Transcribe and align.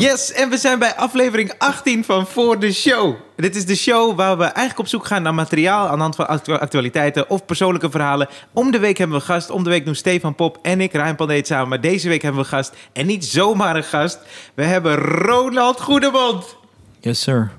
Yes, 0.00 0.32
en 0.32 0.50
we 0.50 0.56
zijn 0.56 0.78
bij 0.78 0.94
aflevering 0.96 1.52
18 1.58 2.04
van 2.04 2.26
Voor 2.26 2.58
de 2.58 2.72
Show. 2.72 3.14
Dit 3.36 3.56
is 3.56 3.66
de 3.66 3.74
show 3.76 4.16
waar 4.16 4.38
we 4.38 4.44
eigenlijk 4.44 4.78
op 4.78 4.86
zoek 4.88 5.06
gaan 5.06 5.22
naar 5.22 5.34
materiaal 5.34 5.86
aan 5.88 5.94
de 5.96 6.00
hand 6.02 6.14
van 6.16 6.28
actu- 6.28 6.52
actualiteiten 6.52 7.30
of 7.30 7.44
persoonlijke 7.44 7.90
verhalen. 7.90 8.28
Om 8.52 8.70
de 8.70 8.78
week 8.78 8.98
hebben 8.98 9.16
we 9.18 9.24
gast. 9.24 9.50
Om 9.50 9.64
de 9.64 9.70
week 9.70 9.84
doen 9.84 9.94
Stefan 9.94 10.34
Pop 10.34 10.58
en 10.62 10.80
ik, 10.80 10.92
Ryan 10.92 11.16
Pandeet, 11.16 11.46
samen. 11.46 11.68
Maar 11.68 11.80
deze 11.80 12.08
week 12.08 12.22
hebben 12.22 12.40
we 12.42 12.48
gast. 12.48 12.72
En 12.92 13.06
niet 13.06 13.24
zomaar 13.24 13.76
een 13.76 13.84
gast. 13.84 14.18
We 14.54 14.64
hebben 14.64 14.94
Ronald 14.96 15.80
Goedemond. 15.80 16.56
Yes, 17.00 17.20
sir. 17.22 17.50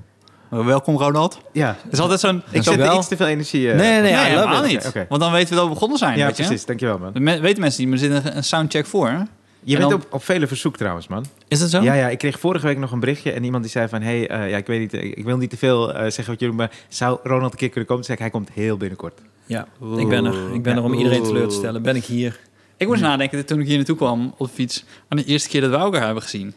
Welkom 0.48 0.96
Ronald. 0.98 1.40
Ja, 1.52 1.76
Het 1.82 1.92
is 1.92 1.98
altijd 1.98 2.20
zo'n... 2.20 2.42
ik 2.50 2.66
er 2.66 2.94
iets 2.94 3.08
te 3.08 3.16
veel 3.16 3.26
energie... 3.26 3.70
eh, 3.70 3.76
Nee, 3.76 4.00
nee, 4.00 4.00
Nee, 4.00 4.12
I 4.12 4.16
love 4.16 4.28
helemaal 4.48 4.64
it. 4.64 4.70
niet. 4.94 5.06
Want 5.08 5.20
dan 5.20 5.32
weten 5.32 5.48
we 5.48 5.54
dat 5.54 5.64
we 5.64 5.70
begonnen 5.72 5.98
zijn, 5.98 6.18
Ja, 6.18 6.26
weet 6.26 6.36
je? 6.36 6.44
precies. 6.44 6.64
Dankjewel, 6.66 6.98
man. 6.98 7.12
Me- 7.22 7.40
weten 7.40 7.60
mensen 7.60 7.80
niet, 7.80 7.90
maar 8.00 8.08
er 8.08 8.14
zit 8.22 8.24
een, 8.32 8.36
een 8.36 8.44
soundcheck 8.44 8.86
voor. 8.86 9.08
hè? 9.08 9.18
Je 9.62 9.72
En 9.74 9.78
bent 9.78 9.90
dan- 9.90 10.00
op, 10.00 10.06
op 10.14 10.24
vele 10.24 10.46
verzoek 10.46 10.76
trouwens, 10.76 11.08
man. 11.08 11.24
Is 11.48 11.58
dat 11.58 11.70
zo? 11.70 11.82
Ja, 11.82 11.94
ja, 11.94 12.08
ik 12.08 12.18
kreeg 12.18 12.38
vorige 12.40 12.66
week 12.66 12.78
nog 12.78 12.92
een 12.92 13.00
berichtje 13.00 13.32
en 13.32 13.44
iemand 13.44 13.62
die 13.62 13.72
zei 13.72 13.88
van... 13.88 14.02
hey, 14.02 14.28
eh, 14.28 14.50
ja, 14.50 14.56
ik 14.56 14.66
weet 14.66 14.80
niet, 14.80 14.94
eh, 14.94 15.04
ik 15.04 15.24
wil 15.24 15.36
niet 15.36 15.50
te 15.50 15.56
veel 15.56 15.92
eh, 15.94 16.00
zeggen 16.00 16.26
wat 16.26 16.40
jullie... 16.40 16.54
maar 16.54 16.70
zou 16.88 17.18
Ronald 17.22 17.52
een 17.52 17.58
keer 17.58 17.68
kunnen 17.68 17.88
komen? 17.88 18.04
Toen 18.04 18.16
zei 18.16 18.16
ik, 18.16 18.32
hij 18.32 18.42
komt 18.42 18.50
heel 18.54 18.76
binnenkort. 18.76 19.20
Ja, 19.46 19.66
ik 19.96 20.08
ben 20.08 20.24
er. 20.24 20.54
Ik 20.54 20.62
ben 20.62 20.76
er 20.76 20.82
om 20.82 20.92
iedereen 20.94 21.22
teleur 21.22 21.48
te 21.48 21.54
stellen. 21.54 21.82
Ben 21.82 21.96
ik 21.96 22.04
hier. 22.04 22.40
Ik 22.76 22.86
moest 22.86 23.00
nadenken 23.00 23.46
toen 23.46 23.60
ik 23.60 23.66
hier 23.66 23.76
naartoe 23.76 23.96
kwam 23.96 24.34
op 24.36 24.46
de 24.46 24.52
fiets... 24.52 24.84
aan 25.08 25.16
de 25.16 25.24
eerste 25.24 25.48
keer 25.48 25.60
dat 25.60 25.70
we 25.70 25.76
elkaar 25.76 26.04
hebben 26.04 26.22
gezien. 26.22 26.54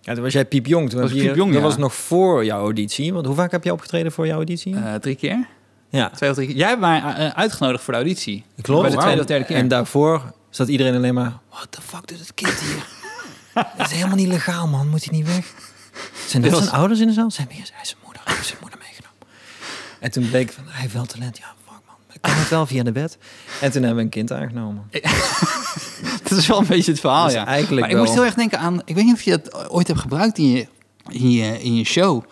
Ja, 0.00 0.14
toen 0.14 0.22
was 0.22 0.32
jij 0.32 0.44
piepjong. 0.44 0.90
Toen 0.90 1.00
Was 1.00 1.12
je- 1.12 1.20
piepjong, 1.26 1.52
Dat 1.52 1.60
ja. 1.60 1.66
was 1.66 1.76
nog 1.76 1.94
voor 1.94 2.44
jouw 2.44 2.60
auditie. 2.60 3.12
Want 3.12 3.26
hoe 3.26 3.34
vaak 3.34 3.50
heb 3.50 3.64
je 3.64 3.72
opgetreden 3.72 4.12
voor 4.12 4.26
jouw 4.26 4.36
auditie? 4.36 4.74
Eh, 4.76 4.94
drie 4.94 5.14
keer? 5.14 5.46
ja, 5.88 6.10
Twee 6.10 6.30
of 6.30 6.36
drie 6.36 6.48
keer. 6.48 6.56
Jij 6.56 6.68
hebt 6.68 6.80
mij 6.80 7.00
uitgenodigd 7.34 7.82
voor 7.84 7.92
de 7.92 7.98
auditie. 7.98 8.44
klopt. 8.62 8.82
Bij 8.82 8.90
de 8.90 8.96
tweede 8.96 9.20
of 9.20 9.26
derde 9.26 9.44
keer. 9.44 9.56
En 9.56 9.68
daarvoor 9.68 10.22
zat 10.56 10.68
iedereen 10.68 10.94
alleen 10.94 11.14
maar... 11.14 11.38
What 11.50 11.66
the 11.70 11.80
fuck 11.80 12.06
doet 12.06 12.18
het 12.18 12.34
kind 12.34 12.52
hier? 12.60 12.86
Dat 13.76 13.86
is 13.86 13.92
helemaal 13.92 14.16
niet 14.16 14.28
legaal, 14.28 14.66
man. 14.68 14.88
Moet 14.88 15.04
hij 15.04 15.16
niet 15.18 15.26
weg? 15.26 15.52
Zijn 16.26 16.42
dat 16.42 16.56
zijn 16.56 16.70
ouders 16.70 17.00
in 17.00 17.06
de 17.06 17.12
zaal? 17.12 17.30
Zijn, 17.30 17.48
hij 17.50 17.60
is 17.60 17.72
zijn 17.88 17.98
moeder. 18.04 18.22
Hij 18.24 18.34
heeft 18.34 18.46
zijn 18.46 18.58
moeder 18.60 18.78
meegenomen. 18.78 19.16
En 20.00 20.10
toen 20.10 20.28
bleek 20.28 20.52
van, 20.52 20.64
hij 20.66 20.80
heeft 20.80 20.92
wel 20.92 21.04
talent. 21.04 21.38
Ja, 21.38 21.54
fuck 21.64 21.80
man. 21.86 21.94
Ik 22.12 22.20
kan 22.20 22.34
het 22.34 22.48
wel 22.48 22.66
via 22.66 22.82
de 22.82 22.92
bed. 22.92 23.18
En 23.60 23.70
toen 23.70 23.82
hebben 23.82 23.96
we 23.98 24.02
een 24.02 24.08
kind 24.08 24.32
aangenomen. 24.32 24.90
Dat 26.28 26.38
is 26.38 26.46
wel 26.46 26.58
een 26.58 26.66
beetje 26.66 26.90
het 26.90 27.00
verhaal, 27.00 27.30
ja. 27.30 27.46
eigenlijk 27.46 27.80
maar 27.80 27.88
ik 27.88 27.94
wel- 27.94 28.04
moest 28.04 28.14
heel 28.16 28.24
erg 28.24 28.34
denken 28.34 28.58
aan... 28.58 28.82
Ik 28.84 28.94
weet 28.94 29.04
niet 29.04 29.14
of 29.14 29.22
je 29.22 29.30
dat 29.30 29.70
ooit 29.70 29.86
hebt 29.86 30.00
gebruikt 30.00 30.38
in 30.38 30.48
je, 30.50 30.66
in 31.08 31.30
je, 31.30 31.62
in 31.62 31.76
je 31.76 31.84
show. 31.84 32.24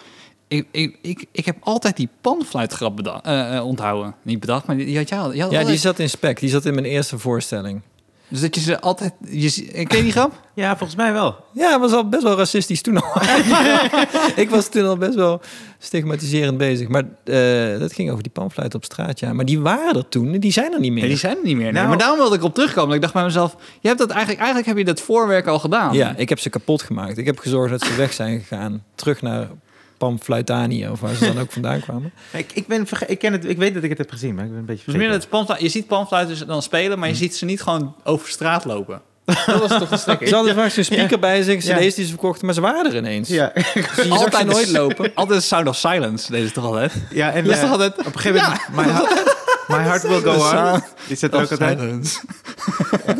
Ik, 0.49 0.67
ik, 0.71 0.99
ik, 1.03 1.27
ik 1.33 1.45
heb 1.45 1.57
altijd 1.61 1.97
die 1.97 2.09
panfluitgrap 2.21 2.97
beda- 2.97 3.23
eh, 3.23 3.57
eh, 3.57 3.67
onthouden. 3.67 4.15
Niet 4.23 4.41
bedacht, 4.41 4.67
maar 4.67 4.77
die, 4.77 4.87
die 4.87 4.97
had 4.97 5.09
jij 5.09 5.19
al. 5.19 5.33
Ja, 5.33 5.65
die 5.65 5.77
zat 5.79 5.99
in 5.99 6.09
spec. 6.11 6.41
Die 6.41 6.49
zat 6.49 6.65
in 6.65 6.75
mijn 6.75 6.87
eerste 6.87 7.19
voorstelling. 7.19 7.83
Dus 8.29 8.41
dat 8.41 8.55
je 8.55 8.61
ze 8.61 8.81
altijd... 8.81 9.13
Je, 9.29 9.49
z- 9.49 9.63
ken 9.73 9.97
je 9.97 10.03
die 10.03 10.13
grap? 10.13 10.33
Ja, 10.57 10.77
volgens 10.77 10.97
mij 10.99 11.13
wel. 11.13 11.37
Ja, 11.53 11.71
het 11.71 11.81
was 11.81 11.93
al 11.93 12.09
best 12.09 12.23
wel 12.23 12.37
racistisch 12.37 12.83
toen 12.83 13.03
al. 13.03 13.23
ik 14.43 14.51
was 14.51 14.69
toen 14.69 14.87
al 14.87 14.97
best 14.97 15.15
wel 15.15 15.41
stigmatiserend 15.79 16.59
bezig. 16.59 16.89
Maar 16.89 17.03
eh, 17.25 17.79
dat 17.81 17.93
ging 17.93 18.11
over 18.11 18.23
die 18.23 18.33
panfluit 18.33 18.75
op 18.75 18.85
straat, 18.85 19.19
ja. 19.21 19.33
Maar 19.33 19.45
die 19.45 19.61
waren 19.61 19.95
er 19.97 20.09
toen, 20.09 20.39
die 20.39 20.53
zijn 20.53 20.73
er 20.73 20.81
niet 20.81 20.93
meer. 20.93 21.07
Die 21.07 21.17
zijn 21.17 21.37
er 21.37 21.43
niet 21.45 21.55
meer. 21.57 21.65
Nee. 21.65 21.73
Nou- 21.73 21.89
maar 21.89 21.99
daarom 21.99 22.19
wilde 22.19 22.37
ik 22.37 22.43
op 22.43 22.55
terugkomen. 22.55 22.95
Ik 22.95 23.01
dacht 23.01 23.13
bij 23.13 23.25
mezelf, 23.25 23.57
je 23.81 23.87
hebt 23.89 24.01
dat 24.01 24.09
eigenlijk, 24.11 24.39
eigenlijk 24.39 24.69
heb 24.69 24.77
je 24.79 24.85
dat 24.85 25.01
voorwerk 25.01 25.47
al 25.47 25.59
gedaan. 25.59 25.95
Ja, 25.95 26.15
ik 26.17 26.29
heb 26.29 26.39
ze 26.39 26.51
kapot 26.51 26.83
gemaakt. 26.83 27.19
Ik 27.19 27.27
heb 27.27 27.39
gezorgd 27.39 27.71
dat 27.71 27.83
ze 27.85 27.95
weg 27.97 28.13
zijn 28.13 28.41
gegaan. 28.41 28.85
Terug 28.95 29.23
naar 29.23 29.49
Pamfluitanië, 30.09 30.89
of 30.89 31.01
waar 31.01 31.15
ze 31.15 31.25
dan 31.27 31.39
ook 31.41 31.53
vandaan 31.53 31.81
kwamen. 31.81 32.13
Ik, 32.33 32.51
ik, 32.55 32.67
ben 32.67 32.87
verge- 32.87 33.07
ik, 33.07 33.19
ken 33.19 33.33
het, 33.33 33.45
ik 33.45 33.57
weet 33.59 33.75
dat 33.75 33.83
ik 33.83 33.89
het 33.89 33.99
heb 33.99 34.11
gezien, 34.11 34.35
maar 34.35 34.45
ik 34.45 34.51
ben 34.51 34.59
een 34.59 34.65
beetje 34.65 34.85
Dus 34.85 34.95
meer 34.95 35.03
vergeten. 35.05 35.31
dat 35.31 35.39
panfluit, 35.39 35.61
je 35.61 35.69
ziet 35.69 35.87
panfluiters 35.87 36.41
dan 36.41 36.63
spelen, 36.63 36.99
maar 36.99 37.09
je 37.09 37.15
ziet 37.15 37.37
ze 37.37 37.45
niet 37.45 37.63
gewoon 37.63 37.95
over 38.05 38.29
straat 38.29 38.65
lopen. 38.65 39.01
Dat 39.47 39.69
was 39.69 39.79
toch 39.79 39.91
een 39.91 39.99
stek. 39.99 40.29
Ze 40.29 40.35
hadden 40.35 40.55
vaak 40.55 40.71
zo'n 40.71 40.85
speaker 40.85 41.19
bij 41.19 41.43
zich, 41.43 41.59
cd's 41.59 41.67
Ja. 41.67 41.79
die 41.79 41.91
ze 41.91 42.07
verkochten, 42.07 42.45
maar 42.47 42.55
ze 42.55 42.61
waren 42.61 42.91
er 42.91 42.97
ineens. 42.97 43.29
Ja, 43.29 43.53
Dus 43.75 43.95
ze 43.95 44.09
Altijd 44.09 44.47
nooit 44.47 44.71
lopen. 44.71 45.11
Altijd 45.15 45.43
Sound 45.43 45.69
of 45.69 45.77
Silence, 45.77 46.31
deze 46.33 46.53
toch 46.53 46.65
altijd? 46.65 46.93
ja 47.11 47.33
en 47.33 47.45
is 47.45 47.51
eh, 47.51 47.61
toch 47.61 47.71
altijd... 47.71 47.99
op 47.99 48.07
een 48.15 48.21
gegeven 48.21 48.43
moment... 48.43 48.61
My, 48.75 48.83
heart, 48.83 49.35
my 49.69 49.77
Heart 49.77 50.03
Will 50.03 50.21
Go 50.21 50.73
On. 50.73 50.83
Die 51.07 51.17
zit 51.17 51.35
ook 51.35 51.51
altijd. 51.51 51.79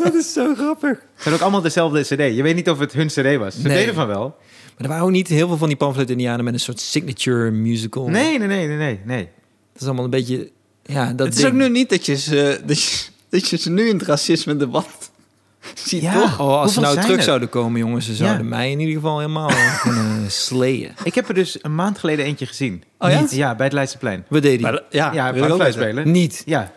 Dat 0.03 0.13
is 0.13 0.33
zo 0.33 0.53
grappig. 0.55 0.89
Het 0.89 0.99
zijn 1.23 1.35
ook 1.35 1.41
allemaal 1.41 1.61
dezelfde 1.61 2.01
cd. 2.01 2.09
Je 2.35 2.41
weet 2.43 2.55
niet 2.55 2.69
of 2.69 2.79
het 2.79 2.93
hun 2.93 3.07
cd 3.07 3.37
was. 3.37 3.53
Ze 3.55 3.61
Nee. 3.67 3.77
deden 3.77 3.93
van 3.95 4.07
wel. 4.07 4.35
Maar 4.77 4.83
er 4.83 4.87
waren 4.87 5.03
ook 5.03 5.11
niet 5.11 5.27
heel 5.27 5.47
veel 5.47 5.57
van 5.57 5.67
die 5.67 5.77
pamfluit-indianen 5.77 6.45
met 6.45 6.53
een 6.53 6.59
soort 6.59 6.79
signature 6.79 7.51
musical. 7.51 8.07
Nee, 8.09 8.37
nee, 8.39 8.47
nee, 8.47 8.67
nee, 8.67 8.77
nee. 8.77 8.99
nee. 9.05 9.29
Dat 9.73 9.81
is 9.81 9.85
allemaal 9.87 10.03
een 10.03 10.09
beetje... 10.09 10.51
Ja, 10.83 11.13
dat 11.13 11.25
Het 11.27 11.35
is 11.35 11.41
ding. 11.41 11.53
ook 11.53 11.59
nu 11.59 11.69
niet 11.69 11.89
dat 11.89 12.05
je 12.05 12.15
ze, 12.17 12.61
dat 12.65 12.81
je, 12.83 13.05
dat 13.29 13.49
je 13.49 13.57
ze 13.57 13.69
nu 13.71 13.87
in 13.89 13.97
het 13.97 14.07
racisme 14.07 14.55
debat 14.57 14.87
ziet, 15.85 16.01
Ja. 16.01 16.13
toch? 16.13 16.39
Oh, 16.39 16.61
als 16.61 16.73
ze 16.73 16.79
nou 16.79 16.99
terug 16.99 17.17
er? 17.17 17.23
zouden 17.23 17.49
komen, 17.49 17.79
jongens, 17.79 18.05
ze 18.05 18.15
zouden 18.15 18.43
Ja. 18.43 18.49
mij 18.49 18.71
in 18.71 18.79
ieder 18.79 18.95
geval 18.95 19.19
helemaal 19.19 19.49
kunnen 19.83 20.31
slayen. 20.31 20.93
Ik 21.03 21.15
heb 21.15 21.27
er 21.27 21.33
dus 21.33 21.57
een 21.63 21.75
maand 21.75 21.97
geleden 21.99 22.25
eentje 22.25 22.45
gezien. 22.45 22.83
Oh 22.99 23.09
ja? 23.09 23.19
Niet- 23.19 23.31
Ja, 23.35 23.55
bij 23.55 23.65
het 23.65 23.73
Leidseplein. 23.73 24.25
Maar 24.29 24.41
hij? 24.41 24.57
dat- 24.57 24.83
ja, 24.89 25.13
Ja, 25.13 25.33
wil 25.33 25.43
ik 25.43 25.49
ook 25.49 25.55
fluit 25.55 25.75
weten. 25.75 25.91
spelen. 25.91 26.11
Niet. 26.11 26.43
Ja. 26.45 26.71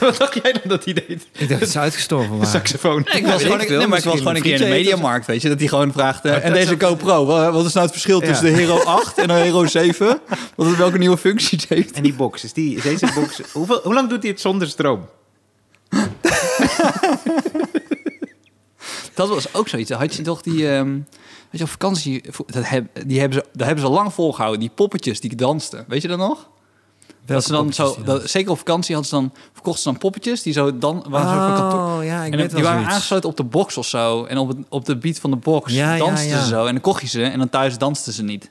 Wat 0.00 0.16
dacht 0.16 0.34
jij 0.42 0.52
dan 0.52 0.62
dat 0.64 0.84
hij 0.84 0.92
deed? 0.92 1.26
Ik 1.32 1.48
dacht 1.48 1.60
dat 1.60 1.68
ze 1.68 1.78
uitgestorven 1.78 2.30
De 2.30 2.36
waren. 2.36 2.50
saxofoon. 2.52 3.00
Ik 3.12 3.26
was, 3.26 3.42
gewoon, 3.42 3.60
ik 3.60 3.68
nee, 3.68 3.86
maar 3.86 3.98
ik 3.98 4.04
was 4.04 4.16
gewoon 4.18 4.36
een 4.36 4.42
keer 4.42 4.54
in 4.54 4.60
de 4.60 4.68
mediamarkt, 4.68 5.26
weet 5.26 5.42
je. 5.42 5.48
Dat 5.48 5.58
hij 5.58 5.68
gewoon 5.68 5.92
vraagt, 5.92 6.24
eh, 6.24 6.34
en 6.34 6.42
dat 6.42 6.52
deze 6.52 6.74
is- 6.76 6.84
GoPro, 6.84 7.24
wa- 7.26 7.52
wat 7.52 7.66
is 7.66 7.72
nou 7.72 7.84
het 7.84 7.92
verschil 7.94 8.20
Ja. 8.20 8.26
tussen 8.26 8.46
de 8.46 8.52
Hero 8.52 8.78
8 8.82 9.18
en 9.18 9.26
de 9.26 9.32
Hero 9.32 9.66
7? 9.66 10.20
Wat 10.56 10.66
het 10.66 10.76
welke 10.76 10.98
nieuwe 10.98 11.16
functie 11.16 11.58
het 11.60 11.68
heeft? 11.68 11.90
En 11.92 12.02
die 12.02 12.14
box, 12.14 12.44
is 12.44 12.52
die, 12.52 12.76
is 12.76 12.82
deze 12.82 13.08
box... 13.14 13.40
Hoeveel, 13.52 13.80
hoe 13.82 13.94
lang 13.94 14.08
doet 14.08 14.22
hij 14.22 14.30
het 14.30 14.40
zonder 14.40 14.68
stroom? 14.68 15.08
Dat 19.14 19.28
was 19.28 19.54
ook 19.54 19.68
zoiets. 19.68 19.90
Had 19.90 20.14
je 20.14 20.22
toch 20.22 20.42
die, 20.42 20.66
weet 20.66 21.02
je, 21.50 21.62
op 21.62 21.68
vakantie, 21.68 22.22
dat, 22.46 22.68
heb, 22.68 22.86
die 23.06 23.20
hebben 23.20 23.38
ze, 23.38 23.44
dat 23.52 23.66
hebben 23.66 23.84
ze 23.84 23.90
lang 23.90 24.12
volgehouden. 24.12 24.60
Die 24.60 24.70
poppetjes 24.74 25.20
die 25.20 25.36
dansten, 25.36 25.84
weet 25.88 26.02
je 26.02 26.08
dat 26.08 26.18
nog? 26.18 26.48
Dat 27.26 27.44
ze 27.44 27.52
dan 27.52 27.72
zo, 27.72 27.96
dat, 28.04 28.30
zeker 28.30 28.50
op 28.50 28.58
vakantie 28.58 28.94
hadden 28.94 29.12
ze 29.12 29.16
dan, 29.20 29.32
verkochten 29.52 29.82
ze 29.82 29.88
dan 29.88 29.98
poppetjes 29.98 30.42
die 30.42 30.52
zo 30.52 30.78
dan 30.78 31.04
waren 31.08 31.28
zo 31.28 31.34
van 31.48 31.56
kantoor. 31.56 31.80
Oh, 31.98 32.04
ja, 32.04 32.22
ik 32.24 32.32
En 32.32 32.38
weet 32.38 32.50
die 32.54 32.62
waren 32.62 32.78
zoiets. 32.78 32.94
aangesloten 32.94 33.28
op 33.28 33.36
de 33.36 33.44
box 33.44 33.76
of 33.76 33.86
zo. 33.86 34.24
En 34.24 34.38
op, 34.38 34.48
het, 34.48 34.56
op 34.68 34.84
de 34.84 34.96
beat 34.96 35.18
van 35.18 35.30
de 35.30 35.36
box 35.36 35.72
Ja, 35.72 35.96
dansten 35.96 36.28
ja. 36.28 36.42
ze 36.42 36.48
zo. 36.48 36.66
En 36.66 36.72
dan 36.72 36.80
kocht 36.82 37.00
je 37.00 37.08
ze 37.08 37.22
en 37.24 37.38
dan 37.38 37.48
thuis 37.48 37.78
dansten 37.78 38.12
ze 38.12 38.22
niet. 38.22 38.48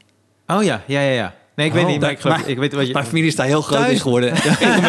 Oh 0.48 0.64
ja, 0.64 0.82
ja, 0.88 1.00
ja, 1.02 1.12
ja. 1.12 1.34
Nee, 1.56 1.68
ik 1.68 1.74
weet 1.74 1.84
Oh, 1.84 1.90
niet, 1.90 2.02
maar 2.02 2.12
ik, 2.12 2.20
geloof, 2.20 2.38
maar- 2.38 2.48
ik 2.50 2.58
weet 2.58 2.74
wat 2.74 2.88
je... 2.88 2.94
Mijn 2.94 3.06
familie 3.06 3.28
is 3.28 3.36
daar 3.36 3.46
heel 3.46 3.62
groot 3.62 3.80
Thuis- 3.80 3.94
in 3.94 4.00
geworden. 4.00 4.34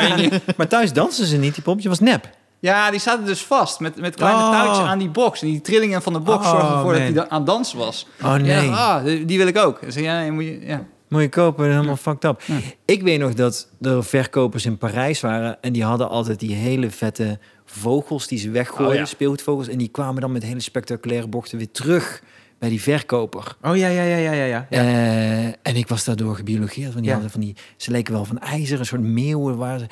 Maar 0.56 0.68
thuis 0.68 0.92
dansen 0.92 1.26
ze 1.26 1.36
niet, 1.36 1.54
die 1.54 1.62
pompje 1.62 1.88
was 1.88 2.00
nep. 2.00 2.28
Ja, 2.60 2.90
die 2.90 3.00
zaten 3.00 3.24
dus 3.24 3.42
vast 3.42 3.80
met, 3.80 3.96
met 3.96 4.14
kleine 4.14 4.40
Oh. 4.42 4.50
touwtjes 4.50 4.86
aan 4.86 4.98
die 4.98 5.08
box. 5.10 5.42
En 5.42 5.46
die 5.48 5.60
trillingen 5.60 6.02
van 6.02 6.12
de 6.12 6.18
box 6.18 6.44
Oh, 6.46 6.50
zorgden 6.50 6.76
ervoor 6.76 6.92
dat 6.92 7.02
hij 7.02 7.28
aan 7.28 7.44
dansen 7.44 7.78
was. 7.78 8.06
Oh 8.22 8.34
nee. 8.34 8.66
Ja, 8.68 8.96
ah, 8.96 9.04
die 9.04 9.24
die 9.24 9.38
wil 9.38 9.46
ik 9.46 9.58
ook. 9.58 9.80
Dus 9.80 9.94
ja, 9.94 10.32
moet 10.32 10.44
je, 10.44 10.66
ja. 10.66 10.84
Moet 11.14 11.22
je 11.22 11.28
kopen, 11.28 11.70
helemaal 11.70 11.96
fucked 11.96 12.24
up. 12.24 12.42
Ik 12.84 13.02
weet 13.02 13.18
nog 13.18 13.34
dat 13.34 13.68
er 13.80 14.04
verkopers 14.04 14.66
in 14.66 14.78
Parijs 14.78 15.20
waren... 15.20 15.62
en 15.62 15.72
die 15.72 15.84
hadden 15.84 16.08
altijd 16.08 16.40
die 16.40 16.54
hele 16.54 16.90
vette 16.90 17.38
vogels 17.64 18.26
die 18.26 18.38
ze 18.38 18.50
weggooien, 18.50 19.00
Oh, 19.00 19.06
speelgoedvogels... 19.06 19.68
en 19.68 19.78
die 19.78 19.88
kwamen 19.88 20.20
dan 20.20 20.32
met 20.32 20.42
hele 20.42 20.60
spectaculaire 20.60 21.28
bochten 21.28 21.58
weer 21.58 21.70
terug 21.70 22.22
bij 22.58 22.68
die 22.68 22.82
verkoper. 22.82 23.56
Oh 23.62 23.76
ja, 23.76 23.88
ja, 23.88 24.02
ja, 24.02 24.16
ja, 24.16 24.32
ja. 24.32 24.44
ja. 24.44 24.66
Eh, 24.70 25.44
en 25.46 25.76
ik 25.76 25.88
was 25.88 26.04
daardoor 26.04 26.36
gebiologeerd. 26.36 26.86
Want 26.92 26.96
die 26.98 27.04
Ja. 27.06 27.12
hadden 27.12 27.30
van 27.30 27.40
die, 27.40 27.56
ze 27.76 27.90
leken 27.90 28.12
wel 28.12 28.24
van 28.24 28.38
ijzer, 28.38 28.78
een 28.78 28.86
soort 28.86 29.02
meeuwen. 29.02 29.56
Waar 29.56 29.78
ze, 29.78 29.86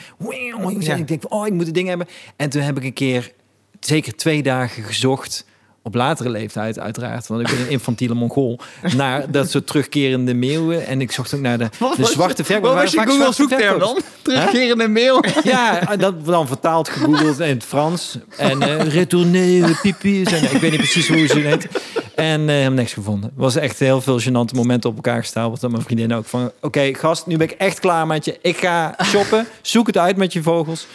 Ja. 0.78 0.94
Ik 0.96 1.08
denk 1.08 1.20
van, 1.22 1.30
oh, 1.30 1.46
ik 1.46 1.52
moet 1.52 1.66
het 1.66 1.74
ding 1.74 1.88
hebben. 1.88 2.06
En 2.36 2.50
toen 2.50 2.62
heb 2.62 2.76
ik 2.76 2.84
een 2.84 2.92
keer, 2.92 3.32
zeker 3.80 4.16
twee 4.16 4.42
dagen 4.42 4.82
gezocht... 4.82 5.46
op 5.82 5.94
latere 5.94 6.28
leeftijd 6.28 6.78
uiteraard, 6.78 7.26
want 7.26 7.40
ik 7.40 7.46
ben 7.46 7.60
een 7.60 7.70
infantiele 7.70 8.14
mongool... 8.14 8.60
naar 8.96 9.30
dat 9.30 9.50
soort 9.50 9.66
terugkerende 9.66 10.34
meeuwen. 10.34 10.86
En 10.86 11.00
ik 11.00 11.12
zocht 11.12 11.34
ook 11.34 11.40
naar 11.40 11.58
de, 11.58 11.68
de 11.96 12.04
zwarte 12.04 12.44
verkoper. 12.44 12.74
Wat 12.74 12.82
was 12.82 12.92
je 12.92 13.10
Google 13.10 13.32
zoekterm 13.32 13.78
dan? 13.78 14.00
Terugkerende 14.22 14.88
mail. 14.88 15.24
Ja, 15.44 15.96
dat 15.96 16.24
dan 16.26 16.46
vertaald, 16.46 16.88
gegoogeld 16.88 17.40
in 17.40 17.48
het 17.48 17.64
Frans. 17.64 18.18
En 18.36 18.62
eh 18.62 18.86
retourner. 18.86 19.62
En, 19.62 20.42
ik 20.42 20.60
weet 20.60 20.70
niet 20.70 20.76
precies 20.76 21.08
hoe 21.08 21.26
ze 21.26 21.38
het 21.38 21.62
heet. 21.62 21.82
En 22.14 22.48
eh 22.48 22.62
heb 22.62 22.72
niks 22.72 22.92
gevonden. 22.92 23.30
Er 23.36 23.42
was 23.42 23.56
echt 23.56 23.78
heel 23.78 24.00
veel 24.00 24.20
gênante 24.20 24.54
momenten 24.54 24.90
op 24.90 24.96
elkaar 24.96 25.20
gestapeld. 25.20 25.60
Dat 25.60 25.70
mijn 25.70 25.82
vriendin 25.82 26.14
ook 26.14 26.26
van... 26.26 26.50
Oké, 26.60 26.94
gast, 26.94 27.26
nu 27.26 27.36
ben 27.36 27.50
ik 27.50 27.54
echt 27.58 27.80
klaar 27.80 28.06
met 28.06 28.24
je. 28.24 28.38
Ik 28.42 28.56
ga 28.56 28.96
shoppen. 29.04 29.46
Zoek 29.62 29.86
het 29.86 29.98
uit 29.98 30.16
met 30.16 30.32
je 30.32 30.42
vogels. 30.42 30.86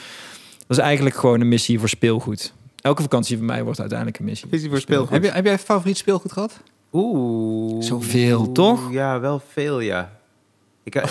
Dat 0.58 0.78
was 0.78 0.78
eigenlijk 0.78 1.16
gewoon 1.16 1.42
een 1.42 1.48
missie 1.48 1.80
voor 1.80 1.90
speelgoed. 1.90 2.54
Elke 2.82 3.02
vakantie 3.02 3.38
van 3.38 3.46
mij 3.46 3.64
wordt 3.64 3.80
uiteindelijk 3.80 4.20
een 4.20 4.26
missie. 4.26 4.48
Visie 4.50 4.70
voor 4.70 4.80
speelgoed. 4.80 5.10
Heb, 5.10 5.24
je, 5.24 5.30
heb 5.32 5.44
jij 5.44 5.54
een 5.54 5.60
favoriet 5.60 5.98
speelgoed 5.98 6.32
gehad? 6.32 6.60
Oeh. 6.94 7.84
Zoveel, 7.84 8.52
toch? 8.52 8.92
Ja, 8.92 9.20
wel 9.20 9.42
veel, 9.52 9.80
ja. 9.80 10.20
Ik, 10.84 10.96
eh, 10.96 11.04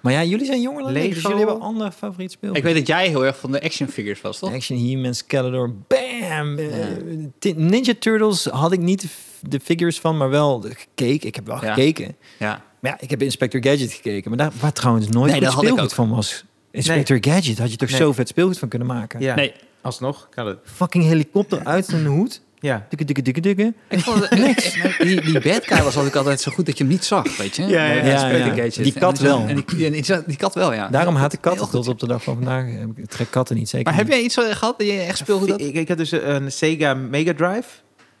Maar 0.00 0.12
ja, 0.12 0.24
jullie 0.24 0.46
zijn 0.46 0.60
jonger 0.60 0.82
dan 0.82 0.96
ik, 0.96 1.14
dus 1.14 1.22
jullie 1.22 1.36
hebben 1.36 1.60
ander 1.60 1.90
favoriet 1.90 2.30
speelgoed. 2.30 2.58
Ik 2.58 2.64
weet 2.64 2.74
dat 2.74 2.86
jij 2.86 3.08
heel 3.08 3.24
erg 3.24 3.38
van 3.38 3.52
de 3.52 3.62
action 3.62 3.88
figures 3.88 4.20
was, 4.20 4.38
toch? 4.38 4.52
Action 4.54 4.78
He-Man, 4.78 5.84
bam! 5.88 6.58
Eh, 6.58 7.54
Ninja 7.56 7.92
Turtles 7.98 8.44
had 8.44 8.72
ik 8.72 8.80
niet 8.80 9.06
de 9.40 9.60
figures 9.60 10.00
van, 10.00 10.16
maar 10.16 10.30
wel 10.30 10.60
de- 10.60 10.74
gekeken. 10.74 11.28
Ik 11.28 11.34
heb 11.34 11.46
wel 11.46 11.64
Ja. 11.64 11.74
gekeken. 11.74 12.16
Ja. 12.38 12.62
Maar 12.80 12.90
ja, 12.90 12.96
ik 13.00 13.10
heb 13.10 13.22
Inspector 13.22 13.62
Gadget 13.62 13.92
gekeken. 13.92 14.28
Maar 14.30 14.38
daar 14.38 14.52
waar 14.60 14.72
trouwens 14.72 15.08
nooit 15.08 15.24
Nee, 15.24 15.32
goed 15.34 15.42
dat 15.44 15.52
had 15.54 15.62
ik 15.62 15.68
speelgoed 15.68 15.90
ook. 15.90 15.96
van 15.96 16.10
was. 16.10 16.44
Inspector 16.70 17.16
Gadget 17.20 17.58
had 17.58 17.70
je 17.70 17.76
toch 17.76 17.88
Nee. 17.90 17.98
zo 17.98 18.12
vet 18.12 18.28
speelgoed 18.28 18.58
van 18.58 18.68
kunnen 18.68 18.88
maken. 18.88 19.20
ja, 19.20 19.34
Nee, 19.34 19.52
alsnog 19.86 20.28
kan 20.34 20.46
het. 20.46 20.58
Fucking 20.64 21.04
helikopter 21.04 21.60
uit 21.64 21.86
zijn 21.86 22.06
hoed. 22.06 22.40
Ja. 22.60 22.86
Dikke, 22.88 23.04
dikke, 23.04 23.22
dikke, 23.22 23.40
dikke. 23.40 23.74
Ik 23.88 24.00
vond 24.00 24.28
het, 24.28 24.38
niks. 24.38 24.74
Die, 24.98 25.20
die 25.20 25.40
bad 25.40 25.66
guy 25.66 25.82
was 25.82 25.96
ook 25.96 26.14
altijd 26.16 26.40
zo 26.40 26.52
goed 26.52 26.66
dat 26.66 26.78
je 26.78 26.84
hem 26.84 26.92
niet 26.92 27.04
zag, 27.04 27.36
weet 27.36 27.56
je? 27.56 27.62
Ja, 27.62 27.84
ja, 27.86 27.92
ja, 28.04 28.28
ja. 28.54 28.68
Die 28.68 28.94
En 28.94 29.00
kat 29.00 29.18
wel. 29.18 29.44
En 29.46 29.64
die, 29.66 29.86
en 29.86 29.92
die, 29.92 30.04
die 30.26 30.36
kat 30.36 30.54
wel, 30.54 30.72
ja. 30.72 30.88
Daarom 30.88 31.14
haat 31.14 31.32
ik 31.32 31.40
katten 31.40 31.70
tot 31.70 31.88
op 31.88 31.98
de 32.00 32.06
dag 32.06 32.22
van 32.22 32.34
vandaag. 32.34 32.66
Ik 32.96 33.06
trek 33.06 33.30
katten 33.30 33.56
niet, 33.56 33.68
zeker 33.68 33.86
Maar 33.86 33.96
heb 34.00 34.08
jij 34.08 34.20
iets 34.20 34.36
eh, 34.36 34.44
gehad 34.44 34.78
dat 34.78 34.86
je 34.86 34.92
echt 35.00 35.18
speelde? 35.18 35.46
Dat? 35.46 35.60
Ik, 35.60 35.74
ik 35.74 35.88
had 35.88 35.96
dus 35.98 36.10
een 36.10 36.52
Sega 36.52 36.94
Mega 36.94 37.34
Drive. 37.34 37.68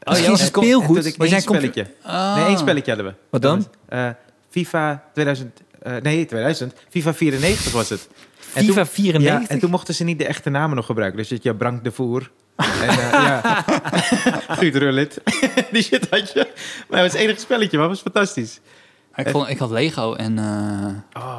Oh, 0.02 0.12
was 0.26 0.40
en- 0.40 0.46
speelgoed? 0.46 0.96
had 0.96 1.04
ik 1.06 1.16
één 1.16 1.40
spelletje. 1.40 1.86
Ah. 2.02 2.36
Nee, 2.36 2.44
één 2.44 2.58
spelletje 2.58 2.94
hadden 2.94 3.10
we. 3.12 3.18
Wat 3.30 3.42
dan? 3.42 3.66
Eh, 3.88 4.08
FIFA 4.50 5.04
2000... 5.12 5.60
eh, 5.82 5.92
nee, 6.02 6.26
2000. 6.26 6.72
FIFA 6.88 7.14
94 7.14 7.72
was 7.72 7.88
het. 7.88 8.08
En 8.56 8.64
FIFA 8.64 8.74
toen- 8.82 8.86
94? 8.86 9.48
Ja, 9.48 9.54
en 9.54 9.58
toen 9.60 9.70
mochten 9.70 9.94
ze 9.94 10.04
niet 10.04 10.18
de 10.18 10.26
echte 10.26 10.50
namen 10.50 10.76
nog 10.76 10.86
gebruiken. 10.86 11.18
Dus 11.18 11.28
dat 11.28 11.42
je 11.42 11.54
Brank 11.54 11.84
de 11.84 11.90
Voer. 11.92 12.30
En, 12.56 12.88
eh, 12.88 13.10
ja. 13.10 13.64
Guut 14.58 14.76
Rullit. 14.76 15.20
Die 15.72 15.82
shit 15.82 16.06
had 16.10 16.32
je. 16.32 16.48
Maar 16.88 17.00
het 17.02 17.10
was 17.12 17.20
het 17.20 17.28
enige 17.28 17.40
spelletje, 17.40 17.78
maar 17.78 17.88
het 17.88 18.02
was 18.02 18.12
fantastisch. 18.12 18.60
Ik, 19.16 19.28
vond, 19.28 19.48
ik 19.48 19.58
had 19.58 19.70
Lego 19.70 20.14
en... 20.14 20.38
eh, 20.38 21.22
Oh, 21.22 21.38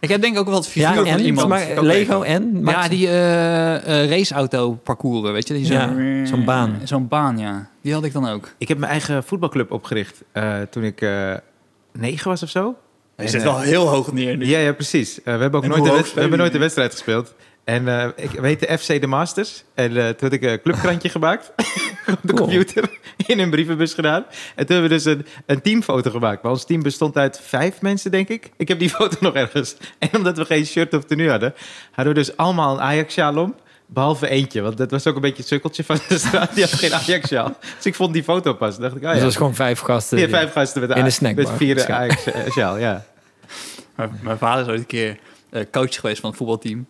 ik 0.00 0.08
heb 0.08 0.20
denk 0.20 0.34
ik 0.34 0.40
ook 0.40 0.46
wel 0.46 0.54
het 0.56 0.66
figuur 0.68 0.88
Ja, 0.88 0.94
van 0.94 1.06
en? 1.06 1.20
iemand. 1.20 1.48
Maar, 1.48 1.66
Lego 1.66 1.82
Lego. 1.82 2.22
en? 2.22 2.62
Max? 2.62 2.82
Ja, 2.82 2.88
die 2.88 3.08
eh 3.08 4.02
eh, 4.02 4.10
raceauto 4.10 4.72
parcours, 4.72 5.30
weet 5.30 5.48
je? 5.48 5.54
Die 5.54 5.64
zo- 5.66 5.72
Ja, 5.72 6.26
zo'n 6.26 6.44
baan. 6.44 6.80
Zo'n 6.84 7.08
baan, 7.08 7.38
ja. 7.38 7.68
Die 7.82 7.92
had 7.92 8.04
ik 8.04 8.12
dan 8.12 8.28
ook. 8.28 8.54
ik 8.58 8.68
heb 8.68 8.78
mijn 8.78 8.90
eigen 8.90 9.24
voetbalclub 9.24 9.70
opgericht 9.72 10.22
eh, 10.32 10.60
toen 10.70 10.82
ik 10.82 11.00
eh, 11.00 11.34
negen 11.92 12.28
was 12.28 12.42
of 12.42 12.48
zo. 12.48 12.76
Je 13.16 13.28
zit 13.28 13.40
eh, 13.40 13.46
wel 13.46 13.60
heel 13.60 13.88
hoog 13.88 14.12
neer 14.12 14.36
nu. 14.36 14.46
Ja, 14.46 14.58
ja, 14.58 14.72
precies. 14.72 15.22
Eh, 15.22 15.34
we 15.34 15.40
hebben 15.40 15.62
ook 15.62 15.66
nooit 15.66 15.84
een, 15.84 16.14
we 16.14 16.20
hebben 16.20 16.38
nooit 16.38 16.54
een 16.54 16.60
wedstrijd 16.60 16.92
gespeeld. 16.92 17.34
En 17.64 17.88
eh, 17.88 18.08
ik 18.16 18.30
weet 18.30 18.60
de 18.60 18.78
FC 18.78 19.00
de 19.00 19.06
Masters. 19.06 19.64
En 19.74 19.92
toen 19.92 20.14
had 20.18 20.32
ik 20.32 20.42
een 20.42 20.62
clubkrantje 20.62 21.08
gemaakt 21.18 21.52
op 22.06 22.18
de 22.22 22.32
computer 22.32 22.98
in 23.26 23.38
een 23.38 23.50
brievenbus 23.50 23.94
gedaan. 23.94 24.24
En 24.54 24.66
toen 24.66 24.76
hebben 24.76 24.82
we 24.82 24.88
dus 24.88 25.04
een, 25.04 25.26
een 25.46 25.60
teamfoto 25.60 26.10
gemaakt. 26.10 26.42
Maar 26.42 26.52
ons 26.52 26.64
team 26.64 26.82
bestond 26.82 27.16
uit 27.16 27.40
vijf 27.42 27.80
mensen, 27.80 28.10
denk 28.10 28.28
ik. 28.28 28.50
Ik 28.56 28.68
heb 28.68 28.78
die 28.78 28.90
foto 28.96 29.16
nog 29.20 29.34
ergens. 29.34 29.76
En 29.98 30.08
omdat 30.12 30.38
we 30.38 30.44
geen 30.44 30.66
shirt 30.66 30.94
of 30.94 31.04
tenue 31.04 31.30
hadden, 31.30 31.54
hadden 31.92 32.14
we 32.14 32.20
dus 32.20 32.36
allemaal 32.36 32.74
een 32.74 32.80
Ajax-sjaal 32.80 33.36
om. 33.38 33.54
Behalve 33.94 34.28
eentje, 34.28 34.60
want 34.60 34.76
dat 34.76 34.90
was 34.90 35.06
ook 35.06 35.14
een 35.14 35.20
beetje 35.20 35.36
het 35.36 35.46
sukkeltje 35.46 35.84
van 35.84 35.98
de 36.08 36.18
straat. 36.18 36.54
Die 36.54 36.64
had 36.64 36.72
geen 36.72 36.94
Ajax-sjaal. 36.94 37.56
Dus 37.76 37.86
ik 37.86 37.94
vond 37.94 38.12
die 38.12 38.22
foto 38.24 38.54
pas. 38.54 38.78
Dacht 38.78 38.96
ik, 38.96 39.02
ah 39.02 39.08
Dus 39.08 39.14
ja. 39.16 39.20
dat 39.22 39.30
is 39.30 39.36
gewoon 39.36 39.54
vijf 39.54 39.80
gasten. 39.80 40.18
Ja, 40.18 40.28
vijf 40.28 40.52
gasten 40.52 40.80
met, 40.80 40.90
In 40.90 40.94
de 40.96 41.00
Ajax- 41.00 41.16
snackbar. 41.16 41.44
met 41.44 41.56
vier 41.56 41.74
waarschijnlijk. 41.74 42.34
Ajax-sjaal, 42.34 42.76
ja. 42.76 43.04
Mijn, 43.94 44.18
mijn 44.22 44.38
vader 44.38 44.64
is 44.64 44.70
ooit 44.70 44.78
een 44.80 44.86
keer 44.86 45.18
eh, 45.50 45.62
coach 45.72 45.94
geweest 45.94 46.20
van 46.20 46.28
het 46.30 46.38
voetbalteam. 46.38 46.86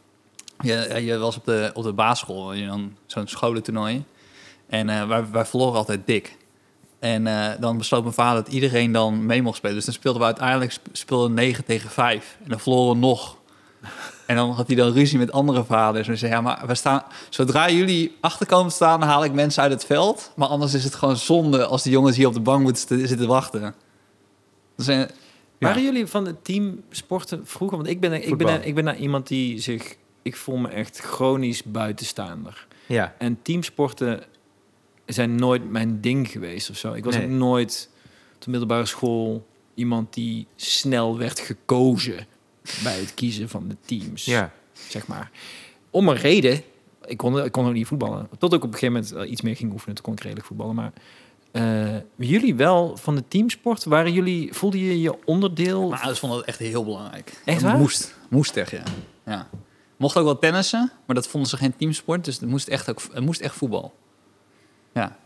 Je, 0.61 1.03
je 1.05 1.19
was 1.19 1.37
op 1.37 1.45
de, 1.45 1.71
op 1.75 1.83
de 1.85 1.93
basisschool, 1.93 2.53
je 2.53 2.67
dan 2.67 2.97
zo'n 3.07 3.27
scholentoernooi. 3.27 4.05
En 4.69 4.89
eh, 4.89 5.07
wij, 5.09 5.25
wij 5.33 5.45
verloren 5.45 5.77
altijd 5.79 6.01
dik. 6.07 6.37
En 6.99 7.27
eh, 7.27 7.51
dan 7.61 7.79
besloot 7.79 8.03
mijn 8.03 8.15
vader 8.15 8.45
dat 8.45 8.53
iedereen 8.53 8.93
dan 8.93 9.27
mee 9.27 9.43
mocht 9.43 9.57
spelen. 9.57 9.77
Dus 9.77 9.85
dan 9.85 9.95
speelden 9.95 10.21
we 10.21 10.27
uiteindelijk 10.27 10.73
sp- 10.73 10.89
speelden 10.93 11.35
9 11.35 11.65
tegen 11.65 11.91
5. 11.91 12.37
En 12.45 12.49
dan 12.51 12.61
verloren 12.61 12.93
we 12.95 13.07
nog. 13.07 13.37
En 14.27 14.37
dan 14.37 14.51
had 14.51 14.67
hij 14.67 14.77
dan 14.77 14.93
ruzie 14.93 15.19
met 15.19 15.33
andere 15.33 15.65
vaders. 15.65 16.09
En 16.09 16.19
zei, 16.19 16.33
ja, 16.33 16.41
maar 16.41 16.63
we 16.67 16.75
staan, 16.75 17.03
zodra 17.29 17.71
jullie 17.71 18.17
achterkomen 18.21 18.69
te 18.69 18.75
staan, 18.75 19.03
haal 19.03 19.25
ik 19.25 19.33
mensen 19.33 19.63
uit 19.63 19.73
het 19.73 19.85
veld. 19.85 20.33
Maar 20.37 20.49
anders 20.49 20.75
is 20.75 20.85
het 20.85 20.95
gewoon 20.95 21.17
zonde 21.17 21.67
als 21.67 21.83
die 21.83 21.93
jongens 21.93 22.17
hier 22.17 22.27
op 22.27 22.33
de 22.35 22.41
bank 22.41 22.63
moeten 22.63 23.09
zitten 23.09 23.27
wachten. 23.29 23.75
Dus, 24.77 24.87
eh, 24.87 25.03
Waren 25.59 25.83
jullie 25.83 26.07
van 26.07 26.27
het 26.27 26.45
team 26.45 26.83
sporten 26.91 27.47
vroeger? 27.47 27.77
Want 27.77 27.89
ik 27.89 28.01
ben, 28.01 28.13
ik 28.29 28.37
ben, 28.37 28.67
ik 28.67 28.75
ben 28.75 28.85
nou 28.85 28.97
iemand 28.97 29.27
die 29.29 29.61
zich... 29.61 29.97
Ik 30.23 30.37
voel 30.37 30.57
me 30.57 30.69
echt 30.69 30.99
chronisch 30.99 31.63
buitenstaander. 31.63 32.67
Ja. 32.87 33.15
En 33.19 33.39
teamsporten 33.43 34.23
zijn 35.07 35.35
nooit 35.35 35.71
mijn 35.71 36.01
ding 36.01 36.31
geweest 36.31 36.71
of 36.71 36.77
zo. 36.77 36.93
Ik 36.93 37.05
was 37.05 37.15
Nee. 37.17 37.25
ook 37.25 37.31
nooit 37.31 37.91
op 38.35 38.43
de 38.45 38.51
middelbare 38.51 38.87
school 38.87 39.47
iemand 39.75 40.15
die 40.15 40.47
snel 40.57 41.19
werd 41.19 41.41
gekozen 41.41 42.27
bij 42.83 42.99
het 42.99 43.15
kiezen 43.15 43.49
van 43.49 43.69
de 43.69 43.77
teams. 43.87 44.25
ja. 44.25 44.53
Zeg 44.89 45.07
maar. 45.07 45.31
Om 45.91 46.09
een 46.09 46.17
reden. 46.17 46.63
Ik 47.07 47.17
kon, 47.17 47.45
ik 47.45 47.53
kon 47.53 47.67
ook 47.67 47.73
niet 47.73 47.87
voetballen. 47.87 48.29
Tot 48.39 48.53
ik 48.53 48.65
op 48.65 48.73
een 48.73 48.79
gegeven 48.79 48.93
moment 48.95 49.13
eh, 49.13 49.31
iets 49.31 49.41
meer 49.41 49.57
ging 49.57 49.73
oefenen. 49.73 49.95
Toen 49.95 50.05
kon 50.05 50.13
ik 50.13 50.21
redelijk 50.21 50.47
voetballen. 50.47 50.75
Maar 50.75 50.93
eh, 51.53 51.97
jullie 52.17 52.55
wel 52.55 52.97
van 52.97 53.15
de 53.15 53.25
teamsport? 53.29 53.85
Waren 53.85 54.13
jullie, 54.13 54.53
voelde 54.53 54.87
je 54.87 55.01
je 55.01 55.25
onderdeel? 55.25 55.81
Mijn 55.81 56.01
ouders 56.01 56.19
vonden 56.19 56.39
dat 56.39 56.47
echt 56.49 56.59
heel 56.59 56.85
belangrijk. 56.85 57.43
Echt 57.45 57.63
waar? 57.63 57.79
Moest. 57.79 58.15
Moest 58.29 58.57
echt, 58.57 58.71
ja. 58.71 58.83
ja. 59.25 59.49
Mocht 59.97 60.17
ook 60.17 60.25
wel 60.25 60.39
tennissen, 60.39 60.93
maar 61.07 61.15
dat 61.17 61.29
vonden 61.29 61.51
ze 61.51 61.57
geen 61.57 61.77
teamsport. 61.77 62.25
Dus 62.25 62.41
het 62.41 62.49
moest 62.49 62.69
echt, 62.69 62.91
ook, 62.91 63.01
het 63.13 63.25
moest 63.25 63.41
echt 63.41 63.55
voetbal. 63.55 63.95
Ja. 64.93 65.17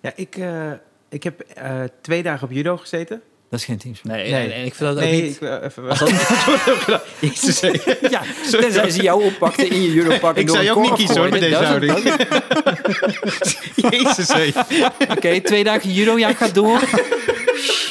Ja, 0.00 0.12
ik, 0.16 0.36
eh, 0.36 0.72
ik 1.08 1.22
heb 1.22 1.40
eh, 1.40 1.82
twee 2.00 2.22
dagen 2.22 2.48
op 2.48 2.52
judo 2.52 2.76
gezeten. 2.76 3.22
Dat 3.54 3.62
is 3.62 3.68
geen 3.68 3.78
teamsport. 3.78 4.14
Nee, 4.14 4.30
Nee. 4.32 4.44
en, 4.44 4.52
en 4.52 4.64
ik 4.64 4.74
vind 4.74 4.78
dat 4.94 5.04
ook 5.04 5.10
Nee, 5.10 5.22
niet... 5.22 5.34
ik, 5.36 5.40
eh, 5.48 5.56
even, 5.64 5.88
Als 5.88 5.98
dat- 5.98 6.10
Jezus. 7.20 7.60
Ja, 8.10 8.22
tenzij 8.50 8.90
ze 8.90 9.02
jou 9.02 9.24
oppakten 9.24 9.70
in 9.70 9.82
je 9.82 9.92
en 10.36 10.40
Ik 10.40 10.46
door 10.46 10.56
zou 10.56 10.68
je 10.68 10.74
ook 10.76 10.82
niet 10.82 10.92
kiezen 10.92 11.16
hoor, 11.20 11.28
met 11.28 11.40
deze 11.40 11.54
houding. 11.54 11.92
Jezus, 13.90 14.28
hé. 14.32 14.50
Oké, 15.10 15.40
twee 15.40 15.64
dagen 15.64 15.92
judo, 15.92 16.18
ja, 16.18 16.32
gaat 16.34 16.54
door. 16.54 16.80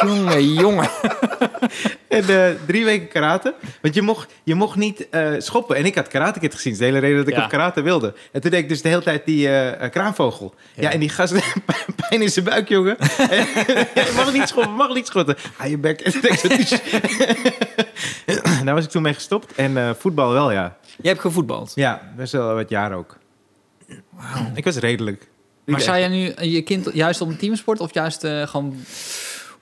jongen, 0.08 0.54
jongen. 0.54 0.90
En 2.08 2.30
eh, 2.30 2.56
drie 2.66 2.86
weken 2.86 3.08
karate. 3.08 3.54
Want 3.82 3.96
je 3.96 4.02
mocht, 4.02 4.34
je 4.44 4.56
mocht 4.56 4.76
niet 4.76 5.10
eh, 5.10 5.32
schoppen. 5.38 5.76
En 5.76 5.86
ik 5.86 5.96
had 5.96 6.08
Karate 6.08 6.40
Kid 6.40 6.54
gezien. 6.56 6.72
Dat 6.74 6.82
is 6.82 6.88
de 6.88 6.94
hele 6.94 7.06
reden 7.08 7.18
dat 7.18 7.28
ik 7.28 7.36
Ja. 7.36 7.44
op 7.44 7.50
karate 7.50 7.82
wilde. 7.82 8.14
En 8.32 8.42
toen 8.42 8.52
deed 8.52 8.60
ik 8.60 8.70
dus 8.70 8.82
de 8.82 8.90
hele 8.90 9.02
tijd 9.02 9.26
die 9.26 9.50
eh, 9.50 9.90
kraanvogel. 9.90 10.54
Ja. 10.76 10.82
Ja. 10.82 10.92
en 10.92 11.00
die 11.00 11.10
gast 11.10 11.34
pijn 12.10 12.22
in 12.22 12.30
zijn 12.30 12.46
buik, 12.46 12.70
jongen. 12.70 12.98
Je 13.96 14.14
mag 14.16 14.34
niet 14.34 14.48
schoppen, 14.48 14.74
mag 14.74 14.94
niet 14.94 15.08
schotten. 15.08 15.36
Ah, 15.58 15.70
je 15.70 15.78
bek. 15.78 16.22
Daar 18.66 18.76
was 18.76 18.84
ik 18.84 18.90
toen 18.90 19.02
mee 19.02 19.14
gestopt. 19.14 19.54
En 19.56 19.78
eh, 19.78 19.90
voetbal 20.00 20.32
wel, 20.32 20.52
ja. 20.52 20.78
Je 21.02 21.08
hebt 21.08 21.20
gevoetbald. 21.22 21.72
Ja, 21.76 22.12
best 22.16 22.32
wel 22.32 22.54
wat 22.54 22.70
jaar 22.70 22.94
ook. 22.94 23.18
Ik 24.56 24.64
was 24.64 24.76
redelijk. 24.78 25.28
Maar 25.66 25.82
zou 25.82 25.98
jij 25.98 26.08
nu 26.08 26.34
je 26.50 26.62
kind 26.62 26.90
juist 26.94 27.22
op 27.22 27.28
een 27.28 27.38
teamsport 27.38 27.80
of 27.80 27.94
juist 27.94 28.24
eh, 28.24 28.48
gewoon... 28.48 28.84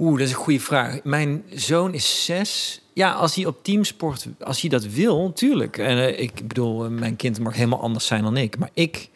Oeh, 0.01 0.17
dat 0.17 0.27
is 0.27 0.33
een 0.33 0.39
goede 0.39 0.59
vraag. 0.59 1.03
Mijn 1.03 1.43
zoon 1.53 1.93
is 1.93 2.25
zes. 2.25 2.81
Ja, 2.93 3.11
als 3.11 3.35
hij 3.35 3.45
op 3.45 3.63
teamsport, 3.63 4.27
als 4.39 4.61
hij 4.61 4.69
dat 4.69 4.85
wil, 4.85 5.33
tuurlijk. 5.33 5.77
En 5.77 5.97
eh, 5.97 6.19
ik 6.19 6.47
bedoel, 6.47 6.85
eh, 6.85 6.89
mijn 6.91 7.15
kind 7.15 7.39
mag 7.39 7.55
helemaal 7.55 7.81
anders 7.81 8.05
zijn 8.05 8.23
dan 8.23 8.37
ik. 8.37 8.57
Maar 8.57 8.69
ik 8.73 9.09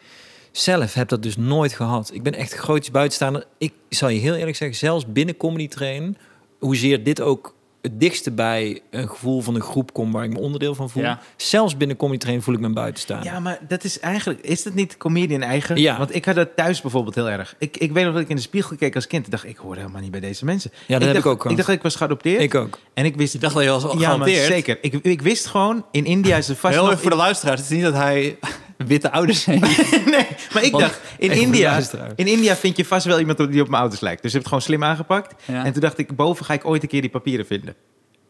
zelf 0.52 0.94
heb 0.94 1.08
dat 1.08 1.22
dus 1.22 1.36
nooit 1.36 1.72
gehad. 1.72 2.10
Ik 2.12 2.22
ben 2.22 2.34
echt 2.34 2.52
grootjes 2.52 2.90
buitenstaander. 2.90 3.46
Ik 3.58 3.72
zal 3.88 4.08
je 4.08 4.20
heel 4.20 4.34
eerlijk 4.34 4.56
zeggen, 4.56 4.78
zelfs 4.78 5.06
binnen 5.06 5.36
comedy 5.36 5.68
trainen, 5.68 6.16
hoezeer 6.58 7.02
dit 7.02 7.20
ook 7.20 7.54
het 7.86 8.00
dichtste 8.00 8.30
bij 8.30 8.80
een 8.90 9.08
gevoel 9.08 9.40
van 9.40 9.54
een 9.54 9.60
groep 9.60 9.92
komt 9.92 10.12
waar 10.12 10.24
ik 10.24 10.32
me 10.32 10.38
onderdeel 10.38 10.74
van 10.74 10.90
voel. 10.90 11.02
Ja. 11.02 11.20
Zelfs 11.36 11.76
binnen 11.76 11.96
comedy 11.96 12.18
trainen 12.18 12.44
voel 12.44 12.54
ik 12.54 12.60
me 12.60 12.68
buitenstaander. 12.68 13.32
Ja, 13.32 13.40
maar 13.40 13.58
dat 13.68 13.84
is 13.84 14.00
eigenlijk... 14.00 14.40
Is 14.40 14.62
dat 14.62 14.74
niet 14.74 14.96
comedian 14.96 15.42
eigen? 15.42 15.76
Ja. 15.76 15.98
Want 15.98 16.14
ik 16.14 16.24
had 16.24 16.34
dat 16.34 16.56
thuis 16.56 16.80
bijvoorbeeld 16.80 17.14
heel 17.14 17.30
erg. 17.30 17.54
Ik, 17.58 17.76
ik 17.76 17.92
weet 17.92 18.04
nog 18.04 18.12
dat 18.12 18.22
ik 18.22 18.28
in 18.28 18.36
de 18.36 18.42
spiegel 18.42 18.76
keek 18.76 18.94
als 18.94 19.06
kind. 19.06 19.24
en 19.24 19.30
dacht, 19.30 19.44
ik 19.44 19.56
hoor 19.56 19.76
helemaal 19.76 20.00
niet 20.00 20.10
bij 20.10 20.20
deze 20.20 20.44
mensen. 20.44 20.70
Ja, 20.72 20.78
dat 20.86 21.02
heb 21.02 21.12
dacht, 21.12 21.24
ik 21.24 21.26
ook 21.26 21.36
gehad. 21.36 21.50
Ik 21.50 21.56
dacht 21.56 21.68
dat 21.68 21.76
ik 21.76 21.82
was 21.82 21.96
geadopteerd. 21.96 22.42
Ik 22.42 22.54
ook. 22.54 22.78
En 22.94 23.04
ik 23.04 23.16
wist... 23.16 23.34
Ik 23.34 23.40
dacht 23.40 23.54
dat 23.54 23.62
je 23.62 23.70
was 23.70 23.94
ja, 23.98 24.16
maar 24.16 24.28
zeker. 24.28 24.78
Ik, 24.80 24.94
ik 24.94 25.22
wist 25.22 25.46
gewoon, 25.46 25.84
in 25.90 26.04
India 26.04 26.36
is 26.36 26.48
er 26.48 26.56
vast 26.56 26.74
Heel 26.74 26.82
nog... 26.82 26.92
even 26.92 27.02
voor 27.02 27.10
de 27.10 27.16
luisteraars. 27.16 27.60
Het 27.60 27.70
is 27.70 27.76
niet 27.76 27.84
dat 27.84 27.94
hij 27.94 28.38
witte 28.76 29.10
ouders 29.12 29.44
heeft. 29.44 29.60
nee, 30.06 30.26
maar 30.52 30.62
ik 30.62 30.72
Want- 30.72 30.84
dacht, 30.84 31.00
in 31.18 31.30
India, 31.30 31.80
in 32.16 32.26
India 32.26 32.56
vind 32.56 32.76
je 32.76 32.84
vast 32.84 33.06
wel 33.06 33.18
iemand 33.18 33.38
die 33.38 33.60
op 33.60 33.68
mijn 33.68 33.80
ouders 33.80 34.00
lijkt. 34.00 34.22
Dus 34.22 34.32
je 34.32 34.38
hebt 34.38 34.50
het 34.50 34.60
gewoon 34.62 34.62
slim 34.78 34.84
aangepakt. 34.90 35.34
Ja. 35.44 35.64
En 35.64 35.72
toen 35.72 35.80
dacht 35.80 35.98
ik, 35.98 36.16
boven 36.16 36.44
ga 36.44 36.52
ik 36.52 36.64
ooit 36.66 36.82
een 36.82 36.88
keer 36.88 37.00
die 37.00 37.10
papieren 37.10 37.46
vinden. 37.46 37.74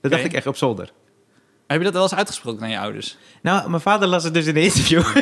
Dat 0.00 0.10
dacht 0.10 0.24
ik 0.24 0.32
echt 0.32 0.46
op 0.46 0.56
zolder. 0.56 0.92
Heb 1.66 1.78
je 1.78 1.84
dat 1.84 1.92
wel 1.92 2.02
eens 2.02 2.14
uitgesproken 2.14 2.60
naar 2.60 2.70
je 2.70 2.78
ouders? 2.78 3.16
Nou, 3.42 3.70
mijn 3.70 3.82
vader 3.82 4.08
las 4.08 4.24
het 4.24 4.34
dus 4.34 4.46
in 4.46 4.56
een 4.56 4.62
interview. 4.62 5.02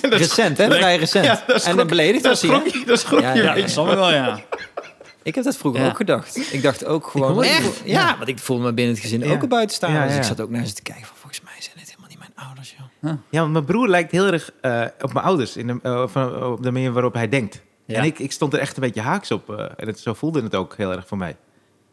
Dat 0.00 0.12
Recent, 0.18 0.58
hè? 0.58 0.66
Vrij 0.70 0.96
recent. 0.96 1.24
Ja, 1.24 1.42
dat 1.46 1.64
en 1.64 1.76
dan 1.76 1.86
beledigd 1.86 2.22
dat 2.24 2.40
was 2.40 2.50
hij, 2.50 2.60
hè? 2.72 2.84
dat 2.84 3.00
schrok 3.00 3.20
Ja, 3.20 3.34
je. 3.34 3.42
ja, 3.42 3.54
ik 3.54 3.66
wel, 3.74 4.12
ja. 4.12 4.40
Ik 5.22 5.34
heb 5.34 5.44
dat 5.44 5.56
vroeger 5.56 5.80
Ja. 5.82 5.88
ook 5.88 5.96
gedacht. 5.96 6.52
Ik 6.52 6.62
dacht 6.62 6.84
ook 6.84 7.06
gewoon... 7.06 7.44
Ja, 7.84 8.16
want 8.16 8.28
ik 8.28 8.38
voelde 8.38 8.62
me 8.64 8.72
binnen 8.72 8.94
het 8.94 9.02
gezin 9.02 9.20
Ja. 9.20 9.32
ook 9.32 9.42
een 9.42 9.48
buitenstaander. 9.48 10.00
Ja, 10.00 10.06
Dus 10.06 10.16
ik 10.16 10.22
zat 10.22 10.40
ook 10.40 10.50
naar 10.50 10.66
ze 10.66 10.72
te 10.72 10.82
kijken 10.82 11.06
van... 11.06 11.16
Volgens 11.18 11.40
mij 11.40 11.52
zijn 11.58 11.74
dit 11.78 11.88
helemaal 11.88 12.08
niet 12.08 12.18
mijn 12.18 12.32
ouders, 12.34 12.74
Ja, 13.00 13.40
want 13.40 13.52
mijn 13.52 13.64
broer 13.64 13.88
lijkt 13.88 14.10
heel 14.10 14.26
erg 14.26 14.52
eh, 14.60 14.84
op 15.00 15.12
mijn 15.12 15.24
ouders. 15.24 15.56
In 15.56 15.66
de, 15.66 15.78
eh, 15.82 16.08
van, 16.08 16.44
op 16.44 16.62
de 16.62 16.70
manier 16.70 16.92
waarop 16.92 17.14
hij 17.14 17.28
denkt. 17.28 17.62
Ja. 17.84 17.96
En 17.96 18.04
ik, 18.04 18.18
ik 18.18 18.32
stond 18.32 18.52
er 18.52 18.58
echt 18.58 18.76
een 18.76 18.82
beetje 18.82 19.00
haaks 19.00 19.30
op. 19.30 19.50
eh, 19.50 19.64
en 19.76 19.86
het, 19.86 19.98
zo 20.00 20.14
voelde 20.14 20.42
het 20.42 20.54
ook 20.54 20.76
heel 20.76 20.92
erg 20.92 21.06
voor 21.06 21.18
mij. 21.18 21.36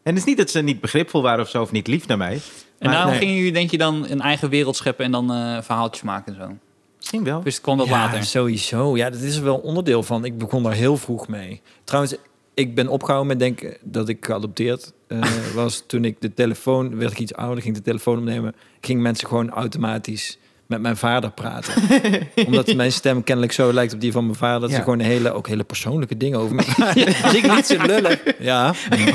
En 0.02 0.14
het 0.14 0.16
is 0.16 0.24
niet 0.24 0.36
dat 0.36 0.50
ze 0.50 0.60
niet 0.60 0.80
begripvol 0.80 1.22
waren 1.22 1.44
of 1.44 1.50
zo, 1.50 1.62
of 1.62 1.72
niet 1.72 1.86
lief 1.86 2.06
naar 2.06 2.16
mij. 2.16 2.32
En 2.34 2.40
Maar 2.78 2.92
daarom 2.92 3.10
nee, 3.10 3.20
gingen 3.20 3.34
jullie, 3.34 3.52
denk 3.52 3.70
je, 3.70 3.78
dan 3.78 4.06
een 4.08 4.20
eigen 4.20 4.48
wereld 4.48 4.76
scheppen 4.76 5.04
en 5.04 5.10
dan 5.12 5.32
eh 5.32 5.62
verhaaltjes 5.62 6.02
maken 6.02 6.32
en 6.34 6.40
zo? 6.40 6.56
Misschien 6.96 7.24
wel. 7.24 7.42
Dus 7.42 7.60
kwam 7.60 7.76
dat 7.78 7.86
ja, 7.86 7.92
later? 7.92 8.24
sowieso. 8.24 8.96
Ja, 8.96 9.10
dat 9.10 9.20
is 9.20 9.36
er 9.36 9.44
wel 9.44 9.56
onderdeel 9.56 10.02
van. 10.02 10.24
Ik 10.24 10.38
begon 10.38 10.62
daar 10.62 10.72
heel 10.72 10.96
vroeg 10.96 11.28
mee. 11.28 11.60
Trouwens, 11.84 12.16
ik 12.54 12.74
ben 12.74 12.88
opgehouden 12.88 13.28
met 13.28 13.38
denken 13.38 13.76
dat 13.82 14.08
ik 14.08 14.24
geadopteerd 14.24 14.92
eh, 15.06 15.20
was. 15.54 15.84
Toen 15.86 16.04
ik 16.04 16.20
de 16.20 16.34
telefoon... 16.34 16.98
werd 16.98 17.12
ik 17.12 17.18
iets 17.18 17.34
ouder, 17.34 17.62
ging 17.62 17.74
de 17.74 17.82
telefoon 17.82 18.18
opnemen. 18.18 18.54
Ging 18.80 19.00
mensen 19.00 19.28
gewoon 19.28 19.50
automatisch 19.50 20.38
met 20.68 20.80
mijn 20.80 20.96
vader 20.96 21.30
praten. 21.30 21.72
Omdat 22.46 22.74
mijn 22.74 22.92
stem 22.92 23.24
kennelijk 23.24 23.52
zo 23.52 23.72
lijkt 23.72 23.92
op 23.94 24.00
die 24.00 24.12
van 24.12 24.24
mijn 24.24 24.36
vader. 24.38 24.60
Dat 24.60 24.70
Ja. 24.70 24.76
ze 24.76 24.82
gewoon 24.82 25.00
hele, 25.00 25.32
ook 25.32 25.48
hele 25.48 25.64
persoonlijke 25.64 26.16
dingen 26.16 26.38
over 26.38 26.54
me 26.54 26.62
Dus 27.22 27.34
ik 27.34 27.54
niet 27.54 27.66
zo 27.66 27.86
lullig. 27.86 28.20
Ja. 28.38 28.74
ja. 28.96 29.12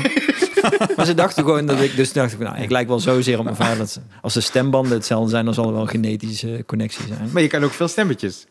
Maar 0.96 1.06
ze 1.06 1.14
dachten 1.14 1.44
gewoon 1.44 1.66
dat 1.66 1.80
ik... 1.80 1.96
Dus 1.96 2.12
dacht 2.12 2.32
ik, 2.32 2.38
nou, 2.38 2.58
ik 2.62 2.70
lijk 2.70 2.88
wel 2.88 3.00
zozeer 3.00 3.38
op 3.38 3.44
mijn 3.44 3.56
vader. 3.56 3.78
Dat 3.78 3.90
ze- 3.90 4.00
als 4.22 4.34
de 4.34 4.40
stembanden 4.40 4.92
hetzelfde 4.92 5.30
zijn, 5.30 5.44
dan 5.44 5.54
zal 5.54 5.66
er 5.66 5.72
wel 5.72 5.82
een 5.82 5.88
genetische 5.88 6.62
connectie 6.66 7.04
zijn. 7.06 7.28
Maar 7.32 7.42
je 7.42 7.48
kan 7.48 7.64
ook 7.64 7.72
veel 7.72 7.88
stemmetjes. 7.88 8.46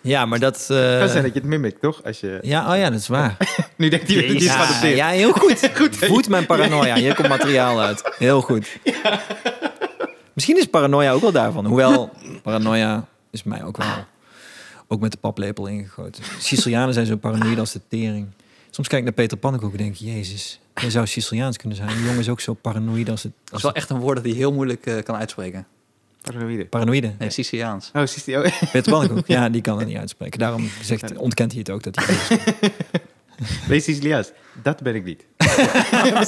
Ja, 0.00 0.26
maar 0.26 0.38
dat... 0.38 0.66
Eh, 0.70 0.98
kan 0.98 1.08
zijn 1.08 1.22
dat 1.22 1.32
je 1.34 1.38
het 1.40 1.48
mimikt, 1.48 1.80
toch? 1.80 2.04
Als 2.04 2.20
je... 2.20 2.38
ja, 2.42 2.72
oh 2.72 2.78
ja, 2.78 2.90
dat 2.90 3.00
is 3.00 3.08
waar. 3.08 3.36
Nu 3.76 3.88
denkt 3.88 4.08
hij, 4.08 4.16
die 4.26 4.34
is 4.36 4.44
ja, 4.44 4.84
ja, 4.86 5.08
heel 5.08 5.32
goed. 5.32 5.70
Voed 5.90 6.28
mijn 6.28 6.46
paranoia. 6.46 6.94
Hier 6.94 7.14
komt 7.14 7.28
materiaal 7.28 7.80
uit. 7.80 8.12
Heel 8.18 8.40
goed. 8.40 8.76
Misschien 10.34 10.58
is 10.58 10.66
paranoia 10.66 11.12
ook 11.12 11.20
wel 11.20 11.32
daarvan. 11.32 11.66
Hoewel, 11.66 12.10
paranoia 12.42 13.06
is 13.30 13.42
mij 13.42 13.64
ook 13.64 13.76
wel... 13.76 13.86
Ook 14.88 15.00
met 15.00 15.12
de 15.12 15.18
paplepel 15.18 15.66
ingegoten. 15.66 16.24
Sicilianen 16.38 16.94
zijn 16.94 17.06
zo 17.06 17.16
paranoïde 17.16 17.60
als 17.60 17.72
de 17.72 17.80
tering. 17.88 18.26
Soms 18.70 18.88
kijk 18.88 19.00
ik 19.00 19.06
naar 19.06 19.14
Peter 19.16 19.36
Pannenkoek 19.36 19.70
en 19.72 19.76
denk... 19.78 19.94
Jezus, 19.94 20.60
jij 20.74 20.90
zou 20.90 21.06
Siciliaans 21.06 21.56
kunnen 21.56 21.76
zijn. 21.76 21.88
Die 21.88 22.02
jongen 22.04 22.18
is 22.18 22.28
ook 22.28 22.40
zo 22.40 22.54
paranoïde 22.54 23.10
als 23.10 23.22
het... 23.22 23.32
Dat 23.44 23.56
is 23.56 23.62
wel 23.62 23.74
echt 23.74 23.90
een 23.90 23.98
woord 23.98 24.16
dat 24.16 24.24
hij 24.24 24.34
heel 24.34 24.52
moeilijk 24.52 24.86
eh, 24.86 25.02
kan 25.02 25.16
uitspreken. 25.16 25.66
Paranoïde. 26.20 26.64
Paranoïde. 26.66 27.14
Nee, 27.18 27.30
Siciliaans. 27.30 27.90
Oh, 27.94 28.04
je- 28.06 28.36
oh, 28.36 28.42
Peter 28.72 28.92
Pannenkoek, 28.92 29.26
ja, 29.26 29.48
die 29.48 29.60
kan 29.60 29.78
het 29.78 29.86
niet 29.86 29.96
uitspreken. 30.04 30.38
Daarom 30.38 30.68
zegt, 30.82 31.16
ontkent 31.16 31.50
hij 31.50 31.60
het 31.60 31.70
ook 31.70 31.82
dat 31.82 31.96
hij... 32.04 32.38
Wees 33.68 33.84
Siciliaans. 33.84 34.30
Dat 34.62 34.82
ben 34.82 34.94
ik 34.94 35.04
niet. 35.04 35.24
Ah, 35.36 36.22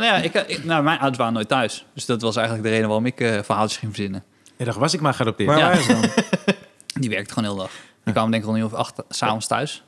nou 0.00 0.04
ja, 0.06 0.16
ik, 0.16 0.34
ik- 0.34 0.64
nou, 0.64 0.82
mijn 0.82 0.96
ouders 0.98 1.18
waren 1.18 1.32
nooit 1.32 1.48
thuis. 1.48 1.84
Dus 1.94 2.06
dat 2.06 2.22
was 2.22 2.36
eigenlijk 2.36 2.66
de 2.66 2.72
reden 2.72 2.86
waarom 2.88 3.06
ik 3.06 3.20
eh, 3.20 3.42
verhaaltjes 3.42 3.78
ging 3.78 3.94
verzinnen. 3.94 4.24
Je 4.56 4.64
dacht, 4.64 4.78
was 4.78 4.94
ik 4.94 5.00
maar 5.00 5.14
geadopteerd. 5.14 5.48
Waar 5.48 5.58
Ja. 5.58 5.64
waren 5.68 5.82
ze 5.82 5.92
dan? 5.92 6.10
Die 7.02 7.10
werkte 7.10 7.32
gewoon 7.34 7.48
heel 7.48 7.58
dag. 7.58 7.70
Die 8.04 8.12
kwamen 8.12 8.30
denk 8.30 8.42
ik 8.42 8.48
rond 8.48 8.60
een 8.62 8.66
uur 8.66 8.72
of 8.72 8.78
acht 8.78 9.02
s'avonds 9.08 9.46
thuis. 9.46 9.82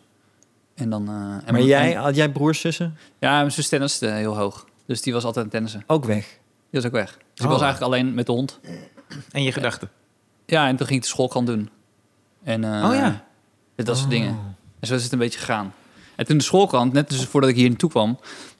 En 0.74 0.90
dan... 0.90 1.08
eh, 1.08 1.12
en 1.14 1.18
Maar 1.44 1.52
mijn- 1.52 1.64
jij, 1.64 1.92
had 1.94 2.16
jij 2.16 2.28
broers, 2.30 2.60
zussen? 2.60 2.96
ja, 3.18 3.36
mijn 3.38 3.52
zus 3.52 3.68
tenniste 3.68 4.06
heel 4.06 4.36
hoog. 4.36 4.66
Dus 4.86 5.02
die 5.02 5.12
was 5.12 5.24
altijd 5.24 5.44
aan 5.44 5.50
tennissen. 5.50 5.82
Ook 5.86 6.04
weg. 6.04 6.24
Die 6.70 6.80
was 6.80 6.84
ook 6.84 6.92
weg. 6.92 7.10
Dus 7.10 7.18
ik 7.34 7.44
Oh. 7.44 7.50
was 7.52 7.62
eigenlijk 7.62 7.92
alleen 7.92 8.14
met 8.14 8.26
de 8.26 8.32
hond. 8.32 8.60
En 9.30 9.42
je 9.42 9.52
gedachten. 9.52 9.90
Ja, 10.46 10.66
en 10.68 10.76
toen 10.76 10.86
ging 10.86 10.98
ik 10.98 11.04
de 11.04 11.10
school 11.12 11.28
gaan 11.28 11.44
doen. 11.44 11.70
En, 12.44 12.64
eh, 12.64 12.84
Oh 12.88 12.94
ja. 12.94 13.24
Dat 13.76 13.86
soort 13.96 14.00
Oh. 14.02 14.08
dingen. 14.10 14.38
En 14.80 14.86
zo 14.86 14.94
is 14.94 15.02
het 15.02 15.12
een 15.12 15.18
beetje 15.18 15.38
gegaan. 15.38 15.74
En 16.16 16.26
toen 16.26 16.36
de 16.38 16.44
schoolkrant, 16.44 16.92
net 16.92 17.08
dus 17.08 17.24
voordat 17.24 17.50
ik 17.50 17.56
hier 17.56 17.68
naartoe 17.68 17.90
kwam, 17.90 18.18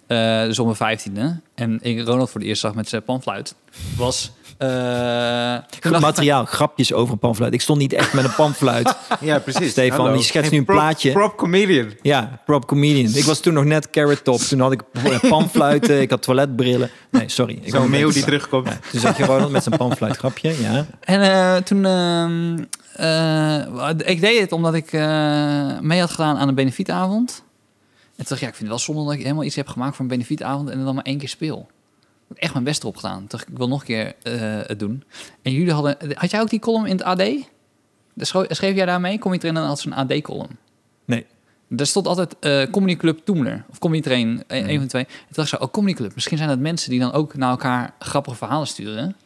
eh, 0.09 0.43
dus 0.43 0.59
om 0.59 0.65
mijn 0.65 0.77
vijftiende, 0.77 1.41
en 1.55 1.79
ik 1.83 2.07
Ronald 2.07 2.31
voor 2.31 2.41
de 2.41 2.47
eerst 2.47 2.61
zag 2.61 2.75
met 2.75 2.89
zijn 2.89 3.03
panfluit, 3.03 3.55
was... 3.97 4.33
eh, 4.59 4.69
toen 5.55 5.83
Goed 5.83 5.91
dacht- 5.91 6.01
materiaal, 6.05 6.45
grapjes 6.45 6.93
over 6.93 7.13
een 7.13 7.19
pamfluit. 7.19 7.53
Ik 7.55 7.61
stond 7.61 7.79
niet 7.79 7.93
echt 7.93 8.13
met 8.13 8.25
een 8.25 8.35
pamfluit. 8.35 8.95
Ja, 9.21 9.39
precies. 9.39 9.71
Stefan, 9.71 9.99
Hallo. 10.01 10.13
die 10.15 10.23
schetst 10.23 10.51
Hey, 10.51 10.59
nu 10.61 10.67
een 10.67 10.75
plaatje. 10.75 11.13
Prop 11.13 11.37
comedian. 11.37 11.93
Ja, 12.03 12.41
prop 12.47 12.67
comedian. 12.67 13.15
Ik 13.15 13.25
was 13.25 13.41
toen 13.41 13.55
nog 13.55 13.65
net 13.65 13.91
carrot 13.91 14.25
top. 14.25 14.39
Toen 14.41 14.61
had 14.61 14.73
ik 14.73 14.83
pamfluiten, 15.29 16.01
ik 16.01 16.11
had 16.11 16.23
toiletbrillen. 16.23 16.91
Nee, 17.11 17.29
sorry. 17.29 17.59
Ik 17.63 17.71
Zo'n 17.75 17.91
meeuw 17.91 18.11
die 18.13 18.25
terugkomt. 18.25 18.67
Ja, 18.69 18.79
toen 18.91 19.01
zag 19.01 19.19
je 19.19 19.25
Ronald 19.25 19.51
met 19.51 19.63
zijn 19.63 19.77
pamfluit 19.77 20.17
grapje, 20.17 20.55
ja. 20.63 20.87
En 21.01 21.21
eh, 21.23 21.57
toen... 21.57 21.85
ehm, 21.85 22.59
eh, 22.93 23.91
ik 24.05 24.21
deed 24.21 24.41
het 24.41 24.53
omdat 24.53 24.75
ik 24.75 24.93
eh, 24.93 25.81
mee 25.81 26.01
had 26.01 26.11
gedaan 26.11 26.37
aan 26.37 26.49
een 26.49 26.55
benefietavond. 26.55 27.43
En 28.19 28.25
toen 28.25 28.37
dacht 28.37 28.41
ik, 28.41 28.41
ja, 28.41 28.49
ik 28.49 28.55
vind 28.55 28.59
het 28.59 28.69
wel 28.69 28.79
zonde 28.79 29.05
dat 29.05 29.13
ik 29.13 29.23
helemaal 29.23 29.45
iets 29.45 29.57
heb 29.57 29.69
gemaakt 29.69 29.93
voor 29.97 30.05
een 30.05 30.11
benefietavond 30.11 30.69
en 30.71 30.85
dan 30.85 30.95
maar 30.95 31.05
één 31.05 31.19
keer 31.19 31.29
speel. 31.29 31.67
Ik 32.01 32.35
heb 32.35 32.37
echt 32.37 32.53
mijn 32.53 32.65
best 32.65 32.83
erop 32.83 32.97
gedaan. 32.97 33.19
Toen 33.19 33.27
dacht 33.29 33.43
ik, 33.43 33.49
ik 33.49 33.57
wil 33.57 33.69
nog 33.69 33.81
een 33.81 33.87
keer 33.87 34.15
eh, 34.23 34.33
het 34.69 34.79
doen. 34.79 35.05
En 35.43 35.53
jullie 35.53 35.73
hadden... 35.73 35.97
Had 36.15 36.31
jij 36.31 36.41
ook 36.41 36.51
die 36.51 36.59
column 36.59 36.87
in 36.87 36.97
het 36.97 37.03
AD? 37.03 37.23
Schreef, 38.17 38.75
jij 38.75 38.85
daarmee? 38.87 39.19
Kom 39.19 39.33
je 39.33 39.39
erin 39.43 39.57
en 39.57 39.63
had 39.63 39.81
zo'n 39.81 39.93
AD-column? 39.93 40.57
Nee. 41.05 41.27
Er 41.77 41.87
stond 41.87 42.07
altijd 42.07 42.39
eh 42.39 42.71
Comedy 42.71 42.97
Club 42.97 43.21
Toemler. 43.25 43.65
Of 43.71 43.79
Comedy 43.79 44.03
Train, 44.03 44.29
een, 44.47 44.61
Mhm. 44.61 44.69
een 44.69 44.75
van 44.75 44.83
de 44.83 44.89
twee. 44.89 45.05
En 45.05 45.09
toen 45.11 45.27
dacht 45.31 45.53
ik 45.53 45.59
zo, 45.59 45.65
oh, 45.65 45.71
Comedy 45.73 45.95
Club. 45.95 46.15
Misschien 46.15 46.37
zijn 46.37 46.49
dat 46.49 46.59
mensen 46.59 46.91
die 46.91 47.01
dan 47.01 47.13
ook 47.13 47.37
naar 47.37 47.51
elkaar 47.51 47.95
grappige 47.99 48.37
verhalen 48.37 48.67
sturen. 48.67 49.17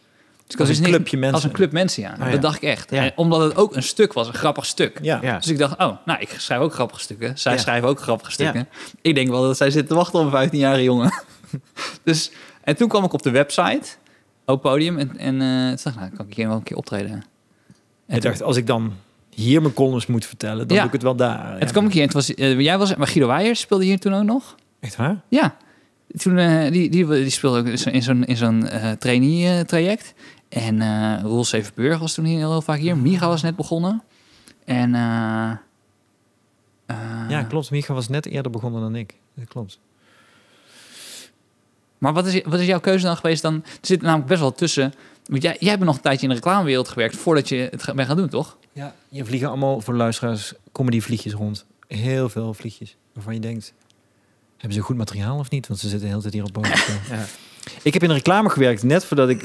Dus 0.53 0.61
ik 0.61 0.61
Als 0.61 0.69
was 0.69 0.79
een 0.79 0.83
dus 0.85 0.93
clubje 0.93 1.17
mensen. 1.17 1.35
Als 1.35 1.45
een 1.45 1.53
club 1.53 1.73
mensen, 1.73 2.03
ja. 2.03 2.17
ja. 2.19 2.31
Dat 2.31 2.43
dacht 2.43 2.57
ik 2.57 2.63
echt. 2.63 2.91
Ja. 2.91 3.03
En 3.05 3.13
omdat 3.17 3.41
het 3.41 3.57
ook 3.57 3.77
een 3.77 3.83
stuk 3.83 4.13
was, 4.13 4.27
een 4.29 4.35
grappig 4.35 4.67
stuk. 4.67 4.99
Ja. 5.03 5.19
Ja. 5.23 5.37
Dus 5.39 5.49
ik 5.49 5.59
dacht, 5.59 5.79
oh, 5.79 5.97
nou, 6.05 6.21
ik 6.21 6.29
schrijf 6.39 6.61
ook 6.61 6.73
grappige 6.75 7.01
stukken. 7.01 7.39
Zij 7.39 7.53
Ja. 7.53 7.59
schrijven 7.59 7.89
ook 7.89 8.01
grappige 8.01 8.31
stukken. 8.31 8.69
Ik 9.03 9.15
denk 9.15 9.29
wel 9.29 9.43
dat 9.43 9.57
zij 9.57 9.71
zitten 9.71 9.89
te 9.89 9.95
wachten 9.95 10.21
op 10.21 10.33
een 10.33 10.49
15-jarige 10.51 10.83
jongen. 10.83 11.13
dus, 12.05 12.31
en 12.65 12.77
toen 12.77 12.89
kwam 12.89 13.05
ik 13.05 13.13
op 13.13 13.23
de 13.23 13.31
website, 13.31 13.83
op 14.47 14.63
podium. 14.63 14.99
En, 14.99 15.19
en 15.19 15.41
eh, 15.43 15.49
toen 15.67 15.77
dacht 15.83 15.87
ik, 15.87 15.95
nou, 16.01 16.11
kan 16.17 16.27
ik 16.29 16.35
hier 16.35 16.47
wel 16.47 16.57
een 16.57 16.63
keer 16.63 16.77
optreden. 16.77 17.11
En 17.13 17.23
Ik 18.17 18.21
toen- 18.21 18.31
dacht, 18.31 18.43
als 18.43 18.57
ik 18.57 18.67
dan 18.67 18.93
hier 19.35 19.63
mijn 19.63 19.75
columns 19.75 20.07
moet 20.07 20.27
vertellen, 20.27 20.69
dan 20.69 20.77
Ja. 20.77 20.83
doe 20.83 20.87
ik 20.87 20.93
het 20.93 21.03
wel 21.03 21.17
daar. 21.17 21.53
En 21.53 21.59
toen 21.61 21.71
kwam 21.71 21.87
ik 21.87 21.93
hier 21.93 22.01
en 22.01 22.07
het 22.09 22.17
was, 22.17 22.35
eh, 22.35 22.61
jij 22.61 22.79
was, 22.79 22.95
maar 22.97 23.07
Guido 23.07 23.27
Weijers 23.27 23.61
speelde 23.61 23.85
hier 23.85 23.99
toen 23.99 24.15
ook 24.15 24.25
nog. 24.25 24.55
Echt 24.81 24.97
waar? 24.97 25.21
Ja, 25.29 25.57
toen, 26.17 26.39
eh, 26.39 26.71
die, 26.73 26.91
die, 26.91 27.07
die 27.07 27.31
speelde 27.31 27.59
ook 27.59 27.67
in 27.67 28.03
zo'n, 28.03 28.25
in 28.25 28.37
zo'n 28.37 28.69
eh, 28.69 28.91
trainee-traject. 28.91 30.15
En 30.53 30.81
eh 30.83 31.19
Roel 31.23 31.45
was 31.99 32.15
toen 32.15 32.25
hier 32.25 32.39
heel 32.39 32.63
vaak 32.63 32.79
hier. 32.79 32.97
Micha 32.97 33.27
was 33.29 33.43
net 33.43 33.57
begonnen. 33.57 34.03
En... 34.65 34.95
eh, 34.95 35.51
eh, 36.87 37.29
Ja, 37.29 37.43
klopt. 37.43 37.71
Micha 37.71 37.95
was 37.95 38.09
net 38.09 38.27
eerder 38.27 38.53
begonnen 38.53 38.81
dan 38.81 38.95
ik. 38.95 39.15
Dat 39.35 39.49
klopt. 39.49 39.79
Maar 41.99 42.13
wat 42.13 42.27
is, 42.27 42.43
wat 42.45 42.61
is 42.61 42.67
jouw 42.67 42.81
keuze 42.81 43.05
dan 43.05 43.17
geweest 43.17 43.43
dan? 43.43 43.55
Er 43.55 43.79
zit 43.81 44.03
namelijk 44.03 44.29
best 44.29 44.41
wel 44.41 44.53
tussen... 44.53 44.95
Want 45.25 45.43
jij, 45.43 45.57
jij 45.61 45.71
hebt 45.71 45.85
nog 45.85 45.97
een 45.97 46.03
tijdje 46.03 46.23
in 46.23 46.29
de 46.29 46.35
reclamewereld 46.35 46.89
gewerkt... 46.89 47.17
voordat 47.17 47.49
je 47.49 47.57
het 47.57 47.95
bent 47.95 48.09
gaan 48.09 48.17
doen, 48.17 48.29
toch? 48.29 48.57
Ja, 48.73 48.95
je 49.09 49.25
vliegen 49.25 49.49
allemaal 49.49 49.81
voor 49.81 49.95
luisteraars 49.95 50.53
comedyvliegjes 50.73 51.33
rond. 51.33 51.65
Heel 51.87 52.29
veel 52.29 52.55
vliegjes 52.55 52.97
waarvan 53.13 53.35
je 53.35 53.41
denkt... 53.41 53.73
Hebben 54.57 54.81
ze 54.81 54.85
goed 54.85 54.97
materiaal 54.97 55.39
of 55.39 55.51
niet? 55.51 55.69
Want 55.69 55.81
ze 55.81 55.89
zitten 55.89 56.07
de 56.07 56.11
hele 56.15 56.23
tijd 56.23 56.35
hier 56.35 56.45
op 56.45 56.53
boven. 56.53 57.01
Ja. 57.17 57.25
Ik 57.83 57.93
heb 57.93 58.03
in 58.03 58.09
de 58.09 58.15
reclame 58.15 58.51
gewerkt 58.51 58.83
net 58.83 59.05
voordat 59.05 59.29
ik... 59.29 59.43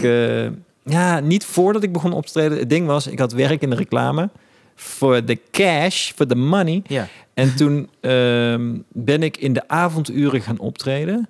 ja, 0.88 1.20
niet 1.20 1.46
voordat 1.46 1.84
ik 1.84 1.92
begon 1.92 2.14
op 2.14 2.26
te 2.26 2.32
treden. 2.32 2.58
Het 2.58 2.70
ding 2.70 2.88
was, 2.88 3.08
ik 3.08 3.20
had 3.20 3.32
werk 3.32 3.62
in 3.62 3.70
de 3.70 3.76
reclame. 3.76 4.30
Voor 4.76 5.26
de 5.26 5.40
cash, 5.52 6.12
voor 6.16 6.28
de 6.28 6.36
money. 6.36 6.84
Ja. 6.88 7.08
En 7.34 7.56
toen 7.56 7.90
ehm, 8.02 8.78
ben 8.92 9.24
ik 9.24 9.38
in 9.38 9.54
de 9.54 9.68
avonduren 9.68 10.42
gaan 10.42 10.60
optreden. 10.60 11.30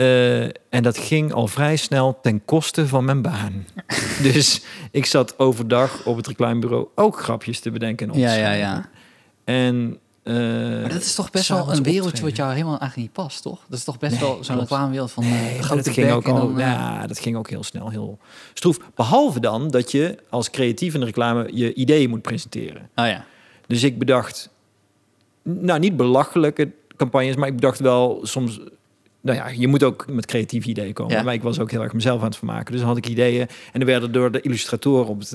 Eh, 0.00 0.42
en 0.44 0.82
dat 0.82 0.98
ging 0.98 1.32
al 1.32 1.46
vrij 1.46 1.76
snel 1.76 2.18
ten 2.22 2.44
koste 2.44 2.88
van 2.88 3.04
mijn 3.04 3.22
baan. 3.22 3.66
dus 4.32 4.62
ik 4.90 5.06
zat 5.06 5.38
overdag 5.38 6.06
op 6.06 6.16
het 6.16 6.26
reclamebureau 6.26 6.88
ook 6.94 7.20
grapjes 7.20 7.60
te 7.60 7.70
bedenken 7.70 8.06
en 8.06 8.12
op 8.12 8.20
te 8.20 8.28
schrijven. 8.28 8.88
En 9.44 9.98
eh, 10.30 10.80
Maar 10.80 10.88
dat 10.92 11.02
is 11.02 11.14
toch 11.14 11.30
best 11.30 11.48
wel 11.48 11.72
een 11.72 11.82
wereldje 11.82 12.22
wat 12.22 12.36
jou 12.36 12.52
helemaal 12.52 12.78
eigenlijk 12.78 12.96
niet 12.96 13.24
past, 13.24 13.42
toch? 13.42 13.60
Dat 13.68 13.78
is 13.78 13.84
toch 13.84 13.98
best 13.98 14.12
Nee, 14.12 14.20
wel 14.20 14.44
zo'n 14.44 14.58
reclamewereld 14.58 15.10
van 15.12 15.24
Nee, 15.24 15.56
eh, 15.56 15.62
grote 15.62 15.82
dat 15.82 15.92
ging 15.94 16.10
ook 16.10 16.28
al. 16.28 16.34
dan, 16.34 16.60
eh, 16.60 16.66
ja, 16.66 17.06
dat 17.06 17.18
ging 17.18 17.36
ook 17.36 17.50
heel 17.50 17.62
snel, 17.62 17.88
heel 17.90 18.18
stroef. 18.54 18.78
Behalve 18.94 19.40
dan 19.40 19.68
dat 19.68 19.90
je 19.90 20.18
als 20.30 20.50
creatief 20.50 20.94
in 20.94 21.00
de 21.00 21.06
reclame 21.06 21.48
je 21.52 21.74
ideeën 21.74 22.10
moet 22.10 22.22
presenteren. 22.22 22.88
Oh 22.96 23.06
ja. 23.06 23.24
Dus 23.66 23.82
ik 23.82 23.98
bedacht, 23.98 24.48
nou 25.42 25.78
niet 25.78 25.96
belachelijke 25.96 26.70
campagnes, 26.96 27.36
maar 27.36 27.48
ik 27.48 27.54
bedacht 27.54 27.78
wel 27.80 28.20
soms, 28.22 28.60
nou 29.20 29.38
ja, 29.38 29.48
je 29.48 29.68
moet 29.68 29.82
ook 29.82 30.06
met 30.10 30.26
creatieve 30.26 30.68
ideeën 30.68 30.92
komen. 30.92 31.16
Ja. 31.16 31.22
Maar 31.22 31.34
ik 31.34 31.42
was 31.42 31.58
ook 31.58 31.70
heel 31.70 31.82
erg 31.82 31.92
mezelf 31.92 32.18
aan 32.20 32.26
het 32.26 32.36
vermaken. 32.36 32.70
Dus 32.72 32.78
dan 32.80 32.88
had 32.88 32.96
ik 32.98 33.06
ideeën 33.08 33.46
en 33.72 33.80
er 33.80 33.86
werden 33.86 34.12
door 34.12 34.30
de 34.32 34.40
illustratoren 34.40 35.06
op 35.08 35.18
het, 35.20 35.30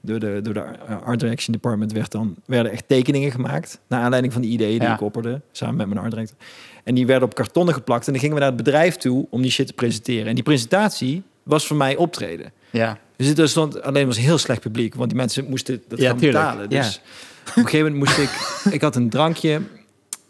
door 0.00 0.18
de, 0.20 0.40
door 0.42 0.54
de 0.54 0.64
art 1.04 1.20
direction 1.20 1.52
department 1.52 1.92
werd 1.92 2.10
dan, 2.10 2.34
werden 2.46 2.72
echt 2.72 2.84
tekeningen 2.86 3.30
gemaakt. 3.30 3.80
Naar 3.86 4.02
aanleiding 4.02 4.32
van 4.32 4.42
die 4.42 4.50
ideeën 4.50 4.78
die 4.78 4.88
Ja. 4.88 4.94
ik 4.94 5.00
opperde, 5.00 5.40
samen 5.52 5.76
met 5.76 5.86
mijn 5.86 6.00
art 6.00 6.10
director. 6.10 6.36
En 6.84 6.94
die 6.94 7.06
werden 7.06 7.28
op 7.28 7.34
kartonnen 7.34 7.74
geplakt 7.74 8.06
en 8.06 8.12
dan 8.12 8.20
gingen 8.20 8.36
we 8.36 8.40
naar 8.42 8.52
het 8.52 8.64
bedrijf 8.64 8.96
toe 8.96 9.26
om 9.30 9.42
die 9.42 9.50
shit 9.50 9.66
te 9.66 9.72
presenteren. 9.72 10.26
En 10.26 10.34
die 10.34 10.44
presentatie 10.44 11.22
was 11.42 11.66
voor 11.66 11.76
mij 11.76 11.96
optreden. 11.96 12.52
Ja. 12.70 12.98
Dus 13.16 13.26
het 13.28 13.38
was 13.38 13.50
stond 13.50 13.82
alleen 13.82 14.06
was 14.06 14.18
heel 14.18 14.38
slecht 14.38 14.60
publiek, 14.60 14.94
want 14.94 15.08
die 15.08 15.18
mensen 15.18 15.44
moesten 15.48 15.82
dat 15.88 15.98
Ja, 15.98 16.08
gaan 16.08 16.18
tuurlijk. 16.18 16.44
betalen. 16.44 16.70
Dus 16.70 17.00
op 17.48 17.56
een 17.56 17.64
gegeven 17.64 17.92
moment 17.92 17.96
moest 18.16 18.18
ik, 18.18 18.72
ik 18.72 18.80
had 18.80 18.96
een 18.96 19.10
drankje 19.10 19.60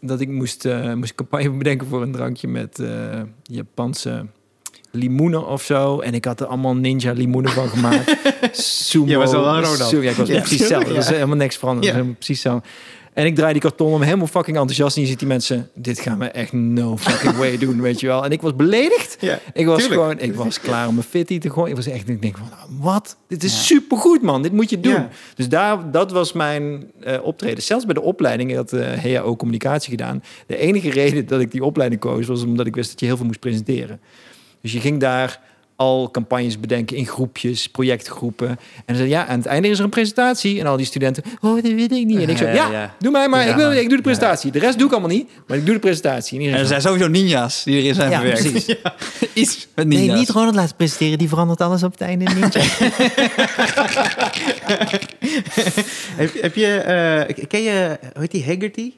dat 0.01 0.19
ik 0.21 0.29
moest, 0.29 0.65
eh 0.65 0.93
moest 0.93 1.09
een 1.09 1.15
campagne 1.15 1.49
bedenken 1.63 1.87
voor 1.87 2.01
een 2.01 2.11
drankje 2.11 2.47
met 2.47 2.79
eh, 2.79 3.21
Japanse 3.43 4.25
limoenen 4.91 5.47
of 5.47 5.63
zo. 5.63 5.99
En 5.99 6.13
ik 6.13 6.25
had 6.25 6.39
er 6.39 6.45
allemaal 6.45 6.75
ninja 6.75 7.11
limoenen 7.11 7.51
van 7.51 7.67
gemaakt. 7.69 8.15
Sumo. 8.51 9.05
Je 9.07 9.17
was 9.17 9.33
al 9.33 9.43
wel 9.43 9.61
Ronald. 9.61 9.89
Ja, 9.91 10.09
ik 10.09 10.15
was 10.15 10.27
Ja. 10.27 10.39
precies 10.39 10.59
hetzelfde. 10.59 10.89
Er 10.89 10.95
was 10.95 11.09
helemaal 11.09 11.35
niks 11.35 11.57
veranderd. 11.57 11.95
Ja. 11.95 12.01
Dat 12.03 12.13
precies 12.13 12.41
zo. 12.41 12.61
En 13.13 13.25
ik 13.25 13.35
draai 13.35 13.51
die 13.51 13.61
karton 13.61 13.93
om, 13.93 14.01
helemaal 14.01 14.27
fucking 14.27 14.57
enthousiast. 14.57 14.95
En 14.95 15.01
je 15.01 15.07
ziet 15.07 15.19
die 15.19 15.27
mensen, 15.27 15.69
dit 15.75 15.99
gaan 15.99 16.19
we 16.19 16.25
echt 16.25 16.51
no 16.51 16.97
fucking 16.97 17.35
way 17.35 17.57
doen, 17.57 17.81
weet 17.81 17.99
je 17.99 18.07
wel. 18.07 18.25
En 18.25 18.31
ik 18.31 18.41
was 18.41 18.55
beledigd. 18.55 19.17
Ja. 19.19 19.39
Ik 19.53 19.65
was 19.65 19.79
Tuurlijk. 19.79 20.01
gewoon, 20.01 20.19
ik 20.19 20.35
was 20.35 20.59
klaar 20.59 20.87
om 20.87 20.93
mijn 20.93 21.07
fitty 21.07 21.39
te 21.39 21.49
gooien. 21.49 21.69
Ik 21.69 21.75
was 21.75 21.87
echt, 21.87 22.09
ik 22.09 22.21
denk 22.21 22.37
van, 22.37 22.47
nou, 22.49 22.69
wat? 22.79 23.17
Dit 23.27 23.43
is 23.43 23.53
Ja. 23.53 23.59
supergoed, 23.59 24.21
man. 24.21 24.41
Dit 24.41 24.51
moet 24.51 24.69
je 24.69 24.79
doen. 24.79 24.93
Ja. 24.93 25.09
Dus 25.35 25.49
daar, 25.49 25.91
dat 25.91 26.11
was 26.11 26.33
mijn 26.33 26.83
eh, 27.03 27.23
optreden. 27.23 27.63
Zelfs 27.63 27.85
bij 27.85 27.93
de 27.93 28.01
opleiding, 28.01 28.49
ik 28.49 28.55
had 28.55 28.73
uh, 28.73 28.87
HAO 28.91 29.35
communicatie 29.35 29.89
gedaan. 29.89 30.23
De 30.47 30.57
enige 30.57 30.89
reden 30.89 31.27
dat 31.27 31.39
ik 31.41 31.51
die 31.51 31.63
opleiding 31.63 32.01
koos, 32.01 32.25
was 32.27 32.43
omdat 32.43 32.65
ik 32.65 32.75
wist 32.75 32.89
dat 32.89 32.99
je 32.99 33.05
heel 33.05 33.17
veel 33.17 33.25
moest 33.25 33.39
presenteren. 33.39 33.99
Dus 34.61 34.71
je 34.71 34.79
ging 34.79 34.99
daar 34.99 35.39
al 35.81 36.11
campagnes 36.11 36.59
bedenken 36.59 36.95
in 36.97 37.05
groepjes, 37.05 37.67
projectgroepen. 37.67 38.59
En 38.85 38.97
dan 38.97 39.07
ja, 39.07 39.27
aan 39.27 39.37
het 39.37 39.45
einde 39.45 39.67
is 39.67 39.77
er 39.77 39.83
een 39.83 39.89
presentatie. 39.89 40.59
En 40.59 40.65
al 40.65 40.77
die 40.77 40.85
studenten, 40.85 41.23
oh, 41.41 41.55
dat 41.55 41.71
weet 41.71 41.91
ik 41.91 42.05
niet. 42.05 42.19
En 42.19 42.29
ik 42.29 42.37
zo, 42.37 42.45
Ja, 42.51 42.53
ja, 42.53 42.71
ja. 42.71 42.95
doe 42.99 43.11
mij 43.11 43.27
maar. 43.27 43.43
Ja, 43.45 43.49
ik, 43.49 43.55
wil, 43.55 43.71
ik 43.71 43.87
doe 43.87 43.97
de 43.97 44.03
presentatie. 44.03 44.51
De 44.51 44.59
rest 44.59 44.77
doe 44.77 44.87
ik 44.87 44.93
allemaal 44.93 45.09
niet, 45.09 45.29
maar 45.47 45.57
ik 45.57 45.65
doe 45.65 45.73
de 45.73 45.79
presentatie. 45.79 46.39
En 46.39 46.45
En 46.45 46.53
er 46.53 46.59
zo, 46.59 46.65
zijn 46.65 46.81
sowieso 46.81 47.07
ninja's 47.07 47.63
die 47.63 47.81
erin 47.81 47.93
zijn 47.93 48.09
ja, 48.09 48.19
verwerkt. 48.19 48.51
precies. 48.51 48.75
Iets 49.33 49.67
met 49.75 49.87
ninja's. 49.87 50.07
Nee, 50.07 50.17
niet 50.17 50.29
Ronald 50.29 50.55
laten 50.55 50.75
presenteren. 50.75 51.17
Die 51.17 51.29
verandert 51.29 51.61
alles 51.61 51.83
op 51.83 51.91
het 51.91 52.01
einde 52.01 52.25
heb, 56.15 56.41
heb 56.41 56.55
je, 56.55 56.67
eh, 56.67 57.47
ken 57.47 57.61
je, 57.61 57.97
hoe 58.13 58.21
heet 58.21 58.31
die, 58.31 58.45
Haggerty? 58.45 58.91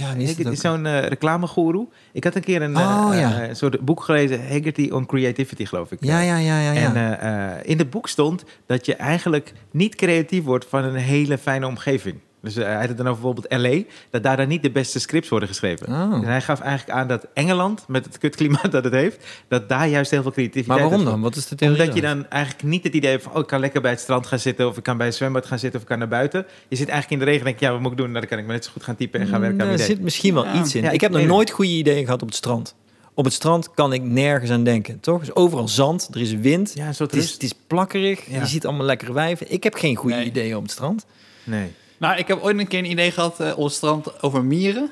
Ja, 0.00 0.16
wie 0.16 0.28
is 0.28 0.36
het 0.44 0.58
zo'n 0.58 0.86
eh 0.86 1.06
reclamegoeroe. 1.06 1.88
Ik 2.12 2.24
had 2.24 2.34
een 2.34 2.42
keer 2.42 2.62
een, 2.62 2.76
Oh, 2.76 3.08
eh, 3.12 3.20
ja. 3.20 3.40
eh, 3.42 3.54
soort 3.54 3.80
boek 3.80 4.02
gelezen, 4.02 4.48
Haggerty 4.48 4.88
on 4.92 5.06
Creativity, 5.06 5.64
geloof 5.64 5.92
ik. 5.92 5.98
Ja, 6.00 6.20
ja, 6.20 6.36
ja, 6.36 6.60
ja. 6.60 6.72
ja. 6.72 6.80
En 6.80 6.96
eh, 6.96 7.52
eh, 7.56 7.58
in 7.62 7.78
het 7.78 7.90
boek 7.90 8.08
stond 8.08 8.44
dat 8.66 8.86
je 8.86 8.94
eigenlijk 8.94 9.52
niet 9.70 9.94
creatief 9.94 10.44
wordt 10.44 10.66
van 10.68 10.84
een 10.84 10.94
hele 10.94 11.38
fijne 11.38 11.66
omgeving. 11.66 12.18
Dus 12.42 12.56
eh, 12.56 12.64
hij 12.64 12.74
had 12.78 12.88
het 12.88 12.96
dan 12.96 13.08
over 13.08 13.22
bijvoorbeeld 13.22 13.62
LA, 13.62 13.82
dat 14.10 14.22
daar 14.22 14.36
dan 14.36 14.48
niet 14.48 14.62
de 14.62 14.70
beste 14.70 14.98
scripts 15.00 15.28
worden 15.28 15.48
geschreven. 15.48 15.86
Oh. 15.88 15.94
En 16.14 16.24
hij 16.24 16.40
gaf 16.40 16.60
eigenlijk 16.60 16.98
aan 16.98 17.08
dat 17.08 17.26
Engeland, 17.34 17.84
met 17.88 18.04
het 18.04 18.18
kutklimaat 18.18 18.72
dat 18.72 18.84
het 18.84 18.92
heeft, 18.92 19.26
dat 19.48 19.68
daar 19.68 19.88
juist 19.88 20.10
heel 20.10 20.22
veel 20.22 20.30
creativiteit 20.32 20.66
maar 20.80 20.88
waarom 20.88 21.04
dan? 21.04 21.20
Wat 21.20 21.36
is 21.36 21.46
de 21.46 21.54
theorie 21.54 21.80
omdat 21.80 21.94
je 21.94 22.00
dan? 22.00 22.28
eigenlijk 22.28 22.64
niet 22.64 22.84
het 22.84 22.94
idee 22.94 23.10
hebt 23.10 23.22
van... 23.22 23.32
oh, 23.32 23.38
ik 23.40 23.46
kan 23.46 23.60
lekker 23.60 23.80
bij 23.80 23.90
het 23.90 24.00
strand 24.00 24.26
gaan 24.26 24.38
zitten... 24.38 24.66
of 24.68 24.76
ik 24.76 24.82
kan 24.82 24.96
bij 24.96 25.06
het 25.06 25.14
zwembad 25.16 25.46
gaan 25.46 25.58
zitten 25.58 25.76
of 25.76 25.82
ik 25.82 25.88
kan 25.90 25.98
naar 25.98 26.08
buiten. 26.08 26.46
Je 26.68 26.76
zit 26.76 26.88
eigenlijk 26.88 27.20
in 27.20 27.26
de 27.26 27.32
regen 27.32 27.40
en 27.40 27.46
denk 27.46 27.58
je... 27.58 27.64
ja, 27.66 27.72
wat 27.72 27.80
moet 27.80 27.90
ik 27.90 27.96
doen? 27.96 28.06
Nou, 28.06 28.20
dan 28.20 28.28
kan 28.28 28.38
ik 28.38 28.44
maar 28.44 28.54
net 28.54 28.64
zo 28.64 28.70
goed 28.72 28.82
gaan 28.82 28.96
typen 28.96 29.20
en 29.20 29.26
gaan 29.26 29.40
werken 29.40 29.60
aan 29.60 29.66
Er 29.68 29.74
idee. 29.74 29.86
zit 29.86 30.00
misschien 30.00 30.34
wel 30.34 30.44
Ja. 30.44 30.60
iets 30.60 30.74
in. 30.74 30.82
Ja, 30.82 30.90
ik 30.90 31.00
heb 31.00 31.12
nog 31.12 31.24
nooit 31.26 31.50
goede 31.50 31.70
ideeën 31.70 32.04
gehad 32.04 32.22
op 32.22 32.28
het 32.28 32.36
strand. 32.36 32.74
Op 33.14 33.24
het 33.24 33.34
strand 33.34 33.70
kan 33.74 33.92
ik 33.92 34.02
nergens 34.02 34.50
aan 34.50 34.64
denken, 34.64 35.00
toch? 35.00 35.22
Is 35.22 35.34
overal 35.34 35.68
zand, 35.68 36.08
er 36.14 36.20
is 36.20 36.32
wind. 36.34 36.72
Ja, 36.74 36.86
een 36.86 36.94
Het 36.98 37.16
is, 37.16 37.32
het 37.32 37.42
is 37.42 37.52
plakkerig, 37.66 38.26
Ja. 38.30 38.40
je 38.40 38.46
ziet 38.46 38.66
allemaal 38.66 38.86
lekkere 38.86 39.12
wijven. 39.12 39.52
Ik 39.52 39.62
heb 39.62 39.74
geen 39.74 39.96
goede 39.96 40.16
Nee. 40.16 40.24
ideeën 40.26 40.56
op 40.56 40.62
het 40.62 40.70
strand. 40.70 41.06
Nee. 41.44 41.72
Nou, 42.00 42.16
ik 42.18 42.28
heb 42.28 42.42
ooit 42.42 42.58
een 42.58 42.66
keer 42.66 42.78
een 42.78 42.90
idee 42.90 43.10
gehad 43.10 43.40
eh, 43.40 43.58
op 43.58 43.64
het 43.64 43.72
strand 43.72 44.22
over 44.22 44.44
mieren. 44.44 44.90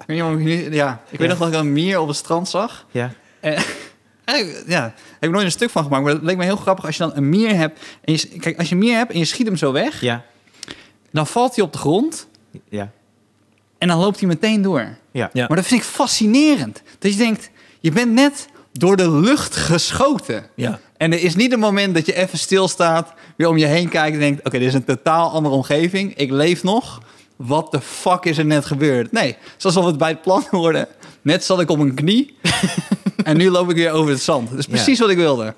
Ik 0.00 0.04
weet 0.06 0.16
niet 0.16 0.26
of 0.26 0.32
ik 0.32 0.38
nu... 0.38 0.72
Ja, 0.74 1.02
ik 1.10 1.18
weet 1.18 1.28
Ja. 1.28 1.34
nog 1.34 1.38
dat 1.38 1.48
ik 1.48 1.54
een 1.54 1.72
mier 1.72 1.98
op 2.00 2.08
het 2.08 2.16
strand 2.16 2.48
zag. 2.48 2.86
Ja. 2.90 3.12
En, 3.40 3.62
ja, 4.66 4.82
heb 5.12 5.20
ik 5.20 5.30
nooit 5.30 5.44
een 5.44 5.50
stuk 5.50 5.70
van 5.70 5.82
gemaakt. 5.82 6.04
Maar 6.04 6.12
het 6.12 6.22
leek 6.22 6.36
me 6.36 6.44
heel 6.44 6.56
grappig 6.56 6.84
als 6.86 6.96
je 6.96 7.02
dan 7.02 7.16
een 7.16 7.28
mier 7.28 7.54
hebt. 7.56 7.80
En 8.04 8.12
je, 8.12 8.28
kijk, 8.38 8.58
als 8.58 8.68
je 8.68 8.74
een 8.74 8.80
mier 8.80 8.96
hebt 8.96 9.12
en 9.12 9.18
je 9.18 9.24
schiet 9.24 9.46
hem 9.46 9.56
zo 9.56 9.72
weg... 9.72 10.00
Ja. 10.00 10.24
dan 11.12 11.26
valt 11.26 11.54
hij 11.56 11.64
op 11.64 11.72
de 11.72 11.78
grond 11.78 12.28
Ja. 12.68 12.90
en 13.78 13.88
dan 13.88 13.98
loopt 13.98 14.18
hij 14.18 14.28
meteen 14.28 14.62
door. 14.62 14.96
Ja. 15.10 15.30
Ja. 15.32 15.46
Maar 15.48 15.56
dat 15.56 15.66
vind 15.66 15.80
ik 15.80 15.86
fascinerend. 15.86 16.82
Dat 16.98 17.12
je 17.12 17.18
denkt, 17.18 17.50
je 17.80 17.90
bent 17.92 18.12
net 18.12 18.48
door 18.72 18.96
de 18.96 19.10
lucht 19.10 19.56
geschoten. 19.56 20.46
Ja. 20.54 20.80
En 20.96 21.12
er 21.12 21.22
is 21.22 21.34
niet 21.34 21.52
een 21.52 21.58
moment 21.58 21.94
dat 21.94 22.06
je 22.06 22.14
even 22.14 22.38
stilstaat, 22.38 23.12
weer 23.38 23.48
om 23.48 23.56
je 23.56 23.66
heen 23.66 23.88
kijkt 23.88 24.14
en 24.14 24.20
denkt: 24.20 24.46
Oké, 24.46 24.58
dit 24.58 24.68
is 24.68 24.74
een 24.74 24.84
totaal 24.84 25.30
andere 25.30 25.54
omgeving. 25.54 26.14
Ik 26.14 26.30
leef 26.30 26.62
nog. 26.62 27.02
Wat 27.36 27.70
de 27.70 27.80
fuck 27.80 28.24
is 28.24 28.38
er 28.38 28.44
net 28.44 28.64
gebeurd? 28.64 29.12
Nee, 29.12 29.36
zoals 29.56 29.76
we 29.76 29.82
het 29.82 29.98
bij 29.98 30.08
het 30.08 30.22
plan 30.22 30.44
hoorden. 30.50 30.88
Net 31.22 31.44
zat 31.44 31.60
ik 31.60 31.70
op 31.70 31.78
een 31.78 31.94
knie 31.94 32.36
en 33.24 33.36
nu 33.36 33.50
loop 33.50 33.70
ik 33.70 33.76
weer 33.76 33.90
over 33.90 34.10
het 34.10 34.22
zand. 34.22 34.50
Dat 34.50 34.58
is 34.58 34.66
precies 34.66 34.98
wat 34.98 35.10
ik 35.10 35.16
wilde. 35.16 35.54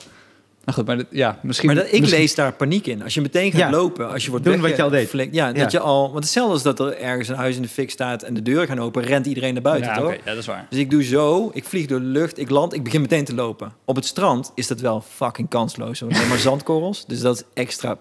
Nou 0.70 0.82
goed, 0.82 0.96
maar 0.96 1.04
ja, 1.10 1.38
misschien. 1.42 1.66
Maar 1.66 1.76
dat, 1.76 1.92
ik 1.92 2.00
misschien- 2.00 2.20
lees 2.20 2.34
daar 2.34 2.52
paniek 2.52 2.86
in. 2.86 3.02
Als 3.02 3.14
je 3.14 3.20
meteen 3.20 3.50
gaat 3.50 3.60
Ja. 3.60 3.70
lopen, 3.70 4.10
als 4.12 4.24
je 4.24 4.30
wordt 4.30 4.44
Doen 4.44 4.60
wat 4.60 4.76
je 4.76 4.82
al 4.82 4.90
deed. 4.90 5.10
Ja, 5.12 5.28
Ja. 5.32 5.52
dat 5.52 5.72
je 5.72 5.80
al... 5.80 6.12
Want 6.12 6.24
hetzelfde 6.24 6.56
is 6.56 6.62
dat 6.62 6.80
er 6.80 6.96
ergens 6.98 7.28
een 7.28 7.34
huis 7.36 7.56
in 7.56 7.62
de 7.62 7.68
fik 7.68 7.90
staat 7.90 8.22
en 8.22 8.34
de 8.34 8.42
deuren 8.42 8.66
gaan 8.66 8.78
open, 8.80 9.02
rent 9.02 9.26
iedereen 9.26 9.52
naar 9.52 9.62
buiten, 9.62 9.90
Ja, 9.90 9.96
toch? 9.96 10.04
oké, 10.06 10.14
ja, 10.14 10.20
dat 10.24 10.36
is 10.36 10.46
waar. 10.46 10.66
Dus 10.70 10.78
ik 10.78 10.90
doe 10.90 11.04
zo, 11.04 11.50
ik 11.52 11.64
vlieg 11.64 11.86
door 11.86 12.00
de 12.00 12.06
lucht, 12.06 12.38
ik 12.38 12.50
land, 12.50 12.74
ik 12.74 12.82
begin 12.82 13.00
meteen 13.00 13.24
te 13.24 13.34
lopen. 13.34 13.72
Op 13.84 13.96
het 13.96 14.04
strand 14.04 14.52
is 14.54 14.66
dat 14.66 14.80
wel 14.80 15.04
fucking 15.08 15.48
kansloos. 15.48 16.00
hoor. 16.00 16.12
Alleen 16.12 16.28
maar 16.28 16.38
zandkorrels, 16.38 17.04
dus 17.06 17.20
dat 17.20 17.36
is 17.36 17.42
extra, 17.54 17.98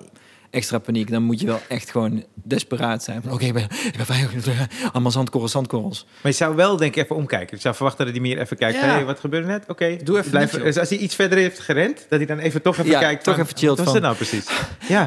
extra 0.49 0.77
paniek. 0.79 1.11
Dan 1.11 1.23
moet 1.23 1.39
je 1.39 1.45
wel 1.45 1.61
echt 1.67 1.91
gewoon 1.91 2.23
desperaat 2.43 3.03
zijn. 3.03 3.21
Van, 3.21 3.31
Oké, 3.31 3.45
ik 3.45 3.53
ben, 3.53 3.63
ik 3.63 3.93
ben 3.97 4.05
veilig. 4.05 4.31
Allemaal 4.93 5.11
zandkorrels, 5.11 5.51
zandkorrels. 5.51 6.05
Maar 6.21 6.31
je 6.31 6.37
zou 6.37 6.55
wel 6.55 6.77
denk 6.77 6.95
ik 6.95 7.03
even 7.03 7.15
omkijken. 7.15 7.55
Je 7.55 7.61
zou 7.61 7.75
verwachten 7.75 8.05
dat 8.05 8.13
hij 8.13 8.23
meer 8.23 8.39
even 8.39 8.57
kijkt. 8.57 8.79
Ja. 8.79 8.85
Hey, 8.85 9.05
wat 9.05 9.19
gebeurde 9.19 9.47
net? 9.47 9.63
Oké. 9.67 9.97
Doe 10.03 10.17
even 10.17 10.29
Blijf-. 10.29 10.51
Dus 10.51 10.77
als 10.77 10.89
hij 10.89 10.97
iets 10.97 11.15
verder 11.15 11.37
heeft 11.37 11.59
gerend, 11.59 12.05
dat 12.09 12.19
hij 12.19 12.25
dan 12.27 12.39
even 12.39 12.61
toch 12.61 12.77
even 12.77 12.91
Ja, 12.91 12.99
kijkt. 12.99 13.23
toch 13.23 13.35
van, 13.35 13.43
even 13.43 13.57
chillt 13.57 13.77
Wat 13.77 13.85
was 13.85 13.93
van- 13.95 14.03
dat 14.03 14.17
nou 14.17 14.25
precies? 14.29 14.45
Ja. 14.95 15.05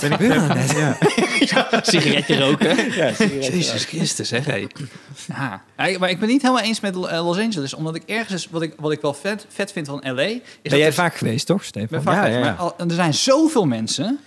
ben 0.00 0.10
ik 0.12 0.16
gebeurde 0.16 0.34
er 0.34 0.54
net? 0.54 0.70
Ja. 1.50 1.80
Sigaretje 1.82 2.38
roken. 2.40 2.92
Ja, 2.92 3.10
Jezus 3.40 3.84
Christus, 3.84 4.28
zeg 4.28 4.44
hé. 4.44 4.66
Ja. 5.26 5.62
Ja, 5.76 5.98
maar 5.98 6.10
ik 6.10 6.18
ben 6.20 6.28
niet 6.28 6.42
helemaal 6.42 6.62
eens 6.62 6.80
met 6.80 6.94
eh, 6.94 7.24
Los 7.24 7.38
Angeles. 7.38 7.74
Omdat 7.74 7.94
ik 7.94 8.02
ergens, 8.06 8.44
is, 8.44 8.48
wat 8.50 8.62
ik, 8.62 8.74
wat 8.76 8.92
ik 8.92 9.00
wel 9.00 9.14
vet, 9.14 9.46
vet 9.48 9.72
vind 9.72 9.86
van 9.86 10.00
LA... 10.04 10.22
Is 10.22 10.40
Ben 10.62 10.70
dat 10.70 10.78
jij 10.78 10.92
vaak 10.92 11.14
geweest, 11.14 11.46
toch, 11.46 11.58
Ik 11.60 11.64
Stefan? 11.66 11.88
ben 11.90 12.02
vaak 12.02 12.14
Ja, 12.14 12.26
ja, 12.26 12.38
ja. 12.38 12.44
maar 12.44 12.54
al- 12.54 12.74
er 12.78 12.90
zijn 12.94 13.14
zoveel 13.14 13.64
mensen 13.66 14.18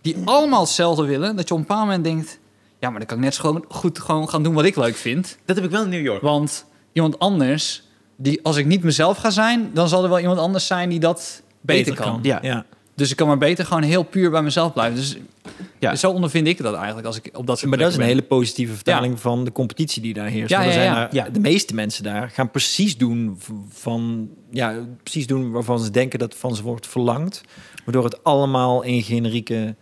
die 0.00 0.16
allemaal 0.24 0.60
hetzelfde 0.60 1.04
willen... 1.04 1.36
dat 1.36 1.48
je 1.48 1.54
op 1.54 1.60
een 1.60 1.66
bepaald 1.66 1.86
moment 1.86 2.04
denkt... 2.04 2.38
ja, 2.78 2.90
maar 2.90 2.98
dan 2.98 3.08
kan 3.08 3.16
ik 3.16 3.22
net 3.24 3.34
zo 3.34 3.40
gewoon 3.40 3.64
goed 3.68 3.98
gewoon 3.98 4.28
gaan 4.28 4.42
doen 4.42 4.54
wat 4.54 4.64
ik 4.64 4.76
leuk 4.76 4.96
vind. 4.96 5.38
Dat 5.44 5.56
heb 5.56 5.64
ik 5.64 5.70
wel 5.70 5.82
in 5.82 5.88
New 5.88 6.04
York. 6.04 6.22
Want 6.22 6.64
iemand 6.92 7.18
anders, 7.18 7.82
die, 8.16 8.40
als 8.42 8.56
ik 8.56 8.66
niet 8.66 8.82
mezelf 8.82 9.16
ga 9.16 9.30
zijn... 9.30 9.70
dan 9.74 9.88
zal 9.88 10.02
er 10.02 10.08
wel 10.08 10.18
iemand 10.18 10.38
anders 10.38 10.66
zijn 10.66 10.88
die 10.88 11.00
dat 11.00 11.42
beter, 11.60 11.94
kan. 11.94 12.18
Ja. 12.22 12.38
ja. 12.42 12.64
Dus 12.94 13.10
ik 13.10 13.16
kan 13.16 13.26
maar 13.26 13.38
beter 13.38 13.66
gewoon 13.66 13.82
heel 13.82 14.02
puur 14.02 14.30
bij 14.30 14.42
mezelf 14.42 14.72
blijven. 14.72 14.96
Dus 14.98 15.16
Ja. 15.78 15.94
zo 15.96 16.10
ondervind 16.10 16.46
ik 16.46 16.62
dat 16.62 16.74
eigenlijk 16.74 17.06
als 17.06 17.16
ik 17.16 17.30
op 17.36 17.46
dat 17.46 17.58
soort 17.58 17.70
Maar 17.70 17.78
dat 17.78 17.90
is 17.90 17.96
een 17.96 18.02
hele 18.02 18.22
positieve 18.22 18.74
vertaling 18.74 19.20
van 19.20 19.44
de 19.44 19.52
competitie 19.52 20.02
die 20.02 20.14
daar 20.14 20.26
heerst. 20.26 20.50
Ja, 20.50 20.60
er 20.60 20.66
ja, 20.66 20.72
zijn 20.72 20.84
ja. 20.84 20.94
daar- 20.94 21.14
Ja. 21.14 21.28
De 21.28 21.40
meeste 21.40 21.74
mensen 21.74 22.02
daar 22.04 22.30
gaan 22.30 22.50
precies 22.50 22.96
doen 22.96 23.38
van 23.68 24.28
ja, 24.50 24.74
precies 25.02 25.26
doen 25.26 25.50
waarvan 25.50 25.78
ze 25.80 25.90
denken 25.90 26.18
dat 26.18 26.34
van 26.34 26.54
ze 26.56 26.62
wordt 26.62 26.86
verlangd, 26.86 27.40
waardoor 27.84 28.04
het 28.04 28.24
allemaal 28.24 28.84
een 28.84 29.02
generieke 29.02 29.76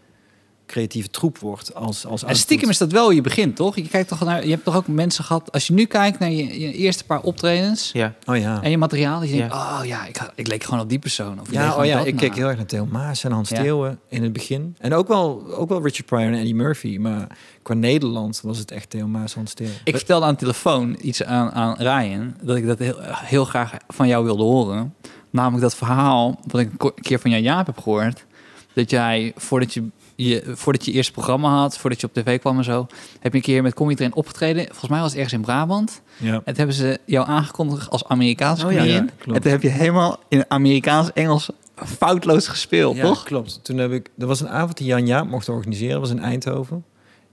creatieve 0.69 1.09
troep 1.09 1.39
wordt 1.39 1.75
als 1.75 2.07
als 2.07 2.25
En 2.25 2.37
stiekem 2.37 2.69
is 2.69 2.79
dat 2.79 2.93
wel 2.93 3.11
je 3.11 3.21
begin, 3.21 3.55
toch? 3.55 3.77
Je, 3.77 3.89
kijkt 3.89 4.09
toch 4.09 4.25
naar, 4.25 4.45
je 4.45 4.51
hebt 4.51 4.65
toch 4.65 4.77
ook 4.77 4.87
mensen 4.87 5.25
gehad... 5.25 5.53
als 5.53 5.67
je 5.67 5.73
nu 5.73 5.85
kijkt 5.85 6.19
naar 6.19 6.31
je, 6.31 6.61
je 6.61 6.73
eerste 6.73 7.05
paar 7.05 7.21
optredens... 7.21 7.91
Ja. 7.93 8.15
Oh 8.25 8.37
ja. 8.37 8.63
en 8.63 8.71
je 8.71 8.79
materiaal, 8.79 9.21
dat 9.21 9.29
je 9.29 9.37
denkt... 9.37 9.55
oh 9.55 9.81
ja, 9.85 10.07
ik, 10.07 10.31
ik 10.35 10.47
leek 10.47 10.65
gewoon 10.65 10.81
op 10.81 10.89
die 10.89 10.99
persoon. 10.99 11.41
Of 11.41 11.53
Ja, 11.53 11.77
oh 11.77 11.85
ja, 11.85 11.99
dat 11.99 12.07
ik 12.07 12.15
na. 12.15 12.21
keek 12.21 12.35
heel 12.35 12.47
erg 12.47 12.57
naar 12.57 12.67
Theo 12.67 12.87
Maas 12.87 13.25
en 13.25 13.33
Hans 13.33 13.49
Ja. 13.49 13.61
Theeuwen 13.61 14.01
in 14.09 14.23
het 14.23 14.33
begin. 14.33 14.77
En 14.79 14.95
ook 14.95 15.09
wel, 15.09 15.55
ook 15.55 15.69
wel 15.69 15.83
Richard 15.83 16.07
Pryor 16.07 16.27
en 16.27 16.35
Eddie 16.35 16.55
Murphy. 16.55 16.97
Maar 16.99 17.27
qua 17.63 17.75
Nederland 17.75 18.41
was 18.43 18.59
het 18.59 18.71
echt 18.71 18.91
Theo 18.91 19.07
Maas, 19.07 19.35
Hans 19.35 19.55
Theeuwen. 19.55 19.77
Ik 19.85 19.97
vertelde 19.97 20.27
aan 20.27 20.33
de 20.33 20.39
telefoon 20.39 20.97
iets 21.01 21.25
aan, 21.25 21.51
aan 21.51 21.75
Ryan... 21.79 22.35
dat 22.43 22.57
ik 22.57 22.67
dat 22.67 22.79
heel, 22.79 22.97
heel 23.01 23.45
graag 23.45 23.73
van 23.89 24.09
jou 24.09 24.25
wilde 24.25 24.43
horen. 24.43 24.95
Namelijk 25.31 25.63
dat 25.63 25.75
verhaal 25.77 26.41
wat 26.47 26.61
ik 26.61 26.71
een 26.83 26.93
keer 27.01 27.21
van 27.21 27.31
jou 27.31 27.43
Jaap 27.43 27.67
heb 27.67 27.79
gehoord... 27.79 28.25
dat 28.73 28.91
jij, 28.91 29.33
voordat 29.37 29.75
je, 29.75 29.89
je, 30.27 30.43
voordat 30.55 30.85
je 30.85 30.93
eerste 30.93 31.13
programma 31.13 31.49
had... 31.61 31.79
voordat 31.79 32.01
je 32.01 32.07
op 32.07 32.13
tv 32.13 32.41
kwam 32.41 32.59
en 32.59 32.65
zo... 32.65 32.87
heb 33.21 33.33
je 33.33 33.39
een 33.39 33.45
keer 33.45 33.63
met 33.63 33.75
Comedy 33.75 33.97
Train 33.97 34.15
opgetreden. 34.15 34.67
Volgens 34.67 34.91
mij 34.91 34.99
was 35.01 35.09
het 35.09 35.17
ergens 35.17 35.35
in 35.35 35.41
Brabant. 35.41 36.03
Ja. 36.17 36.33
En 36.33 36.43
toen 36.45 36.55
hebben 36.55 36.75
ze 36.75 36.99
jou 37.07 37.29
aangekondigd 37.29 37.91
als 37.91 38.05
Amerikaanse 38.05 38.67
Oh 38.67 38.73
ja, 38.73 38.79
comedian. 38.79 39.05
ja, 39.05 39.11
klopt. 39.19 39.37
en 39.37 39.43
toen 39.43 39.51
heb 39.51 39.63
je 39.63 39.69
helemaal 39.69 40.19
in 40.29 40.45
Amerikaans-Engels 40.49 41.51
foutloos 41.85 42.49
gespeeld, 42.49 42.97
Ja, 42.97 43.03
toch? 43.03 43.23
klopt. 43.25 43.61
Toen 43.65 43.79
heb 43.79 43.93
ik... 43.93 44.11
Er 44.19 44.27
was 44.27 44.41
een 44.41 44.49
avond 44.49 44.77
die 44.77 44.87
Jan 44.87 45.07
Jaap 45.07 45.29
mocht 45.29 45.49
organiseren. 45.49 45.93
Dat 45.93 46.01
was 46.01 46.11
in 46.11 46.21
Eindhoven. 46.23 46.85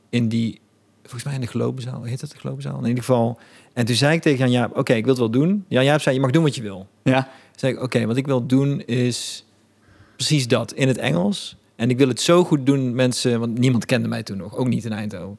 In 0.09 0.27
die... 0.29 0.59
Volgens 1.01 1.23
mij 1.23 1.33
in 1.33 1.41
de 1.41 1.47
Globenzaal. 1.47 2.03
Heet 2.03 2.19
dat 2.19 2.31
de 2.31 2.37
Globenzaal? 2.37 2.77
In 2.79 2.85
ieder 2.87 3.03
geval... 3.03 3.39
En 3.73 3.85
toen 3.85 3.95
zei 3.95 4.15
ik 4.15 4.21
tegen 4.21 4.37
Jan 4.39 4.51
Jaap... 4.51 4.77
Oké, 4.77 4.93
ik 4.93 5.01
wil 5.03 5.11
het 5.13 5.19
wel 5.21 5.29
doen. 5.41 5.65
Jan 5.67 5.83
Jaap 5.83 6.01
zei... 6.01 6.15
Je 6.15 6.21
mag 6.21 6.31
doen 6.31 6.43
wat 6.43 6.55
je 6.55 6.61
wil. 6.61 6.87
Ja. 7.03 7.21
Toen 7.21 7.29
zei 7.55 7.73
ik... 7.73 7.81
Oké, 7.81 8.05
wat 8.05 8.17
ik 8.17 8.25
wil 8.25 8.45
doen 8.45 8.81
is... 8.81 9.45
Precies 10.15 10.47
dat. 10.47 10.71
In 10.73 10.87
het 10.87 10.97
Engels. 10.97 11.57
En 11.75 11.89
ik 11.89 11.97
wil 11.97 12.07
het 12.07 12.21
zo 12.21 12.43
goed 12.43 12.65
doen, 12.65 12.95
mensen... 12.95 13.39
Want 13.39 13.57
niemand 13.57 13.85
kende 13.85 14.07
mij 14.07 14.23
toen 14.23 14.37
nog. 14.37 14.55
Ook 14.55 14.67
niet 14.67 14.85
in 14.85 14.91
Eindhoven. 14.93 15.37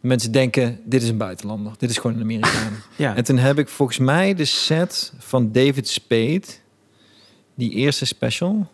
Mensen 0.00 0.32
denken... 0.32 0.80
Dit 0.84 1.02
is 1.02 1.08
een 1.08 1.16
buitenlander. 1.16 1.72
Dit 1.78 1.90
is 1.90 1.98
gewoon 1.98 2.16
een 2.16 2.22
Amerikaan. 2.22 2.72
Ja. 2.96 3.16
En 3.16 3.24
toen 3.24 3.38
heb 3.38 3.58
ik 3.58 3.68
volgens 3.68 3.98
mij 3.98 4.34
de 4.34 4.44
set 4.44 5.12
van 5.18 5.52
David 5.52 5.88
Spade, 5.88 6.42
die 7.54 7.70
eerste 7.70 8.04
special, 8.04 8.66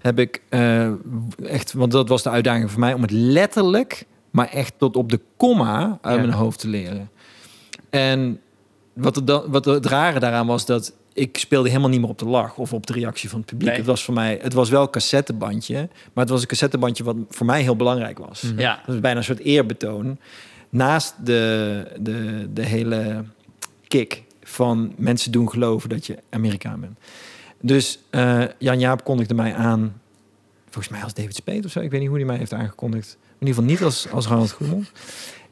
heb 0.00 0.18
ik 0.18 0.42
eh, 0.48 0.90
echt, 1.42 1.72
want 1.72 1.92
dat 1.92 2.08
was 2.08 2.22
de 2.22 2.30
uitdaging 2.30 2.70
voor 2.70 2.80
mij 2.80 2.94
om 2.94 3.02
het 3.02 3.10
letterlijk, 3.10 4.06
maar 4.30 4.48
echt 4.48 4.72
tot 4.78 4.96
op 4.96 5.10
de 5.10 5.20
komma 5.36 5.98
uit 6.02 6.14
Ja. 6.16 6.20
mijn 6.26 6.32
hoofd 6.38 6.58
te 6.58 6.68
leren. 6.68 7.10
En 7.90 8.40
wat, 8.92 9.16
er 9.16 9.24
dan, 9.24 9.42
wat 9.46 9.64
het 9.64 9.86
rare 9.86 10.18
daaraan 10.20 10.46
was 10.46 10.66
dat 10.66 10.92
ik 11.20 11.38
speelde 11.38 11.68
helemaal 11.68 11.90
niet 11.90 12.00
meer 12.00 12.08
op 12.08 12.18
de 12.18 12.24
lach 12.24 12.56
of 12.56 12.72
op 12.72 12.86
de 12.86 12.92
reactie 12.92 13.28
van 13.28 13.38
het 13.38 13.48
publiek. 13.48 13.68
Nee. 13.68 13.76
Het 13.76 13.86
was 13.86 14.04
voor 14.04 14.14
mij, 14.14 14.38
het 14.42 14.52
was 14.52 14.70
wel 14.70 14.82
een 14.82 14.90
cassettebandje, 14.90 15.88
maar 16.12 16.24
het 16.24 16.28
was 16.28 16.40
een 16.40 16.46
cassettebandje 16.46 17.04
wat 17.04 17.16
voor 17.28 17.46
mij 17.46 17.62
heel 17.62 17.76
belangrijk 17.76 18.18
was. 18.18 18.44
Ja. 18.56 18.82
Dat 18.86 18.94
is 18.94 19.00
bijna 19.00 19.18
een 19.18 19.24
soort 19.24 19.38
eerbetoon. 19.38 20.18
Naast 20.68 21.14
de, 21.24 21.86
de, 22.00 22.48
de 22.52 22.62
hele 22.62 23.24
kick 23.88 24.22
van 24.42 24.92
mensen 24.96 25.32
doen 25.32 25.50
geloven 25.50 25.88
dat 25.88 26.06
je 26.06 26.18
Amerikaan 26.30 26.80
bent. 26.80 26.98
Dus 27.60 27.98
eh, 28.10 28.42
Jan 28.58 28.78
Jaap 28.78 29.04
kondigde 29.04 29.34
mij 29.34 29.54
aan, 29.54 30.00
volgens 30.64 30.88
mij 30.88 31.02
als 31.02 31.14
David 31.14 31.34
Spade 31.34 31.64
of 31.64 31.70
zo. 31.70 31.80
Ik 31.80 31.90
weet 31.90 32.00
niet 32.00 32.08
hoe 32.08 32.18
hij 32.18 32.26
mij 32.26 32.36
heeft 32.36 32.52
aangekondigd. 32.52 33.16
In 33.38 33.46
ieder 33.46 33.54
geval 33.54 33.70
niet 33.70 33.82
als, 33.82 34.10
als 34.10 34.26
Ronald 34.26 34.50
Goedemond. 34.50 34.90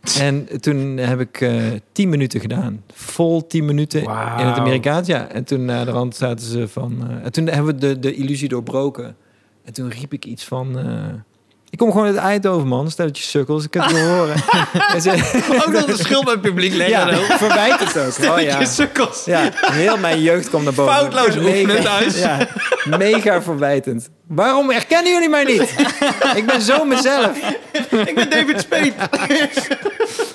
En 0.20 0.60
toen 0.60 0.96
heb 0.96 1.20
ik 1.20 1.40
eh 1.40 1.62
tien 1.92 2.08
minuten 2.08 2.40
gedaan. 2.40 2.82
Vol 2.92 3.46
tien 3.46 3.64
minuten 3.64 4.02
in 4.02 4.46
het 4.46 4.58
Amerikaans. 4.58 5.06
Ja, 5.06 5.28
en 5.28 5.44
toen 5.44 5.64
naar 5.64 5.84
de 5.84 5.90
rand 5.90 6.16
zaten 6.16 6.46
ze 6.46 6.68
van... 6.68 7.08
eh, 7.08 7.24
en 7.24 7.32
toen 7.32 7.46
hebben 7.46 7.74
we 7.74 7.80
de, 7.80 7.98
de 7.98 8.14
illusie 8.14 8.48
doorbroken. 8.48 9.16
En 9.64 9.72
toen 9.72 9.90
riep 9.90 10.12
ik 10.12 10.24
iets 10.24 10.44
van... 10.44 10.76
ik 11.70 11.78
kom 11.78 11.90
gewoon 11.90 12.06
uit 12.06 12.16
Eindhoven, 12.16 12.68
man. 12.68 12.90
Stel 12.90 13.06
dat 13.06 13.18
je 13.18 13.24
sukkels. 13.24 13.64
Ik 13.64 13.70
kan 13.70 13.82
het 13.82 13.92
wel 13.92 14.08
horen. 14.16 14.36
Ook 15.66 15.72
nog 15.72 15.84
de 15.84 15.96
schuld 15.96 16.24
bij 16.24 16.32
het 16.32 16.42
publiek 16.42 16.74
leggen. 16.74 16.98
ja, 16.98 17.04
dan. 17.04 17.38
verwijt 17.38 17.78
het 17.92 17.98
ook. 17.98 18.30
Oh, 18.36 18.40
ja. 18.40 18.58
Je 18.60 18.66
sukkels. 18.66 19.24
Ja, 19.24 19.50
heel 19.60 19.96
mijn 19.98 20.22
jeugd 20.22 20.48
kwam 20.48 20.64
naar 20.64 20.72
boven. 20.74 20.94
Foutloos 20.94 21.36
oefenen 21.36 21.82
thuis. 21.82 22.18
Ja, 22.18 22.48
mega 22.98 23.42
verwijtend. 23.42 24.08
Waarom 24.28 24.70
herkennen 24.70 25.12
jullie 25.12 25.28
mij 25.28 25.44
niet? 25.44 25.74
Ik 26.34 26.46
ben 26.46 26.62
zo 26.62 26.84
mezelf. 26.84 27.38
Ik 27.90 28.14
ben 28.14 28.30
David 28.30 28.60
Spade. 28.60 28.92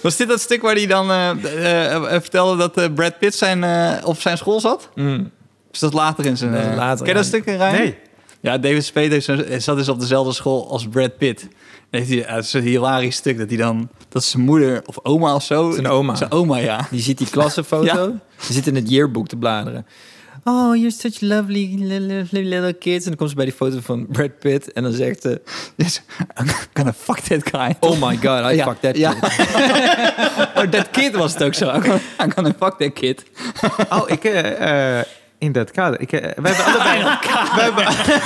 Was 0.02 0.16
dit 0.16 0.28
dat 0.28 0.42
stuk 0.42 0.62
waar 0.62 0.76
hij 0.76 0.86
dan 0.88 1.12
eh, 1.12 1.30
eh, 1.30 1.94
eh, 1.96 2.02
vertelde 2.22 2.58
dat 2.58 2.78
eh, 2.78 2.86
Brad 2.96 3.20
Pitt 3.20 3.36
zijn, 3.36 3.64
eh, 3.64 3.92
op 4.04 4.22
zijn 4.22 4.38
school 4.38 4.60
zat? 4.60 4.90
Mm. 4.96 5.32
Is 5.72 5.80
dat 5.80 5.94
later 5.94 6.26
in 6.26 6.38
zijn... 6.38 6.52
Dat 6.52 6.76
later, 6.76 6.98
ken 6.98 7.08
je 7.08 7.14
dat 7.14 7.26
stuk, 7.26 7.46
Ryan? 7.46 7.72
Nee. 7.72 7.98
Ja, 8.44 8.58
David 8.58 8.86
Spade 8.86 9.10
heeft 9.10 9.64
zat 9.64 9.78
dus 9.78 9.90
op 9.90 10.00
dezelfde 10.00 10.34
school 10.34 10.70
als 10.70 10.88
Brad 10.88 11.18
Pitt. 11.18 11.48
Heeft 11.90 12.10
hij, 12.10 12.24
het 12.28 12.46
is 12.46 12.54
een 12.54 12.62
hilarisch 12.62 13.16
stuk 13.16 13.38
dat 13.38 13.50
hij 13.50 13.58
dan... 13.58 13.90
Dat 14.10 14.24
zijn 14.24 14.44
moeder 14.44 14.82
of 14.86 15.00
oma 15.04 15.36
of 15.36 15.44
zo... 15.44 15.72
Zijn 15.72 15.88
oma. 15.88 16.16
Zijn 16.16 16.32
oma, 16.32 16.58
ja. 16.58 16.88
Je 16.92 17.00
ziet 17.00 17.18
die 17.18 17.30
klassenfoto. 17.30 17.84
Ja. 18.38 18.46
Ze 18.46 18.54
zit 18.54 18.68
in 18.68 18.76
het 18.76 18.90
yearbook 18.90 19.28
te 19.28 19.36
bladeren. 19.36 19.86
Oh, 20.44 20.76
you're 20.76 20.92
such 20.92 21.22
lovely 21.22 21.76
little, 21.80 22.28
little 22.32 22.74
kids. 22.74 23.04
En 23.04 23.10
dan 23.10 23.16
komt 23.16 23.30
ze 23.30 23.36
bij 23.36 23.46
die 23.46 23.54
foto 23.54 23.80
van 23.82 24.08
Brad 24.08 24.40
Pitt. 24.40 24.72
En 24.72 24.84
dan 24.84 24.92
zegt 24.92 25.22
ze... 25.22 25.42
Yes, 25.76 26.02
I'm 26.40 26.48
gonna 26.74 26.94
fuck 26.94 27.20
that 27.20 27.50
guy. 27.50 27.76
Oh 27.80 28.02
my 28.02 28.18
god, 28.18 28.52
I 28.52 28.56
Ja, 28.56 28.64
fucked 28.64 28.82
that 28.82 28.98
ja. 28.98 29.14
kid. 29.14 29.48
Oh, 30.64 30.70
that 30.70 30.90
kid 30.92 31.16
was 31.16 31.34
het 31.34 31.44
ook 31.44 31.54
zo. 31.54 31.72
I'm 32.22 32.32
gonna, 32.32 32.54
fuck 32.60 32.78
that 32.78 32.94
kid. 32.94 33.24
Oh, 33.90 34.04
ik... 34.06 34.24
eh, 34.24 35.00
in 35.44 35.52
dat 35.52 35.72
kader. 35.72 36.00
Ik, 36.02 36.12
eh, 36.12 36.20
we 36.22 36.50
hebben 36.50 36.66
allebei... 36.66 37.04
we 37.56 37.62
hebben, 37.62 37.84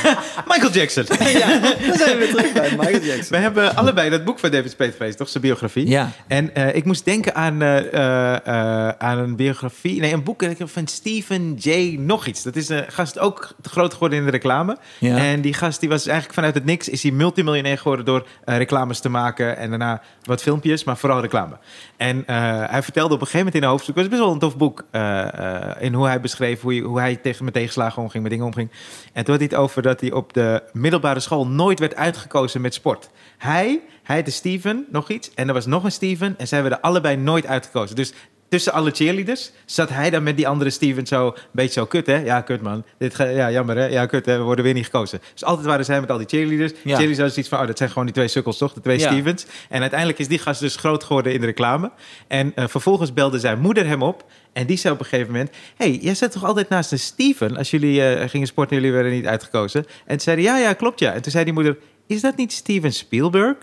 Michael 0.52 0.72
Jackson. 0.72 1.04
Ja, 1.38 1.60
dan 1.60 1.98
zijn 1.98 2.12
we 2.12 2.16
weer 2.18 2.36
terug 2.36 2.54
bij 2.54 2.70
Michael 2.78 3.02
Jackson. 3.04 3.38
We 3.38 3.38
hebben 3.38 3.76
allebei 3.76 4.10
dat 4.10 4.24
boek 4.24 4.40
van 4.40 4.52
David 4.52 4.72
Spade 4.72 4.92
gelezen, 4.92 5.18
toch? 5.18 5.30
Zijn 5.30 5.44
biografie. 5.44 5.88
Ja. 5.90 6.10
En 6.28 6.56
eh, 6.56 6.76
ik 6.76 6.86
moest 6.86 7.06
denken 7.06 7.36
aan, 7.36 7.62
eh, 7.62 8.88
aan 8.88 9.18
een 9.18 9.36
biografie. 9.36 10.00
Nee, 10.00 10.14
een 10.14 10.24
boek 10.24 10.44
van 10.60 10.88
Stephen 10.88 11.54
J. 11.60 11.96
Nog 12.00 12.26
iets. 12.26 12.44
Dat 12.44 12.56
is 12.56 12.70
een 12.70 12.86
gast 12.88 13.20
ook 13.20 13.56
groot 13.62 13.94
geworden 13.94 14.18
in 14.20 14.26
de 14.26 14.32
reclame. 14.32 14.78
Ja. 15.00 15.18
En 15.18 15.42
die 15.42 15.54
gast 15.54 15.80
die 15.80 15.90
was 15.90 16.06
eigenlijk 16.06 16.34
vanuit 16.36 16.54
het 16.54 16.66
niks... 16.66 16.90
is 16.90 17.04
hij 17.04 17.12
multimiljonair 17.12 17.78
geworden 17.78 18.06
door 18.06 18.28
eh, 18.46 18.58
reclames 18.58 19.00
te 19.00 19.10
maken. 19.10 19.58
En 19.58 19.70
daarna 19.70 20.02
wat 20.24 20.42
filmpjes, 20.42 20.84
maar 20.84 20.98
vooral 20.98 21.22
reclame. 21.22 21.58
En 21.98 22.24
eh, 22.28 22.36
hij 22.70 22.84
vertelde 22.84 23.14
op 23.14 23.22
een 23.22 23.28
gegeven 23.28 23.38
moment 23.38 23.56
in 23.56 23.64
een 23.64 23.70
hoofdstuk... 23.70 23.96
het 23.96 24.04
was 24.04 24.14
best 24.14 24.24
wel 24.26 24.34
een 24.34 24.40
tof 24.40 24.58
boek... 24.58 24.84
eh, 24.92 25.34
eh, 25.56 25.76
in 25.80 25.94
hoe 25.94 26.08
hij 26.08 26.22
beschreef 26.22 26.62
hoe, 26.62 26.74
hij- 26.74 26.82
hoe 26.82 27.00
hij 27.00 27.07
tegen, 27.16 27.46
met 27.46 27.54
tegenslagen 27.54 28.02
omging, 28.02 28.24
met 28.24 28.32
dingen 28.32 28.46
omging. 28.46 28.70
En 29.14 29.24
toen 29.24 29.34
had 29.34 29.44
hij 29.44 29.52
het 29.52 29.64
over 29.64 29.82
dat 29.82 30.02
hij 30.02 30.12
op 30.12 30.34
de 30.34 30.64
middelbare 30.74 31.20
school... 31.20 31.48
nooit 31.48 31.80
werd 31.80 31.96
uitgekozen 31.96 32.62
met 32.62 32.74
sport. 32.74 33.10
Hij, 33.38 33.82
hij 34.04 34.16
heette 34.16 34.32
Steven, 34.32 34.86
nog 34.92 35.10
iets. 35.10 35.34
En 35.34 35.48
er 35.48 35.54
was 35.54 35.66
nog 35.66 35.84
een 35.84 35.92
Steven. 35.92 36.36
En 36.38 36.48
zij 36.48 36.62
werden 36.62 36.82
allebei 36.82 37.16
nooit 37.16 37.46
uitgekozen. 37.46 37.96
Dus 37.96 38.14
tussen 38.50 38.74
alle 38.74 38.92
cheerleaders 38.92 39.52
zat 39.66 39.90
hij 39.90 40.10
dan 40.10 40.24
met 40.24 40.38
die 40.38 40.48
andere 40.48 40.70
Steven 40.70 41.08
zo... 41.08 41.26
een 41.26 41.34
beetje 41.52 41.80
zo, 41.80 41.86
kut 41.86 42.06
hè? 42.06 42.18
Ja, 42.18 42.42
kut 42.42 42.62
man. 42.62 42.84
Dit 42.98 43.16
ga, 43.16 43.24
ja, 43.24 43.52
jammer 43.52 43.78
hè? 43.78 43.86
Ja, 43.86 44.06
kut 44.06 44.26
hè? 44.26 44.38
We 44.38 44.44
worden 44.44 44.66
weer 44.66 44.74
niet 44.74 44.86
gekozen. 44.86 45.22
Dus 45.34 45.44
altijd 45.44 45.66
waren 45.66 45.86
zij 45.86 46.00
met 46.00 46.12
al 46.12 46.18
die 46.18 46.28
cheerleaders. 46.28 46.72
Cheerleaders 46.72 47.18
hadden 47.18 47.32
zoiets 47.32 47.50
van... 47.50 47.60
oh, 47.60 47.68
dat 47.68 47.78
zijn 47.78 47.90
gewoon 47.90 48.06
die 48.06 48.14
twee 48.14 48.28
sukkels 48.28 48.58
toch? 48.58 48.74
De 48.74 48.82
twee 48.82 49.00
Ja. 49.00 49.12
Stevens. 49.12 49.46
En 49.70 49.82
uiteindelijk 49.82 50.20
is 50.20 50.28
die 50.28 50.40
gast 50.40 50.60
dus 50.60 50.76
groot 50.76 51.04
geworden 51.04 51.34
in 51.34 51.40
de 51.40 51.46
reclame. 51.46 51.92
En 52.28 52.52
eh, 52.56 52.68
vervolgens 52.68 53.14
belde 53.14 53.40
zijn 53.40 53.60
moeder 53.60 53.88
hem 53.88 54.04
op... 54.04 54.26
En 54.54 54.66
die 54.66 54.78
zei 54.78 54.94
op 54.94 55.00
een 55.00 55.06
gegeven 55.06 55.32
moment... 55.32 55.50
hey, 55.76 55.92
jij 56.02 56.16
zat 56.16 56.32
toch 56.32 56.46
altijd 56.46 56.70
naast 56.70 56.92
een 56.92 57.00
Steven... 57.00 57.58
als 57.58 57.72
jullie 57.72 58.04
eh, 58.04 58.30
gingen 58.30 58.48
sporten 58.48 58.76
en 58.76 58.82
jullie 58.82 58.96
werden 58.96 59.14
niet 59.14 59.28
uitgekozen? 59.28 59.86
En 60.06 60.08
toen 60.08 60.20
zei 60.20 60.36
hij, 60.36 60.46
ja, 60.46 60.58
ja, 60.58 60.74
klopt 60.74 61.00
ja. 61.00 61.14
En 61.14 61.22
toen 61.22 61.32
zei 61.32 61.44
die 61.44 61.54
moeder... 61.54 61.78
is 62.08 62.22
dat 62.22 62.36
niet 62.38 62.54
Steven 62.54 62.94
Spielberg? 62.94 63.58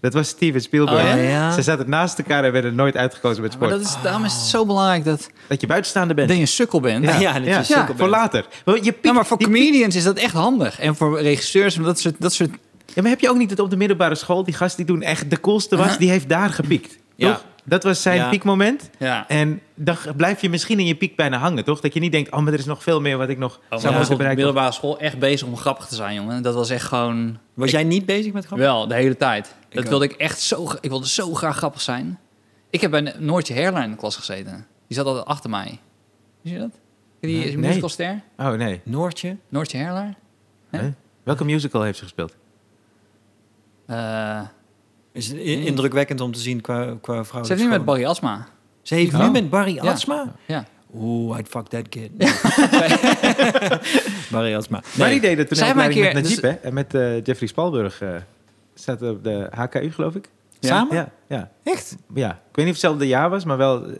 Dat 0.00 0.12
was 0.14 0.28
Steven 0.28 0.60
Spielberg. 0.60 1.14
Oh, 1.14 1.22
ja? 1.24 1.52
Ze 1.52 1.62
zaten 1.62 1.90
naast 1.90 2.18
elkaar 2.18 2.44
en 2.44 2.52
werden 2.52 2.74
nooit 2.74 2.96
uitgekozen 2.96 3.42
met 3.42 3.58
Maar 3.58 3.68
sport. 3.68 3.82
dat 3.82 3.90
is, 3.96 4.02
daarom 4.02 4.24
is 4.24 4.32
het 4.32 4.42
zo 4.42 4.66
belangrijk 4.66 5.04
dat, 5.04 5.30
Dat 5.48 5.60
je 5.60 5.66
buitenstaander 5.66 6.16
bent. 6.16 6.28
dat 6.28 6.36
je 6.36 6.42
een 6.42 6.48
sukkel 6.48 6.80
bent. 6.80 7.04
Ja, 7.04 7.18
ja, 7.18 7.32
dat 7.32 7.44
je 7.44 7.50
ja, 7.50 7.62
sukkel 7.62 7.84
voor 7.86 7.96
bent. 7.96 8.10
later. 8.10 8.44
Want 8.64 8.84
Je 8.84 8.92
piekt, 8.92 9.14
maar 9.14 9.26
voor 9.26 9.38
comedians 9.38 9.94
is 9.96 10.04
dat 10.04 10.16
echt 10.16 10.34
handig. 10.34 10.80
En 10.80 10.96
voor 10.96 11.20
regisseurs, 11.20 11.74
dat 11.74 11.98
soort... 12.00 12.14
Dat 12.18 12.32
soort 12.32 12.50
Ja, 12.94 13.02
maar 13.02 13.10
heb 13.10 13.20
je 13.20 13.28
ook 13.30 13.36
niet 13.36 13.48
dat 13.48 13.58
op 13.58 13.70
de 13.70 13.76
middelbare 13.76 14.14
school... 14.14 14.44
die 14.44 14.54
gast 14.54 14.76
die 14.76 14.86
toen 14.86 15.02
echt 15.02 15.30
de 15.30 15.40
coolste 15.40 15.76
was... 15.76 15.98
die 15.98 16.10
heeft 16.10 16.28
daar 16.28 16.50
gepiekt, 16.50 16.98
Ja. 17.16 17.28
toch? 17.32 17.44
Dat 17.64 17.82
was 17.84 18.02
zijn 18.02 18.16
Ja. 18.16 18.28
piekmoment. 18.28 18.90
ja. 18.98 19.28
En 19.28 19.60
dan 19.74 19.96
blijf 20.16 20.40
je 20.40 20.50
misschien 20.50 20.78
in 20.78 20.86
je 20.86 20.94
piek 20.94 21.16
bijna 21.16 21.38
hangen, 21.38 21.64
toch? 21.64 21.80
Dat 21.80 21.94
je 21.94 22.00
niet 22.00 22.12
denkt, 22.12 22.30
oh, 22.32 22.38
maar 22.40 22.52
er 22.52 22.58
is 22.58 22.64
nog 22.64 22.82
veel 22.82 23.00
meer 23.00 23.18
wat 23.18 23.28
ik 23.28 23.38
nog 23.38 23.60
Oh, 23.70 23.78
zou 23.78 23.94
moeten 23.94 24.16
bereiken. 24.16 24.44
middelbare 24.44 24.72
school 24.72 24.98
echt 24.98 25.18
bezig 25.18 25.46
om 25.48 25.56
grappig 25.56 25.86
te 25.86 25.94
zijn, 25.94 26.14
jongen. 26.14 26.42
Dat 26.42 26.54
was 26.54 26.70
echt 26.70 26.84
gewoon... 26.84 27.38
Was 27.54 27.70
jij 27.70 27.84
niet 27.84 28.06
bezig 28.06 28.32
met 28.32 28.44
grappen? 28.46 28.66
Wel, 28.66 28.86
de 28.88 28.94
hele 28.94 29.16
tijd. 29.16 29.54
dat 29.68 29.82
ook. 29.84 29.88
wilde 29.90 30.04
ik 30.04 30.12
echt 30.12 30.40
zo... 30.40 30.68
Ik 30.80 30.88
wilde 30.90 31.08
zo 31.08 31.34
graag 31.34 31.56
grappig 31.56 31.80
zijn. 31.80 32.18
Ik 32.70 32.80
heb 32.80 32.90
bij 32.90 33.14
Noortje 33.18 33.54
Hairline 33.54 33.84
in 33.84 33.90
de 33.90 33.96
klas 33.96 34.16
gezeten. 34.16 34.66
Die 34.86 34.96
zat 34.96 35.06
altijd 35.06 35.24
achter 35.26 35.50
mij. 35.50 35.78
Zie 36.42 36.52
je 36.52 36.58
dat? 36.58 36.70
Die 37.20 37.36
Nee. 37.36 37.46
is 37.48 37.54
een 37.54 37.60
musicalster. 37.60 38.20
Oh, 38.36 38.50
nee. 38.52 38.80
Noortje? 38.84 39.36
Noortje 39.48 39.78
Hairline. 39.78 40.14
Nee? 40.70 40.80
Hè? 40.82 40.90
Welke 41.22 41.44
musical 41.44 41.82
heeft 41.82 41.96
ze 41.98 42.02
gespeeld? 42.04 42.34
Eh, 43.86 44.40
Is 45.12 45.28
het 45.28 45.36
i- 45.36 45.66
indrukwekkend 45.66 46.20
om 46.20 46.32
te 46.32 46.38
zien 46.40 46.60
qua, 46.60 46.96
qua 47.00 47.24
vrouw. 47.24 47.42
ze 47.42 47.52
heeft 47.52 47.64
nu 47.64 47.70
met 47.70 47.84
Barry 47.84 48.04
Asma. 48.04 48.46
Ze 48.82 48.94
heeft 48.94 49.14
Oh. 49.14 49.20
nu 49.20 49.30
met 49.30 49.50
Barry. 49.50 49.78
Asma? 49.78 50.32
Ja. 50.46 50.64
Oeh, 50.94 51.38
I'd 51.38 51.48
fuck 51.48 51.66
that 51.66 51.88
kid. 51.88 52.10
Barry 54.30 54.54
Asma. 54.54 54.82
Maar 54.98 55.08
die 55.08 55.20
Nee. 55.20 55.20
deed 55.20 55.38
het 55.38 55.48
toen 55.48 55.56
Zij 55.56 55.70
een 55.70 55.78
een 55.78 55.84
met 55.86 55.92
keer- 55.94 56.14
Najib, 56.14 56.42
hè? 56.42 56.50
En 56.50 56.74
met 56.74 56.94
eh, 56.94 57.22
Jeffrey 57.24 57.48
Spalburg. 57.48 58.00
eh 58.00 58.08
staat 58.74 59.02
op 59.02 59.24
de 59.24 59.48
HKU, 59.50 59.92
geloof 59.92 60.14
ik. 60.14 60.28
Samen? 60.60 60.96
Ja, 60.96 61.10
ja, 61.28 61.50
Echt? 61.62 61.96
ja. 62.14 62.30
Ik 62.30 62.56
weet 62.56 62.56
niet 62.56 62.56
of 62.56 62.56
het 62.56 62.66
hetzelfde 62.66 63.06
jaar 63.06 63.30
was, 63.30 63.44
maar 63.44 63.56
wel 63.56 63.84
eh, 63.86 63.92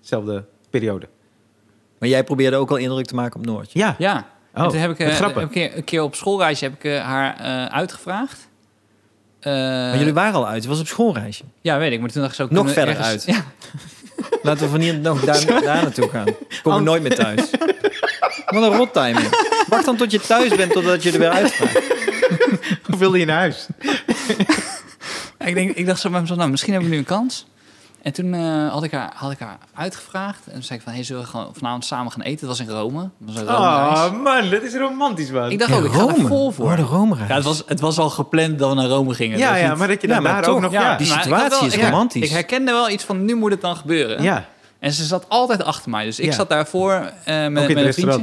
dezelfde 0.00 0.44
periode. 0.70 1.08
Maar 1.98 2.08
jij 2.08 2.24
probeerde 2.24 2.56
ook 2.56 2.70
al 2.70 2.76
indruk 2.76 3.06
te 3.06 3.14
maken 3.14 3.40
op 3.40 3.46
Noortje. 3.46 3.78
Ja. 3.78 3.94
Ja. 3.98 4.26
Oh, 4.54 4.62
en 4.62 4.68
toen 4.68 4.78
heb 4.78 4.90
ik, 4.90 4.98
met 4.98 5.08
eh, 5.08 5.14
grappen. 5.14 5.42
een, 5.42 5.48
keer, 5.50 5.76
een 5.76 5.84
keer 5.84 6.02
op 6.02 6.14
schoolreisje 6.14 6.64
heb 6.64 6.74
ik 6.74 6.84
eh, 6.84 7.00
haar 7.04 7.36
eh, 7.36 7.64
uitgevraagd. 7.66 8.48
Eh, 9.42 9.52
Maar 9.52 9.98
jullie 9.98 10.12
waren 10.14 10.34
al 10.34 10.46
uit. 10.46 10.56
Het 10.56 10.66
was 10.66 10.80
op 10.80 10.86
schoolreisje. 10.86 11.44
Ja, 11.60 11.78
weet 11.78 11.92
ik. 11.92 12.00
Maar 12.00 12.10
toen 12.10 12.22
dacht 12.22 12.38
ik 12.40 12.46
zo... 12.48 12.54
Nog 12.54 12.72
verder 12.72 12.96
ergens- 12.96 13.06
uit. 13.08 13.24
Ja. 13.26 13.44
Laten 14.42 14.62
we 14.64 14.68
van 14.70 14.80
hier 14.80 14.94
nog 14.98 15.20
daar, 15.24 15.46
daar 15.46 15.62
naartoe 15.82 16.08
gaan. 16.08 16.26
Kom 16.62 16.76
ik 16.76 16.82
nooit 16.82 17.02
meer 17.02 17.14
thuis. 17.14 17.40
Wat 18.54 18.62
een 18.62 18.76
rottiming. 18.76 19.28
Wacht 19.68 19.84
dan 19.84 19.96
tot 19.96 20.10
je 20.10 20.20
thuis 20.20 20.54
bent, 20.56 20.72
totdat 20.72 21.02
je 21.02 21.12
er 21.12 21.18
weer 21.18 21.30
uitgaat. 21.30 21.70
Hoe 22.86 22.98
wilde 22.98 23.18
je 23.18 23.24
naar 23.24 23.36
huis? 23.38 23.66
ik, 25.38 25.54
denk, 25.54 25.76
ik 25.76 25.86
dacht 25.86 26.00
zo 26.00 26.10
bij 26.10 26.20
mezelf, 26.20 26.38
nou, 26.38 26.50
misschien 26.50 26.72
hebben 26.72 26.90
we 26.90 26.96
nu 26.96 27.02
een 27.02 27.08
kans. 27.08 27.46
En 28.02 28.12
toen 28.12 28.34
eh, 28.34 28.68
had, 28.72 28.82
ik 28.82 28.92
haar, 28.92 29.12
had 29.14 29.30
ik 29.32 29.38
haar 29.38 29.58
uitgevraagd. 29.74 30.46
En 30.46 30.52
toen 30.52 30.62
zei 30.62 30.78
ik 30.78 30.84
van, 30.84 30.92
hey, 30.94 31.02
zullen 31.04 31.22
we 31.22 31.28
gewoon 31.28 31.50
vanavond 31.52 31.84
samen 31.84 32.12
gaan 32.12 32.20
eten? 32.22 32.48
Het 32.48 32.58
was 32.58 32.66
in 32.66 32.74
Rome. 32.74 33.00
Het 33.00 33.34
was 33.34 33.36
een. 33.36 33.48
Oh 33.48 34.22
man, 34.22 34.50
dat 34.50 34.62
is 34.62 34.74
romantisch, 34.74 35.30
man. 35.30 35.50
ik 35.50 35.58
dacht 35.58 35.72
ook, 35.72 35.84
ik 35.84 35.92
ga 35.92 36.08
er 36.08 36.26
vol 36.26 36.50
voor. 36.50 36.76
De 36.76 36.82
Rome 36.82 37.16
Ja, 37.28 37.34
het 37.34 37.44
was, 37.44 37.62
het 37.66 37.80
was 37.80 37.98
al 37.98 38.10
gepland 38.10 38.58
dat 38.58 38.68
we 38.68 38.74
naar 38.74 38.86
Rome 38.86 39.14
gingen. 39.14 39.38
ja, 39.38 39.52
Dus 39.52 39.60
ja, 39.60 39.68
niet- 39.68 39.78
maar 39.78 39.88
dat 39.88 40.02
je 40.02 40.08
Ja, 40.08 40.20
daar 40.20 40.42
toch, 40.42 40.54
ook 40.54 40.60
nog... 40.60 40.72
Ja, 40.72 40.80
Ja, 40.82 40.96
die 40.96 41.06
situatie 41.06 41.48
wel- 41.58 41.64
is 41.68 41.74
ik 41.76 41.82
romantisch. 41.82 42.22
Ik 42.22 42.30
herkende 42.30 42.72
wel 42.72 42.90
iets 42.90 43.04
van, 43.04 43.24
nu 43.24 43.34
moet 43.34 43.50
het 43.50 43.60
dan 43.60 43.76
gebeuren. 43.76 44.22
ja. 44.22 44.44
En 44.78 44.92
ze 44.92 45.04
zat 45.04 45.24
altijd 45.28 45.64
achter 45.64 45.90
mij. 45.90 46.04
Dus 46.04 46.18
ik 46.18 46.24
Ja. 46.24 46.32
zat 46.32 46.48
daarvoor 46.48 46.92
eh 47.24 47.40
met, 47.40 47.50
met 47.50 47.76
een 47.76 47.92
vriendje. 47.94 48.22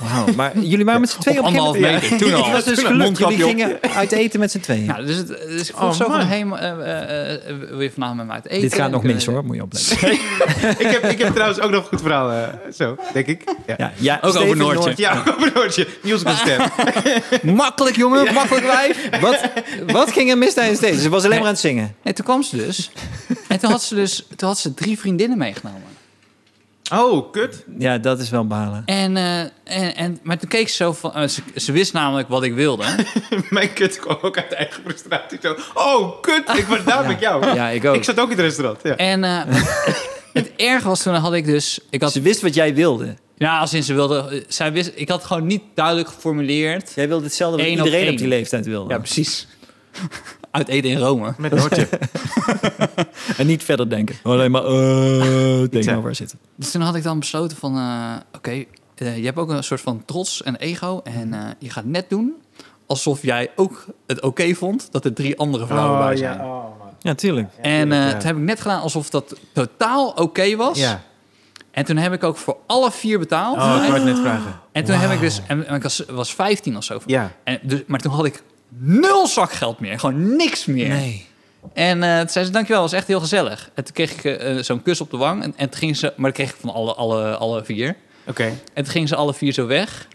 Wauw, 0.00 0.26
maar 0.36 0.58
jullie 0.58 0.84
waren 0.84 1.00
met 1.00 1.10
z'n 1.10 1.18
tweeën 1.20 1.38
Op 1.38 1.44
op 1.44 1.48
anderhalf 1.50 1.78
meter, 1.78 2.16
toen 2.18 2.34
al. 2.34 2.44
Het 2.44 2.52
was 2.52 2.64
dus 2.64 2.74
Toen 2.78 2.86
al. 2.86 2.92
gelukt. 2.92 3.18
Jullie 3.18 3.42
gingen 3.44 3.78
uit 3.94 4.12
eten 4.12 4.40
met 4.40 4.50
z'n 4.50 4.60
tweeën. 4.60 4.84
Ja, 4.84 5.02
dus, 5.02 5.16
het, 5.16 5.28
dus 5.28 5.68
ik 5.68 5.74
Oh, 5.74 5.80
vroeg 5.80 5.94
zo 5.94 6.04
van, 6.04 6.18
man. 6.18 6.26
hey, 6.26 6.44
ma- 6.44 6.58
eh, 6.58 6.70
eh, 6.70 7.34
eh, 7.34 7.56
wil 7.68 7.80
je 7.80 7.90
vanavond 7.90 8.16
met 8.18 8.26
mij 8.26 8.34
uit 8.36 8.46
eten? 8.46 8.60
Dit 8.60 8.74
gaat 8.74 8.90
nog 8.90 8.98
kunnen 9.00 9.16
mis 9.16 9.26
hoor, 9.26 9.44
moet 9.44 9.56
je 9.56 9.62
opletten. 9.62 10.12
ik, 10.84 10.90
heb, 10.90 11.04
ik 11.04 11.18
heb 11.18 11.32
trouwens 11.34 11.60
ook 11.60 11.70
nog 11.70 11.82
een 11.82 11.88
goed 11.88 12.00
verhaal, 12.00 12.30
eh, 12.32 12.48
zo, 12.74 12.96
denk 13.12 13.26
ik. 13.26 13.42
Ja, 13.66 13.74
Ja, 13.78 13.92
ja, 13.96 14.18
Ook 14.22 14.36
over 14.36 14.56
Noortje. 14.56 14.92
ja 14.96 15.22
over 15.36 15.50
Noortje. 15.54 15.86
Musicalster. 16.02 16.70
Makkelijk, 17.42 17.96
jongen. 17.96 18.34
Makkelijk 18.34 18.66
wijf. 18.66 19.08
Wat, 19.20 19.40
wat 19.86 20.12
ging 20.12 20.30
er 20.30 20.38
mis 20.38 20.54
tijdens 20.54 20.80
deze? 20.80 21.00
Ze 21.00 21.08
was 21.08 21.24
alleen 21.24 21.36
maar 21.38 21.46
aan 21.46 21.52
het 21.52 21.60
zingen. 21.62 21.94
En 22.02 22.14
toen 22.14 22.24
kwam 22.24 22.42
ze 22.42 22.56
dus. 22.56 22.90
En 23.48 23.58
toen 23.58 23.70
had 23.70 23.82
ze 23.82 23.94
dus 23.94 24.26
toen 24.36 24.48
had 24.48 24.58
ze 24.58 24.74
drie 24.74 24.98
vriendinnen 24.98 25.38
meegenomen. 25.38 25.82
Oh, 26.92 27.32
kut. 27.32 27.64
Ja, 27.78 27.98
dat 27.98 28.20
is 28.20 28.30
wel 28.30 28.46
balen. 28.46 28.82
En, 28.86 29.16
eh, 29.16 29.40
en, 29.64 29.94
en, 29.96 30.18
maar 30.22 30.38
toen 30.38 30.48
keek 30.48 30.68
ze 30.68 30.74
zo 30.74 30.92
van... 30.92 31.14
eh, 31.14 31.28
ze, 31.28 31.42
ze 31.56 31.72
wist 31.72 31.92
namelijk 31.92 32.28
wat 32.28 32.42
ik 32.42 32.54
wilde. 32.54 32.84
Mijn 33.50 33.72
kut 33.72 33.98
kwam 33.98 34.18
ook 34.22 34.36
uit 34.36 34.52
eigen 34.52 34.82
frustratie. 34.84 35.38
Zo, 35.42 35.56
oh, 35.74 36.20
kut. 36.20 36.58
Ik 36.58 36.64
was 36.66 36.84
daar 36.84 37.02
Ja. 37.02 37.08
met 37.08 37.20
jou. 37.20 37.54
Ja, 37.54 37.68
ik 37.68 37.84
ook. 37.84 37.94
Ik 37.94 38.04
zat 38.04 38.18
ook 38.20 38.30
in 38.30 38.36
het 38.36 38.46
restaurant. 38.46 38.78
Ja. 38.82 38.96
En 38.96 39.24
eh, 39.24 39.40
het, 40.32 40.52
erg 40.56 40.82
was 40.84 41.02
toen 41.02 41.14
had 41.14 41.32
ik 41.34 41.44
dus... 41.44 41.80
Ik 41.90 42.02
had, 42.02 42.12
Ze 42.12 42.20
wist 42.20 42.40
wat 42.40 42.54
jij 42.54 42.74
wilde. 42.74 43.14
ja, 43.36 43.58
als 43.58 43.74
in 43.74 43.82
ze 43.82 43.94
wilde... 43.94 44.44
Zij 44.48 44.72
wist, 44.72 44.92
ik 44.94 45.08
had 45.08 45.24
gewoon 45.24 45.46
niet 45.46 45.62
duidelijk 45.74 46.08
geformuleerd. 46.08 46.92
Jij 46.94 47.08
wilde 47.08 47.24
hetzelfde 47.24 47.56
wat 47.56 47.66
Eén 47.66 47.78
op 47.80 47.84
iedereen 47.84 48.02
op, 48.04 48.08
één. 48.08 48.16
die 48.18 48.28
leeftijd 48.28 48.66
wilde. 48.66 48.92
Ja, 48.92 48.98
precies. 48.98 49.46
Uit 50.50 50.68
eten 50.68 50.90
in 50.90 50.98
Rome. 50.98 51.34
Met 51.38 51.52
Noortje. 51.54 51.88
En 53.36 53.46
niet 53.46 53.64
verder 53.64 53.88
denken. 53.90 54.16
Alleen 54.22 54.50
maar 54.50 54.62
uh, 54.70 55.62
tegenover 55.62 56.14
zitten. 56.14 56.38
Dus 56.56 56.70
toen 56.70 56.80
had 56.82 56.94
ik 56.94 57.02
dan 57.02 57.18
besloten 57.18 57.56
van, 57.56 57.76
eh, 57.76 58.12
oké, 58.36 58.64
eh, 58.94 59.16
je 59.18 59.24
hebt 59.24 59.38
ook 59.38 59.48
een 59.50 59.64
soort 59.64 59.80
van 59.80 60.02
trots 60.04 60.42
en 60.42 60.56
ego. 60.56 61.00
En 61.04 61.34
eh, 61.34 61.40
je 61.58 61.70
gaat 61.70 61.84
net 61.84 62.08
doen 62.08 62.34
alsof 62.86 63.22
jij 63.22 63.50
ook 63.56 63.86
het 64.06 64.20
oké 64.22 64.54
vond 64.54 64.88
dat 64.90 65.04
er 65.04 65.12
drie 65.12 65.38
andere 65.38 65.66
vrouwen 65.66 65.98
bij 65.98 66.16
zijn. 66.16 66.40
oh, 66.40 66.62
man. 66.78 66.88
Ja, 67.00 67.14
tuurlijk. 67.14 67.48
En 67.62 67.92
eh, 67.92 67.98
Ja. 67.98 68.10
toen 68.16 68.26
heb 68.26 68.36
ik 68.36 68.42
net 68.42 68.60
gedaan 68.60 68.80
alsof 68.80 69.10
dat 69.10 69.34
totaal 69.52 70.08
oké 70.10 70.56
was. 70.56 70.78
Ja. 70.78 71.02
En 71.70 71.84
toen 71.84 71.96
heb 71.96 72.12
ik 72.12 72.24
ook 72.24 72.36
voor 72.36 72.56
alle 72.66 72.90
vier 72.90 73.18
betaald. 73.18 73.56
Oh, 73.56 73.62
ik 73.82 73.88
wou 73.90 73.92
het 73.92 74.04
net 74.04 74.18
vragen. 74.18 74.60
en 74.72 74.84
toen 74.84 74.94
heb 74.96 75.10
ik 75.10 75.20
dus, 75.20 75.40
en, 75.46 75.66
en 75.66 75.74
ik 75.74 75.82
was, 75.82 76.02
was 76.08 76.34
15 76.34 76.76
of 76.76 76.84
zo. 76.84 77.00
Ja. 77.06 77.32
En 77.44 77.58
dus, 77.62 77.82
maar 77.86 78.00
toen 78.00 78.12
had 78.12 78.24
ik 78.24 78.42
nul 78.78 79.26
zakgeld 79.26 79.80
meer. 79.80 79.98
Gewoon 79.98 80.36
niks 80.36 80.66
meer. 80.66 80.88
Nee. 80.88 81.26
En 81.72 82.02
eh 82.02 82.18
toen 82.18 82.28
zei 82.28 82.44
ze, 82.44 82.50
dankjewel, 82.50 82.82
was 82.82 82.92
echt 82.92 83.06
heel 83.06 83.20
gezellig. 83.20 83.70
En 83.74 83.84
toen 83.84 83.94
kreeg 83.94 84.12
ik 84.12 84.24
eh, 84.24 84.56
zo'n 84.56 84.82
kus 84.82 85.00
op 85.00 85.10
de 85.10 85.16
wang. 85.16 85.42
En, 85.42 85.52
en 85.56 85.68
toen 85.68 85.78
ging 85.78 85.96
ze, 85.96 86.12
maar 86.16 86.30
dat 86.30 86.38
kreeg 86.38 86.50
ik 86.50 86.60
van 86.60 86.70
alle, 86.70 86.94
alle, 86.94 87.36
alle 87.36 87.64
vier. 87.64 87.96
Oké. 88.26 88.44
En 88.44 88.82
toen 88.84 88.92
gingen 88.92 89.08
ze 89.08 89.16
alle 89.16 89.34
vier 89.34 89.52
zo 89.52 89.66
weg. 89.66 90.06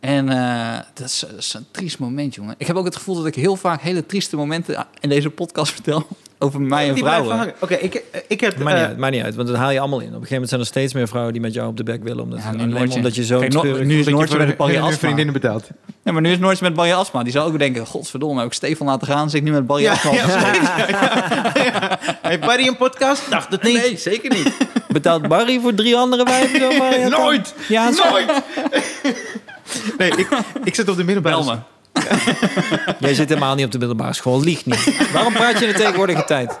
En 0.00 0.28
eh, 0.28 0.78
dat 0.94 1.06
is, 1.06 1.24
dat 1.30 1.38
is 1.38 1.54
een 1.54 1.66
triest 1.70 1.98
moment, 1.98 2.34
jongen. 2.34 2.54
Ik 2.58 2.66
heb 2.66 2.76
ook 2.76 2.84
het 2.84 2.96
gevoel 2.96 3.14
dat 3.14 3.26
ik 3.26 3.34
heel 3.34 3.56
vaak 3.56 3.80
hele 3.80 4.06
trieste 4.06 4.36
momenten 4.36 4.86
in 5.00 5.08
deze 5.08 5.30
podcast 5.30 5.72
vertel 5.78 6.06
over 6.38 6.60
mij 6.60 6.88
en 6.88 6.96
vrouwen. 6.96 7.54
Oké, 7.60 7.74
ik, 7.74 8.02
ik 8.28 8.40
heb... 8.40 8.58
Maakt 8.58 8.68
niet, 8.76 8.82
eh, 8.82 8.88
uit, 8.88 8.98
maakt 8.98 9.12
niet 9.12 9.22
uit, 9.22 9.34
want 9.34 9.48
dat 9.48 9.56
haal 9.56 9.70
je 9.70 9.78
allemaal 9.80 10.00
in. 10.00 10.06
Op 10.06 10.12
een 10.12 10.26
gegeven 10.26 10.32
moment 10.32 10.48
zijn 10.50 10.60
er 10.60 10.66
steeds 10.66 10.92
meer 10.94 11.08
vrouwen 11.08 11.32
die 11.32 11.42
met 11.42 11.54
jou 11.54 11.68
op 11.68 11.76
de 11.76 11.82
bek 11.82 12.02
willen. 12.02 12.22
Omdat, 12.22 12.38
Ja, 12.38 12.50
nu 12.50 12.56
alleen 12.56 12.68
Noortje. 12.68 12.86
maar 12.88 12.96
omdat 12.96 13.14
je 13.14 13.24
zo 13.24 13.38
Kijk, 13.38 13.52
no- 13.52 13.62
nu 13.62 13.98
is 13.98 14.06
Noortje 14.06 14.38
met 14.38 14.48
een 14.48 14.56
barrière 14.56 14.92
vriendinnen 15.04 15.34
betaald. 15.34 15.68
Ja, 16.02 16.12
maar 16.12 16.22
nu 16.22 16.30
is 16.30 16.38
Noortje 16.38 16.64
met 16.64 16.74
Barry 16.74 16.92
Asma. 16.92 17.22
Die 17.22 17.32
zou 17.32 17.52
ook 17.52 17.58
denken, 17.58 17.86
godverdomme, 17.86 18.38
heb 18.38 18.46
ik 18.46 18.52
Stefan 18.52 18.86
laten 18.86 19.06
gaan. 19.06 19.30
Zit 19.30 19.40
ik 19.40 19.46
nu 19.46 19.52
met 19.52 19.66
Barry 19.66 19.86
Asma? 19.86 20.10
Heeft 22.22 22.40
Barry 22.40 22.66
een 22.66 22.76
podcast? 22.76 23.30
Dacht 23.30 23.50
het 23.52 23.62
niet. 23.62 23.74
Nee, 23.76 23.96
zeker 23.96 24.30
niet. 24.30 24.52
Betaalt 24.88 25.28
Barry 25.28 25.60
voor 25.60 25.74
drie 25.74 25.96
andere 25.96 26.24
wijven? 26.24 26.78
maar 26.78 26.98
ja, 26.98 27.08
Nooit! 27.18 27.54
Ja. 27.68 27.90
Nooit! 27.90 28.32
Nee, 29.98 30.10
ik, 30.10 30.28
ik 30.64 30.74
zit 30.74 30.88
op 30.88 30.96
de 30.96 31.04
middelbare 31.04 31.44
me. 31.44 31.56
Jij 33.06 33.14
zit 33.14 33.28
helemaal 33.28 33.54
niet 33.54 33.64
op 33.64 33.70
de 33.72 33.78
middelbare 33.78 34.12
school. 34.12 34.40
Liegt 34.40 34.66
niet. 34.66 35.10
Waarom 35.12 35.32
praat 35.32 35.58
je 35.58 35.66
in 35.66 35.72
de 35.72 35.78
tegenwoordige 35.78 36.24
tijd? 36.24 36.58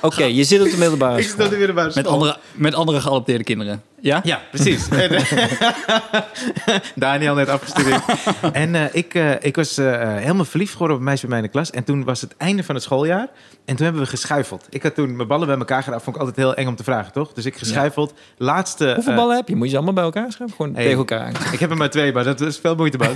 Oké, 0.00 0.24
je 0.24 0.44
zit 0.44 0.60
op 0.62 0.70
de 0.70 0.76
middelbare 0.76 1.16
Ik 1.18 1.22
zit 1.22 1.32
op 1.32 1.38
school. 1.38 1.50
de 1.50 1.56
middelbare 1.56 1.86
Met 1.94 2.04
school. 2.04 2.12
andere, 2.12 2.36
met 2.52 2.74
andere 2.74 3.00
geadopteerde 3.00 3.44
kinderen. 3.44 3.82
Ja? 4.00 4.20
Ja, 4.24 4.40
precies. 4.50 4.88
Eh, 4.96 6.74
Daniel 6.94 7.34
net 7.34 7.48
afgestudeerd. 7.48 8.02
en 8.52 8.74
eh, 8.74 8.84
ik, 8.92 9.14
eh, 9.14 9.30
ik 9.40 9.56
was 9.56 9.76
helemaal 9.76 10.44
verliefd 10.44 10.72
geworden 10.72 10.96
op 10.96 11.02
een 11.02 11.08
meisje 11.08 11.26
bij 11.26 11.30
mij 11.30 11.38
in 11.38 11.44
de 11.44 11.50
klas. 11.58 11.70
En 11.70 11.84
toen 11.84 12.04
was 12.04 12.20
het 12.20 12.36
einde 12.36 12.64
van 12.64 12.74
het 12.74 12.84
schooljaar. 12.84 13.28
En 13.64 13.76
toen 13.76 13.84
hebben 13.84 14.02
we 14.02 14.08
geschuifeld. 14.08 14.66
Ik 14.70 14.82
had 14.82 14.94
toen 14.94 15.16
mijn 15.16 15.28
ballen 15.28 15.46
bij 15.46 15.56
elkaar 15.56 15.82
gedaan. 15.82 16.00
Vond 16.00 16.16
ik 16.16 16.22
altijd 16.22 16.38
heel 16.40 16.54
eng 16.54 16.66
om 16.66 16.76
te 16.76 16.84
vragen, 16.84 17.12
toch? 17.12 17.32
Dus 17.32 17.44
ik 17.44 17.56
geschuifeld. 17.56 18.14
Laatste... 18.36 18.92
Hoeveel 18.94 19.14
ballen 19.14 19.36
heb 19.36 19.48
je? 19.48 19.54
Moet 19.56 19.64
je 19.64 19.70
ze 19.70 19.76
allemaal 19.76 19.94
bij 19.94 20.04
elkaar 20.04 20.32
schrijven? 20.32 20.56
Gewoon 20.56 20.74
Hey. 20.74 20.82
tegen 20.82 20.98
elkaar 20.98 21.20
aan. 21.20 21.52
ik 21.52 21.58
heb 21.58 21.70
er 21.70 21.76
maar 21.76 21.90
twee, 21.90 22.12
maar 22.12 22.24
dat 22.24 22.40
is 22.40 22.58
veel 22.58 22.74
moeite 22.74 22.98
man. 22.98 23.14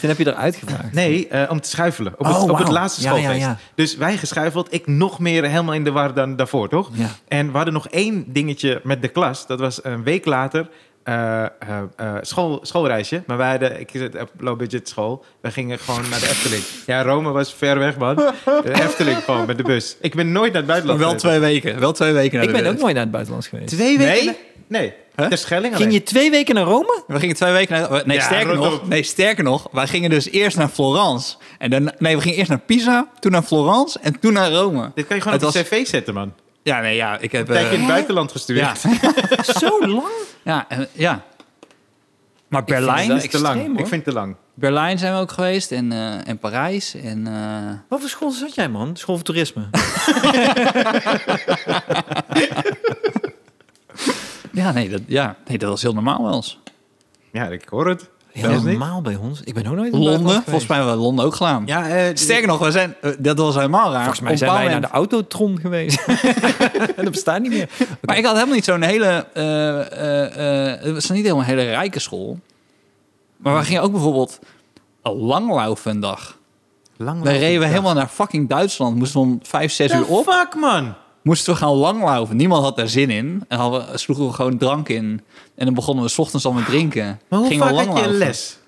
Toen 0.00 0.08
heb 0.08 0.18
je 0.18 0.26
eruit 0.26 0.56
gevraagd. 0.56 0.92
Nee, 0.92 1.28
om 1.48 1.60
te 1.60 1.68
schuifelen. 1.68 2.12
Op, 2.18 2.26
het, 2.26 2.36
Oh, 2.36 2.50
op 2.50 2.58
het 2.58 2.68
laatste 2.68 3.02
ja, 3.02 3.08
schoolfeest. 3.08 3.40
ja. 3.40 3.58
Dus 3.74 3.96
wij 3.96 4.16
geschuifeld. 4.16 4.72
Ik 4.72 4.86
nog 4.86 5.18
meer 5.18 5.44
helemaal 5.44 5.74
in 5.74 5.84
de 5.84 5.90
war 5.92 6.14
dan 6.14 6.36
daarvoor, 6.36 6.68
toch? 6.68 6.90
Ja. 6.92 7.08
En 7.28 7.46
we 7.50 7.56
hadden 7.56 7.74
nog 7.74 7.88
één 7.88 8.24
dingetje 8.32 8.80
met 8.84 9.02
de 9.02 9.08
klas. 9.08 9.35
Dat 9.46 9.60
was 9.60 9.84
een 9.84 10.02
week 10.02 10.24
later 10.24 10.68
eh, 11.02 11.42
eh, 11.44 11.48
eh, 11.96 12.14
school, 12.20 12.58
schoolreisje. 12.62 13.22
Maar 13.26 13.36
wij 13.36 13.50
hadden, 13.50 13.80
ik 13.80 13.90
zit 13.92 14.20
op 14.20 14.30
low 14.38 14.58
budget 14.58 14.88
school. 14.88 15.24
We 15.40 15.50
gingen 15.50 15.78
gewoon 15.78 16.08
naar 16.10 16.20
de 16.20 16.26
Efteling. 16.28 16.62
Ja, 16.86 17.02
Rome 17.02 17.30
was 17.30 17.54
ver 17.54 17.78
weg, 17.78 17.96
man. 17.98 18.16
De 18.16 18.72
Efteling 18.72 19.18
gewoon 19.24 19.46
met 19.46 19.56
de 19.56 19.62
bus. 19.62 19.96
Ik 20.00 20.14
ben 20.14 20.32
nooit 20.32 20.52
naar 20.52 20.60
het 20.62 20.70
buitenland 20.70 21.00
wel 21.00 21.08
geweest. 21.08 21.24
twee 21.26 21.40
weken. 21.40 21.80
Wel 21.80 21.92
twee 21.92 22.12
weken 22.12 22.34
naar 22.38 22.48
Ik 22.48 22.54
de 22.54 22.62
ben 22.62 22.70
ook 22.72 22.78
nooit 22.78 22.92
naar 22.94 23.02
het 23.02 23.12
buitenland 23.12 23.46
geweest. 23.46 23.68
Twee 23.68 23.98
weken? 23.98 24.24
Nee? 24.26 24.36
Nee, 24.68 24.92
Huh? 25.16 25.26
ter 25.26 25.38
Schelling 25.38 25.76
Ging 25.76 25.92
je 25.92 26.02
twee 26.02 26.30
weken 26.30 26.54
naar 26.54 26.64
Rome? 26.64 27.02
We 27.06 27.18
gingen 27.18 27.34
twee 27.36 27.52
weken 27.52 27.80
naar... 27.80 28.02
Nee, 28.06 28.16
Ja, 28.16 28.22
sterker 28.24 28.54
nog, 28.56 28.74
op. 28.74 28.88
nee, 28.88 29.02
sterker 29.02 29.44
nog. 29.44 29.68
Wij 29.72 29.86
gingen 29.86 30.10
dus 30.10 30.30
eerst 30.30 30.56
naar 30.56 30.68
Florence. 30.68 31.36
En 31.58 31.70
dan, 31.70 31.92
nee, 31.98 32.16
we 32.16 32.22
gingen 32.22 32.38
eerst 32.38 32.50
naar 32.50 32.58
Pisa, 32.58 33.08
toen 33.20 33.32
naar 33.32 33.42
Florence 33.42 33.98
en 34.02 34.18
toen 34.20 34.32
naar 34.32 34.50
Rome. 34.52 34.90
Dit 34.94 35.06
kan 35.06 35.16
je 35.16 35.22
gewoon 35.22 35.38
Het 35.38 35.46
op 35.46 35.52
de 35.52 35.58
was- 35.58 35.68
cv 35.68 35.86
zetten, 35.86 36.14
man. 36.14 36.32
Ja, 36.66 36.80
nee, 36.80 36.96
ja, 36.96 37.18
ik 37.18 37.32
heb... 37.32 37.48
Een 37.48 37.54
tijdje 37.54 37.68
in 37.68 37.74
eh, 37.74 37.80
het 37.80 37.88
buitenland 37.88 38.30
ja, 38.30 38.36
gestudeerd. 38.36 38.80
Zo 39.62 39.86
lang? 39.86 40.12
ja, 40.42 40.64
en- 40.68 40.88
ja. 40.92 41.24
Maar 42.48 42.64
Berlijn, 42.64 43.10
is 43.10 43.30
te 43.30 43.40
lang. 43.40 43.66
hoor. 43.66 43.78
Ik 43.78 43.86
vind 43.86 43.90
het 43.90 44.04
te 44.04 44.12
lang. 44.12 44.36
Berlijn 44.54 44.98
zijn 44.98 45.14
we 45.14 45.20
ook 45.20 45.32
geweest 45.32 45.72
en, 45.72 45.92
eh, 45.92 46.28
en 46.28 46.38
Parijs. 46.38 46.94
En, 46.94 47.26
eh, 47.26 47.72
Wat 47.88 48.00
voor 48.00 48.08
school 48.08 48.30
zat 48.30 48.54
jij, 48.54 48.68
man? 48.68 48.96
School 48.96 49.14
voor 49.14 49.24
toerisme. 49.24 49.66
ja, 54.60 54.72
nee, 54.72 54.88
dat, 54.88 55.00
ja, 55.06 55.36
nee, 55.46 55.58
dat 55.58 55.68
was 55.68 55.82
heel 55.82 55.94
normaal 55.94 56.22
wel 56.22 56.34
eens. 56.34 56.58
Ja, 57.32 57.46
ik 57.46 57.68
hoor 57.68 57.88
het. 57.88 58.08
Normaal 58.42 59.02
bij 59.02 59.16
ons. 59.16 59.40
Ik 59.44 59.54
ben 59.54 59.66
ook 59.66 59.74
nooit 59.74 59.92
in 59.92 59.98
Londen, 59.98 60.42
volgens 60.42 60.66
mij 60.66 60.76
hebben 60.76 60.96
we 60.96 61.00
Londen 61.02 61.24
ook 61.24 61.34
gedaan. 61.34 61.62
Ja, 61.66 61.88
eh, 61.88 62.10
Sterker 62.14 62.46
nog, 62.46 62.58
we 62.58 62.70
zijn, 62.70 62.94
eh, 63.00 63.10
dat 63.18 63.38
was 63.38 63.54
helemaal 63.54 63.90
raar. 63.92 64.00
Volgens 64.00 64.20
mij 64.20 64.32
Op 64.32 64.38
zijn 64.38 64.52
wij 64.52 64.68
naar 64.68 64.80
de 64.80 64.88
Autotron 64.88 65.58
geweest. 65.60 66.04
en 66.96 67.04
dat 67.04 67.10
bestaat 67.10 67.40
niet 67.40 67.50
meer. 67.50 67.68
Maar 68.02 68.16
ik 68.18 68.24
had 68.24 68.34
helemaal 68.34 68.54
niet 68.54 68.64
zo'n 68.64 68.82
hele... 68.82 69.26
eh, 69.34 69.80
eh, 69.80 70.72
eh, 70.72 70.80
het 70.82 70.92
was 70.94 71.08
niet 71.10 71.22
helemaal 71.22 71.38
een 71.42 71.48
hele 71.48 71.62
rijke 71.64 71.98
school. 72.00 72.38
Maar 73.36 73.56
we 73.58 73.64
gingen 73.64 73.82
ook 73.82 73.92
bijvoorbeeld 73.92 74.38
een 75.02 75.12
langlaufen 75.12 75.90
een 75.90 76.00
dag. 76.00 76.38
Lang 76.96 77.22
We 77.22 77.30
reden 77.30 77.60
we 77.60 77.66
helemaal 77.66 77.94
naar 77.94 78.08
fucking 78.08 78.48
Duitsland. 78.48 78.96
Moesten 78.96 79.20
we 79.20 79.26
om 79.26 79.38
vijf, 79.42 79.72
zes 79.72 79.92
uur 79.92 80.06
op. 80.06 80.24
fuck, 80.32 80.54
man? 80.54 80.94
Moesten 81.26 81.52
we 81.52 81.58
gaan 81.58 81.72
langlaufen. 81.72 82.36
Niemand 82.36 82.62
had 82.64 82.76
daar 82.76 82.88
zin 82.88 83.10
in. 83.10 83.44
En 83.48 83.58
hadden, 83.58 83.90
we- 83.92 83.98
sloegen 83.98 84.26
we 84.26 84.32
gewoon 84.32 84.58
drank 84.58 84.88
in. 84.88 85.20
En 85.56 85.64
dan 85.64 85.74
begonnen 85.74 86.04
we 86.04 86.10
's 86.10 86.18
ochtends 86.18 86.44
al 86.46 86.52
met 86.52 86.64
drinken. 86.66 87.20
Maar 87.28 87.38
hoe 87.38 87.48
Gingen 87.48 87.66
we 87.66 87.74
vaak 87.74 87.86
had 87.86 87.96
je 87.98 88.08
langlaufen. 88.08 88.18
les? 88.18 88.58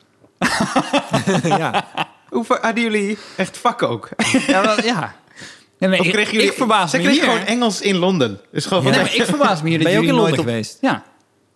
ja. 1.58 1.88
Hoe 2.30 2.44
hadden 2.60 2.82
jullie 2.82 3.18
echt 3.36 3.56
vak 3.58 3.82
ook? 3.82 4.08
Ja, 4.46 4.62
wel, 4.62 4.84
ja. 4.84 5.14
Nee, 5.78 5.90
nee, 5.90 6.00
Of 6.00 6.06
ik, 6.06 6.12
kregen 6.12 6.32
jullie... 6.32 6.48
ik 6.48 6.56
verbaas 6.56 6.90
Ze 6.90 6.96
me 6.96 7.02
kregen 7.02 7.22
hier. 7.22 7.30
gewoon 7.32 7.46
Engels 7.46 7.80
in 7.80 7.96
Londen. 7.96 8.40
Dus 8.52 8.66
gewoon 8.66 8.82
van... 8.82 8.92
Nee, 8.92 9.00
maar 9.00 9.14
ik 9.14 9.24
verbaas 9.24 9.62
me 9.62 9.68
hier 9.68 9.78
dat 9.78 9.86
Ben 9.86 9.92
je 9.96 9.98
ook 9.98 10.04
in 10.04 10.10
jullie 10.14 10.22
Londen 10.30 10.36
nooit 10.36 10.38
op... 10.38 10.46
geweest? 10.46 10.78
Ja. 10.80 11.02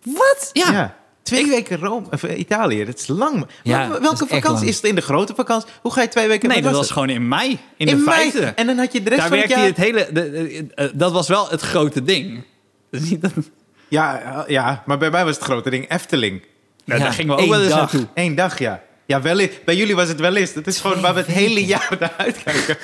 Wat? 0.03 0.49
Ja. 0.53 0.71
ja. 0.71 0.95
Twee 1.23 1.47
weken 1.47 1.79
Rome, 1.79 2.05
of, 2.11 2.23
eh, 2.23 2.39
Italië, 2.39 2.85
dat 2.85 2.99
is 2.99 3.07
lang. 3.07 3.35
Maar 3.35 3.47
Ja, 3.63 3.87
welke 3.89 4.23
is 4.23 4.29
vakantie 4.29 4.51
lang. 4.53 4.63
is 4.63 4.75
het 4.75 4.85
in 4.85 4.95
de 4.95 5.01
grote 5.01 5.35
vakantie? 5.35 5.69
Hoe 5.81 5.93
ga 5.93 6.01
je 6.01 6.07
twee 6.07 6.27
weken... 6.27 6.47
Nee, 6.49 6.57
wat 6.57 6.65
dat 6.65 6.73
was 6.73 6.83
het? 6.83 6.91
gewoon 6.93 7.09
in 7.09 7.27
mei. 7.27 7.59
In, 7.77 7.85
de 7.87 7.95
mei. 7.95 8.05
vijfde. 8.31 8.45
En 8.45 8.65
dan 8.67 8.77
had 8.77 8.91
je 8.93 9.03
de 9.03 9.09
rest 9.09 9.21
Daar 9.21 9.29
van 9.29 9.37
het 9.37 9.47
werkte 9.47 9.83
jaar... 9.83 9.87
je 9.87 9.95
het 9.95 10.11
hele... 10.11 10.29
De, 10.31 10.31
de- 10.31 10.73
eh, 10.75 10.89
dat 10.93 11.11
was 11.11 11.27
wel 11.27 11.49
het 11.49 11.61
grote 11.61 12.03
ding. 12.03 12.43
Niet 12.89 13.21
dat, 13.21 13.35
nou, 13.35 13.47
Ja, 13.87 14.21
eh, 14.21 14.49
ja, 14.49 14.83
maar 14.85 14.97
bij 14.97 15.09
mij 15.09 15.25
was 15.25 15.35
het 15.35 15.43
grote 15.43 15.69
ding 15.69 15.89
Efteling. 15.91 16.43
daar 16.85 16.99
Ja, 16.99 17.11
gingen 17.11 17.27
we 17.27 17.33
ook 17.33 17.39
één 17.39 17.49
wel 17.49 17.59
eens 17.61 17.69
dag. 17.69 17.79
naartoe. 17.79 18.07
Eén 18.13 18.35
dag, 18.35 18.59
ja. 18.59 18.83
Ja, 19.05 19.21
wel 19.21 19.39
eens. 19.39 19.51
Bij 19.65 19.75
jullie 19.75 19.95
was 19.95 20.07
het 20.07 20.19
wel 20.19 20.35
eens. 20.35 20.53
Dat 20.53 20.67
is 20.67 20.79
gewoon 20.79 21.01
waar 21.01 21.13
we 21.13 21.19
het 21.19 21.29
hele 21.29 21.65
jaar 21.65 21.95
naar 21.99 22.13
uitkijken. 22.17 22.77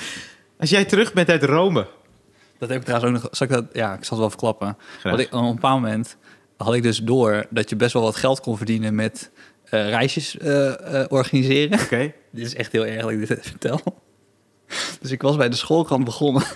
Als 0.58 0.70
jij 0.70 0.84
terug 0.84 1.12
bent 1.12 1.28
uit 1.28 1.42
Rome... 1.42 1.86
Dat 2.58 2.68
heb 2.68 2.78
ik 2.78 2.84
trouwens 2.84 3.14
ook 3.16 3.22
nog... 3.22 3.36
Zal 3.36 3.46
ik 3.46 3.52
dat, 3.52 3.64
ja, 3.72 3.92
ik 3.94 3.98
zal 4.04 4.10
het 4.10 4.18
wel 4.18 4.28
verklappen. 4.30 4.76
Want 5.02 5.18
ik, 5.18 5.34
op 5.34 5.42
een 5.42 5.54
bepaald 5.54 5.80
moment 5.80 6.16
had 6.64 6.74
ik 6.74 6.82
dus 6.82 6.98
door... 6.98 7.46
dat 7.50 7.70
je 7.70 7.76
best 7.76 7.92
wel 7.92 8.02
wat 8.02 8.16
geld 8.16 8.40
kon 8.40 8.56
verdienen 8.56 8.94
met 8.94 9.30
eh, 9.64 9.88
reisjes 9.88 10.38
eh, 10.38 11.00
eh, 11.02 11.06
organiseren. 11.08 11.80
Oké. 11.80 12.12
Dit 12.32 12.46
is 12.46 12.54
echt 12.54 12.72
heel 12.72 12.86
erg 12.86 13.00
dat 13.02 13.10
ik 13.10 13.28
dit 13.28 13.38
vertel. 13.48 13.80
Dus 15.00 15.10
ik 15.10 15.22
was 15.22 15.36
bij 15.36 15.48
de 15.48 15.56
schoolkrant 15.56 16.04
begonnen. 16.04 16.42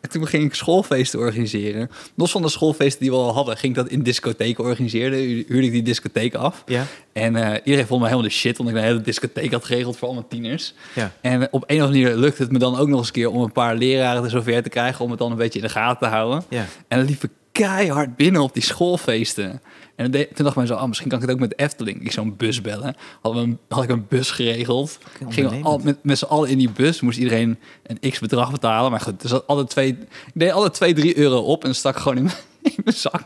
En 0.00 0.10
toen 0.10 0.26
ging 0.26 0.44
ik 0.44 0.54
schoolfeesten 0.54 1.18
organiseren. 1.18 1.90
Los 2.14 2.30
van 2.30 2.42
de 2.42 2.48
schoolfeesten 2.48 3.00
die 3.00 3.10
we 3.10 3.16
al 3.16 3.34
hadden, 3.34 3.56
ging 3.56 3.76
ik 3.76 3.82
dat 3.82 3.92
in 3.92 4.02
discotheken 4.02 4.64
organiseren. 4.64 5.18
Hu- 5.18 5.44
Huurde 5.48 5.66
ik 5.66 5.72
die 5.72 5.82
discotheek 5.82 6.34
af. 6.34 6.62
Ja. 6.66 6.84
En 7.12 7.34
iedereen 7.64 7.86
vond 7.86 8.00
me 8.00 8.06
helemaal 8.06 8.28
de 8.28 8.34
shit, 8.34 8.56
want 8.56 8.68
ik 8.70 8.76
een 8.76 8.82
hele 8.82 9.00
discotheek 9.00 9.52
had 9.52 9.64
geregeld 9.64 9.96
voor 9.96 10.08
allemaal 10.08 10.28
tieners. 10.28 10.74
Ja. 10.94 11.12
En 11.20 11.42
op 11.50 11.64
een 11.66 11.76
of 11.76 11.82
andere 11.86 12.02
manier 12.04 12.16
lukte 12.16 12.42
het 12.42 12.52
me 12.52 12.58
dan 12.58 12.78
ook 12.78 12.88
nog 12.88 12.98
eens 12.98 13.06
een 13.06 13.12
keer 13.12 13.30
om 13.30 13.42
een 13.42 13.52
paar 13.52 13.74
leraren 13.76 14.24
er 14.24 14.30
zover 14.30 14.62
te 14.62 14.68
krijgen 14.68 15.04
om 15.04 15.10
het 15.10 15.18
dan 15.18 15.30
een 15.30 15.36
beetje 15.36 15.58
in 15.58 15.64
de 15.64 15.70
gaten 15.72 16.08
te 16.08 16.14
houden. 16.14 16.44
Ja. 16.48 16.66
En 16.88 16.98
dan 16.98 17.06
liep 17.06 17.22
ik 17.24 17.30
keihard 17.52 18.16
binnen 18.16 18.42
op 18.42 18.54
die 18.54 18.62
schoolfeesten. 18.62 19.60
En 19.96 20.10
toen 20.10 20.44
dacht 20.44 20.56
ik 20.56 20.66
zo, 20.66 20.74
ah, 20.74 20.88
misschien 20.88 21.08
kan 21.08 21.18
ik 21.18 21.24
het 21.24 21.34
ook 21.34 21.40
met 21.40 21.58
Efteling. 21.58 22.04
Ik 22.04 22.12
zou 22.12 22.26
een 22.26 22.36
bus 22.36 22.60
bellen. 22.60 22.94
Had, 23.22 23.36
een, 23.36 23.58
had 23.68 23.82
ik 23.82 23.90
een 23.90 24.06
bus 24.08 24.30
geregeld. 24.30 24.98
Ondernemend. 25.20 25.64
al, 25.64 25.78
met, 25.78 25.96
met 26.02 26.18
z'n 26.18 26.24
allen 26.24 26.48
in 26.48 26.58
die 26.58 26.70
bus. 26.70 27.00
Moest 27.00 27.18
iedereen 27.18 27.58
een 27.82 28.10
x 28.10 28.18
bedrag 28.18 28.50
betalen. 28.50 28.90
Maar 28.90 29.00
goed, 29.00 29.20
dus 29.22 29.46
alle 29.46 29.64
twee, 29.64 29.88
ik 29.88 30.06
deed 30.34 30.50
alle 30.50 30.70
twee, 30.70 30.94
drie 30.94 31.18
euro 31.18 31.38
op 31.38 31.64
en 31.64 31.74
stak 31.74 31.96
gewoon 31.96 32.16
in, 32.16 32.22
mijn- 32.22 32.36
in 32.62 32.74
mijn 32.84 32.96
zak. 32.96 33.24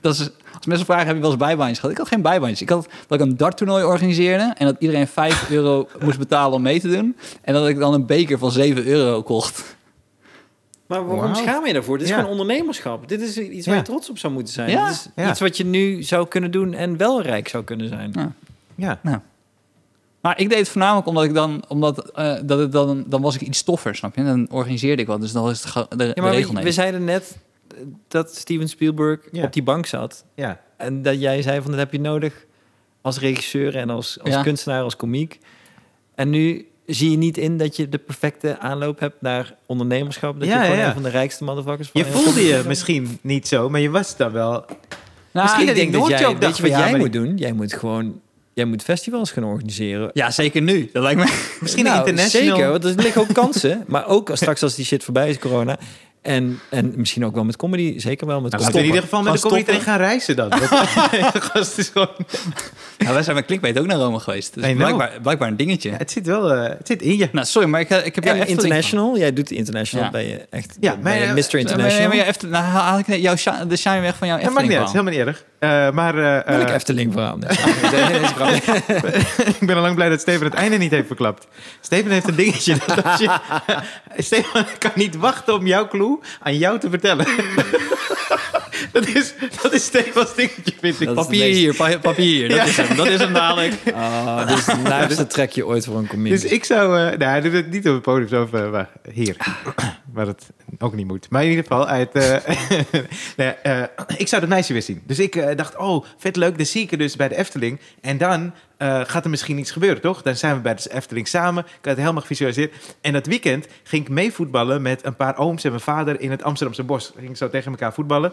Dat 0.00 0.14
is, 0.14 0.30
als 0.54 0.66
mensen 0.66 0.86
vragen, 0.86 1.06
heb 1.06 1.14
je 1.14 1.20
wel 1.22 1.30
eens 1.30 1.38
bijbaantjes 1.40 1.78
gehad? 1.78 1.90
Ik 1.92 1.98
had 1.98 2.08
geen 2.08 2.22
bijbaantjes. 2.22 2.60
Ik 2.62 2.68
had 2.68 2.88
dat 3.06 3.20
ik 3.20 3.26
een 3.26 3.36
darttoernooi 3.36 3.84
organiseerde 3.84 4.52
en 4.56 4.66
dat 4.66 4.76
iedereen 4.78 5.06
5 5.06 5.50
euro 5.50 5.88
moest 6.00 6.18
betalen 6.18 6.52
om 6.54 6.62
mee 6.62 6.80
te 6.80 6.88
doen. 6.88 7.16
En 7.42 7.54
dat 7.54 7.68
ik 7.68 7.78
dan 7.78 7.94
een 7.94 8.06
beker 8.06 8.38
van 8.38 8.50
7 8.52 8.86
euro 8.86 9.22
kocht. 9.22 9.76
Maar 10.88 11.06
waarom 11.06 11.34
schaam 11.34 11.66
je 11.66 11.72
daarvoor? 11.72 11.98
Dit 11.98 12.06
is 12.06 12.12
Ja. 12.12 12.18
gewoon 12.20 12.30
ondernemerschap. 12.38 13.08
Dit 13.08 13.20
is 13.20 13.38
iets 13.38 13.66
waar 13.66 13.74
Ja. 13.74 13.80
je 13.80 13.86
trots 13.86 14.10
op 14.10 14.18
zou 14.18 14.32
moeten 14.32 14.52
zijn. 14.52 14.70
Ja. 14.70 14.84
Dit 14.86 14.94
is 14.94 15.08
Ja. 15.16 15.30
iets 15.30 15.40
wat 15.40 15.56
je 15.56 15.64
nu 15.64 16.02
zou 16.02 16.28
kunnen 16.28 16.50
doen 16.50 16.74
en 16.74 16.96
wel 16.96 17.22
rijk 17.22 17.48
zou 17.48 17.64
kunnen 17.64 17.88
zijn. 17.88 18.12
Ja. 18.74 18.98
Ja. 19.02 19.22
Maar 20.20 20.40
ik 20.40 20.48
deed 20.48 20.58
het 20.58 20.68
voornamelijk 20.68 21.06
omdat 21.06 21.24
ik 21.24 21.34
dan, 21.34 21.64
omdat 21.68 22.10
eh, 22.10 22.36
dat 22.44 22.58
het 22.58 22.72
dan, 22.72 23.04
dan 23.06 23.20
was 23.22 23.34
ik 23.34 23.40
iets 23.40 23.58
stoffer, 23.58 23.94
snap 23.94 24.16
je? 24.16 24.24
Dan 24.24 24.46
organiseerde 24.50 25.02
ik 25.02 25.08
wat, 25.08 25.20
dus 25.20 25.32
dan 25.32 25.42
was 25.42 25.64
het 25.64 25.72
de, 25.98 26.04
Ja, 26.04 26.12
de 26.12 26.20
maar 26.20 26.32
regel 26.32 26.54
we, 26.54 26.72
zeiden 26.72 27.04
net 27.04 27.38
eh, 27.74 27.76
dat 28.08 28.34
Steven 28.36 28.68
Spielberg 28.68 29.20
Ja. 29.32 29.44
op 29.44 29.52
die 29.52 29.62
bank 29.62 29.86
zat. 29.86 30.24
Ja. 30.34 30.60
En 30.76 31.02
dat 31.02 31.20
jij 31.20 31.42
zei 31.42 31.60
van 31.60 31.70
dat 31.70 31.80
heb 31.80 31.92
je 31.92 32.00
nodig 32.00 32.46
als 33.00 33.18
regisseur 33.18 33.76
en 33.76 33.90
als, 33.90 34.18
als 34.20 34.34
Ja. 34.34 34.42
kunstenaar, 34.42 34.82
als 34.82 34.96
komiek. 34.96 35.38
En 36.14 36.30
nu 36.30 36.66
zie 36.88 37.10
je 37.10 37.16
niet 37.16 37.36
in 37.36 37.56
dat 37.56 37.76
je 37.76 37.88
de 37.88 37.98
perfecte 37.98 38.58
aanloop 38.58 39.00
hebt 39.00 39.20
naar 39.20 39.54
ondernemerschap. 39.66 40.38
Dat 40.38 40.48
Ja, 40.48 40.54
je 40.58 40.64
gewoon 40.64 40.78
ja, 40.78 40.86
een 40.86 40.92
van 40.92 41.02
de 41.02 41.08
rijkste 41.08 41.44
motherfuckers 41.44 41.88
van 41.88 42.00
Je 42.00 42.06
voelde 42.06 42.44
je 42.44 42.62
misschien 42.66 43.18
niet 43.20 43.48
zo, 43.48 43.68
maar 43.68 43.80
je 43.80 43.90
was 43.90 44.16
dan 44.16 44.32
wel. 44.32 44.50
Nou, 45.32 45.46
Misschien 45.46 45.68
Ik 45.68 45.74
denk 45.74 45.92
dat 45.92 46.08
jij, 46.08 46.26
ook 46.26 46.38
weet 46.38 46.56
je 46.56 46.62
wat 46.62 46.70
ja, 46.70 46.88
jij 46.88 46.98
moet 46.98 47.12
doen? 47.12 47.36
Jij 47.36 47.52
moet 47.52 47.72
gewoon, 47.72 48.20
jij 48.54 48.64
moet 48.64 48.82
festivals 48.82 49.30
gaan 49.30 49.44
organiseren. 49.44 50.10
Ja, 50.12 50.30
zeker 50.30 50.62
nu. 50.62 50.90
Dat 50.92 51.02
lijkt 51.02 51.20
me... 51.20 51.26
Misschien 51.60 51.84
Nou, 51.84 51.98
international. 51.98 52.56
Zeker, 52.56 52.70
want 52.70 52.84
er 52.84 52.94
liggen 52.94 53.20
ook 53.20 53.32
kansen. 53.32 53.84
maar 53.86 54.06
ook 54.06 54.30
straks 54.32 54.62
als 54.62 54.74
die 54.74 54.84
shit 54.84 55.04
voorbij 55.04 55.28
is, 55.28 55.38
corona. 55.38 55.78
En, 56.28 56.60
en 56.68 56.92
misschien 56.96 57.24
ook 57.24 57.34
wel 57.34 57.44
met 57.44 57.56
comedy. 57.56 57.98
Zeker 57.98 58.26
wel 58.26 58.40
met 58.40 58.52
Nou, 58.52 58.64
comedy. 58.64 58.64
laten 58.64 58.72
we 58.72 58.78
in 58.78 58.84
ieder 58.86 59.02
geval 59.02 59.22
met 59.22 59.32
de 59.32 59.48
comedy 59.48 59.62
stoppen. 59.62 59.84
gaan 59.84 59.98
reizen 59.98 60.36
dan. 60.36 60.48
Dat- 60.48 61.42
gast 61.52 61.78
is 61.78 61.88
gewoon... 61.88 62.08
Ja, 62.98 63.12
wij 63.12 63.22
zijn 63.22 63.36
met 63.36 63.44
Clickbait 63.46 63.78
ook 63.78 63.86
naar 63.86 63.96
Rome 63.96 64.18
geweest. 64.18 64.54
Dus 64.54 64.72
blijkbaar, 64.74 65.10
blijkbaar 65.22 65.48
een 65.48 65.56
dingetje. 65.56 65.90
Ja, 65.90 65.96
het 65.96 66.10
zit 66.10 66.26
wel 66.26 66.52
eh, 66.52 66.62
het 66.68 66.86
zit 66.86 67.02
in 67.02 67.16
je. 67.16 67.28
Nou, 67.32 67.46
sorry, 67.46 67.68
maar 67.68 67.80
ik, 67.80 67.90
ik 67.90 68.14
heb 68.14 68.24
jou 68.24 68.36
Efteling- 68.36 68.48
international. 68.62 69.18
Jij 69.18 69.32
doet 69.32 69.50
international. 69.50 70.04
Ja. 70.04 70.10
Ben 70.10 70.26
je 70.28 70.46
echt 70.50 70.76
Ja, 70.80 70.92
maar, 70.94 71.02
ben 71.02 71.12
je 71.14 71.18
eh, 71.20 71.28
Mr. 71.28 71.34
Maar- 71.34 71.44
maar- 71.50 71.60
International. 71.60 72.08
maar 72.08 72.16
ja, 72.16 72.24
Efteling- 72.24 72.56
nou, 72.56 72.66
haal 72.68 72.98
ik 72.98 73.06
jouw 73.06 73.34
de 73.68 73.76
shine 73.76 74.00
weg 74.00 74.16
van 74.16 74.28
jouw 74.28 74.38
Dat 74.38 74.52
maakt 74.52 74.68
niet 74.68 74.76
uit, 74.76 74.86
Efteling 74.86 75.08
helemaal 75.08 75.34
niet 75.34 75.36
erg. 75.36 75.44
Eh, 75.58 75.90
maar 75.94 76.14
eh, 76.18 76.54
Welk 76.56 76.68
eh, 76.68 76.74
Efteling 76.74 77.12
verhaal? 77.12 77.36
Nee, 77.36 77.50
ik 79.60 79.66
ben 79.66 79.76
al 79.76 79.82
lang 79.82 79.94
blij 79.94 80.08
dat 80.08 80.20
Steven 80.20 80.44
het 80.46 80.54
einde 80.54 80.76
niet 80.76 80.90
heeft 80.90 81.06
verklapt. 81.06 81.46
Steven 81.80 82.10
heeft 82.10 82.28
een 82.28 82.34
dingetje. 82.34 82.76
Dat 82.86 83.18
je, 83.18 83.30
Steven 84.28 84.66
kan 84.78 84.90
niet 84.94 85.16
wachten 85.16 85.54
om 85.54 85.66
jouw 85.66 85.88
clue 85.88 86.17
aan 86.40 86.56
jou 86.58 86.78
te 86.78 86.90
vertellen. 86.90 87.26
dat, 88.92 89.06
is, 89.06 89.34
dat 89.62 89.72
is 89.72 89.84
Stevens 89.84 90.34
dingetje, 90.34 90.72
vind 90.80 91.00
ik. 91.00 91.06
Dat 91.06 91.14
Papier 91.14 91.44
hier, 91.44 91.74
pa- 91.74 91.98
papier. 91.98 92.48
Dat 92.48 92.56
Ja. 92.56 92.64
is 92.64 92.76
hem. 92.76 92.96
Dat 92.96 93.06
is 93.06 93.20
hem 93.20 93.32
dadelijk. 93.32 93.74
Oh, 93.94 94.46
dit 94.48 94.58
is 94.58 94.66
het 94.66 94.82
naarste 94.82 95.26
trekje 95.26 95.66
ooit 95.66 95.84
voor 95.84 95.98
een 95.98 96.06
comedian. 96.06 96.40
Dus 96.40 96.50
ik 96.50 96.64
zou... 96.64 96.98
eh 97.12 97.18
nou, 97.18 97.48
het 97.48 97.70
niet 97.70 97.88
op 97.88 97.94
het 97.94 98.02
podium, 98.02 98.28
zo 98.28 98.42
of, 98.42 98.52
eh, 98.52 98.80
hier. 99.12 99.36
Waar 100.12 100.26
het 100.26 100.46
ook 100.78 100.94
niet 100.94 101.06
moet. 101.06 101.26
Maar 101.30 101.42
in 101.42 101.48
ieder 101.48 101.64
geval, 101.64 101.86
uit, 101.86 102.12
eh, 102.12 102.36
nee, 103.36 103.54
ik 104.16 104.28
zou 104.28 104.40
dat 104.40 104.50
meisje 104.50 104.72
weer 104.72 104.82
zien. 104.82 105.02
Dus 105.06 105.18
ik 105.18 105.56
dacht, 105.56 105.76
oh, 105.76 106.04
vet 106.18 106.36
leuk. 106.36 106.56
Dan 106.56 106.66
zie 106.66 106.82
ik 106.82 106.92
er 106.92 106.98
dus 106.98 107.16
bij 107.16 107.28
de 107.28 107.36
Efteling. 107.36 107.80
En 108.00 108.18
dan 108.18 108.52
eh, 108.78 109.00
gaat 109.04 109.24
er 109.24 109.30
misschien 109.30 109.58
iets 109.58 109.70
gebeuren, 109.70 110.00
toch? 110.00 110.22
Dan 110.22 110.36
zijn 110.36 110.54
we 110.54 110.60
bij 110.60 110.74
de 110.74 110.90
Efteling 110.92 111.28
samen. 111.28 111.62
Ik 111.64 111.70
had 111.72 111.84
het 111.84 111.98
helemaal 111.98 112.20
gevisualiseerd. 112.20 112.74
En 113.00 113.12
dat 113.12 113.26
weekend 113.26 113.66
ging 113.82 114.02
ik 114.02 114.08
mee 114.08 114.32
voetballen 114.32 114.82
met 114.82 115.04
een 115.04 115.16
paar 115.16 115.38
ooms 115.38 115.64
en 115.64 115.70
mijn 115.70 115.82
vader 115.82 116.20
in 116.20 116.30
het 116.30 116.42
Amsterdamse 116.42 116.82
bos. 116.82 117.12
We 117.14 117.20
gingen 117.20 117.36
zo 117.36 117.48
tegen 117.50 117.70
elkaar 117.70 117.92
voetballen. 117.94 118.32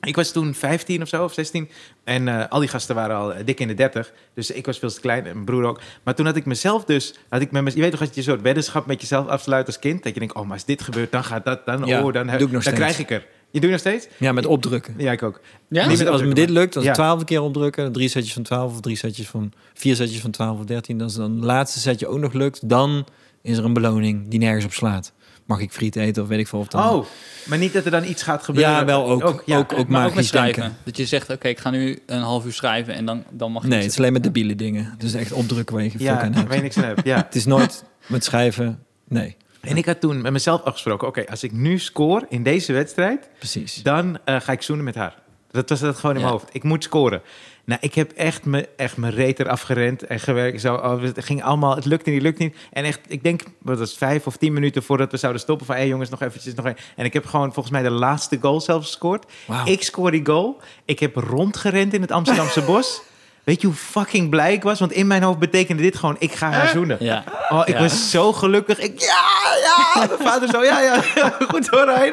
Ik 0.00 0.16
was 0.16 0.32
toen 0.32 0.54
15 0.54 1.02
of 1.02 1.08
zo, 1.08 1.24
of 1.24 1.32
16. 1.32 1.68
En 2.04 2.28
eh, 2.28 2.48
al 2.48 2.60
die 2.60 2.68
gasten 2.68 2.94
waren 2.94 3.16
al 3.16 3.34
eh, 3.34 3.46
dik 3.46 3.60
in 3.60 3.68
de 3.68 3.74
30. 3.74 4.12
Dus 4.34 4.50
ik 4.50 4.66
was 4.66 4.78
veel 4.78 4.90
te 4.90 5.00
klein 5.00 5.26
en 5.26 5.32
mijn 5.32 5.44
broer 5.44 5.64
ook. 5.64 5.80
Maar 6.02 6.14
toen 6.14 6.26
had 6.26 6.36
ik 6.36 6.44
mezelf 6.44 6.84
dus... 6.84 7.14
Had 7.28 7.40
ik 7.40 7.50
met 7.50 7.62
mez- 7.62 7.74
je 7.74 7.80
weet 7.80 7.90
toch, 7.90 8.00
als 8.00 8.08
je 8.10 8.16
een 8.16 8.22
soort 8.22 8.42
weddenschap 8.42 8.86
met 8.86 9.00
jezelf 9.00 9.26
afsluit 9.26 9.66
als 9.66 9.78
kind. 9.78 10.02
Dat 10.02 10.12
je 10.12 10.18
denkt, 10.18 10.34
oh, 10.34 10.42
maar 10.42 10.52
als 10.52 10.64
dit 10.64 10.82
gebeurt, 10.82 11.12
dan 11.12 11.24
gaat 11.24 11.44
dat. 11.44 11.66
Dan, 11.66 11.86
Ja, 11.86 12.02
oh, 12.02 12.12
dan, 12.12 12.26
dan 12.26 12.60
krijg 12.74 12.98
ik 12.98 13.10
er. 13.10 13.26
Je 13.50 13.60
doet 13.60 13.70
nog 13.70 13.78
steeds? 13.80 14.08
Ja, 14.18 14.32
met 14.32 14.46
opdrukken. 14.46 14.94
Ja, 14.96 15.12
ik 15.12 15.22
ook. 15.22 15.40
Ja? 15.68 15.84
Als, 15.86 15.98
met 15.98 16.06
als 16.08 16.22
me 16.22 16.34
dit 16.34 16.50
lukt, 16.50 16.74
als 16.76 16.84
Ja. 16.84 16.90
ik 16.90 16.96
twaalf 16.96 17.24
keer 17.24 17.42
opdrukken, 17.42 17.92
drie 17.92 18.08
setjes 18.08 18.32
van 18.32 18.42
12 18.42 18.72
of 18.72 18.80
drie 18.80 18.96
setjes 18.96 19.28
van 19.28 19.52
vier 19.74 19.96
setjes 19.96 20.20
van 20.20 20.30
12 20.30 20.58
of 20.58 20.64
13, 20.64 21.00
als 21.02 21.14
dan 21.14 21.34
het 21.34 21.44
laatste 21.44 21.78
setje 21.78 22.06
ook 22.06 22.18
nog 22.18 22.32
lukt, 22.32 22.68
dan 22.68 23.06
is 23.42 23.56
er 23.58 23.64
een 23.64 23.72
beloning 23.72 24.28
die 24.28 24.38
nergens 24.38 24.64
op 24.64 24.72
slaat. 24.72 25.12
Mag 25.44 25.60
ik 25.60 25.72
friet 25.72 25.96
eten 25.96 26.22
of 26.22 26.28
weet 26.28 26.38
ik 26.38 26.48
veel 26.48 26.58
of 26.58 26.66
dan. 26.68 26.88
Oh, 26.88 27.04
maar 27.46 27.58
niet 27.58 27.72
dat 27.72 27.84
er 27.84 27.90
dan 27.90 28.04
iets 28.04 28.22
gaat 28.22 28.42
gebeuren. 28.42 28.72
ja, 28.72 28.84
wel 28.84 29.08
ook. 29.08 29.24
Ook, 29.24 29.42
ja. 29.46 29.58
ook, 29.58 29.70
Maar 29.70 29.78
ook 29.80 29.88
met 29.88 29.98
magisch 30.14 30.28
schrijven. 30.28 30.60
denken. 30.62 30.78
Dat 30.84 30.96
je 30.96 31.06
zegt, 31.06 31.30
oké, 31.30 31.48
ik 31.48 31.58
ga 31.58 31.70
nu 31.70 31.98
een 32.06 32.20
half 32.20 32.44
uur 32.44 32.52
schrijven 32.52 32.94
en 32.94 33.04
dan, 33.06 33.24
dan 33.30 33.52
mag 33.52 33.62
je 33.62 33.68
Nee, 33.68 33.80
het 33.82 33.90
is 33.90 33.98
alleen 33.98 34.12
met 34.12 34.22
debiele 34.22 34.54
dingen. 34.56 34.94
Is 34.98 35.14
echt 35.14 35.32
opdrukken 35.32 35.74
waar 35.74 35.84
je 35.84 35.90
geen 35.90 35.98
fuck 36.00 36.08
Ja, 36.08 36.20
aan 36.20 36.32
waar 36.32 36.40
hebt. 36.42 36.54
je 36.54 36.60
niks 36.60 36.76
aan 36.76 36.84
hebt. 36.84 37.04
Ja. 37.04 37.16
Het 37.26 37.34
is 37.34 37.44
nooit 37.46 37.84
met 38.06 38.24
schrijven. 38.24 38.82
Nee, 39.08 39.36
En 39.60 39.76
ik 39.76 39.86
had 39.86 40.00
toen 40.00 40.20
met 40.20 40.32
mezelf 40.32 40.62
afgesproken... 40.62 41.08
Oké, 41.08 41.24
als 41.30 41.42
ik 41.42 41.52
nu 41.52 41.78
score 41.78 42.26
in 42.28 42.42
deze 42.42 42.72
wedstrijd... 42.72 43.28
precies. 43.38 43.74
dan 43.82 44.18
eh, 44.24 44.40
ga 44.40 44.52
ik 44.52 44.62
zoenen 44.62 44.84
met 44.84 44.94
haar. 44.94 45.14
Dat 45.50 45.68
was 45.68 45.80
dat 45.80 45.96
gewoon 45.96 46.14
in 46.14 46.20
Ja. 46.20 46.26
mijn 46.26 46.38
hoofd. 46.40 46.54
Ik 46.54 46.62
moet 46.62 46.84
scoren. 46.84 47.22
Nou, 47.64 47.80
ik 47.82 47.94
heb 47.94 48.12
echt 48.12 48.44
me, 48.44 48.68
echt 48.76 48.96
mijn 48.96 49.12
reet 49.12 49.40
eraf 49.40 49.60
gerend 49.60 50.02
en 50.02 50.20
gewerkt. 50.20 50.60
Zo, 50.60 50.74
oh, 50.74 51.02
het 51.02 51.24
ging 51.24 51.42
allemaal, 51.42 51.74
het 51.76 51.84
lukte 51.84 52.10
niet, 52.10 52.22
lukt 52.22 52.38
niet. 52.38 52.56
En 52.72 52.84
echt, 52.84 53.00
ik 53.08 53.22
denk, 53.22 53.42
wat 53.58 53.78
was 53.78 53.96
vijf 53.96 54.26
of 54.26 54.36
tien 54.36 54.52
minuten 54.52 54.82
voordat 54.82 55.10
we 55.10 55.16
zouden 55.16 55.40
stoppen... 55.42 55.66
van, 55.66 55.76
hé 55.76 55.82
jongens, 55.82 56.10
nog 56.10 56.22
eventjes, 56.22 56.54
nog 56.54 56.64
een. 56.66 56.76
En 56.96 57.04
ik 57.04 57.12
heb 57.12 57.26
gewoon 57.26 57.52
volgens 57.52 57.74
mij 57.74 57.82
de 57.82 57.90
laatste 57.90 58.38
goal 58.40 58.60
zelfs 58.60 58.86
gescoord. 58.86 59.24
Wauw. 59.46 59.66
Ik 59.66 59.82
scoor 59.82 60.10
die 60.10 60.26
goal. 60.26 60.60
Ik 60.84 60.98
heb 60.98 61.16
rondgerend 61.16 61.94
in 61.94 62.00
het 62.00 62.10
Amsterdamse 62.12 62.62
bos. 62.72 63.02
Weet 63.50 63.60
je 63.60 63.66
hoe 63.66 63.76
fucking 63.76 64.30
blij 64.30 64.52
ik 64.52 64.62
was? 64.62 64.78
Want 64.78 64.92
in 64.92 65.06
mijn 65.06 65.22
hoofd 65.22 65.38
betekende 65.38 65.82
dit 65.82 65.96
gewoon, 65.96 66.16
ik 66.18 66.32
ga 66.32 66.50
haar 66.50 66.68
zoenen. 66.68 66.96
Ja. 67.00 67.24
Oh, 67.48 67.62
ik 67.64 67.74
Ja. 67.74 67.80
was 67.80 68.10
zo 68.10 68.32
gelukkig. 68.32 68.78
Ik, 68.78 69.00
ja, 69.00 69.22
ja. 69.62 69.79
Mijn 69.94 70.08
vader 70.20 70.48
zo, 70.48 70.62
ja, 70.64 70.80
ja. 70.80 71.02
Goed 71.48 71.68
hoor, 71.68 71.84
Rijn. 71.84 72.12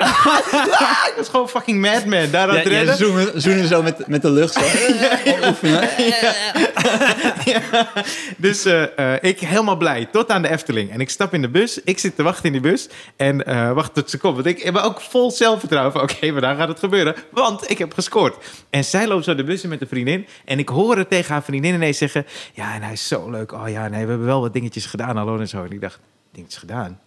Ik 1.09 1.13
was 1.17 1.29
gewoon 1.29 1.49
fucking 1.49 1.81
madman. 1.81 2.31
Daar 2.31 2.47
aan 2.49 2.53
Ja, 2.55 2.59
het 2.61 2.71
ja, 2.71 2.77
rennen. 2.77 2.97
zoenen, 2.97 3.41
zoenen 3.41 3.67
zo 3.67 3.81
met, 3.83 4.07
met 4.07 4.21
de 4.21 4.29
lucht. 4.31 4.53
Zo. 4.53 4.59
Oefenen. 5.47 5.89
Ja. 7.45 7.87
Dus 8.37 8.65
eh, 8.65 9.13
eh, 9.13 9.23
ik 9.23 9.39
helemaal 9.39 9.75
blij. 9.77 10.07
Tot 10.11 10.29
aan 10.31 10.41
de 10.41 10.49
Efteling. 10.49 10.91
En 10.91 10.99
ik 10.99 11.09
stap 11.09 11.33
in 11.33 11.41
de 11.41 11.49
bus. 11.49 11.83
Ik 11.83 11.99
zit 11.99 12.15
te 12.15 12.23
wachten 12.23 12.45
in 12.45 12.51
die 12.51 12.61
bus. 12.61 12.89
En 13.15 13.45
eh, 13.45 13.71
wacht 13.71 13.93
tot 13.93 14.09
ze 14.09 14.17
komt. 14.17 14.35
Want 14.35 14.47
ik 14.47 14.61
heb 14.61 14.75
ook 14.75 15.01
vol 15.01 15.31
zelfvertrouwen 15.31 15.91
van... 15.93 16.01
Oké, 16.01 16.31
maar 16.31 16.41
daar 16.41 16.55
gaat 16.55 16.67
het 16.67 16.79
gebeuren. 16.79 17.15
Want 17.31 17.69
ik 17.69 17.77
heb 17.77 17.93
gescoord. 17.93 18.35
En 18.69 18.83
zij 18.83 19.07
loopt 19.07 19.23
zo 19.23 19.35
de 19.35 19.43
bus 19.43 19.63
in 19.63 19.69
met 19.69 19.81
een 19.81 19.87
vriendin. 19.87 20.27
En 20.45 20.59
ik 20.59 20.69
hoor 20.69 20.97
het 20.97 21.09
tegen 21.09 21.31
haar 21.33 21.43
vriendin 21.43 21.73
ineens 21.73 21.97
zeggen... 21.97 22.25
Ja, 22.53 22.73
en 22.73 22.81
hij 22.81 22.93
is 22.93 23.07
zo 23.07 23.29
leuk. 23.29 23.51
Oh 23.51 23.69
ja, 23.69 23.87
nee, 23.87 24.03
we 24.03 24.09
hebben 24.09 24.25
wel 24.27 24.41
wat 24.41 24.53
dingetjes 24.53 24.85
gedaan. 24.85 25.17
Hallo 25.17 25.37
en 25.39 25.47
zo. 25.47 25.63
En 25.63 25.71
ik 25.71 25.81
dacht, 25.81 25.99
dingetjes 26.31 26.59
gedaan? 26.59 26.99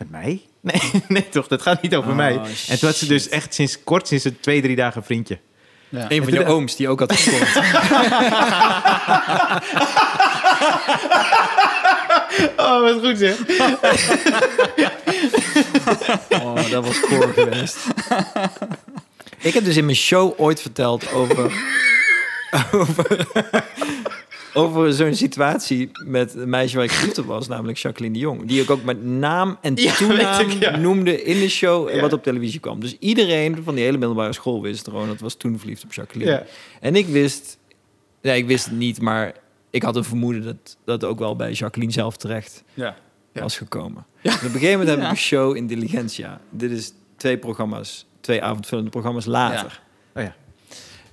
Met 0.00 0.10
mij? 0.10 0.40
Nee, 0.62 0.80
nee 1.08 1.28
toch, 1.28 1.46
dat 1.46 1.62
gaat 1.62 1.82
niet 1.82 1.94
over 1.94 2.10
Oh, 2.10 2.16
mij. 2.16 2.40
En 2.68 2.78
toen 2.78 2.88
had 2.88 2.96
ze 2.96 3.06
dus 3.06 3.28
echt 3.28 3.54
sinds 3.54 3.84
kort, 3.84 4.08
sinds 4.08 4.24
een 4.24 4.40
twee, 4.40 4.62
drie 4.62 4.76
dagen 4.76 4.96
een 4.96 5.02
vriendje. 5.06 5.38
Ja. 5.88 6.06
Een 6.08 6.24
van 6.24 6.32
je 6.32 6.44
ooms 6.44 6.76
die 6.76 6.88
ook 6.88 7.00
had 7.00 7.12
gescoord. 7.12 7.48
Oh, 12.56 12.80
wat 12.80 12.98
goed 13.04 13.18
zeg. 13.18 13.36
Oh, 16.42 16.70
dat 16.70 16.86
was 16.86 17.00
koor 17.00 17.32
geweest. 17.34 17.76
Ik 19.38 19.54
heb 19.54 19.64
dus 19.64 19.76
in 19.76 19.84
mijn 19.84 19.96
show 19.96 20.32
ooit 20.36 20.60
verteld 20.60 21.12
over... 21.12 21.52
over, 22.72 23.26
over 24.54 24.92
zo'n 24.92 25.14
situatie 25.14 25.90
met 26.06 26.34
een 26.34 26.48
meisje 26.48 26.76
waar 26.76 26.84
ik 26.84 26.90
verliefd 26.90 27.18
op 27.18 27.24
was, 27.26 27.48
namelijk 27.48 27.78
Jacqueline 27.78 28.14
de 28.14 28.20
Jong. 28.20 28.46
Die 28.46 28.62
ik 28.62 28.70
ook 28.70 28.82
met 28.84 29.04
naam 29.04 29.58
en 29.60 29.74
Ja, 29.76 29.94
toenaam 29.94 30.40
ik, 30.50 30.52
ja. 30.62 30.76
noemde 30.76 31.22
in 31.22 31.40
de 31.40 31.48
show 31.48 31.88
en 31.88 31.94
Ja. 31.94 32.00
wat 32.00 32.12
op 32.12 32.22
televisie 32.22 32.60
kwam. 32.60 32.80
Dus 32.80 32.96
iedereen 32.98 33.62
van 33.64 33.74
die 33.74 33.84
hele 33.84 33.98
middelbare 33.98 34.32
school 34.32 34.62
wist 34.62 34.84
gewoon, 34.84 35.08
dat 35.08 35.20
was 35.20 35.34
toen 35.34 35.58
verliefd 35.58 35.84
op 35.84 35.92
Jacqueline. 35.92 36.30
Ja. 36.30 36.42
En 36.80 36.96
ik 36.96 37.06
wist, 37.06 37.58
ja, 38.20 38.32
ik 38.32 38.46
wist 38.46 38.64
het 38.64 38.74
niet, 38.74 39.00
maar 39.00 39.34
ik 39.70 39.82
had 39.82 39.96
een 39.96 40.04
vermoeden 40.04 40.42
dat 40.42 40.76
dat 40.84 41.04
ook 41.04 41.18
wel 41.18 41.36
bij 41.36 41.52
Jacqueline 41.52 41.92
zelf 41.92 42.16
terecht 42.16 42.62
Ja. 42.74 42.96
Ja. 43.32 43.42
was 43.42 43.56
gekomen. 43.56 44.06
En 44.22 44.32
op 44.34 44.42
een 44.42 44.50
gegeven 44.50 44.70
moment 44.70 44.88
heb 44.88 44.96
ik 44.98 45.04
Ja. 45.04 45.10
een 45.10 45.16
show 45.16 45.56
in 45.56 45.66
Diligentia. 45.66 46.40
Dit 46.50 46.70
is 46.70 46.92
twee 47.16 47.38
programma's, 47.38 48.06
twee 48.20 48.42
avondvullende 48.42 48.90
programma's 48.90 49.24
later. 49.24 49.80
Oh 50.14 50.22
ja. 50.22 50.34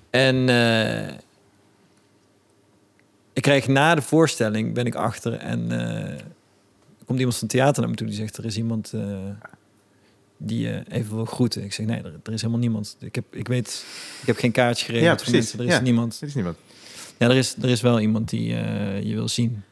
En 0.09 0.49
eh, 0.49 1.13
ik 3.37 3.43
krijg 3.43 3.67
na 3.67 3.95
de 3.95 4.01
voorstelling, 4.01 4.73
ben 4.73 4.85
ik 4.85 4.95
achter 4.95 5.33
en 5.33 5.71
eh, 5.71 6.19
komt 7.05 7.19
iemand 7.19 7.37
van 7.37 7.47
het 7.47 7.57
theater 7.57 7.81
naar 7.81 7.89
me 7.89 7.95
toe 7.95 8.07
die 8.07 8.15
zegt, 8.15 8.37
er 8.37 8.45
is 8.45 8.57
iemand 8.57 8.93
eh, 8.93 9.01
die 10.37 10.69
eh, 10.71 10.97
even 10.99 11.15
wil 11.15 11.25
groeten. 11.25 11.63
Ik 11.63 11.73
zeg, 11.73 11.85
nee, 11.85 11.97
er, 12.01 12.19
er 12.23 12.33
is 12.33 12.41
helemaal 12.41 12.61
niemand. 12.61 12.97
Ik 12.99 13.15
heb, 13.15 13.35
ik 13.35 13.47
weet, 13.47 13.85
ik 14.21 14.27
heb 14.27 14.37
geen 14.37 14.51
kaartje 14.51 14.85
geregeld 14.85 15.09
Ja, 15.09 15.15
precies. 15.15 15.33
mensen. 15.33 15.59
Er 15.59 15.65
is 15.65 15.71
Ja. 15.73 15.79
niemand. 15.81 16.17
Er 16.21 16.27
is 16.27 16.33
niemand. 16.33 16.57
Ja, 17.17 17.29
er 17.29 17.35
is, 17.35 17.55
er 17.61 17.69
is 17.69 17.81
wel 17.81 17.99
iemand 17.99 18.29
die 18.29 18.43
je 19.07 19.13
wil 19.13 19.27
zien. 19.27 19.63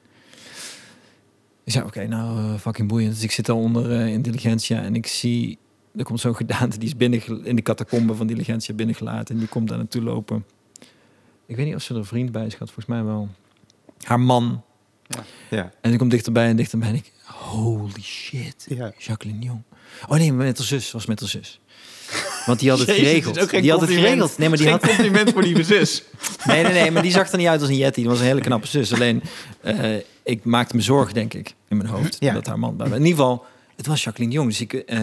Ik 1.63 1.71
zei, 1.71 1.85
oké, 1.85 2.07
nou, 2.07 2.57
fucking 2.57 2.87
boeiend. 2.87 3.13
Dus 3.13 3.23
ik 3.23 3.31
zit 3.31 3.49
al 3.49 3.57
onder 3.57 3.91
in 3.91 4.21
Diligentia 4.21 4.81
en 4.81 4.95
ik 4.95 5.07
zie... 5.07 5.57
Er 5.95 6.03
komt 6.03 6.19
zo'n 6.19 6.35
gedaante, 6.35 6.77
die 6.77 6.87
is 6.87 6.95
binnen 6.97 7.45
in 7.45 7.55
de 7.55 7.61
catacombe 7.61 8.15
van 8.15 8.27
Diligentia 8.27 8.75
binnengelaten. 8.75 9.33
En 9.35 9.39
die 9.39 9.49
komt 9.49 9.67
daar 9.67 9.77
naartoe 9.77 10.01
lopen. 10.01 10.45
Ik 11.45 11.55
weet 11.55 11.65
niet 11.65 11.75
of 11.75 11.81
ze 11.81 11.93
er 11.93 11.99
een 11.99 12.05
vriend 12.05 12.31
bij 12.31 12.45
is 12.45 12.51
gehad, 12.53 12.67
volgens 12.71 12.85
mij 12.95 13.03
wel. 13.03 13.29
Haar 14.01 14.19
man. 14.19 14.63
Ja. 15.49 15.71
En 15.81 15.89
die 15.89 15.99
komt 15.99 16.11
dichterbij 16.11 16.47
en 16.47 16.55
dichterbij. 16.55 16.89
En 16.89 16.95
ik, 16.95 17.11
holy 17.23 18.01
shit, 18.01 18.65
Ja. 18.67 18.91
Jacqueline 18.97 19.43
Jong. 19.45 19.61
Oh 20.07 20.17
nee, 20.17 20.33
met 20.33 20.57
haar 20.57 20.67
zus, 20.67 20.91
was 20.91 21.05
met 21.05 21.19
haar 21.19 21.29
zus. 21.29 21.59
Want 22.45 22.59
die 22.59 22.69
had 22.69 22.79
het 22.79 22.87
Jezus, 22.95 23.03
geregeld. 23.07 23.33
Die 23.35 23.41
had 23.41 23.51
het 23.51 23.89
compliment. 23.89 24.03
geregeld. 24.05 24.37
Nee, 24.37 24.49
maar 24.49 24.57
die 24.57 24.67
Geen 24.67 24.75
had 24.79 24.87
compliment 24.87 25.31
voor 25.31 25.41
die 25.41 25.63
zus. 25.63 26.03
Nee, 26.45 26.63
nee, 26.63 26.73
nee, 26.73 26.91
maar 26.91 27.01
die 27.01 27.11
zag 27.11 27.31
er 27.31 27.37
niet 27.37 27.47
uit 27.47 27.59
als 27.61 27.69
een 27.69 27.75
Yeti. 27.75 28.01
Die 28.01 28.09
was 28.09 28.19
een 28.19 28.25
hele 28.25 28.41
knappe 28.41 28.67
zus. 28.67 28.93
Alleen, 28.93 29.23
eh, 29.61 29.95
ik 30.23 30.43
maakte 30.43 30.75
me 30.75 30.81
zorgen, 30.81 31.13
denk 31.13 31.33
ik, 31.33 31.53
in 31.69 31.77
mijn 31.77 31.89
hoofd. 31.89 32.17
Ja. 32.19 32.33
Dat 32.33 32.45
haar 32.47 32.59
man 32.59 32.77
bij 32.77 32.87
me... 32.87 32.95
In 32.95 33.01
ieder 33.05 33.17
geval, 33.17 33.45
het 33.75 33.85
was 33.87 34.03
Jacqueline 34.03 34.35
Jong. 34.35 34.47
Dus 34.49 34.61
ik, 34.61 34.73
eh, 34.73 34.99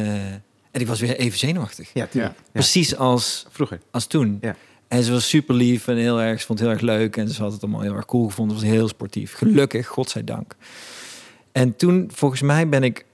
en 0.70 0.80
ik 0.80 0.86
was 0.86 1.00
weer 1.00 1.16
even 1.16 1.38
zenuwachtig. 1.38 1.90
Ja. 1.94 2.08
Ja. 2.10 2.34
Precies 2.52 2.96
als, 2.96 3.46
Vroeger. 3.50 3.80
als 3.90 4.06
toen. 4.06 4.38
Ja. 4.40 4.56
En 4.92 5.02
ze 5.02 5.12
was 5.12 5.28
super 5.28 5.54
lief 5.54 5.88
en 5.88 5.96
heel 5.96 6.20
erg, 6.20 6.40
ze 6.40 6.46
vond 6.46 6.58
het 6.58 6.68
heel 6.68 6.76
erg 6.76 6.86
leuk. 6.86 7.16
En 7.16 7.28
ze 7.28 7.42
had 7.42 7.52
het 7.52 7.62
allemaal 7.62 7.80
heel 7.80 7.94
erg 7.94 8.04
cool 8.06 8.26
gevonden. 8.26 8.56
Was 8.56 8.64
heel 8.64 8.88
sportief. 8.88 9.34
Gelukkig, 9.34 9.86
godzijdank. 9.86 10.56
En 11.52 11.76
toen, 11.76 12.10
volgens 12.14 12.40
mij, 12.40 12.68
ben 12.68 12.82
ik 12.82 13.04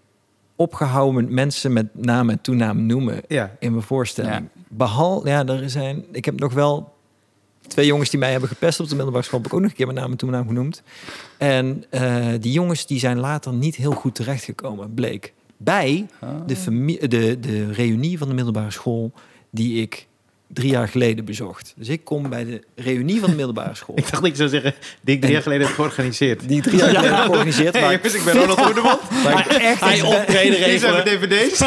opgehouden 0.57 1.15
met 1.25 1.33
mensen 1.33 1.73
met 1.73 1.87
naam 1.93 2.31
en 2.31 2.41
toenaam 2.41 2.87
noemen 2.87 3.21
Ja. 3.29 3.57
in 3.59 3.71
mijn 3.73 3.83
voorstelling. 3.85 4.49
Behalve, 4.69 5.29
ja, 5.29 5.47
er 5.47 5.71
zijn, 5.71 6.05
ik 6.13 6.25
heb 6.25 6.41
nog 6.41 6.53
wel 6.53 6.95
twee 7.67 7.87
jongens 7.87 8.11
die 8.11 8.19
mij 8.19 8.31
hebben 8.31 8.49
gepest 8.49 8.81
op 8.81 8.89
de 8.89 8.95
middelbare 8.95 9.25
school, 9.25 9.39
heb 9.39 9.49
ik 9.49 9.55
ook 9.55 9.61
nog 9.61 9.71
een 9.71 9.77
keer 9.77 9.87
mijn 9.87 9.99
naam 9.99 10.11
en 10.11 10.17
toenaam 10.17 10.47
genoemd. 10.47 10.83
En 11.37 11.85
eh, 11.91 12.27
die 12.41 12.53
jongens 12.53 12.87
die 12.87 12.99
zijn 12.99 13.19
later 13.19 13.53
niet 13.53 13.77
heel 13.77 13.93
goed 13.93 14.15
terechtgekomen, 14.15 14.95
bleek. 14.95 15.33
Bij 15.57 16.07
de, 16.47 16.57
familie, 16.57 17.09
de, 17.09 17.41
de 17.41 17.73
reunie 17.73 18.19
van 18.19 18.29
de 18.29 18.35
middelbare 18.35 18.71
school 18.71 19.13
die 19.51 19.83
ik 19.83 20.08
drie 20.53 20.71
jaar 20.71 20.89
geleden 20.89 21.25
bezocht. 21.25 21.73
Dus 21.77 21.89
ik 21.89 22.05
kom 22.05 22.29
bij 22.29 22.45
de 22.45 22.63
reunie 22.77 23.21
van 23.21 23.31
de 23.31 23.37
middelbare 23.37 23.75
school. 23.81 23.97
Ik 23.99 24.03
dacht 24.11 24.15
dat 24.23 24.25
ik 24.31 24.37
zou 24.37 24.49
zeggen, 24.49 24.75
die 25.01 25.15
ik 25.15 25.21
drie 25.21 25.33
jaar 25.33 25.43
geleden 25.43 25.67
heb 25.67 25.75
georganiseerd. 25.75 26.49
Die 26.49 26.63
drie 26.63 26.77
jaar 26.79 26.89
geleden 26.89 27.15
heb 27.15 27.25
georganiseerd. 27.31 27.75
Hey 27.79 27.93
jongens, 27.95 28.15
ik 28.15 28.25
ben 28.25 28.35
Ronald 28.35 28.61
Goedemond. 28.61 28.99
waar 29.25 29.41
ik 29.51 29.63
echt 29.63 29.81
Hij 29.81 30.03
optreden 30.03 30.59
regelen. 30.69 31.05
dvd's 31.05 31.59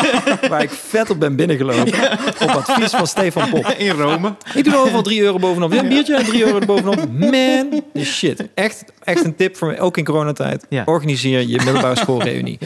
waar 0.49 0.61
ik 0.61 0.69
vet 0.69 1.09
op 1.09 1.19
ben 1.19 1.35
binnengelopen. 1.35 1.93
Op 2.41 2.49
advies 2.49 2.91
van 2.91 3.07
Stefan 3.07 3.49
Pop. 3.49 3.65
in 3.77 3.89
Rome. 3.89 4.35
Ik 4.55 4.63
doe 4.63 4.73
er 4.73 4.79
overal 4.79 5.01
3 5.01 5.21
euro 5.21 5.37
bovenop. 5.39 5.73
Ja, 5.73 5.79
een 5.79 5.87
biertje 5.87 6.15
en 6.15 6.25
3 6.25 6.43
euro 6.45 6.59
bovenop. 6.65 7.11
Man, 7.11 7.83
shit. 8.03 8.43
Echt, 8.53 8.83
echt 9.03 9.25
een 9.25 9.35
tip 9.35 9.55
voor 9.57 9.67
me, 9.67 9.79
ook 9.79 9.97
in 9.97 10.03
coronatijd. 10.05 10.65
Ja. 10.69 10.83
Organiseer 10.85 11.39
je 11.41 11.55
middelbare 11.63 11.97
schoolreunie. 11.97 12.57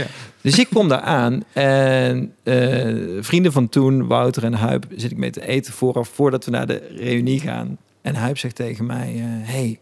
Dus 0.45 0.59
ik 0.59 0.69
kom 0.69 0.87
daar 0.87 1.01
aan 1.01 1.43
en 1.53 2.35
eh, 2.43 3.23
vrienden 3.23 3.51
van 3.51 3.69
toen, 3.69 4.07
Wouter 4.07 4.43
en 4.43 4.53
Huip, 4.53 4.85
zit 4.95 5.11
ik 5.11 5.17
mee 5.17 5.29
te 5.29 5.47
eten 5.47 5.73
vooraf, 5.73 6.09
voordat 6.09 6.45
we 6.45 6.51
naar 6.51 6.67
de 6.67 6.87
reunie 6.95 7.39
gaan. 7.39 7.77
En 8.01 8.15
Huip 8.15 8.37
zegt 8.37 8.55
tegen 8.55 8.85
mij, 8.85 9.13
eh, 9.15 9.23
hey, 9.25 9.79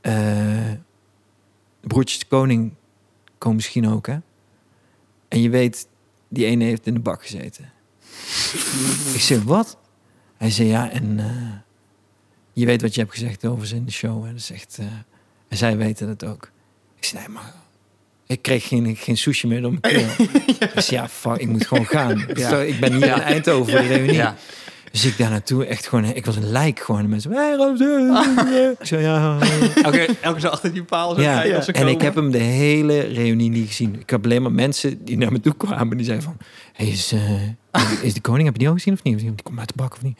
eh, 0.00 0.72
de 1.80 2.26
koning 2.28 2.74
komen 3.38 3.56
misschien 3.56 3.88
ook, 3.88 4.06
hè? 4.06 4.16
En 5.28 5.40
je 5.42 5.50
weet, 5.50 5.88
die 6.28 6.46
ene 6.46 6.64
heeft 6.64 6.86
in 6.86 6.94
de 6.94 7.00
bak 7.00 7.22
gezeten. 7.22 7.72
ik 9.14 9.20
zeg, 9.20 9.42
wat? 9.42 9.78
Hij 10.36 10.50
zei, 10.50 10.68
ja, 10.68 10.90
en 10.90 11.20
je 12.52 12.66
weet 12.66 12.82
wat 12.82 12.94
je 12.94 13.00
hebt 13.00 13.12
gezegd 13.12 13.46
over 13.46 13.66
ze 13.66 13.76
in 13.76 13.84
de 13.84 13.92
show. 13.92 14.22
Hè? 14.24 14.28
Dat 14.28 14.40
is 14.40 14.50
echt, 14.50 14.78
en 15.48 15.56
zij 15.56 15.76
weten 15.76 16.08
het 16.08 16.24
ook. 16.24 16.50
Ik 16.96 17.04
zei, 17.04 17.26
nee, 17.26 17.34
maar 17.34 17.63
ik 18.26 18.42
kreeg 18.42 18.68
geen, 18.68 18.96
geen 18.96 19.16
sushi 19.16 19.46
meer 19.46 19.62
door 19.62 19.72
mijn 19.80 19.94
keel. 19.94 20.26
Ik 20.74 20.80
zei, 20.80 21.00
ja, 21.00 21.08
fuck, 21.08 21.36
ik 21.36 21.48
moet 21.48 21.66
gewoon 21.66 21.86
gaan. 21.86 22.18
Ik 22.66 22.80
ben 22.80 22.92
hier 22.92 23.06
in 23.06 23.20
Eindhoven 23.20 23.72
voor 23.72 23.80
de 23.80 23.86
reunie. 23.86 24.14
Ja. 24.14 24.36
Dus 24.94 25.04
ik 25.04 25.18
daar 25.18 25.30
naartoe 25.30 25.66
echt 25.66 25.86
gewoon, 25.86 26.04
ik 26.04 26.26
was 26.26 26.36
een 26.36 26.50
lijk 26.50 26.80
gewoon. 26.80 27.02
De 27.02 27.08
mensen, 27.08 27.32
hey, 27.32 27.52
Ik 28.80 28.86
zei, 28.86 29.02
ja, 29.02 29.38
Elke, 29.82 30.08
elke 30.20 30.40
zo 30.40 30.48
achter 30.48 30.72
die 30.72 30.84
paal. 30.84 31.14
Zo 31.14 31.20
ja, 31.20 31.34
kijken 31.34 31.56
als 31.56 31.64
ze 31.64 31.72
en 31.72 31.88
ik 31.88 32.00
heb 32.00 32.14
hem 32.14 32.30
de 32.30 32.38
hele 32.38 33.00
reunie 33.00 33.50
niet 33.50 33.66
gezien. 33.66 34.00
Ik 34.00 34.10
heb 34.10 34.24
alleen 34.24 34.42
maar 34.42 34.52
mensen 34.52 35.04
die 35.04 35.16
naar 35.16 35.32
me 35.32 35.40
toe 35.40 35.56
kwamen. 35.56 35.96
Die 35.96 36.06
zeiden 36.06 36.26
van, 36.26 36.36
hey, 36.72 36.86
is, 36.86 37.12
eh, 37.12 38.02
is 38.02 38.14
de 38.14 38.20
koning, 38.20 38.44
heb 38.44 38.52
je 38.52 38.58
die 38.58 38.68
ook 38.68 38.74
gezien 38.74 38.92
of 38.92 39.02
niet? 39.02 39.18
Die 39.18 39.34
komt 39.42 39.58
uit 39.58 39.68
de 39.68 39.74
bak 39.76 39.92
of 39.92 40.02
niet? 40.02 40.18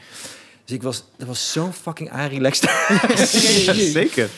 Dus 0.65 0.77
ik 0.77 0.83
was, 0.83 1.05
dat 1.17 1.27
was 1.27 1.53
zo 1.53 1.73
fucking 1.73 2.11
relaxed. 2.29 2.71
Ja, 3.65 3.75
zeker. 3.75 4.29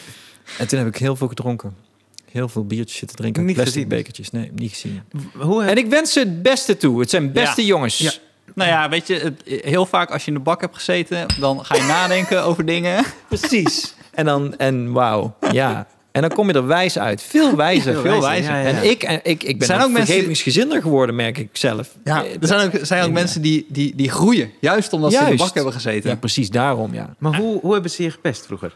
en 0.58 0.68
toen 0.68 0.78
heb 0.78 0.88
ik 0.88 0.96
heel 0.96 1.16
veel 1.16 1.28
gedronken. 1.28 1.85
Heel 2.30 2.48
veel 2.48 2.64
biertjes 2.66 2.98
zitten 2.98 3.16
drinken. 3.16 3.44
Niet 3.44 3.54
plastic 3.54 3.74
gezien. 3.74 3.88
bekertjes. 3.88 4.30
Nee, 4.30 4.50
niet 4.54 4.70
gezien. 4.70 5.02
Hoe 5.38 5.60
heb 5.62 5.70
En 5.70 5.76
ik 5.76 5.86
wens 5.90 6.12
ze 6.12 6.18
het 6.18 6.42
beste 6.42 6.76
toe. 6.76 7.00
Het 7.00 7.10
zijn 7.10 7.32
beste 7.32 7.60
Ja. 7.60 7.66
jongens. 7.66 7.98
Ja. 7.98 8.10
Nou 8.54 8.70
ja, 8.70 8.88
weet 8.88 9.06
je, 9.06 9.14
het, 9.14 9.42
heel 9.64 9.86
vaak 9.86 10.10
als 10.10 10.22
je 10.24 10.28
in 10.30 10.36
de 10.36 10.42
bak 10.42 10.60
hebt 10.60 10.74
gezeten, 10.74 11.26
dan 11.40 11.64
ga 11.64 11.74
je 11.74 11.82
nadenken 11.98 12.42
over 12.44 12.64
dingen. 12.64 13.04
Precies. 13.28 13.94
En 14.14 14.24
dan, 14.24 14.56
en 14.58 14.92
wauw, 14.92 15.36
ja. 15.52 15.86
En 16.12 16.22
dan 16.22 16.30
kom 16.30 16.46
je 16.48 16.52
er 16.54 16.66
wijs 16.66 16.98
uit. 16.98 17.22
Veel 17.22 17.56
wijzer. 17.56 17.92
Veel 17.92 18.02
Veel 18.02 18.20
wijzer, 18.20 18.52
wijzer. 18.52 18.52
ja, 18.72 18.76
ja. 18.78 18.82
En 18.82 18.90
ik, 18.90 19.02
en 19.02 19.20
ik, 19.22 19.42
ik 19.42 19.58
ben 19.58 19.66
Zijn 19.66 19.82
ook 19.82 19.90
vergevingsgezinder 19.96 20.82
geworden, 20.82 21.14
merk 21.14 21.38
ik 21.38 21.48
zelf. 21.52 21.88
Ja, 22.04 22.24
Eh, 22.24 22.30
er 22.40 22.46
zijn 22.46 22.66
ook, 22.66 22.78
zijn 22.86 23.00
ook 23.02 23.06
Ja. 23.08 23.12
mensen 23.12 23.42
die, 23.42 23.66
die, 23.68 23.92
die 23.96 24.10
groeien, 24.10 24.50
juist 24.60 24.92
omdat 24.92 25.12
ze 25.12 25.18
in 25.18 25.30
de 25.30 25.36
bak 25.36 25.54
hebben 25.54 25.72
gezeten. 25.72 26.10
Ja, 26.10 26.16
precies 26.16 26.50
daarom, 26.50 26.94
ja. 26.94 27.14
Maar 27.18 27.36
hoe, 27.36 27.60
hoe 27.60 27.72
hebben 27.72 27.90
ze 27.90 28.02
je 28.02 28.10
gepest 28.10 28.46
vroeger? 28.46 28.74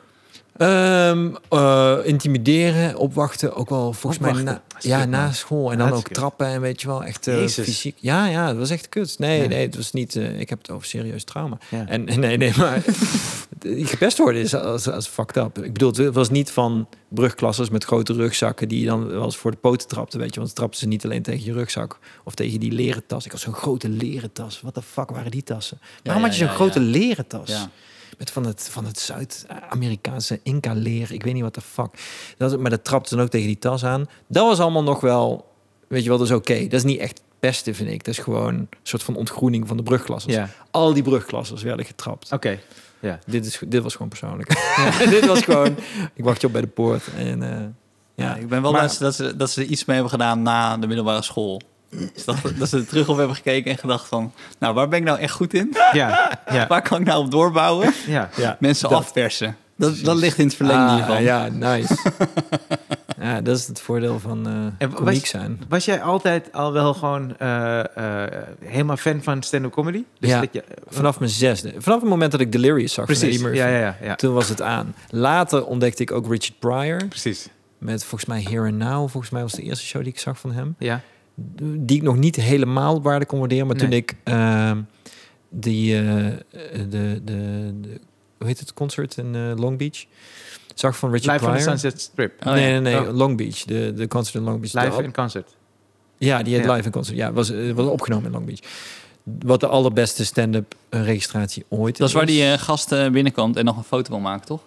Ehm, 0.61 1.29
eh, 1.49 1.97
intimideren, 2.05 2.97
opwachten, 2.97 3.55
ook 3.57 3.69
wel 3.69 3.93
volgens 3.93 4.23
mij 4.23 4.43
na, 4.43 4.63
Dat 4.69 4.83
ja, 4.83 5.05
na 5.05 5.33
school. 5.33 5.73
En 5.73 5.79
dan 5.79 5.89
Dat 5.89 5.99
ook 5.99 6.09
trappen 6.09 6.47
en 6.47 6.61
weet 6.61 6.81
je 6.81 6.87
wel, 6.87 7.05
echt 7.05 7.25
Jezus. 7.25 7.65
fysiek. 7.65 7.97
Ja, 8.01 8.27
ja, 8.27 8.49
het 8.49 8.57
was 8.57 8.71
echt 8.71 8.89
kut. 8.89 9.19
Nee, 9.19 9.43
Ja. 9.43 9.49
nee, 9.49 9.67
het 9.67 9.77
was 9.77 9.93
niet, 9.93 10.17
eh, 10.17 10.41
ik 10.41 10.49
heb 10.49 10.59
het 10.59 10.71
over 10.71 10.87
serieus 10.87 11.25
trauma. 11.25 11.59
Ja. 11.69 11.87
En 11.87 12.05
nee, 12.21 12.37
nee, 12.37 12.53
maar 12.57 12.83
gepest 13.65 14.19
worden 14.19 14.43
is 14.43 14.55
als, 14.55 14.89
als 14.89 15.07
fucked 15.07 15.37
up. 15.37 15.59
Ik 15.65 15.73
bedoel, 15.73 15.93
het 15.95 16.15
was 16.15 16.31
niet 16.31 16.51
van 16.51 16.89
brugklassers 17.09 17.71
met 17.71 17.85
grote 17.85 18.13
rugzakken 18.13 18.69
die 18.69 18.81
je 18.81 18.87
dan 18.87 19.07
wel 19.09 19.25
eens 19.25 19.37
voor 19.37 19.51
de 19.51 19.57
poten 19.57 19.89
trapten, 19.89 20.19
weet 20.19 20.31
je. 20.31 20.37
Want 20.37 20.49
ze 20.49 20.55
trapten 20.55 20.81
ze 20.81 20.87
niet 20.87 21.05
alleen 21.05 21.23
tegen 21.23 21.45
je 21.45 21.53
rugzak 21.53 21.99
of 22.25 22.35
tegen 22.35 22.61
die 22.61 22.73
leren 22.73 23.03
tas. 23.07 23.25
Ik 23.25 23.31
had 23.31 23.41
zo'n 23.41 23.55
grote 23.55 23.89
leren 23.89 24.33
tas. 24.33 24.61
Wat 24.61 24.75
de 24.75 24.83
fuck 24.83 25.11
waren 25.11 25.31
die 25.31 25.43
tassen? 25.43 25.79
Waarom 26.03 26.23
ja, 26.23 26.29
had 26.29 26.39
je 26.39 26.45
zo'n 26.45 26.55
grote 26.55 26.81
leren 26.81 27.27
tas? 27.27 27.69
Met 28.19 28.31
van 28.31 28.47
het, 28.47 28.69
van 28.71 28.85
het 28.85 28.99
Zuid-Amerikaanse 28.99 30.41
Inca-leer. 30.43 31.13
Ik 31.13 31.23
weet 31.23 31.35
niet 31.35 31.43
wat 31.43 31.55
de 31.55 31.61
fuck. 31.61 31.89
Dat, 32.37 32.59
maar 32.59 32.71
dat 32.71 32.85
trapte 32.85 33.15
dan 33.17 33.25
ook 33.25 33.31
tegen 33.31 33.47
die 33.47 33.59
tas 33.59 33.85
aan. 33.85 34.09
Dat 34.27 34.47
was 34.47 34.61
allemaal 34.61 34.83
nog 34.83 35.01
wel... 35.01 35.49
Weet 35.89 36.03
je 36.03 36.09
wel, 36.09 36.19
dat 36.19 36.27
is 36.27 36.33
oké. 36.33 36.63
Dat 36.63 36.73
is 36.73 36.85
niet 36.85 36.99
echt 36.99 37.21
pesten, 37.41 37.75
vind 37.75 37.91
ik. 37.91 38.05
Dat 38.05 38.15
is 38.15 38.21
gewoon 38.21 38.55
een 38.55 38.69
soort 38.83 39.03
van 39.03 39.17
ontgroening 39.17 39.69
van 39.69 39.77
de 39.77 39.83
brugklassers. 39.83 40.35
Ja, 40.35 40.49
Al 40.71 40.93
die 40.95 41.03
brugklassers 41.03 41.63
werden 41.63 41.87
getrapt. 41.87 42.33
oké. 42.33 42.59
Ja. 43.01 43.19
Dit, 43.27 43.47
is, 43.47 43.61
dit 43.67 43.83
was 43.83 43.93
gewoon 43.93 44.09
persoonlijk. 44.09 44.49
dit 45.11 45.27
was 45.27 45.43
gewoon... 45.43 45.77
Ik 46.15 46.25
wacht 46.25 46.41
je 46.41 46.47
op 46.47 46.53
bij 46.53 46.61
de 46.63 46.67
poort. 46.67 47.03
En, 47.17 47.43
eh, 47.43 47.59
Ja, 48.15 48.25
ja. 48.27 48.35
ik 48.35 48.49
ben 48.49 48.63
wel 48.63 48.73
Maar- 48.73 48.87
blij 48.87 48.99
dat 48.99 49.15
ze, 49.15 49.37
dat 49.37 49.51
ze 49.51 49.61
er 49.63 49.67
iets 49.67 49.85
mee 49.85 49.97
hebben 49.97 50.13
gedaan 50.15 50.43
na 50.43 50.77
de 50.77 50.87
middelbare 50.87 51.23
school. 51.23 51.61
Dus 51.91 52.25
dat, 52.25 52.37
dat 52.59 52.69
ze 52.69 52.77
er 52.77 52.87
terug 52.87 53.09
op 53.09 53.17
hebben 53.17 53.37
gekeken 53.37 53.71
en 53.71 53.79
gedacht 53.79 54.09
van... 54.09 54.33
Nou, 54.59 54.75
waar 54.75 54.89
ben 54.89 54.99
ik 54.99 55.05
nou 55.05 55.19
echt 55.19 55.33
goed 55.33 55.55
in? 55.55 55.77
Ja, 55.93 56.39
ja, 56.53 56.67
Waar 56.67 56.83
kan 56.83 57.01
ik 57.01 57.07
nou 57.07 57.25
op 57.25 57.31
doorbouwen? 57.31 57.93
ja. 58.07 58.29
ja. 58.37 58.57
Mensen 58.61 58.89
Dat- 58.89 58.99
afpersen. 58.99 59.57
Dat, 59.77 59.99
dat 60.03 60.17
ligt 60.17 60.39
in 60.39 60.47
het 60.47 60.55
verlengde 60.55 60.85
Ah, 60.85 60.95
hiervan. 60.95 61.23
Ja, 61.23 61.49
nice. 61.49 61.97
ja, 63.21 63.41
dat 63.41 63.57
is 63.59 63.67
het 63.67 63.81
voordeel 63.81 64.19
van 64.21 64.47
eh 64.47 64.53
En 64.79 64.91
was- 64.91 64.99
komiek 64.99 65.27
zijn. 65.27 65.61
Was 65.69 65.85
jij 65.85 66.03
altijd 66.03 66.53
al 66.53 66.73
wel 66.73 66.95
gewoon 66.95 67.37
eh, 67.39 67.79
eh, 68.25 68.33
helemaal 68.65 68.97
fan 68.97 69.23
van 69.23 69.43
stand-up 69.43 69.73
comedy? 69.73 70.05
Dus 70.19 70.31
Ja. 70.31 70.41
dat 70.41 70.49
je, 70.53 70.65
Vanaf 70.89 71.19
mijn 71.19 71.31
zesde. 71.31 71.73
Vanaf 71.79 72.01
het 72.01 72.09
moment 72.09 72.33
dat 72.33 72.41
ik 72.41 72.53
Delirious 72.53 72.93
zag 72.93 73.05
van 73.07 73.15
precies. 73.15 73.23
Eddie 73.35 73.43
Murphy. 73.43 73.59
Ja, 73.59 73.67
ja, 73.69 73.79
ja, 73.79 73.97
ja. 74.03 74.15
Toen 74.15 74.35
was 74.35 74.49
het 74.49 74.63
aan. 74.63 74.95
Later 75.11 75.65
ontdekte 75.67 76.03
ik 76.03 76.11
ook 76.13 76.27
Richard 76.31 76.59
Pryor. 76.59 77.07
Precies. 77.09 77.49
Met 77.79 78.05
volgens 78.05 78.31
mij 78.31 78.43
Here 78.43 78.67
and 78.67 78.77
Now. 78.79 79.09
Volgens 79.11 79.31
mij 79.31 79.43
was 79.43 79.53
de 79.53 79.63
eerste 79.63 79.85
show 79.87 80.03
die 80.03 80.13
ik 80.13 80.19
zag 80.19 80.39
van 80.39 80.53
hem. 80.53 80.75
Ja. 80.79 81.01
Die 81.63 81.97
ik 81.97 82.03
nog 82.03 82.17
niet 82.17 82.37
helemaal 82.37 83.03
waarde 83.03 83.27
kon 83.27 83.39
waarderen. 83.39 83.67
Maar 83.67 83.77
toen 83.77 83.93
ik 83.93 84.15
ehm, 84.25 84.81
die, 85.49 85.97
eh, 85.97 86.03
de, 86.89 86.89
de, 86.89 87.21
de, 87.25 88.01
hoe 88.39 88.47
heet 88.47 88.59
het, 88.59 88.75
concert 88.75 89.17
in 89.17 89.35
eh, 89.35 89.53
Long 89.57 89.79
Beach 89.79 90.05
zag 90.75 90.97
van 90.97 91.11
Richard 91.11 91.41
Live 91.41 91.45
on 91.51 91.57
the 91.57 91.63
Pryor. 91.63 91.79
Sunset 91.79 92.01
Strip. 92.01 92.47
Oh, 92.47 92.53
nee, 92.53 92.73
ja. 92.73 92.81
nee, 92.81 92.95
nee, 92.95 93.09
Oh. 93.09 93.17
Long 93.17 93.37
Beach. 93.37 93.63
De, 93.65 93.93
de 93.95 94.09
concert 94.09 94.35
in 94.35 94.43
Long 94.43 94.61
Beach. 94.61 94.85
Live 94.85 95.03
in 95.03 95.13
concert. 95.13 95.55
ja, 96.19 96.43
die 96.43 96.55
heet 96.55 96.65
Ja. 96.65 96.73
live 96.73 96.85
in 96.85 96.91
concert. 96.93 97.17
Ja, 97.17 97.33
was, 97.33 97.51
eh, 97.51 97.73
was 97.73 97.87
opgenomen 97.87 98.25
in 98.27 98.33
Long 98.33 98.47
Beach. 98.47 98.61
Wat 99.23 99.61
de 99.61 99.67
allerbeste 99.67 100.25
stand-up 100.25 100.75
registratie 100.91 101.65
ooit 101.69 101.97
Dat 101.97 102.09
is 102.09 102.15
waar 102.15 102.27
die 102.27 102.59
gast 102.59 102.93
eh, 102.93 103.09
binnenkomt 103.11 103.57
en 103.57 103.65
nog 103.65 103.77
een 103.77 103.85
foto 103.85 104.11
wil 104.11 104.21
maken, 104.21 104.47
toch? 104.47 104.61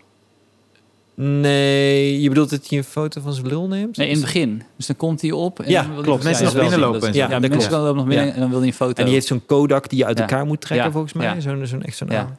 Nee, 1.15 2.21
je 2.21 2.29
bedoelt 2.29 2.49
dat 2.49 2.67
hij 2.69 2.77
een 2.77 2.83
foto 2.83 3.21
van 3.21 3.33
zijn 3.33 3.47
lul 3.47 3.67
neemt? 3.67 3.97
Nee, 3.97 4.07
in 4.07 4.13
het 4.13 4.23
begin. 4.23 4.63
Dus 4.77 4.85
dan 4.87 4.95
komt 4.95 5.21
hij 5.21 5.31
op. 5.31 5.59
En 5.59 5.69
Ja, 5.69 5.77
dan 5.81 5.85
wil 5.87 5.95
hij- 5.95 6.05
klopt. 6.05 6.23
Mensen 6.23 6.45
ja, 6.45 6.51
nog 6.51 6.59
wel 6.61 6.69
binnenlopen. 6.69 7.13
Ja, 7.13 7.23
Ja, 7.25 7.27
dat 7.27 7.39
mensen 7.41 7.57
klopt. 7.59 7.73
komen 7.73 7.95
nog 7.95 8.05
binnen 8.07 8.25
Ja. 8.27 8.33
en 8.33 8.39
dan 8.39 8.49
wil 8.49 8.59
hij 8.59 8.67
een 8.67 8.73
foto. 8.73 8.93
En 8.93 9.05
die 9.05 9.13
heeft 9.13 9.27
zo'n 9.27 9.45
Kodak 9.45 9.89
die 9.89 9.99
je 9.99 10.05
uit 10.05 10.17
Ja. 10.17 10.23
elkaar 10.23 10.45
moet 10.45 10.61
trekken, 10.61 10.85
Ja. 10.87 10.91
volgens 10.93 11.13
mij. 11.13 11.25
Ja. 11.25 11.39
Zo'n 11.39 11.65
zo'n 11.67 11.83
echt 11.83 11.97
zo'n 11.97 12.07
Ja. 12.11 12.37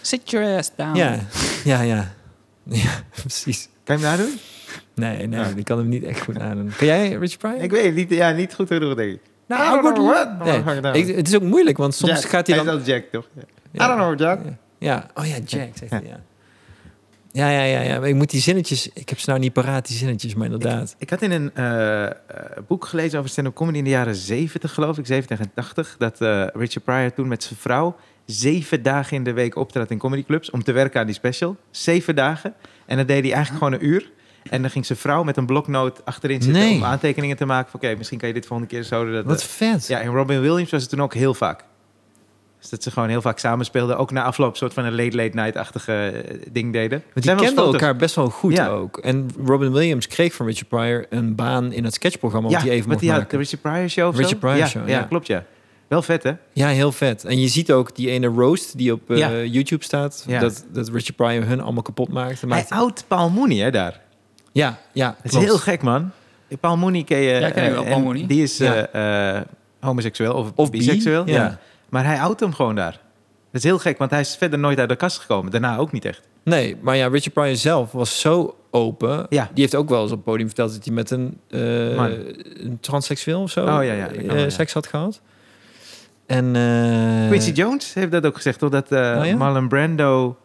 Sit 0.00 0.30
your 0.30 0.56
ass 0.56 0.70
down. 0.76 0.96
Ja, 0.96 1.18
ja, 1.64 1.80
ja. 1.80 2.12
Ja, 2.64 2.90
precies. 3.20 3.68
Kan 3.84 3.98
je 3.98 4.04
hem 4.06 4.16
nadoen? 4.18 4.38
Nee, 4.94 5.26
nee, 5.26 5.40
Ja. 5.40 5.46
ik 5.56 5.64
kan 5.64 5.78
hem 5.78 5.88
niet 5.88 6.04
echt 6.04 6.20
goed 6.20 6.38
nadoen. 6.38 6.72
Kan 6.76 6.86
jij 6.86 7.12
Rich 7.12 7.36
Pryor? 7.36 7.60
Ik 7.62 7.70
weet 7.70 7.84
het 7.84 7.94
niet. 7.94 8.10
Ja, 8.10 8.30
niet 8.30 8.54
goed 8.54 8.66
genoeg, 8.66 8.94
denk 8.94 9.12
ik. 9.12 9.20
nou, 9.48 9.78
I 9.78 9.82
don't 9.82 9.94
know 9.94 10.10
what. 10.12 10.82
Nee, 10.82 11.02
ik 11.02 11.08
ik, 11.08 11.16
het 11.16 11.28
is 11.28 11.34
ook 11.34 11.42
moeilijk, 11.42 11.76
want 11.76 11.94
soms 11.94 12.12
Jack. 12.12 12.30
gaat 12.30 12.46
hij 12.46 12.56
dan... 12.56 12.66
Hij 12.66 12.76
is 12.76 12.82
wel 12.86 12.94
Jack, 12.96 13.04
toch? 13.12 13.26
I 13.74 13.78
don't 13.78 13.94
know, 13.94 14.18
Jack. 14.18 14.40
Ja. 14.44 14.56
Ja, 14.78 15.06
oh 15.14 15.26
ja, 15.26 15.34
Jack, 15.46 15.68
zegt 15.74 15.90
hij, 15.90 16.02
ja. 16.04 16.20
Ja, 17.32 17.50
ja, 17.50 17.62
ja, 17.62 17.80
ja. 17.80 18.04
Ik 18.04 18.14
moet 18.14 18.30
die 18.30 18.40
zinnetjes... 18.40 18.88
Ik 18.92 19.08
heb 19.08 19.18
ze 19.18 19.28
nou 19.28 19.40
niet 19.40 19.52
paraat, 19.52 19.86
die 19.86 19.96
zinnetjes, 19.96 20.34
maar 20.34 20.44
inderdaad. 20.44 20.94
Ik 20.98 21.10
had 21.10 21.22
in 21.22 21.30
een 21.30 21.50
eh, 21.54 22.04
eh, 22.06 22.12
boek 22.66 22.84
gelezen 22.84 23.18
over 23.18 23.30
stand-up 23.30 23.54
comedy 23.54 23.78
in 23.78 23.84
de 23.84 23.90
jaren 23.90 24.14
70, 24.14 24.74
geloof 24.74 24.98
ik, 24.98 25.06
70 25.06 25.38
en 25.40 25.50
80, 25.54 25.94
dat 25.98 26.20
eh, 26.20 26.46
Richard 26.52 26.84
Pryor 26.84 27.12
toen 27.12 27.28
met 27.28 27.42
zijn 27.42 27.58
vrouw 27.58 27.96
zeven 28.26 28.82
dagen 28.82 29.16
in 29.16 29.24
de 29.24 29.32
week 29.32 29.56
optrad 29.56 29.90
in 29.90 29.98
comedyclubs 29.98 30.50
om 30.50 30.62
te 30.64 30.72
werken 30.72 31.00
aan 31.00 31.06
die 31.06 31.14
special. 31.14 31.56
Zeven 31.70 32.14
dagen. 32.14 32.54
En 32.86 32.96
dan 32.96 33.06
deed 33.06 33.22
hij 33.22 33.32
eigenlijk 33.32 33.64
gewoon 33.64 33.80
een 33.80 33.86
uur. 33.86 34.10
En 34.50 34.62
dan 34.62 34.70
ging 34.70 34.86
zijn 34.86 34.98
vrouw 34.98 35.22
met 35.22 35.36
een 35.36 35.46
bloknoot 35.46 36.04
achterin 36.04 36.42
zitten 36.42 36.62
Nee. 36.62 36.74
om 36.76 36.84
aantekeningen 36.84 37.36
te 37.36 37.44
maken. 37.44 37.74
Oké, 37.74 37.94
misschien 37.96 38.18
kan 38.18 38.28
je 38.28 38.34
dit 38.34 38.46
volgende 38.46 38.72
keer 38.72 38.82
zo. 38.82 39.10
Dat, 39.12 39.24
Wat 39.24 39.44
vet. 39.44 39.86
ja, 39.86 40.00
en 40.00 40.10
Robin 40.12 40.40
Williams 40.40 40.70
was 40.70 40.80
het 40.80 40.90
toen 40.90 41.02
ook 41.02 41.14
heel 41.14 41.34
vaak. 41.34 41.64
Dus 42.60 42.68
dat 42.70 42.82
ze 42.82 42.90
gewoon 42.90 43.08
heel 43.08 43.20
vaak 43.20 43.38
samenspeelden. 43.38 43.96
Ook 43.98 44.10
na 44.10 44.22
afloop 44.22 44.50
een 44.50 44.56
soort 44.56 44.74
van 44.74 44.84
een 44.84 44.94
late 44.94 45.16
late 45.16 45.36
night-achtige 45.36 45.92
eh, 46.08 46.36
ding 46.52 46.72
deden. 46.72 47.02
Want 47.14 47.26
die 47.26 47.34
kenden 47.34 47.64
elkaar 47.64 47.96
best 47.96 48.14
wel 48.14 48.30
goed 48.30 48.56
Ja. 48.56 48.68
ook. 48.68 48.98
En 48.98 49.30
Robin 49.44 49.72
Williams 49.72 50.06
kreeg 50.06 50.34
van 50.34 50.46
Richard 50.46 50.68
Pryor 50.68 51.06
een 51.10 51.34
baan 51.34 51.72
in 51.72 51.84
het 51.84 51.94
sketchprogramma... 51.94 52.48
Ja, 52.48 52.54
wat 52.54 52.64
hij 52.64 52.72
even 52.74 52.88
mocht 52.88 53.00
die 53.00 53.10
had, 53.10 53.18
maken. 53.18 53.38
de 53.38 53.44
Richard 53.44 53.62
Pryor 53.62 53.88
Show 53.88 54.08
of 54.08 54.14
Richard 54.16 54.30
zo? 54.30 54.38
Pryor 54.38 54.56
ja, 54.56 54.66
Show, 54.66 54.88
ja. 54.88 54.98
ja. 54.98 55.02
klopt 55.02 55.26
ja. 55.26 55.44
Wel 55.88 56.02
vet 56.02 56.22
hè? 56.22 56.32
Ja, 56.52 56.68
heel 56.68 56.92
vet. 56.92 57.24
En 57.24 57.40
je 57.40 57.48
ziet 57.48 57.72
ook 57.72 57.96
die 57.96 58.10
ene 58.10 58.26
roast 58.26 58.78
die 58.78 58.92
op 58.92 59.10
eh, 59.10 59.16
Ja. 59.16 59.42
YouTube 59.42 59.84
staat... 59.84 60.24
Ja. 60.26 60.40
Dat, 60.40 60.64
dat 60.72 60.88
Richard 60.88 61.16
Pryor 61.16 61.46
hun 61.46 61.60
allemaal 61.60 61.82
kapot 61.82 62.08
maakt. 62.08 62.40
Hij 62.48 62.64
oud 62.68 63.04
Paul 63.08 63.30
Mooney 63.30 63.56
hè 63.58 63.70
daar. 63.70 64.00
ja, 64.52 64.78
ja, 64.92 65.06
Dat 65.06 65.16
is 65.24 65.30
klopt. 65.30 65.46
heel 65.46 65.58
gek 65.58 65.82
man. 65.82 66.10
Paul 66.60 66.76
Mooney 66.76 67.02
ken 67.04 67.18
je. 67.18 67.30
Ja, 67.32 67.50
ken 67.50 67.62
ik 67.64 67.68
eh, 67.68 67.74
wel, 67.74 67.82
en 67.84 67.88
Paul 67.90 68.00
Mooney. 68.02 68.26
Die 68.26 68.42
is 68.42 68.56
Ja. 68.58 68.86
eh, 68.86 69.36
eh, 69.36 69.42
homoseksueel 69.80 70.34
of, 70.34 70.52
Of 70.54 70.70
bi, 70.70 70.78
biseksueel. 70.78 71.26
ja. 71.26 71.58
Maar 71.90 72.04
hij 72.04 72.20
oud 72.20 72.40
hem 72.40 72.52
gewoon 72.54 72.74
daar. 72.74 72.92
Dat 73.52 73.62
is 73.62 73.62
heel 73.62 73.78
gek, 73.78 73.98
want 73.98 74.10
hij 74.10 74.20
is 74.20 74.36
verder 74.36 74.58
nooit 74.58 74.78
uit 74.78 74.88
de 74.88 74.96
kast 74.96 75.18
gekomen. 75.18 75.50
Daarna 75.50 75.76
ook 75.76 75.92
niet 75.92 76.04
echt. 76.04 76.28
Nee, 76.42 76.76
maar 76.80 76.96
ja, 76.96 77.08
Richard 77.08 77.32
Pryor 77.32 77.56
zelf 77.56 77.92
was 77.92 78.20
zo 78.20 78.56
open. 78.70 79.26
Ja. 79.28 79.50
Die 79.52 79.62
heeft 79.62 79.74
ook 79.74 79.88
wel 79.88 80.02
eens 80.02 80.10
op 80.10 80.16
het 80.16 80.26
podium 80.26 80.46
verteld 80.46 80.72
dat 80.72 80.84
hij 80.84 80.94
met 80.94 81.10
een, 81.10 81.40
Man. 81.96 82.10
een 82.54 82.78
transseksueel 82.80 83.42
of 83.42 83.50
zo 83.50 83.60
Oh, 83.60 83.66
ja, 83.66 83.92
ja, 83.92 84.06
dat 84.06 84.16
eh, 84.16 84.32
wel, 84.32 84.50
seks 84.50 84.72
had 84.72 84.86
gehad. 84.86 85.20
En 86.26 86.56
eh, 86.56 87.28
Quincy 87.28 87.50
Jones 87.50 87.94
heeft 87.94 88.12
dat 88.12 88.26
ook 88.26 88.36
gezegd, 88.36 88.58
toch? 88.58 88.70
Dat 88.70 88.92
Oh? 88.92 89.34
Marlon 89.34 89.68
Brando... 89.68 90.36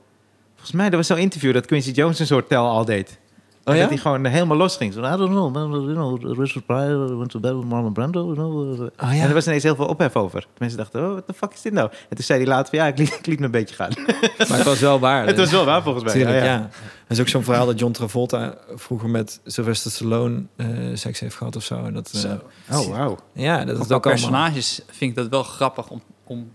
Volgens 0.53 0.71
mij, 0.71 0.89
er 0.89 0.95
was 0.95 1.07
zo'n 1.07 1.17
interview 1.17 1.53
dat 1.53 1.65
Quincy 1.65 1.91
Jones 1.91 2.19
een 2.19 2.25
soort 2.25 2.49
tel 2.49 2.67
al 2.67 2.85
deed. 2.85 3.19
Oh 3.67 3.73
En 3.73 3.79
ja? 3.79 3.81
Dat 3.85 3.93
hij 3.93 4.01
gewoon 4.01 4.25
helemaal 4.25 4.57
los 4.57 4.75
ging. 4.77 4.93
Zo, 4.93 4.99
I 4.99 5.17
don't 5.17 5.29
know, 5.29 5.53
man, 5.53 5.71
you 5.71 5.93
know, 5.93 6.37
Richard 6.39 6.65
Pryor 6.65 7.17
went 7.17 7.29
to 7.29 7.39
bed 7.39 7.53
with 7.55 7.63
Marlon 7.63 7.93
Brando. 7.93 8.23
You 8.23 8.35
know, 8.35 8.73
uh, 8.73 8.79
Oh 8.81 8.89
ja. 8.97 9.21
En 9.21 9.27
er 9.27 9.33
was 9.33 9.45
ineens 9.47 9.63
heel 9.63 9.75
veel 9.75 9.85
ophef 9.85 10.15
over. 10.15 10.47
Mensen 10.57 10.77
dachten, 10.77 11.01
oh, 11.05 11.11
what 11.11 11.27
the 11.27 11.33
fuck 11.33 11.53
is 11.53 11.61
dit 11.61 11.73
nou? 11.73 11.89
En 12.09 12.15
toen 12.15 12.25
zei 12.25 12.39
hij 12.39 12.47
later 12.47 12.69
van, 12.69 12.79
ja, 12.79 12.85
ik 12.87 12.97
liet, 12.97 13.13
ik 13.19 13.25
liet 13.25 13.39
me 13.39 13.45
een 13.45 13.51
beetje 13.51 13.75
gaan. 13.75 13.91
Maar 14.49 14.57
het 14.57 14.63
was 14.63 14.79
wel 14.79 14.99
waar. 14.99 15.25
het 15.27 15.37
was 15.37 15.51
wel 15.51 15.65
waar 15.65 15.83
volgens 15.83 16.03
mij. 16.03 16.13
Tuurlijk, 16.13 16.37
ja, 16.37 16.43
ja, 16.43 16.51
ja. 16.53 16.61
Er 17.05 17.11
is 17.11 17.19
ook 17.19 17.27
zo'n 17.27 17.43
verhaal 17.43 17.65
dat 17.65 17.79
John 17.79 17.91
Travolta 17.91 18.55
vroeger 18.75 19.09
met 19.09 19.39
Sylvester 19.45 19.91
Stallone 19.91 20.43
eh, 20.55 20.67
seks 20.93 21.19
heeft 21.19 21.35
gehad 21.35 21.55
of 21.55 21.63
zo. 21.63 21.83
En 21.83 21.93
dat, 21.93 22.11
eh, 22.13 22.19
Zo. 22.19 22.39
Oh, 22.71 22.87
wauw. 22.87 23.17
Ja, 23.33 23.57
dat 23.65 23.67
is 23.67 23.73
ook 23.75 23.89
allemaal... 23.89 23.99
personages 23.99 24.81
vind 24.87 25.11
ik 25.11 25.15
dat 25.17 25.27
wel 25.27 25.43
grappig 25.43 25.89
om, 25.89 26.01
om, 26.23 26.51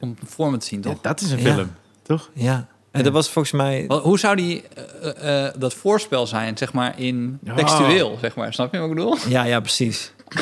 om 0.00 0.14
voor 0.24 0.50
me 0.50 0.56
te 0.56 0.66
zien, 0.66 0.80
Ja, 0.82 0.90
toch? 0.90 1.00
dat 1.00 1.20
is 1.20 1.30
een 1.30 1.40
Ja. 1.40 1.54
film, 1.54 1.70
toch? 2.02 2.30
Ja. 2.34 2.66
En 2.94 3.00
Ja. 3.00 3.04
dat 3.04 3.12
was 3.12 3.30
volgens 3.30 3.54
mij... 3.54 3.84
Hoe 3.88 4.18
zou 4.18 4.36
die, 4.36 4.62
eh, 5.02 5.46
eh, 5.46 5.54
dat 5.58 5.74
voorspel 5.74 6.26
zijn, 6.26 6.56
zeg 6.58 6.72
maar, 6.72 6.94
in 7.00 7.38
Oh. 7.48 7.56
textueel, 7.56 8.18
zeg 8.20 8.34
maar. 8.34 8.52
Snap 8.52 8.72
je 8.72 8.78
wat 8.78 8.88
ik 8.88 8.94
bedoel? 8.94 9.16
Ja, 9.28 9.44
ja, 9.44 9.60
precies. 9.60 10.12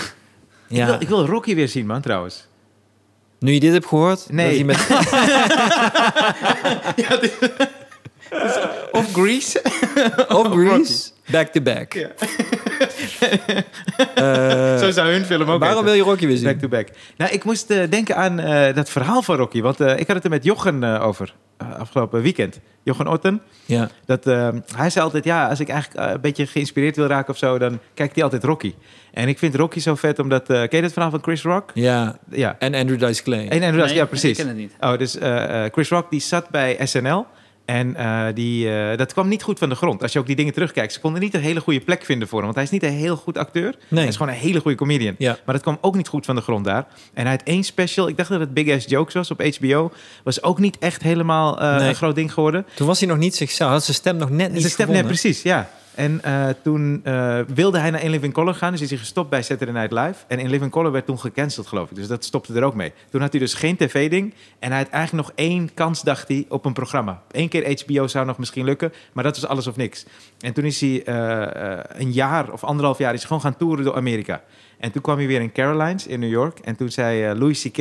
Ik, 0.68 0.78
wil, 0.78 0.86
Ja. 0.86 0.98
ik 1.00 1.09
wil 1.09 1.26
Rocky 1.26 1.55
weer 1.55 1.68
zien, 1.68 1.86
man, 1.86 2.00
trouwens. 2.00 2.46
Nu 3.38 3.53
je 3.53 3.61
dit 3.61 3.72
hebt 3.72 3.86
gehoord... 3.86 4.26
Nee. 4.30 4.46
dat 4.46 4.55
hij 4.55 4.64
met... 4.64 4.86
Of 8.93 9.12
Grease. 9.12 9.62
Of 10.28 10.47
Grease, 10.53 11.11
back 11.30 11.47
to 11.49 11.61
back. 11.61 11.93
Ja. 11.93 12.09
Eh, 14.14 14.78
Zo 14.78 14.91
zou 14.91 15.11
hun 15.12 15.24
film 15.24 15.41
ook 15.41 15.47
waarom 15.61 15.66
heten. 15.68 15.85
wil 15.85 15.93
je 15.95 16.03
Rocky 16.03 16.26
weer 16.26 16.37
zien? 16.37 16.45
Back 16.47 16.59
to 16.59 16.68
back. 16.68 16.89
Nou, 17.16 17.30
ik 17.33 17.45
moest 17.45 17.70
eh, 17.70 17.91
denken 17.91 18.16
aan 18.16 18.39
eh, 18.41 18.74
dat 18.74 18.91
verhaal 18.91 19.22
van 19.22 19.37
Rocky. 19.37 19.61
Want 19.61 19.80
eh, 19.80 19.99
ik 19.99 20.07
had 20.07 20.16
het 20.16 20.24
er 20.24 20.30
met 20.30 20.45
Jochen 20.45 20.83
eh, 20.85 21.07
over. 21.07 21.35
eh, 21.57 21.74
afgelopen 21.78 22.22
weekend. 22.22 22.61
Jochen 22.83 23.07
Otten. 23.07 23.43
Ja. 23.66 23.89
Dat, 24.07 24.26
eh, 24.26 24.49
hij 24.76 24.91
zei 24.91 25.05
altijd, 25.05 25.24
ja, 25.24 25.49
als 25.49 25.61
ik 25.61 25.68
eigenlijk 25.68 26.07
eh, 26.07 26.12
een 26.14 26.20
beetje 26.20 26.47
geïnspireerd 26.47 26.97
wil 26.97 27.07
raken 27.07 27.33
of 27.33 27.39
zo... 27.39 27.59
dan 27.59 27.78
kijkt 27.95 28.14
hij 28.14 28.24
altijd 28.24 28.45
Rocky. 28.45 28.74
En 29.12 29.28
ik 29.28 29.39
vind 29.39 29.55
Rocky 29.55 29.80
zo 29.80 29.95
vet 29.95 30.18
omdat... 30.18 30.51
eh 30.51 30.57
ken 30.61 30.68
je 30.76 30.83
dat 30.83 30.93
verhaal 30.93 31.11
van 31.11 31.22
Chris 31.22 31.43
Rock? 31.43 31.70
ja, 31.74 32.18
Ja. 32.30 32.57
en 32.59 32.74
Andrew 32.74 33.07
Dice 33.07 33.22
Clay. 33.22 33.49
En, 33.49 33.74
Nee, 33.76 33.95
ja, 33.95 34.05
precies. 34.05 34.30
Ik 34.30 34.37
ken 34.37 34.49
het 34.49 34.57
niet. 34.57 34.72
Oh, 34.80 34.99
dus 34.99 35.18
eh, 35.18 35.64
eh, 35.64 35.72
Chris 35.72 35.89
Rock 35.89 36.11
die 36.11 36.20
zat 36.20 36.49
bij 36.51 36.76
SNL. 36.85 37.26
En 37.64 37.96
eh, 37.96 38.24
die, 38.34 38.74
eh, 38.74 38.96
dat 38.98 39.12
kwam 39.12 39.28
niet 39.28 39.42
goed 39.42 39.58
van 39.58 39.68
de 39.68 39.74
grond. 39.74 40.02
Als 40.02 40.12
je 40.12 40.18
ook 40.18 40.26
die 40.26 40.36
dingen 40.36 40.52
terugkijkt. 40.52 40.92
Ze 40.92 41.00
konden 41.00 41.20
niet 41.20 41.34
een 41.34 41.40
hele 41.40 41.60
goede 41.60 41.80
plek 41.80 42.04
vinden 42.04 42.28
voor 42.28 42.36
hem. 42.42 42.44
Want 42.44 42.54
hij 42.54 42.64
is 42.64 42.70
niet 42.70 42.82
een 42.82 42.98
heel 42.98 43.16
goed 43.16 43.38
acteur. 43.38 43.74
Nee. 43.88 44.00
Hij 44.00 44.08
is 44.08 44.16
gewoon 44.16 44.32
een 44.32 44.38
hele 44.38 44.60
goede 44.60 44.76
comedian. 44.76 45.14
Ja. 45.18 45.38
Maar 45.44 45.54
dat 45.54 45.62
kwam 45.64 45.78
ook 45.80 45.94
niet 45.94 46.08
goed 46.08 46.24
van 46.24 46.34
de 46.34 46.40
grond 46.40 46.64
daar. 46.64 46.86
En 47.14 47.22
hij 47.22 47.30
had 47.30 47.42
één 47.44 47.62
special. 47.64 48.08
Ik 48.08 48.16
dacht 48.16 48.28
dat 48.28 48.40
het 48.40 48.54
Big 48.54 48.74
Ass 48.76 48.86
Jokes 48.88 49.14
was 49.14 49.30
op 49.30 49.42
HBO. 49.58 49.92
Was 50.24 50.42
ook 50.42 50.58
niet 50.58 50.78
echt 50.78 51.02
helemaal 51.02 51.60
eh, 51.60 51.76
Nee. 51.76 51.88
een 51.88 51.94
groot 51.94 52.14
ding 52.14 52.32
geworden. 52.32 52.66
Toen 52.74 52.86
was 52.86 52.98
hij 53.00 53.08
nog 53.08 53.18
niet 53.18 53.34
zichzelf. 53.36 53.70
Had 53.70 53.84
zijn 53.84 53.96
stem 53.96 54.16
nog 54.16 54.30
net 54.30 54.50
niet 54.52 54.60
Zijn 54.60 54.72
stem, 54.72 54.86
gevonden. 54.86 55.10
precies, 55.10 55.42
ja. 55.42 55.70
En 55.95 56.22
eh, 56.22 56.49
toen 56.62 57.01
eh, 57.05 57.40
wilde 57.55 57.78
hij 57.78 57.90
naar 57.90 58.03
In 58.03 58.11
Living 58.11 58.32
Color 58.32 58.55
gaan. 58.55 58.72
Dus 58.72 58.80
is 58.80 58.90
hij 58.90 58.99
gestopt 58.99 59.30
bij 59.30 59.43
Saturday 59.43 59.74
Night 59.74 60.07
Live. 60.07 60.24
En 60.26 60.38
In 60.38 60.51
Living 60.51 60.70
Color 60.70 60.93
werd 60.93 61.07
toen 61.07 61.18
gecanceld, 61.18 61.66
geloof 61.66 61.90
ik. 61.90 61.97
Dus 61.97 62.07
dat 62.07 62.24
stopte 62.24 62.55
er 62.55 62.62
ook 62.62 62.74
mee. 62.74 62.93
Toen 63.11 63.20
had 63.20 63.30
hij 63.30 63.40
dus 63.40 63.55
geen 63.55 63.76
tv-ding. 63.76 64.34
En 64.59 64.70
hij 64.70 64.78
had 64.78 64.88
eigenlijk 64.88 65.26
nog 65.26 65.36
één 65.36 65.74
kans, 65.74 66.03
dacht 66.03 66.28
hij, 66.28 66.47
op 66.49 66.64
een 66.64 66.72
programma. 66.72 67.22
Eén 67.30 67.49
keer 67.49 67.82
HBO 67.84 68.07
zou 68.07 68.26
nog 68.26 68.38
misschien 68.38 68.64
lukken. 68.64 68.93
Maar 69.12 69.24
dat 69.24 69.40
was 69.40 69.51
alles 69.51 69.66
of 69.66 69.76
niks. 69.76 70.07
En 70.40 70.53
toen 70.53 70.64
is 70.64 70.80
hij 70.80 71.05
eh, 71.05 71.78
een 72.01 72.12
jaar 72.12 72.53
of 72.53 72.64
anderhalf 72.64 72.99
jaar 72.99 73.14
is 73.14 73.24
gewoon 73.24 73.43
gaan 73.43 73.57
toeren 73.57 73.84
door 73.84 73.97
Amerika. 73.97 74.43
En 74.78 74.93
toen 74.93 75.03
kwam 75.03 75.16
hij 75.16 75.26
weer 75.26 75.40
in 75.40 75.53
Carolines 75.53 76.07
in 76.07 76.20
New 76.20 76.30
York. 76.30 76.59
En 76.59 76.76
toen 76.76 76.90
zei 76.90 77.38
Louis 77.38 77.62
C.K., 77.62 77.76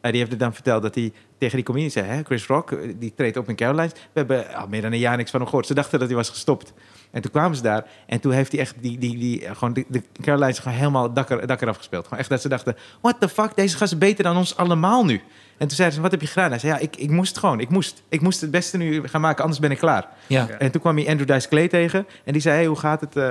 die 0.00 0.18
heeft 0.18 0.30
het 0.30 0.40
dan 0.40 0.54
verteld 0.54 0.82
dat 0.82 0.94
hij 0.94 1.12
tegen 1.38 1.56
die 1.56 1.64
comedian 1.64 1.90
zei... 1.90 2.06
Hè, 2.06 2.22
Chris 2.22 2.46
Rock, 2.46 2.78
die 2.98 3.12
treedt 3.14 3.36
op 3.36 3.48
in 3.48 3.56
Carolines. 3.56 3.92
We 3.92 3.98
hebben 4.12 4.54
al 4.54 4.66
meer 4.68 4.82
dan 4.82 4.92
een 4.92 4.98
jaar 4.98 5.16
niks 5.16 5.30
van 5.30 5.40
hem 5.40 5.48
gehoord. 5.48 5.66
Ze 5.66 5.74
dachten 5.74 5.98
dat 5.98 6.08
hij 6.08 6.16
was 6.16 6.28
gestopt. 6.28 6.72
En 7.10 7.22
toen 7.22 7.30
kwamen 7.30 7.56
ze 7.56 7.62
daar 7.62 7.86
en 8.06 8.20
toen 8.20 8.32
heeft 8.32 8.52
hij 8.52 8.60
echt 8.60 8.74
die, 8.80 8.98
die, 8.98 9.18
die, 9.18 9.44
eh, 9.44 9.56
gewoon 9.56 9.72
de, 9.72 9.84
de 9.88 10.02
Carolines 10.22 10.58
gewoon 10.58 10.78
helemaal 10.78 11.12
dak, 11.12 11.30
er, 11.30 11.46
dak 11.46 11.60
eraf 11.60 11.76
gespeeld. 11.76 12.04
Gewoon 12.04 12.18
echt 12.18 12.28
dat 12.28 12.40
ze 12.40 12.48
dachten, 12.48 12.76
what 13.00 13.16
the 13.20 13.28
fuck, 13.28 13.56
deze 13.56 13.76
gast 13.76 13.92
is 13.92 13.98
beter 13.98 14.24
dan 14.24 14.36
ons 14.36 14.56
allemaal 14.56 15.04
nu. 15.04 15.20
En 15.60 15.66
toen 15.66 15.76
zeiden 15.76 15.96
ze, 15.96 16.02
wat 16.02 16.10
heb 16.10 16.20
je 16.20 16.26
gedaan? 16.26 16.50
Hij 16.50 16.58
zei, 16.58 16.72
ja, 16.72 16.78
ik, 16.78 16.96
ik 16.96 17.10
moest 17.10 17.38
gewoon, 17.38 17.60
ik 17.60 17.68
moest. 17.68 18.02
Ik 18.08 18.20
moest 18.20 18.40
het 18.40 18.50
beste 18.50 18.76
nu 18.76 19.08
gaan 19.08 19.20
maken, 19.20 19.42
anders 19.42 19.60
ben 19.60 19.70
ik 19.70 19.78
klaar. 19.78 20.08
Ja. 20.26 20.48
En 20.48 20.70
toen 20.70 20.80
kwam 20.80 20.96
hij 20.96 21.08
Andrew 21.08 21.28
Dice 21.28 21.48
Clay 21.48 21.68
tegen 21.68 22.06
en 22.24 22.32
die 22.32 22.42
zei, 22.42 22.56
hey, 22.56 22.66
hoe 22.66 22.78
gaat 22.78 23.00
het? 23.00 23.16
Eh, 23.16 23.24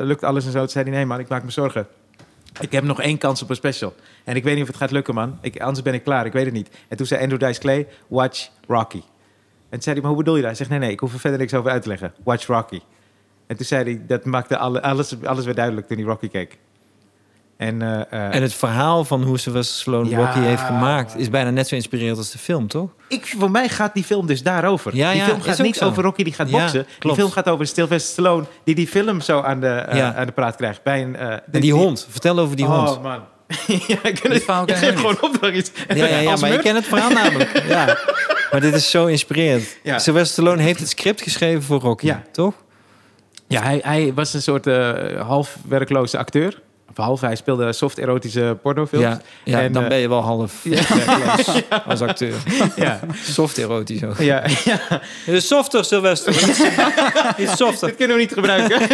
lukt 0.00 0.24
alles 0.24 0.44
en 0.44 0.52
zo? 0.52 0.58
Toen 0.58 0.68
zei 0.68 0.84
hij, 0.84 0.94
nee 0.94 1.06
man, 1.06 1.18
ik 1.18 1.28
maak 1.28 1.44
me 1.44 1.50
zorgen. 1.50 1.86
Ik 2.60 2.72
heb 2.72 2.84
nog 2.84 3.00
één 3.00 3.18
kans 3.18 3.42
op 3.42 3.50
een 3.50 3.56
special. 3.56 3.94
En 4.24 4.36
ik 4.36 4.44
weet 4.44 4.54
niet 4.54 4.62
of 4.62 4.68
het 4.68 4.76
gaat 4.76 4.90
lukken, 4.90 5.14
man. 5.14 5.38
Ik, 5.40 5.60
anders 5.60 5.82
ben 5.82 5.94
ik 5.94 6.02
klaar, 6.02 6.26
ik 6.26 6.32
weet 6.32 6.44
het 6.44 6.54
niet. 6.54 6.70
En 6.88 6.96
toen 6.96 7.06
zei 7.06 7.22
Andrew 7.22 7.40
Dice 7.40 7.60
Clay, 7.60 7.86
watch 8.08 8.48
Rocky. 8.66 8.96
En 8.96 9.78
toen 9.78 9.82
zei 9.82 9.94
hij, 9.94 10.04
maar 10.04 10.14
hoe 10.14 10.22
bedoel 10.22 10.36
je 10.36 10.42
dat? 10.42 10.50
Hij 10.50 10.58
zegt, 10.58 10.70
nee, 10.70 10.78
nee, 10.78 10.90
ik 10.90 11.00
hoef 11.00 11.12
er 11.12 11.20
verder 11.20 11.38
niks 11.38 11.54
over 11.54 11.70
uit 11.70 11.82
te 11.82 11.88
leggen. 11.88 12.14
Watch 12.24 12.46
Rocky. 12.46 12.80
En 13.46 13.56
toen 13.56 13.66
zei 13.66 13.84
hij, 13.84 14.02
dat 14.06 14.24
maakte 14.24 14.58
alle, 14.58 14.82
alles, 14.82 15.24
alles 15.24 15.44
weer 15.44 15.54
duidelijk 15.54 15.86
toen 15.86 15.96
hij 15.96 16.06
Rocky 16.06 16.28
keek. 16.28 16.58
En, 17.56 17.82
eh, 17.82 18.00
eh, 18.00 18.34
En 18.34 18.42
het 18.42 18.54
verhaal 18.54 19.04
van 19.04 19.22
hoe 19.22 19.38
Sylvester 19.38 19.80
Stallone 19.80 20.08
Ja. 20.08 20.18
Rocky 20.18 20.38
heeft 20.38 20.62
gemaakt... 20.62 21.16
is 21.16 21.30
bijna 21.30 21.50
net 21.50 21.68
zo 21.68 21.74
inspirerend 21.74 22.18
als 22.18 22.30
de 22.30 22.38
film, 22.38 22.68
toch? 22.68 22.90
ik, 23.08 23.34
voor 23.38 23.50
mij 23.50 23.68
gaat 23.68 23.94
die 23.94 24.04
film 24.04 24.26
dus 24.26 24.42
daarover. 24.42 24.96
Ja, 24.96 25.10
die 25.10 25.20
ja, 25.20 25.26
film 25.26 25.40
gaat 25.40 25.58
niet 25.58 25.76
zo. 25.76 25.86
over 25.86 26.02
Rocky 26.02 26.22
die 26.22 26.32
gaat 26.32 26.50
boksen. 26.50 26.86
Die 26.98 27.14
film 27.14 27.30
gaat 27.30 27.48
over 27.48 27.66
Sylvester 27.66 28.12
Stallone... 28.12 28.44
die 28.64 28.74
die 28.74 28.86
film 28.88 29.20
zo 29.20 29.40
aan 29.40 29.60
de, 29.60 29.66
eh, 29.68 30.16
aan 30.16 30.26
de 30.26 30.32
praat 30.32 30.56
krijgt. 30.56 30.82
Bij 30.82 31.02
een, 31.02 31.16
En 31.16 31.42
die 31.60 31.72
hond. 31.72 32.06
Vertel 32.10 32.38
over 32.38 32.56
die 32.56 32.66
hond. 32.66 32.88
Oh, 32.88 33.02
man. 33.02 33.20
ja, 33.88 33.98
ik 34.02 34.14
ken 34.14 34.30
het. 34.30 34.42
verhaal 34.42 34.64
niet. 34.64 34.76
gewoon 34.76 35.16
opdracht 35.20 35.54
iets. 35.54 35.70
Ja, 35.88 36.06
ja, 36.06 36.36
maar 36.40 36.52
ik 36.52 36.60
ken 36.60 36.74
het 36.74 36.84
verhaal 36.84 37.10
namelijk. 37.10 37.62
Ja. 37.68 37.98
Maar 38.50 38.60
dit 38.60 38.74
is 38.74 38.90
zo 38.90 39.06
inspirerend. 39.06 39.76
Sylvester 39.82 40.26
Stallone 40.26 40.62
heeft 40.62 40.80
het 40.80 40.88
script 40.88 41.22
geschreven 41.22 41.62
voor 41.62 41.80
Rocky, 41.80 42.12
toch? 42.32 42.54
Ja, 43.52 43.62
hij, 43.62 43.80
hij 43.82 44.12
was 44.14 44.34
een 44.34 44.42
soort 44.42 44.66
eh, 44.66 45.20
half 45.20 45.56
werkloze 45.68 46.18
acteur. 46.18 46.60
Of 46.96 47.04
half, 47.04 47.20
hij 47.20 47.36
speelde 47.36 47.72
soft 47.72 47.98
erotische 47.98 48.58
pornofilms. 48.62 49.04
Ja, 49.04 49.20
ja 49.44 49.60
En, 49.60 49.72
dan 49.72 49.82
eh, 49.82 49.88
ben 49.88 49.98
je 49.98 50.08
wel 50.08 50.20
half 50.20 50.62
werkloos 50.62 51.62
als 51.86 52.00
acteur. 52.00 52.34
Ja, 52.76 53.00
Soft 53.22 53.58
erotisch 53.58 54.04
ook. 54.04 54.18
ja, 54.18 54.42
ja. 54.64 54.80
Het 55.24 55.34
is 55.34 55.46
softer, 55.46 55.84
Sylvester. 55.84 56.34
Iets 57.38 57.56
softer. 57.62 57.88
dit 57.88 57.96
kunnen 57.96 58.16
we 58.16 58.22
niet 58.22 58.32
gebruiken. 58.32 58.80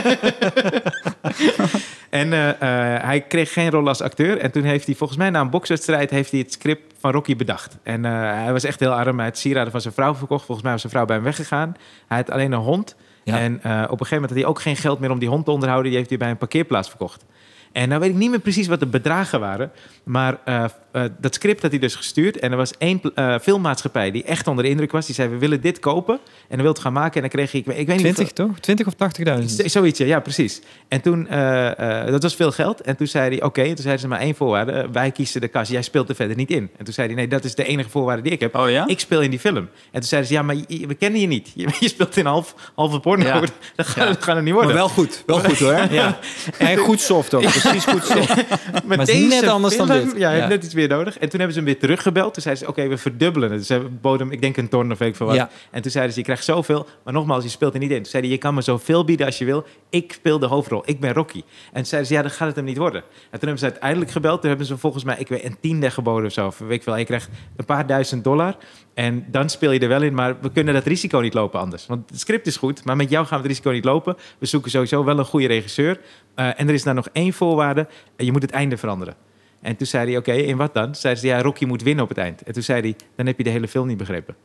en 2.10 2.32
eh, 2.32 2.58
hij 3.04 3.24
kreeg 3.28 3.52
geen 3.52 3.70
rol 3.70 3.88
als 3.88 4.00
acteur. 4.00 4.38
En 4.38 4.50
toen 4.50 4.62
heeft 4.62 4.86
hij 4.86 4.94
volgens 4.94 5.18
mij 5.18 5.30
na 5.30 5.40
een 5.40 5.50
bokswedstrijd 5.50 6.10
heeft 6.10 6.30
hij 6.30 6.40
het 6.40 6.52
script 6.52 6.94
van 7.00 7.12
Rocky 7.12 7.36
bedacht. 7.36 7.76
En 7.82 8.04
eh, 8.04 8.12
hij 8.42 8.52
was 8.52 8.64
echt 8.64 8.80
heel 8.80 8.92
arm. 8.92 9.16
Hij 9.16 9.26
had 9.26 9.38
sieraden 9.38 9.72
van 9.72 9.80
zijn 9.80 9.94
vrouw 9.94 10.14
verkocht. 10.14 10.44
Volgens 10.44 10.62
mij 10.62 10.72
was 10.72 10.80
zijn 10.80 10.92
vrouw 10.92 11.04
bij 11.04 11.16
hem 11.16 11.24
weggegaan. 11.24 11.76
Hij 12.06 12.16
had 12.16 12.30
alleen 12.30 12.52
een 12.52 12.58
hond. 12.58 12.96
En 13.36 13.62
eh, 13.62 13.70
op 13.70 14.00
een 14.00 14.06
gegeven 14.06 14.14
moment 14.14 14.30
had 14.30 14.38
hij 14.38 14.46
ook 14.46 14.60
geen 14.60 14.76
geld 14.76 15.00
meer 15.00 15.10
om 15.10 15.18
die 15.18 15.28
hond 15.28 15.44
te 15.44 15.50
onderhouden. 15.50 15.88
Die 15.88 15.98
heeft 15.98 16.10
hij 16.10 16.18
bij 16.18 16.30
een 16.30 16.36
parkeerplaats 16.36 16.88
verkocht. 16.88 17.24
En 17.72 17.88
nou 17.88 18.00
weet 18.00 18.10
ik 18.10 18.16
niet 18.16 18.30
meer 18.30 18.38
precies 18.38 18.66
wat 18.66 18.80
de 18.80 18.86
bedragen 18.86 19.40
waren. 19.40 19.70
Maar 20.04 20.38
eh, 20.44 20.64
eh, 20.98 21.10
dat 21.20 21.34
script 21.34 21.62
had 21.62 21.70
hij 21.70 21.80
dus 21.80 21.94
gestuurd. 21.94 22.38
En 22.38 22.50
er 22.50 22.56
was 22.56 22.72
één 22.78 23.00
eh, 23.14 23.34
filmmaatschappij 23.42 24.10
die 24.10 24.22
echt 24.24 24.46
onder 24.46 24.64
de 24.64 24.70
indruk 24.70 24.92
was. 24.92 25.06
Die 25.06 25.14
zei, 25.14 25.28
we 25.28 25.38
willen 25.38 25.60
dit 25.60 25.78
kopen. 25.78 26.14
En 26.14 26.54
dan 26.56 26.60
wil 26.60 26.72
het 26.72 26.78
gaan 26.80 26.92
maken. 26.92 27.14
En 27.14 27.20
dan 27.20 27.30
kreeg 27.30 27.52
ik, 27.52 27.66
ik 27.66 27.86
weet 27.86 28.02
niet... 28.02 28.14
20 28.14 28.32
toch? 28.32 28.58
20 28.60 28.86
of 28.86 28.94
80.000? 29.38 29.44
Z- 29.44 29.58
Zoiets, 29.58 29.98
ja, 29.98 30.06
ja, 30.06 30.20
precies. 30.20 30.60
En 30.88 31.00
toen, 31.00 31.28
eh, 31.28 32.02
eh, 32.06 32.10
dat 32.10 32.22
was 32.22 32.34
veel 32.34 32.50
geld. 32.52 32.80
En 32.80 32.96
toen 32.96 33.06
zei 33.06 33.28
hij, 33.28 33.42
oké, 33.42 33.64
toen 33.66 33.76
zeiden 33.76 33.98
ze 34.00 34.08
maar 34.08 34.20
één 34.20 34.34
voorwaarde. 34.34 34.88
wij 34.92 35.10
kiezen 35.10 35.40
de 35.40 35.48
kast, 35.48 35.70
jij 35.70 35.82
speelt 35.82 36.08
er 36.08 36.14
verder 36.14 36.36
niet 36.36 36.50
in. 36.50 36.70
En 36.78 36.84
toen 36.84 36.94
zei 36.94 37.06
hij, 37.06 37.16
nee, 37.16 37.28
dat 37.28 37.44
is 37.44 37.54
de 37.54 37.64
enige 37.64 37.88
voorwaarde 37.90 38.22
die 38.22 38.32
ik 38.32 38.40
heb. 38.40 38.54
Oh 38.56 38.70
ja? 38.70 38.86
Ik 38.86 39.00
speel 39.00 39.20
in 39.20 39.30
die 39.30 39.38
film. 39.38 39.56
En 39.56 39.68
toen 39.92 40.02
zeiden 40.02 40.30
ze, 40.30 40.36
ja, 40.36 40.42
maar 40.42 40.56
we 40.66 40.94
kennen 40.94 41.20
je 41.20 41.26
niet. 41.26 41.50
Je, 41.54 41.68
je 41.80 41.88
speelt 41.88 42.16
in 42.16 42.26
half, 42.26 42.54
halve 42.74 43.00
porno. 43.00 43.24
Ja. 43.24 43.40
Dat, 43.40 43.86
gaat, 43.86 43.96
Ja. 43.96 44.04
dat 44.06 44.22
gaat 44.22 44.34
het 44.36 44.44
niet 44.44 44.54
Maar 44.54 44.62
worden. 44.62 44.74
wel 44.74 44.88
goed. 44.88 45.22
Wel 45.26 45.38
goed 45.40 45.58
hoor. 45.58 45.76
Ja. 45.90 46.18
En 46.58 46.76
goed 46.76 47.00
soft 47.00 47.34
ook. 47.34 47.40
Precies 47.42 47.84
goed 47.84 48.04
soft. 48.04 48.34
Met 48.36 48.84
Maar 48.86 48.98
het 48.98 49.08
is 49.08 49.28
net 49.28 49.46
anders 49.46 49.76
dan 49.76 49.86
dit. 49.88 50.12
Ja, 50.16 50.46
net 50.46 50.64
iets 50.64 50.74
nodig. 50.88 51.18
En 51.18 51.28
toen 51.28 51.38
hebben 51.38 51.52
ze 51.52 51.58
hem 51.58 51.68
weer 51.68 51.78
teruggebeld. 51.78 52.34
Toen 52.34 52.42
zeiden 52.42 52.64
ze, 52.64 52.70
oké, 52.70 52.88
we 52.88 52.98
verdubbelen 52.98 53.50
het. 53.50 53.58
Dus 53.58 53.66
ze 53.66 53.88
boden 54.00 54.26
hem, 54.26 54.34
ik 54.34 54.40
denk 54.40 54.56
een 54.56 54.68
ton 54.68 54.92
of 54.92 54.98
weet 54.98 55.08
ik 55.08 55.16
veel 55.16 55.26
wat. 55.26 55.34
Ja. 55.34 55.50
En 55.70 55.82
toen 55.82 55.90
zeiden 55.90 56.12
ze, 56.12 56.18
je 56.18 56.24
krijgt 56.24 56.44
zoveel. 56.44 56.86
Maar 57.04 57.12
nogmaals, 57.12 57.44
je 57.44 57.50
speelt 57.50 57.74
er 57.74 57.80
niet 57.80 57.90
in. 57.90 57.96
Toen 57.96 58.10
zeiden 58.10 58.30
je 58.30 58.38
kan 58.38 58.54
me 58.54 58.60
zoveel 58.60 59.04
bieden 59.04 59.26
als 59.26 59.38
je 59.38 59.44
wil. 59.44 59.64
Ik 59.90 60.12
speel 60.12 60.38
de 60.38 60.46
hoofdrol. 60.46 60.82
Ik 60.84 61.00
ben 61.00 61.12
Rocky. 61.12 61.38
En 61.38 61.74
toen 61.74 61.84
zeiden 61.84 62.10
ze, 62.10 62.16
ja, 62.16 62.22
dan 62.22 62.30
gaat 62.30 62.46
het 62.46 62.56
hem 62.56 62.64
niet 62.64 62.76
worden. 62.76 63.00
En 63.02 63.38
toen 63.38 63.40
hebben 63.40 63.58
ze 63.58 63.64
uiteindelijk 63.64 64.10
gebeld. 64.10 64.40
Toen 64.40 64.48
hebben 64.48 64.66
ze 64.66 64.76
volgens 64.76 65.04
mij, 65.04 65.16
ik 65.18 65.28
weet, 65.28 65.44
een 65.44 65.56
tiende 65.60 65.90
geboden 65.90 66.26
of 66.26 66.32
zo. 66.32 66.46
Of 66.46 66.58
weet 66.58 66.70
ik 66.70 66.82
veel. 66.82 66.96
Je 66.96 67.04
krijgt 67.04 67.28
een 67.56 67.64
paar 67.64 67.86
duizend 67.86 68.24
dollar. 68.24 68.56
En 68.94 69.26
dan 69.30 69.50
speel 69.50 69.70
je 69.70 69.80
er 69.80 69.88
wel 69.88 70.02
in. 70.02 70.14
Maar 70.14 70.40
we 70.40 70.52
kunnen 70.52 70.74
dat 70.74 70.86
risico 70.86 71.18
niet 71.18 71.34
lopen 71.34 71.60
anders. 71.60 71.86
Want 71.86 72.10
het 72.10 72.20
script 72.20 72.46
is 72.46 72.56
goed. 72.56 72.84
Maar 72.84 72.96
met 72.96 73.10
jou 73.10 73.26
gaan 73.26 73.36
we 73.36 73.42
het 73.42 73.52
risico 73.52 73.70
niet 73.70 73.84
lopen. 73.84 74.16
We 74.38 74.46
zoeken 74.46 74.70
sowieso 74.70 75.04
wel 75.04 75.18
een 75.18 75.24
goede 75.24 75.46
regisseur. 75.46 76.00
Eh, 76.34 76.60
en 76.60 76.68
er 76.68 76.74
is 76.74 76.82
daar 76.82 76.94
nog 76.94 77.08
één 77.12 77.32
voorwaarde. 77.32 77.86
Je 78.16 78.32
moet 78.32 78.42
het 78.42 78.50
einde 78.50 78.76
veranderen. 78.76 79.14
En 79.60 79.76
toen 79.76 79.86
zei 79.86 80.08
hij, 80.08 80.16
oké, 80.16 80.32
in 80.32 80.56
wat 80.56 80.74
dan? 80.74 80.94
Zeiden 80.94 81.22
ze, 81.22 81.28
ja, 81.28 81.40
Rocky 81.42 81.64
moet 81.64 81.82
winnen 81.82 82.02
op 82.04 82.08
het 82.08 82.18
eind. 82.18 82.42
En 82.42 82.52
toen 82.52 82.62
zei 82.62 82.80
hij, 82.80 82.96
dan 83.16 83.26
heb 83.26 83.38
je 83.38 83.44
de 83.44 83.50
hele 83.50 83.68
film 83.68 83.86
niet 83.86 83.96
begrepen. 83.96 84.36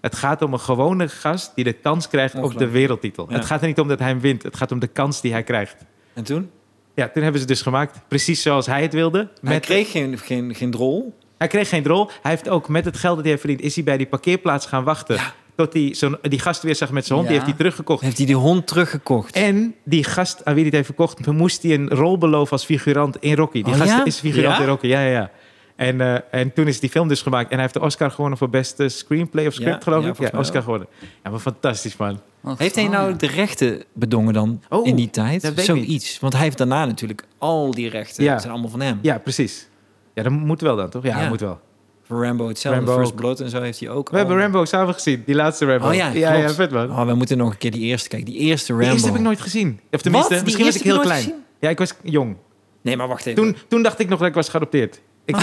Het 0.00 0.14
gaat 0.16 0.42
om 0.42 0.52
een 0.52 0.60
gewone 0.60 1.08
gast 1.08 1.52
die 1.54 1.64
de 1.64 1.72
kans 1.72 2.08
krijgt 2.08 2.34
op 2.34 2.58
de 2.58 2.68
wereldtitel. 2.68 3.26
Ja. 3.28 3.34
Het 3.36 3.44
gaat 3.44 3.60
er 3.60 3.66
niet 3.66 3.78
om 3.80 3.88
dat 3.88 3.98
hij 3.98 4.08
hem 4.08 4.20
wint. 4.20 4.42
Het 4.42 4.56
gaat 4.56 4.72
om 4.72 4.78
de 4.78 4.86
kans 4.86 5.20
die 5.20 5.32
hij 5.32 5.42
krijgt. 5.42 5.84
En 6.14 6.24
toen? 6.24 6.50
Ja, 6.94 7.04
toen 7.08 7.22
hebben 7.22 7.40
ze 7.40 7.46
het 7.46 7.48
dus 7.56 7.62
gemaakt. 7.62 8.00
Precies 8.08 8.42
zoals 8.42 8.66
hij 8.66 8.82
het 8.82 8.92
wilde. 8.92 9.18
Hij 9.18 9.52
Met- 9.54 9.64
kreeg 9.64 9.90
geen, 9.90 10.18
geen, 10.18 10.54
geen 10.54 10.72
rol. 10.74 11.14
hij 11.38 11.48
kreeg 11.48 11.68
geen 11.68 11.86
rol. 11.86 12.10
Hij 12.22 12.30
heeft 12.30 12.48
ook 12.48 12.68
met 12.68 12.84
het 12.84 12.96
geld 12.96 13.14
dat 13.14 13.22
hij 13.24 13.30
heeft 13.30 13.40
verdiend... 13.44 13.62
is 13.62 13.74
hij 13.74 13.84
bij 13.84 13.96
die 13.96 14.06
parkeerplaats 14.06 14.66
gaan 14.66 14.84
wachten. 14.84 15.16
Ja. 15.16 15.34
Tot 15.58 15.72
hij 15.72 15.94
zo'n, 15.94 16.16
die 16.22 16.38
gast 16.38 16.62
weer 16.62 16.74
zag 16.74 16.90
met 16.90 17.06
zijn 17.06 17.18
hond. 17.18 17.30
Die 17.30 17.36
heeft 17.38 17.48
hij 17.50 17.58
teruggekocht. 17.58 18.02
Heeft 18.02 18.16
hij 18.16 18.26
die 18.26 18.34
hond 18.36 18.66
teruggekocht. 18.66 19.34
En 19.34 19.74
die 19.84 20.04
gast 20.04 20.44
aan 20.44 20.54
wie 20.54 20.54
hij 20.54 20.64
het 20.64 20.72
heeft 20.74 20.86
verkocht... 20.86 21.26
moest 21.26 21.62
hij 21.62 21.74
een 21.74 21.88
rol 21.88 22.18
beloven 22.18 22.52
als 22.52 22.64
figurant 22.64 23.16
in 23.20 23.34
Rocky. 23.36 23.62
Die 23.62 23.72
Oh, 23.72 23.78
gast 23.78 23.90
ja? 23.90 24.04
is 24.04 24.18
figurant 24.18 24.56
Ja? 24.56 24.60
in 24.62 24.68
Rocky, 24.68 24.86
ja, 24.86 25.00
ja, 25.00 25.10
ja. 25.10 25.30
En, 25.76 26.00
eh, 26.00 26.14
en 26.30 26.52
toen 26.52 26.66
is 26.66 26.80
die 26.80 26.90
film 26.90 27.08
dus 27.08 27.22
gemaakt. 27.22 27.46
En 27.46 27.52
hij 27.52 27.60
heeft 27.60 27.74
de 27.74 27.80
Oscar 27.80 28.10
gewonnen 28.10 28.38
voor 28.38 28.50
beste 28.50 28.88
screenplay 28.88 29.46
of 29.46 29.52
script, 29.54 29.70
Ja, 29.70 29.80
geloof 29.92 30.04
ja, 30.04 30.26
ik. 30.26 30.32
Ja, 30.32 30.38
Oscar 30.38 30.62
gewonnen. 30.62 30.88
Ja, 31.24 31.30
maar 31.30 31.38
fantastisch, 31.40 31.96
man. 31.96 32.20
Wat 32.40 32.58
Heeft 32.58 32.74
hij 32.74 32.88
nou 32.88 33.10
ja. 33.10 33.16
de 33.16 33.26
rechten 33.26 33.84
bedongen 33.92 34.32
dan 34.34 34.62
Oh, 34.68 34.86
in 34.86 34.96
die 34.96 35.10
tijd? 35.10 35.42
dat 35.42 35.50
weet 35.54 35.68
ik 35.68 35.74
Zoiets. 35.74 36.18
Want 36.20 36.32
hij 36.32 36.42
heeft 36.42 36.58
daarna 36.58 36.84
natuurlijk 36.84 37.24
al 37.38 37.70
die 37.70 37.88
rechten. 37.88 38.24
Ja. 38.24 38.30
Dat 38.32 38.40
zijn 38.40 38.52
allemaal 38.52 38.70
van 38.70 38.80
hem. 38.80 38.98
Ja, 39.02 39.18
precies. 39.18 39.68
Ja, 40.14 40.22
dat 40.22 40.32
moet 40.32 40.60
wel 40.60 40.76
dan, 40.76 40.90
toch? 40.90 41.02
Ja, 41.02 41.14
Ja. 41.14 41.20
dat 41.20 41.28
moet 41.28 41.40
wel. 41.40 41.60
Voor 42.08 42.24
Rambo 42.24 42.48
hetzelfde. 42.48 42.80
Rambo 42.84 42.96
First. 43.00 43.14
Blood 43.14 43.40
en 43.40 43.50
zo 43.50 43.60
heeft 43.60 43.80
hij 43.80 43.88
ook. 43.88 44.10
We 44.10 44.16
hebben 44.16 44.38
Rambo 44.38 44.64
samen 44.64 44.94
gezien, 44.94 45.22
die 45.26 45.34
laatste 45.34 45.64
Rambo. 45.66 45.88
Oh 45.88 45.94
ja, 45.94 46.08
ja, 46.08 46.50
vet 46.50 46.70
man. 46.70 46.90
Oh, 46.90 47.06
we 47.06 47.14
moeten 47.14 47.38
nog 47.38 47.50
een 47.50 47.58
keer 47.58 47.70
die 47.70 47.82
eerste 47.82 48.08
kijken. 48.08 48.32
Die 48.32 48.38
eerste 48.38 48.66
Rambo. 48.72 48.84
Die 48.84 48.92
eerste 48.92 49.08
heb 49.08 49.16
ik 49.18 49.24
nooit 49.24 49.40
gezien. 49.40 49.80
Of 49.90 50.00
tenminste, 50.02 50.34
Die 50.34 50.42
misschien 50.42 50.64
was 50.64 50.76
ik 50.76 50.82
heel 50.82 51.00
klein. 51.00 51.28
nooit 51.28 51.40
Ja, 51.60 51.68
ik 51.68 51.78
was 51.78 51.94
jong. 52.02 52.36
Nee, 52.82 52.96
maar 52.96 53.08
wacht 53.08 53.26
even. 53.26 53.42
Toen, 53.42 53.56
toen 53.68 53.82
dacht 53.82 53.98
ik 53.98 54.08
nog 54.08 54.18
dat 54.18 54.28
ik 54.28 54.34
was 54.34 54.48
geadopteerd. 54.48 55.00
Ik, 55.28 55.36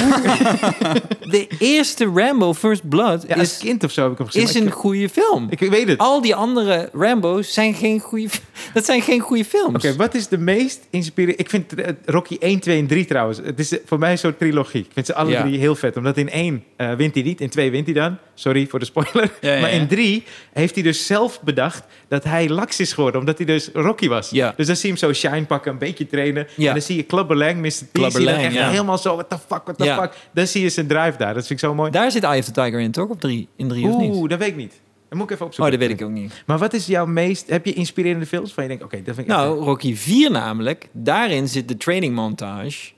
De 1.36 1.48
eerste 1.60 2.12
Rambo, 2.16 2.54
First 2.54 2.90
Blood, 2.90 3.26
ja, 3.28 3.36
als 3.36 3.52
is, 3.52 3.58
kind 3.58 3.84
of 3.84 3.92
zo 3.92 4.04
heb 4.04 4.12
ik 4.12 4.18
hem 4.18 4.28
gezien. 4.28 4.44
is 4.44 4.56
een 4.56 4.68
ik, 4.68 4.74
goede 4.74 5.10
film. 5.10 5.48
ik 5.50 5.60
weet 5.60 5.88
het. 5.88 5.98
Al 6.00 6.22
die 6.22 6.36
andere 6.36 6.90
Rambo's 6.94 7.54
zijn 7.54 7.74
geen 7.74 8.00
goede... 8.00 8.28
Dat 8.74 8.86
zijn 8.86 9.02
geen 9.02 9.20
goede 9.20 9.46
films. 9.46 9.76
Oké, 9.76 9.96
wat 9.96 10.14
is 10.16 10.28
de 10.28 10.38
meest 10.38 10.88
inspirerende... 10.90 11.44
Ik 11.44 11.50
vind 11.50 11.74
eh, 11.74 11.92
Rocky 12.06 12.38
1, 12.40 12.60
2 12.60 12.80
en 12.80 12.88
3 12.88 13.06
trouwens. 13.06 13.38
Het 13.44 13.60
is 13.60 13.72
eh, 13.72 13.80
voor 13.86 14.00
mij 14.00 14.18
zo'n 14.18 14.38
trilogie. 14.38 14.82
Ik 14.82 14.92
vind 14.94 15.06
ze 15.06 15.14
alle 15.16 15.30
Ja. 15.32 15.42
drie 15.42 15.58
heel 15.60 15.76
vet. 15.76 15.98
Omdat 15.98 16.18
in 16.18 16.30
1 16.30 16.64
eh, 16.76 16.94
wint 16.94 17.14
hij 17.14 17.24
niet, 17.24 17.42
in 17.42 17.50
2 17.50 17.72
wint 17.72 17.86
hij 17.86 17.96
dan. 17.96 18.18
Sorry 18.38 18.68
voor 18.68 18.80
de 18.80 18.86
spoiler. 18.86 19.32
Ja, 19.42 19.54
ja, 19.54 19.62
maar 19.62 19.72
in 19.72 19.88
3 19.88 20.24
heeft 20.54 20.74
hij 20.76 20.84
dus 20.84 21.06
zelf 21.06 21.42
bedacht 21.42 21.84
dat 22.08 22.24
hij 22.24 22.50
laks 22.50 22.80
is 22.80 22.94
geworden. 22.94 23.20
Omdat 23.20 23.38
hij 23.38 23.46
dus 23.46 23.70
Rocky 23.74 24.08
was. 24.08 24.30
Ja. 24.30 24.54
Dus 24.58 24.68
dan 24.68 24.76
zie 24.76 24.94
je 24.94 25.00
hem 25.00 25.14
zo 25.14 25.28
shine 25.28 25.46
pakken, 25.46 25.72
een 25.72 25.78
beetje 25.78 26.08
trainen. 26.08 26.48
Ja. 26.56 26.68
En 26.68 26.74
dan 26.74 26.82
zie 26.84 26.96
je 26.96 27.06
Clubber 27.06 27.38
Lang, 27.38 27.58
Mr. 27.62 27.70
T. 27.70 27.74
zie 27.92 28.04
je 28.20 28.26
dan 28.26 28.28
echt 28.36 28.58
helemaal 28.58 28.98
zo, 28.98 29.14
what 29.14 29.30
the 29.30 29.38
fuck, 29.38 29.62
what 29.64 29.78
the 29.78 29.84
Ja. 29.84 30.02
fuck. 30.02 30.14
Dan 30.34 30.48
zie 30.48 30.62
je 30.62 30.70
zijn 30.70 30.88
drive 30.88 31.18
daar. 31.18 31.34
Dat 31.34 31.48
vind 31.48 31.50
ik 31.62 31.66
zo 31.66 31.76
mooi. 31.76 31.92
Daar 31.92 32.12
zit 32.12 32.24
Eye 32.24 32.40
of 32.40 32.46
the 32.46 32.52
Tiger 32.52 32.80
in, 32.80 32.92
toch? 32.92 33.10
Op 33.10 33.20
drie, 33.20 33.48
in 33.56 33.68
drie 33.68 33.88
of 33.88 33.98
niet? 33.98 34.14
Oeh, 34.16 34.30
dat 34.30 34.40
weet 34.40 34.48
ik 34.48 34.56
niet. 34.56 34.74
Dat 35.10 35.18
moet 35.18 35.24
ik 35.24 35.30
even 35.34 35.42
Oh, 35.42 35.48
opzoeken. 35.48 35.80
dat 35.80 35.88
weet 35.88 36.00
ik 36.00 36.06
ook 36.06 36.12
niet. 36.14 36.44
Maar 36.46 36.58
wat 36.58 36.74
is 36.74 36.86
jouw 36.86 37.06
meest... 37.06 37.50
Heb 37.50 37.66
je 37.66 37.74
inspirerende 37.74 38.26
films 38.26 38.54
van 38.54 38.64
je 38.64 38.70
denkt, 38.70 38.84
oké, 38.84 38.96
dat 38.96 39.16
vind 39.16 39.28
ik 39.28 39.34
echt 39.34 39.38
Nou, 39.44 39.64
Rocky 39.64 39.96
4 39.96 40.32
namelijk. 40.32 40.88
Daarin 40.92 41.48
zit 41.48 41.68
de 41.68 41.78
training 41.78 42.16
montage. 42.16 42.92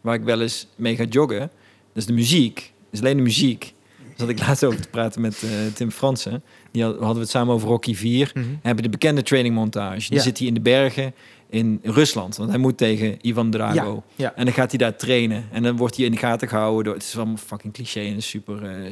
Waar 0.00 0.14
ik 0.14 0.22
wel 0.22 0.40
eens 0.40 0.66
mee 0.76 0.96
ga 0.96 1.04
joggen. 1.04 1.38
Dat 1.38 1.48
is 1.94 2.06
de 2.06 2.12
muziek. 2.12 2.54
Dat 2.54 2.64
is 2.90 3.00
alleen 3.00 3.16
de 3.16 3.22
muziek. 3.22 3.72
Zat 4.18 4.28
ik 4.28 4.38
laatst 4.46 4.64
over 4.64 4.80
te 4.80 4.88
praten 4.88 5.20
met 5.20 5.42
eh, 5.42 5.50
Tim 5.74 5.90
Fransen. 5.90 6.42
Die 6.70 6.82
had- 6.82 6.96
hadden 6.96 7.14
we 7.14 7.20
het 7.20 7.30
samen 7.30 7.54
over 7.54 7.68
Rocky 7.68 7.94
4. 7.94 8.30
Mhm. 8.34 8.46
Hebben 8.62 8.82
de 8.84 8.90
bekende 8.90 9.22
training 9.22 9.54
montage. 9.54 10.10
Die 10.10 10.20
zit 10.20 10.38
hij 10.38 10.46
in 10.46 10.54
de 10.54 10.60
bergen 10.60 11.14
in 11.50 11.80
Rusland. 11.82 12.36
Want 12.36 12.50
hij 12.50 12.58
moet 12.58 12.76
tegen 12.78 13.16
Ivan 13.20 13.50
Drago. 13.50 14.02
Ja, 14.16 14.24
ja. 14.24 14.32
En 14.36 14.44
dan 14.44 14.54
gaat 14.54 14.70
hij 14.70 14.78
daar 14.78 14.96
trainen. 14.96 15.44
En 15.52 15.62
dan 15.62 15.76
wordt 15.76 15.96
hij 15.96 16.04
in 16.04 16.10
de 16.12 16.18
gaten 16.18 16.48
gehouden 16.48 16.84
door... 16.84 16.94
Het 16.94 17.02
is 17.02 17.16
allemaal 17.16 17.36
fucking 17.36 17.72
cliché 17.72 18.00
en 18.00 18.22
super 18.22 18.62
eh 18.64 18.86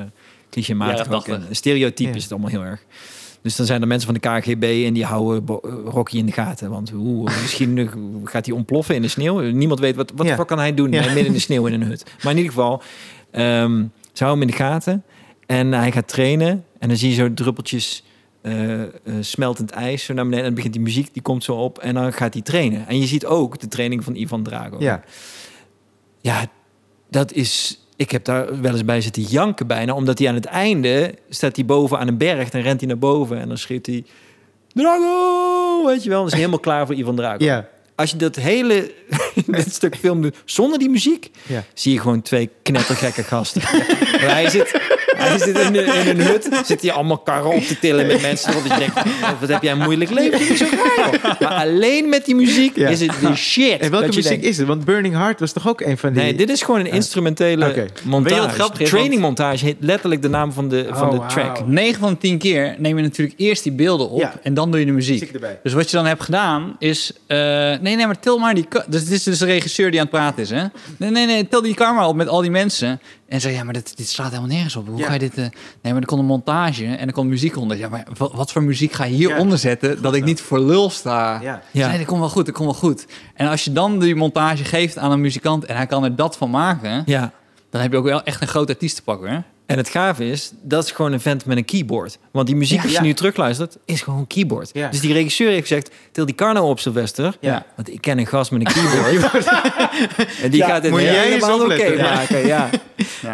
eh 0.00 0.04
clichématig 0.50 0.96
Ja. 1.26 1.34
En 1.34 1.46
Ja. 2.08 2.14
is 2.14 2.22
het 2.22 2.32
allemaal 2.32 2.50
heel 2.50 2.64
erg. 2.64 2.84
Dus 3.42 3.56
dan 3.56 3.66
zijn 3.66 3.80
er 3.80 3.86
mensen 3.86 4.12
van 4.12 4.20
de 4.20 4.28
KGB 4.40 4.82
en 4.86 4.92
die 4.94 5.04
houden 5.04 5.46
Rocky 5.84 6.16
in 6.16 6.26
de 6.26 6.32
gaten. 6.32 6.70
Want 6.70 6.92
oeh, 6.94 7.24
misschien 7.40 7.90
gaat 8.24 8.46
hij 8.46 8.54
ontploffen 8.54 8.94
in 8.94 9.02
de 9.02 9.08
sneeuw. 9.08 9.40
Niemand 9.40 9.80
weet 9.80 9.96
wat, 9.96 10.12
wat 10.14 10.44
kan 10.46 10.58
hij 10.58 10.74
doen 10.74 10.90
midden 10.90 11.26
in 11.26 11.32
de 11.32 11.38
sneeuw 11.38 11.66
in 11.66 11.72
een 11.72 11.82
hut. 11.82 12.04
Maar 12.22 12.32
in 12.32 12.38
ieder 12.38 12.52
geval, 12.52 12.82
ehm 13.30 13.84
ze 14.18 14.24
houden 14.24 14.48
hem 14.48 14.54
in 14.54 14.56
de 14.58 14.64
gaten. 14.64 15.04
En 15.46 15.72
hij 15.72 15.92
gaat 15.92 16.08
trainen. 16.08 16.64
En 16.78 16.88
dan 16.88 16.96
zie 16.96 17.08
je 17.08 17.14
zo 17.14 17.34
druppeltjes 17.34 18.04
eh, 18.40 18.82
eh, 18.82 18.88
smeltend 19.20 19.70
ijs 19.70 20.04
zo 20.04 20.14
naar 20.14 20.24
beneden. 20.24 20.44
En 20.44 20.50
dan 20.50 20.54
begint 20.54 20.74
die 20.74 20.82
muziek, 20.82 21.12
die 21.12 21.22
komt 21.22 21.44
zo 21.44 21.54
op. 21.54 21.78
En 21.78 21.94
dan 21.94 22.12
gaat 22.12 22.32
hij 22.32 22.42
trainen. 22.42 22.86
En 22.86 22.98
je 22.98 23.06
ziet 23.06 23.26
ook 23.26 23.60
de 23.60 23.68
training 23.68 24.04
van 24.04 24.14
Ivan 24.14 24.42
Drago. 24.42 24.76
Ja. 24.78 25.02
Ja, 26.20 26.46
dat 27.10 27.32
is... 27.32 27.82
Ik 27.96 28.10
heb 28.10 28.24
daar 28.24 28.60
wel 28.60 28.72
eens 28.72 28.84
bij 28.84 29.00
zitten 29.00 29.22
janken 29.22 29.66
bijna. 29.66 29.94
Omdat 29.94 30.18
hij 30.18 30.28
aan 30.28 30.34
het 30.34 30.44
einde 30.44 31.14
staat 31.28 31.56
hij 31.56 31.64
boven 31.64 31.98
aan 31.98 32.08
een 32.08 32.18
berg. 32.18 32.50
Dan 32.50 32.60
rent 32.60 32.80
hij 32.80 32.88
naar 32.88 32.98
boven 32.98 33.38
en 33.38 33.48
dan 33.48 33.58
schreeuwt 33.58 33.86
hij... 33.86 34.04
Drago! 34.72 35.86
Weet 35.86 36.02
je 36.02 36.08
wel, 36.08 36.18
dan 36.18 36.26
is 36.26 36.32
hij 36.32 36.40
helemaal 36.40 36.60
klaar 36.60 36.86
voor 36.86 36.94
Ivan 36.94 37.16
Drago. 37.16 37.44
Ja, 37.44 37.68
Als 37.98 38.10
je 38.10 38.16
dat 38.16 38.36
hele 38.36 38.92
dit 39.46 39.74
stuk 39.74 39.96
film 39.96 40.22
doet 40.22 40.36
zonder 40.44 40.78
die 40.78 40.88
muziek... 40.88 41.30
ja. 41.46 41.64
zie 41.74 41.92
je 41.92 42.00
gewoon 42.00 42.22
twee 42.22 42.50
knettergekke 42.62 43.22
gasten. 43.22 43.62
Maar 44.20 44.30
hij 44.30 44.50
zit, 44.50 44.80
hij 45.18 45.38
zit 45.38 45.58
in, 45.58 45.72
de- 45.72 45.82
in 45.84 46.08
een 46.08 46.20
hut, 46.26 46.48
zit 46.66 46.82
hij 46.82 46.92
allemaal 46.92 47.18
karren 47.18 47.50
op 47.54 47.62
te 47.62 47.78
tillen 47.78 48.06
met 48.06 48.22
mensen. 48.22 48.52
Want 48.52 48.64
je 48.68 48.78
denkt, 48.78 48.94
wat 49.40 49.48
heb 49.48 49.62
jij 49.62 49.72
een 49.72 49.78
moeilijk 49.78 50.10
leven? 50.10 50.56
Zo 50.56 50.64
raar. 50.96 51.36
Maar 51.40 51.52
alleen 51.52 52.08
met 52.08 52.24
die 52.24 52.34
muziek 52.34 52.76
Ja. 52.76 52.88
is 52.88 53.00
het 53.00 53.12
de 53.20 53.34
shit. 53.36 53.80
En 53.80 53.90
welke 53.90 54.06
muziek 54.06 54.22
denkt, 54.28 54.44
is 54.44 54.58
het? 54.58 54.66
Want 54.66 54.84
Burning 54.84 55.14
Heart 55.14 55.40
was 55.40 55.52
toch 55.52 55.68
ook 55.68 55.80
een 55.80 55.98
van 55.98 56.12
die... 56.12 56.22
Nee, 56.22 56.34
dit 56.34 56.50
is 56.50 56.62
gewoon 56.62 56.80
een 56.80 56.90
instrumentele 56.90 57.86
montage. 58.04 58.34
Weet 58.34 58.42
je 58.42 58.48
wat 58.48 58.54
grappig 58.58 58.80
is? 58.80 58.88
Training 58.88 59.20
montage 59.20 59.64
heet 59.64 59.76
letterlijk 59.80 60.22
de 60.22 60.28
naam 60.28 60.52
van 60.52 60.68
de, 60.68 60.86
van 60.90 61.04
Oh, 61.06 61.10
de 61.10 61.16
wauw. 61.16 61.28
track. 61.28 61.66
9 61.66 62.00
van 62.00 62.12
de 62.12 62.18
10 62.18 62.38
keer 62.38 62.74
neem 62.78 62.96
je 62.96 63.02
natuurlijk 63.02 63.38
eerst 63.40 63.62
die 63.62 63.72
beelden 63.72 64.10
op 64.10 64.20
Ja. 64.20 64.32
en 64.42 64.54
dan 64.54 64.70
doe 64.70 64.80
je 64.80 64.86
de 64.86 64.92
muziek. 64.92 65.22
Erbij. 65.32 65.58
Dus 65.62 65.72
wat 65.72 65.90
je 65.90 65.96
dan 65.96 66.06
hebt 66.06 66.22
gedaan 66.22 66.76
is... 66.78 67.12
eh, 67.26 67.38
nee, 67.80 67.96
nee, 67.96 68.06
maar 68.06 68.20
til 68.20 68.38
maar 68.38 68.54
die... 68.54 68.66
Dus 68.88 69.00
het 69.00 69.10
is 69.10 69.22
dus 69.22 69.38
de 69.38 69.44
regisseur 69.44 69.90
die 69.90 70.00
aan 70.00 70.06
het 70.06 70.14
praten 70.14 70.42
is, 70.42 70.50
hè? 70.50 70.62
Nee, 70.96 71.10
nee, 71.10 71.26
nee, 71.26 71.48
til 71.48 71.62
die 71.62 71.74
camera 71.74 72.08
op 72.08 72.16
met 72.16 72.28
al 72.28 72.40
die 72.40 72.50
mensen. 72.50 73.00
En 73.28 73.40
zei, 73.40 73.54
ja, 73.54 73.64
maar 73.64 73.72
dit, 73.72 73.96
dit 73.96 74.08
slaat 74.08 74.28
helemaal 74.30 74.50
nergens 74.50 74.76
op. 74.76 74.86
Hoe 74.88 74.98
Ja. 74.98 75.06
ga 75.06 75.12
je 75.12 75.18
dit... 75.18 75.38
eh, 75.38 75.44
Nee, 75.82 75.92
maar 75.92 76.02
er 76.02 76.06
komt 76.08 76.20
een 76.20 76.26
montage 76.26 76.84
en 76.86 77.06
er 77.06 77.12
komt 77.12 77.28
muziek 77.28 77.56
onder. 77.56 77.76
Ja, 77.76 77.88
maar 77.88 78.06
wat, 78.16 78.32
wat 78.32 78.52
voor 78.52 78.62
muziek 78.62 78.92
ga 78.92 79.04
je 79.04 79.14
hieronder 79.14 79.52
Ja. 79.52 79.56
zetten... 79.56 80.02
dat 80.02 80.14
ik 80.14 80.24
niet 80.24 80.40
voor 80.40 80.60
lul 80.60 80.90
sta? 80.90 81.32
Ja. 81.32 81.40
Ja. 81.42 81.62
Ja. 81.70 81.88
Nee, 81.88 81.98
dat 81.98 82.06
komt 82.06 82.20
wel 82.20 82.28
goed, 82.28 82.46
dat 82.46 82.54
komt 82.54 82.70
wel 82.70 82.78
goed. 82.80 83.06
En 83.34 83.48
als 83.48 83.64
je 83.64 83.72
dan 83.72 83.98
die 83.98 84.14
montage 84.14 84.64
geeft 84.64 84.98
aan 84.98 85.10
een 85.12 85.20
muzikant... 85.20 85.64
en 85.64 85.76
hij 85.76 85.86
kan 85.86 86.04
er 86.04 86.16
dat 86.16 86.36
van 86.36 86.50
maken... 86.50 87.02
Ja. 87.06 87.32
dan 87.70 87.80
heb 87.80 87.92
je 87.92 87.98
ook 87.98 88.04
wel 88.04 88.22
echt 88.22 88.40
een 88.40 88.48
groot 88.48 88.68
artiest 88.68 88.96
te 88.96 89.02
pakken, 89.02 89.30
hè? 89.30 89.38
En 89.68 89.76
het 89.76 89.88
gave 89.88 90.24
is, 90.30 90.52
dat 90.62 90.84
is 90.84 90.90
gewoon 90.90 91.12
een 91.12 91.20
vent 91.20 91.44
met 91.44 91.56
een 91.56 91.64
keyboard. 91.64 92.18
Want 92.32 92.46
die 92.46 92.56
muziek, 92.56 92.76
Ja, 92.78 92.82
als 92.82 92.92
je 92.92 92.98
ja. 92.98 93.04
nu 93.04 93.12
terugluistert, 93.14 93.76
is 93.84 94.02
gewoon 94.02 94.18
een 94.18 94.26
keyboard. 94.26 94.70
Ja. 94.72 94.88
Dus 94.88 95.00
die 95.00 95.12
regisseur 95.12 95.48
heeft 95.50 95.66
gezegd, 95.68 95.90
til 96.12 96.26
die 96.26 96.34
Carno 96.34 96.68
op, 96.68 96.80
Sylvester. 96.80 97.36
Ja. 97.40 97.64
Want 97.76 97.92
ik 97.92 98.00
ken 98.00 98.18
een 98.18 98.26
gast 98.26 98.50
met 98.50 98.60
een 98.60 98.72
keyboard. 98.72 99.46
en 100.42 100.50
die 100.50 100.60
Ja, 100.60 100.66
gaat 100.66 100.82
het 100.82 100.90
moet 100.92 101.00
jij 101.00 101.32
eens 101.32 101.46
helemaal 101.46 101.64
oké 101.66 102.02
maken. 102.02 102.46
Ja. 102.46 102.70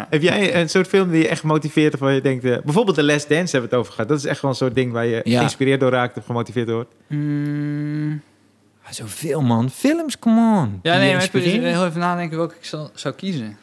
Heb 0.09 0.21
jij 0.21 0.55
een 0.61 0.69
soort 0.69 0.87
film 0.87 1.11
die 1.11 1.21
je 1.21 1.27
echt 1.27 1.43
motiveert 1.43 1.93
of 1.93 1.99
waar 1.99 2.13
je 2.13 2.21
denkt... 2.21 2.45
eh, 2.45 2.57
bijvoorbeeld 2.63 2.97
The 2.97 3.03
Last 3.03 3.29
Dance 3.29 3.51
hebben 3.51 3.69
we 3.69 3.75
het 3.75 3.85
over 3.85 3.91
gehad. 3.93 4.09
Dat 4.09 4.17
is 4.17 4.25
echt 4.25 4.41
wel 4.41 4.51
een 4.51 4.57
soort 4.57 4.75
ding 4.75 4.91
waar 4.91 5.05
je 5.05 5.21
Ja. 5.23 5.37
geïnspireerd 5.37 5.79
door 5.79 5.91
raakt 5.91 6.17
of 6.17 6.25
gemotiveerd 6.25 6.67
door 6.67 6.75
wordt. 6.75 6.91
Mm, 7.07 8.21
Ah, 8.87 8.91
Zoveel, 8.91 9.41
man. 9.41 9.69
Films, 9.69 10.19
come 10.19 10.59
on. 10.59 10.79
Ja, 10.81 10.97
nee, 10.97 11.13
maar 11.13 11.23
ik 11.23 11.33
moet 11.33 11.41
heel 11.43 11.85
even 11.85 11.99
nadenken 11.99 12.37
welke 12.37 12.55
ik 12.59 12.65
zal, 12.65 12.89
zou 12.93 13.13
kiezen. 13.15 13.57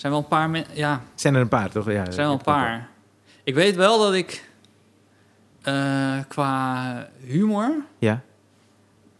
Er 0.00 0.06
zijn 0.06 0.18
wel 0.18 0.30
een 0.30 0.38
paar 0.38 0.50
mensen... 0.50 0.76
Ja, 0.76 1.02
Zijn 1.14 1.34
er 1.34 1.40
een 1.40 1.48
paar, 1.48 1.70
toch? 1.70 1.86
Ja, 1.86 2.06
er 2.06 2.12
zijn 2.12 2.26
wel 2.26 2.36
een 2.36 2.42
paar. 2.42 2.88
Ik 3.44 3.54
weet 3.54 3.76
wel 3.76 3.98
dat 3.98 4.14
ik 4.14 4.50
eh, 5.62 6.18
qua 6.28 7.08
humor... 7.24 7.84
Ja. 7.98 8.22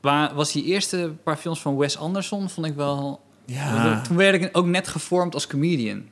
Waar, 0.00 0.34
was 0.34 0.52
die 0.52 0.64
eerste 0.64 1.12
paar 1.22 1.36
films 1.36 1.60
van 1.60 1.76
Wes 1.76 1.98
Anderson, 1.98 2.48
vond 2.48 2.66
ik 2.66 2.74
wel... 2.74 3.20
Ja. 3.44 4.00
Toen 4.00 4.16
werd 4.16 4.42
ik 4.42 4.56
ook 4.56 4.66
net 4.66 4.88
gevormd 4.88 5.34
als 5.34 5.46
comedian. 5.46 6.02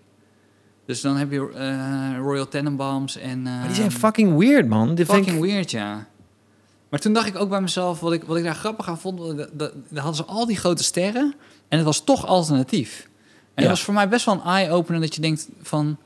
Dus 0.87 1.01
dan 1.01 1.17
heb 1.17 1.31
je 1.31 1.53
eh, 1.55 2.19
Royal 2.19 2.49
Tenenbaums 2.49 3.17
en... 3.17 3.43
Maar 3.43 3.67
die 3.67 3.75
zijn 3.75 3.89
ehm, 3.89 3.99
fucking 3.99 4.39
weird, 4.39 4.69
man. 4.69 4.97
Vind 4.97 5.11
Fucking 5.11 5.37
ik... 5.37 5.43
weird, 5.43 5.71
ja. 5.71 6.07
Maar 6.89 7.01
toen 7.01 7.13
dacht 7.13 7.27
ik 7.27 7.37
ook 7.37 7.49
bij 7.49 7.61
mezelf, 7.61 8.01
wat 8.01 8.13
ik, 8.13 8.25
wat 8.25 8.37
ik 8.37 8.45
daar 8.45 8.55
grappig 8.55 8.89
aan 8.89 8.99
vond, 8.99 9.49
dat, 9.53 9.73
hadden 9.95 10.15
ze 10.15 10.25
al 10.25 10.47
die 10.47 10.57
grote 10.57 10.83
sterren 10.83 11.35
en 11.69 11.77
het 11.77 11.87
was 11.87 12.05
toch 12.05 12.27
alternatief. 12.27 13.08
En 13.59 13.65
Ja. 13.65 13.69
dat 13.69 13.77
was 13.79 13.83
voor 13.87 13.95
mij 13.95 14.09
best 14.09 14.25
wel 14.25 14.35
een 14.35 14.41
eye-opener 14.51 15.01
dat 15.01 15.15
je 15.15 15.21
denkt 15.21 15.49
van, 15.63 15.97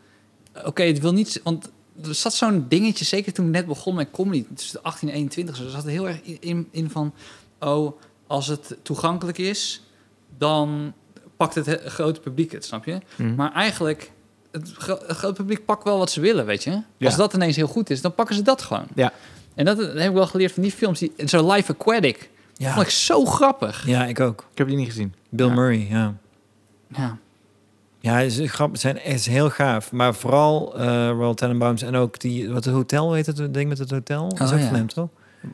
oké, 0.64 0.82
het 0.82 0.98
wil 1.00 1.12
niet, 1.12 1.40
want 1.44 1.70
er 2.04 2.14
zat 2.14 2.34
zo'n 2.34 2.64
dingetje, 2.68 3.04
zeker 3.04 3.32
toen 3.32 3.46
ik 3.46 3.52
net 3.52 3.66
begon 3.66 3.94
met 3.94 4.08
comedy, 4.10 4.44
tussen 4.54 4.76
de 4.82 4.82
18 4.88 5.08
en 5.08 5.14
21, 5.14 5.56
zo, 5.56 5.64
er 5.64 5.70
zat 5.70 5.84
er 5.84 5.90
heel 5.90 6.08
erg 6.08 6.20
in, 6.22 6.68
in 6.70 6.90
van, 6.90 7.12
oh, 7.60 8.00
als 8.26 8.46
het 8.46 8.76
toegankelijk 8.82 9.38
is, 9.38 9.82
dan 10.38 10.92
pakt 11.36 11.54
het 11.54 11.66
he- 11.66 11.90
grote 11.90 12.20
publiek 12.20 12.52
het, 12.52 12.64
snap 12.64 12.84
je? 12.84 12.98
Mhm. 13.16 13.34
Maar 13.34 13.52
eigenlijk, 13.52 14.12
het, 14.50 14.72
gro- 14.78 15.00
het 15.06 15.16
grote 15.16 15.34
publiek 15.40 15.64
pakt 15.64 15.84
wel 15.84 15.98
wat 15.98 16.10
ze 16.10 16.20
willen, 16.20 16.46
weet 16.46 16.64
je? 16.64 16.82
Als 17.00 17.16
dat 17.16 17.34
ineens 17.34 17.56
heel 17.56 17.66
goed 17.66 17.90
is, 17.90 18.00
dan 18.00 18.14
pakken 18.14 18.34
ze 18.34 18.42
dat 18.42 18.62
gewoon. 18.62 18.86
Ja. 18.94 19.12
En 19.54 19.64
dat, 19.64 19.76
dat 19.76 19.92
heb 19.92 20.08
ik 20.08 20.12
wel 20.14 20.26
geleerd 20.26 20.52
van 20.52 20.62
die 20.62 20.72
films. 20.72 20.98
Die, 20.98 21.12
zo 21.26 21.52
Life 21.52 21.72
Aquatic. 21.72 22.30
Ja. 22.54 22.74
Vond 22.74 22.86
ik 22.86 22.92
zo 22.92 23.24
grappig. 23.24 23.86
ja, 23.86 24.04
ik 24.04 24.20
ook. 24.20 24.44
Ik 24.52 24.58
heb 24.58 24.66
die 24.66 24.76
niet 24.76 24.86
gezien. 24.88 25.14
Bill 25.28 25.46
Ja. 25.46 25.54
Murray, 25.54 25.86
ja. 25.90 26.14
Ja. 26.96 27.18
Ja, 28.02 28.16
het 28.18 28.38
is 28.38 28.50
grappig. 28.50 28.82
Het 28.82 28.90
zijn 28.92 28.98
echt 29.04 29.26
heel 29.26 29.50
gaaf. 29.50 29.92
Maar 29.92 30.14
vooral 30.14 30.78
eh 30.78 30.86
Royal 31.08 31.34
Tenenbaums 31.34 31.82
en 31.82 31.94
ook 31.94 32.20
die... 32.20 32.50
Wat 32.50 32.64
het 32.64 32.74
hotel, 32.74 33.12
heet 33.12 33.26
het? 33.26 33.38
Het 33.38 33.54
ding 33.54 33.68
met 33.68 33.78
het 33.78 33.90
hotel? 33.90 34.28
Dat 34.28 34.40
is 34.40 34.48
Oh, 34.48 34.52
ook 34.54 34.60
ja. 34.62 34.66
van 34.66 34.76
hem, 34.76 34.86
toch? 34.86 35.08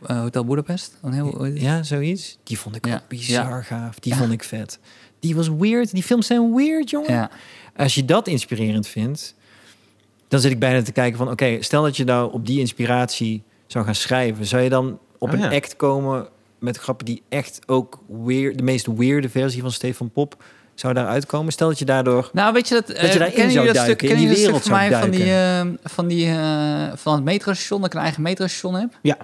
Eh, 0.07 0.21
Hotel 0.21 0.45
Budapest. 0.45 0.99
Oh, 1.03 1.13
heet 1.13 1.33
het? 1.53 1.61
Ja, 1.61 1.83
zoiets. 1.83 2.39
Die 2.43 2.59
vond 2.59 2.77
ik 2.77 2.87
Ja. 2.87 2.95
ook 2.95 3.09
bizar 3.09 3.65
gaaf. 3.65 3.99
Die 3.99 4.13
Ja. 4.13 4.19
vond 4.19 4.33
ik 4.33 4.45
vet. 4.45 4.79
Die 5.21 5.35
was 5.35 5.49
weird. 5.49 5.91
Die 5.93 6.03
films 6.03 6.27
zijn 6.27 6.55
weird, 6.55 6.91
jongen. 6.91 7.13
ja. 7.13 7.31
Als 7.77 7.95
je 7.95 8.05
dat 8.05 8.27
inspirerend 8.29 8.87
vindt, 8.87 9.35
dan 10.29 10.41
zit 10.41 10.51
ik 10.51 10.59
bijna 10.59 10.83
te 10.83 10.93
kijken 10.93 11.19
van... 11.19 11.31
Oké, 11.31 11.57
stel 11.63 11.83
dat 11.83 11.97
je 11.97 12.05
nou 12.05 12.33
op 12.33 12.47
die 12.47 12.59
inspiratie 12.61 13.43
zou 13.67 13.85
gaan 13.85 13.95
schrijven. 13.95 14.47
Zou 14.47 14.63
je 14.63 14.69
dan 14.69 14.99
op 15.19 15.29
Oh, 15.29 15.35
een 15.35 15.41
ja. 15.41 15.51
act 15.55 15.77
komen 15.77 16.29
met 16.59 16.77
grappen 16.77 17.07
die 17.07 17.23
echt 17.29 17.61
ook 17.67 17.99
weird... 18.25 18.59
De 18.59 18.65
meest 18.65 18.87
weirde 18.97 19.29
versie 19.29 19.61
van 19.61 19.73
Stefan 19.73 20.11
Pop 20.11 20.45
zou 20.81 20.95
daaruit 20.95 21.27
komen? 21.27 21.53
Stel 21.53 21.69
dat 21.69 21.79
je 21.79 21.85
daardoor... 21.85 22.31
Nou, 22.33 22.53
weet 22.53 22.69
je 22.69 22.75
dat... 22.75 22.89
eh, 22.91 23.13
je 23.13 23.19
daarin 23.19 23.35
kennen 23.35 23.53
zou 23.53 23.67
dat 23.67 23.75
duiken, 23.75 23.97
stuk, 23.99 24.11
in 24.11 24.17
die 24.17 24.29
dat 24.29 24.37
wereld 24.37 24.63
stuk 24.63 24.73
van 24.75 24.89
mij 24.89 25.01
van 25.01 25.11
die, 25.11 25.33
eh, 25.33 25.67
van 25.85 26.07
die 26.07 26.27
eh, 26.27 26.93
van 26.95 27.15
het 27.15 27.25
metrostation, 27.25 27.81
dat 27.81 27.89
ik 27.91 27.95
een 27.97 28.03
eigen 28.03 28.23
metrostation 28.23 28.75
heb? 28.75 28.99
Ja. 29.03 29.17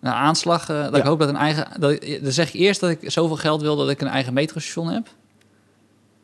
Nou, 0.00 0.16
aanslag, 0.16 0.68
eh, 0.68 0.82
dat 0.82 0.96
ik 0.96 1.02
hoop 1.02 1.18
dat 1.18 1.28
een 1.28 1.36
eigen... 1.36 1.66
Dat, 1.78 2.06
dan 2.22 2.32
zeg 2.32 2.48
ik 2.48 2.54
eerst 2.54 2.80
dat 2.80 2.90
ik 2.90 3.10
zoveel 3.10 3.36
geld 3.36 3.62
wil 3.62 3.76
dat 3.76 3.90
ik 3.90 4.00
een 4.00 4.08
eigen 4.08 4.32
metrostation 4.32 4.88
heb. 4.88 5.08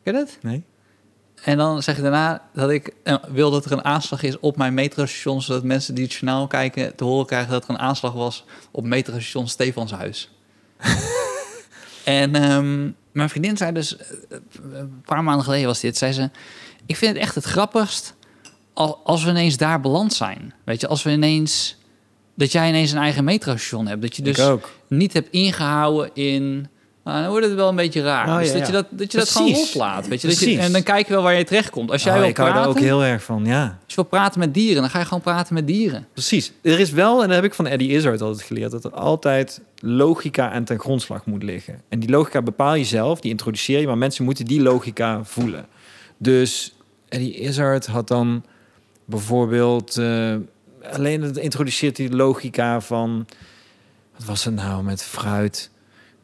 Ken 0.03 0.13
je 0.13 0.19
dat? 0.19 0.37
Nee? 0.41 0.63
En 1.43 1.57
dan 1.57 1.83
zeg 1.83 1.95
je 1.95 2.01
daarna 2.01 2.41
dat 2.53 2.69
ik 2.69 2.93
eh, 3.03 3.15
wil 3.27 3.51
dat 3.51 3.65
er 3.65 3.71
een 3.71 3.83
aanslag 3.85 4.23
is 4.23 4.39
op 4.39 4.57
mijn 4.57 4.73
metrostation, 4.73 5.41
zodat 5.41 5.63
mensen 5.63 5.95
die 5.95 6.03
het 6.03 6.13
journaal 6.13 6.47
kijken 6.47 6.95
te 6.95 7.03
horen 7.03 7.25
krijgen 7.25 7.51
dat 7.51 7.63
er 7.63 7.69
een 7.69 7.79
aanslag 7.79 8.13
was 8.13 8.45
op 8.71 8.83
metrostation 8.83 9.47
Stefanshuis. 9.47 10.29
en 12.09 12.35
ehm, 12.35 12.89
mijn 13.11 13.29
vriendin 13.29 13.57
zei 13.57 13.71
dus, 13.71 13.97
eh, 13.97 14.03
een 14.71 15.01
paar 15.05 15.23
maanden 15.23 15.43
geleden 15.43 15.65
was 15.67 15.79
dit, 15.79 15.97
zei 15.97 16.11
ze, 16.11 16.29
ik 16.85 16.95
vind 16.97 17.13
het 17.13 17.21
echt 17.23 17.35
het 17.35 17.43
grappigst 17.43 18.13
al- 18.73 19.01
als 19.03 19.23
we 19.23 19.29
ineens 19.29 19.57
daar 19.57 19.81
beland 19.81 20.13
zijn. 20.13 20.53
Weet 20.65 20.81
je, 20.81 20.87
als 20.87 21.03
we 21.03 21.11
ineens, 21.11 21.77
dat 22.35 22.51
jij 22.51 22.67
ineens 22.69 22.91
een 22.91 22.97
eigen 22.97 23.23
metrostation 23.23 23.87
hebt. 23.87 24.01
Dat 24.01 24.15
je 24.15 24.21
dus 24.21 24.37
niet 24.87 25.13
hebt 25.13 25.29
ingehouden 25.31 26.09
in. 26.13 26.67
Nou, 27.09 27.21
dan 27.21 27.31
wordt 27.31 27.45
het 27.45 27.55
wel 27.55 27.69
een 27.69 27.75
beetje 27.75 28.01
raar. 28.01 28.27
Oh, 28.27 28.37
dus 28.37 28.51
dat, 28.51 28.65
je 28.65 28.71
dat, 28.71 28.85
dat 28.89 29.11
je 29.11 29.17
dat 29.17 29.29
gewoon 29.29 29.51
loslaat. 29.51 30.07
Weet 30.07 30.21
je? 30.21 30.27
Dat 30.27 30.39
je, 30.39 30.59
en 30.59 30.71
dan 30.71 30.83
kijk 30.83 31.07
je 31.07 31.13
wel 31.13 31.23
waar 31.23 31.37
je 31.37 31.43
terecht 31.43 31.69
komt. 31.69 31.91
Als 31.91 32.03
jij 32.03 32.13
Oh, 32.13 32.19
wil 32.19 32.29
ik 32.29 32.37
hou 32.37 32.53
daar 32.53 32.67
ook 32.67 32.79
heel 32.79 33.03
erg 33.03 33.23
van, 33.23 33.45
ja. 33.45 33.63
als 33.63 33.71
je 33.87 33.95
wil 33.95 34.03
praten 34.03 34.39
met 34.39 34.53
dieren, 34.53 34.81
dan 34.81 34.89
ga 34.89 34.99
je 34.99 35.05
gewoon 35.05 35.21
praten 35.21 35.53
met 35.53 35.67
dieren. 35.67 36.07
Precies. 36.13 36.51
Er 36.61 36.79
is 36.79 36.91
wel, 36.91 37.21
en 37.21 37.27
dat 37.27 37.35
heb 37.35 37.45
ik 37.45 37.53
van 37.53 37.67
Eddie 37.67 37.89
Izzard 37.91 38.21
altijd 38.21 38.41
geleerd, 38.45 38.71
dat 38.71 38.83
er 38.83 38.93
altijd 38.93 39.61
logica 39.79 40.51
aan 40.51 40.63
ten 40.63 40.79
grondslag 40.79 41.25
moet 41.25 41.43
liggen. 41.43 41.81
En 41.89 41.99
die 41.99 42.09
logica 42.09 42.41
bepaal 42.41 42.75
je 42.75 42.83
zelf, 42.85 43.19
die 43.19 43.31
introduceer 43.31 43.79
je, 43.79 43.87
maar 43.87 43.97
mensen 43.97 44.25
moeten 44.25 44.45
die 44.45 44.61
logica 44.61 45.23
voelen. 45.23 45.65
Dus 46.17 46.75
Eddie 47.09 47.33
Izzard 47.33 47.85
had 47.85 48.07
dan 48.07 48.43
bijvoorbeeld, 49.05 49.97
eh, 49.97 50.35
alleen 50.91 51.21
het 51.21 51.37
introduceert 51.37 51.95
die 51.95 52.15
logica 52.15 52.81
van, 52.81 53.25
wat 54.17 54.27
was 54.27 54.43
het 54.45 54.55
nou 54.55 54.83
met 54.83 55.03
fruit? 55.03 55.69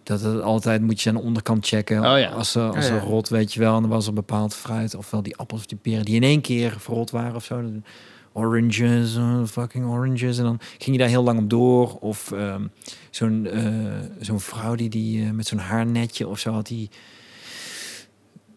Dat 0.05 0.21
het 0.21 0.41
altijd 0.41 0.81
moet 0.81 1.01
je 1.01 1.09
aan 1.09 1.15
de 1.15 1.21
onderkant 1.21 1.67
checken. 1.67 1.97
Oh 1.97 2.19
ja. 2.19 2.29
Als 2.29 2.51
ze, 2.51 2.61
als 2.61 2.87
ja. 2.87 2.99
rot, 2.99 3.29
weet 3.29 3.53
je 3.53 3.59
wel. 3.59 3.75
En 3.75 3.81
dan 3.81 3.89
was 3.89 4.07
er 4.07 4.13
bepaald 4.13 4.53
fruit. 4.53 4.95
Ofwel 4.95 5.23
die 5.23 5.37
appels 5.37 5.59
of 5.59 5.65
die 5.65 5.77
peren 5.77 6.05
die 6.05 6.15
in 6.15 6.23
één 6.23 6.41
keer 6.41 6.75
verrot 6.79 7.11
waren 7.11 7.35
of 7.35 7.43
zo. 7.43 7.63
Oranges, 8.33 9.15
eh, 9.15 9.43
fucking 9.45 9.85
oranges. 9.85 10.37
En 10.37 10.43
dan 10.43 10.59
ging 10.77 10.95
je 10.95 10.97
daar 10.97 11.07
heel 11.07 11.23
lang 11.23 11.39
op 11.39 11.49
door. 11.49 11.97
Of 11.99 12.31
ehm, 12.31 12.67
zo'n 13.09 13.47
eh, 13.47 13.73
zo'n 14.19 14.39
vrouw 14.39 14.75
die, 14.75 14.89
die 14.89 15.25
eh, 15.25 15.31
met 15.31 15.47
zo'n 15.47 15.57
haarnetje 15.57 16.27
of 16.27 16.39
zo 16.39 16.51
had 16.51 16.67
die... 16.67 16.89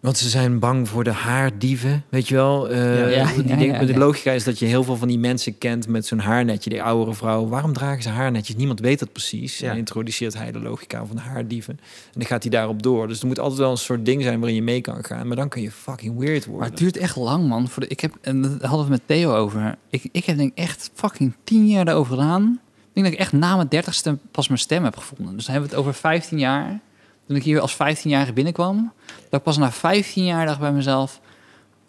Want 0.01 0.17
ze 0.19 0.29
zijn 0.29 0.59
bang 0.59 0.89
voor 0.89 1.05
de 1.05 1.13
haardieven, 1.13 2.05
weet 2.09 2.29
je 2.29 2.35
wel? 2.35 2.69
Eh, 2.69 3.01
Ja, 3.01 3.07
ja, 3.07 3.33
die 3.33 3.47
ja, 3.49 3.57
dingen- 3.57 3.81
ja, 3.81 3.93
de 3.93 3.99
logica 3.99 4.31
is 4.33 4.45
dat 4.45 4.59
je 4.59 4.67
heel 4.67 4.85
veel 4.85 4.97
van 4.97 5.09
die 5.09 5.19
mensen 5.19 5.59
kent 5.59 5.89
met 5.89 6.07
zo'n 6.07 6.19
haarnetje. 6.19 6.71
Die 6.71 6.83
oudere 6.83 7.15
vrouw. 7.15 7.49
Waarom 7.49 7.73
dragen 7.73 8.03
ze 8.03 8.09
haarnetjes? 8.09 8.57
Niemand 8.57 8.81
weet 8.81 8.99
dat 8.99 9.13
precies. 9.13 9.59
Ja. 9.59 9.71
En 9.71 9.77
introduceert 9.77 10.35
hij 10.35 10.53
de 10.53 10.59
logica 10.61 11.07
van 11.07 11.17
de 11.17 11.23
haardieven. 11.23 11.79
En 11.83 12.13
dan 12.13 12.25
gaat 12.27 12.43
hij 12.43 12.51
daarop 12.51 12.83
door. 12.83 13.09
Dus 13.09 13.21
er 13.21 13.27
moet 13.27 13.39
altijd 13.39 13.61
wel 13.61 13.71
een 13.71 13.77
soort 13.77 14.05
ding 14.05 14.23
zijn 14.23 14.39
waarin 14.39 14.57
je 14.57 14.63
mee 14.63 14.81
kan 14.81 15.05
gaan. 15.05 15.27
Maar 15.27 15.37
dan 15.37 15.49
kun 15.49 15.63
je 15.63 15.71
fucking 15.71 16.19
weird 16.19 16.43
worden. 16.45 16.61
Maar 16.61 16.69
het 16.71 16.79
duurt 16.79 16.97
echt 16.97 17.17
lang, 17.17 17.49
man. 17.49 17.69
Voor 17.69 17.83
de, 17.83 17.89
ik 17.89 18.01
heb, 18.01 18.15
en 18.21 18.43
dat 18.43 18.63
hadden 18.63 18.85
we 18.85 18.91
met 18.91 19.03
Theo 19.07 19.35
over. 19.35 19.77
Ik, 19.91 20.03
ik 20.13 20.25
heb 20.25 20.37
denk 20.37 20.53
echt 20.55 20.91
fucking 20.95 21.35
tien 21.45 21.69
jaar 21.69 21.85
daarover 21.85 22.17
gedaan. 22.17 22.61
Ik 22.79 23.05
denk 23.05 23.07
dat 23.07 23.15
ik 23.15 23.21
echt 23.21 23.33
na 23.33 23.57
mijn 23.57 23.69
dertigste 23.69 24.19
pas 24.31 24.49
mijn 24.49 24.61
stem 24.61 24.85
heb 24.85 24.97
gevonden. 24.97 25.35
Dus 25.37 25.45
dan 25.45 25.53
hebben 25.53 25.71
we 25.71 25.77
het 25.77 25.87
over 25.87 26.01
15 26.01 26.39
jaar. 26.39 26.81
Toen 27.29 27.37
ik 27.37 27.43
hier 27.43 27.61
als 27.61 27.75
15-jarige 27.75 28.33
binnenkwam, 28.33 28.93
dat 29.07 29.39
ik 29.39 29.43
pas 29.43 29.57
na 29.57 29.73
15 29.73 30.25
jaar 30.25 30.47
dacht 30.47 30.61
bij 30.61 30.73
mezelf: 30.73 31.21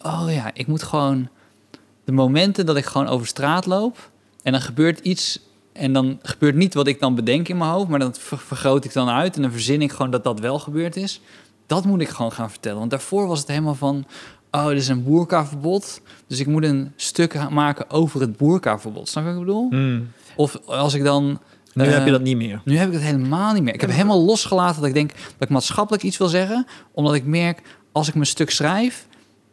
Oh 0.02 0.24
ja, 0.28 0.50
ik 0.54 0.66
moet 0.66 0.82
gewoon 0.82 1.28
de 2.04 2.12
momenten 2.12 2.66
dat 2.66 2.76
ik 2.76 2.84
gewoon 2.84 3.06
over 3.06 3.26
straat 3.26 3.66
loop 3.66 4.10
en 4.42 4.52
dan 4.52 4.60
gebeurt 4.60 4.98
iets 4.98 5.40
en 5.72 5.92
dan 5.92 6.18
gebeurt 6.22 6.54
niet 6.54 6.74
wat 6.74 6.86
ik 6.86 7.00
dan 7.00 7.14
bedenk 7.14 7.48
in 7.48 7.56
mijn 7.56 7.70
hoofd, 7.70 7.88
maar 7.88 7.98
dat 7.98 8.18
ver- 8.18 8.38
vergroot 8.38 8.84
ik 8.84 8.92
dan 8.92 9.08
uit 9.08 9.36
en 9.36 9.42
dan 9.42 9.50
verzin 9.50 9.82
ik 9.82 9.90
gewoon 9.92 10.10
dat 10.10 10.24
dat 10.24 10.40
wel 10.40 10.58
gebeurd 10.58 10.96
is. 10.96 11.20
Dat 11.66 11.84
moet 11.84 12.00
ik 12.00 12.08
gewoon 12.08 12.32
gaan 12.32 12.50
vertellen. 12.50 12.78
Want 12.78 12.90
daarvoor 12.90 13.26
was 13.26 13.38
het 13.38 13.48
helemaal 13.48 13.74
van: 13.74 14.06
Oh, 14.50 14.66
dit 14.66 14.78
is 14.78 14.88
een 14.88 15.04
boerkaverbod. 15.04 16.00
Dus 16.26 16.40
ik 16.40 16.46
moet 16.46 16.64
een 16.64 16.92
stuk 16.96 17.50
maken 17.50 17.90
over 17.90 18.20
het 18.20 18.36
boerkaverbod. 18.36 19.08
Snap 19.08 19.24
je 19.24 19.30
wat 19.30 19.40
ik 19.40 19.46
bedoel? 19.46 19.68
Hmm. 19.70 20.10
Of 20.36 20.58
als 20.66 20.94
ik 20.94 21.04
dan. 21.04 21.40
Nu 21.72 21.84
eh, 21.84 21.92
heb 21.92 22.04
je 22.04 22.10
dat 22.10 22.20
niet 22.20 22.36
meer. 22.36 22.60
nu 22.64 22.76
heb 22.76 22.86
ik 22.86 22.92
het 22.92 23.02
helemaal 23.02 23.52
niet 23.52 23.62
meer. 23.62 23.74
Ik 23.74 23.80
heb 23.80 23.90
helemaal 23.90 24.24
losgelaten 24.24 24.80
dat 24.80 24.88
ik 24.88 24.94
denk 24.94 25.10
dat 25.12 25.22
ik 25.38 25.48
maatschappelijk 25.48 26.02
iets 26.02 26.18
wil 26.18 26.28
zeggen. 26.28 26.66
Omdat 26.92 27.14
ik 27.14 27.24
merk, 27.24 27.62
als 27.92 28.08
ik 28.08 28.14
mijn 28.14 28.26
stuk 28.26 28.50
schrijf... 28.50 29.08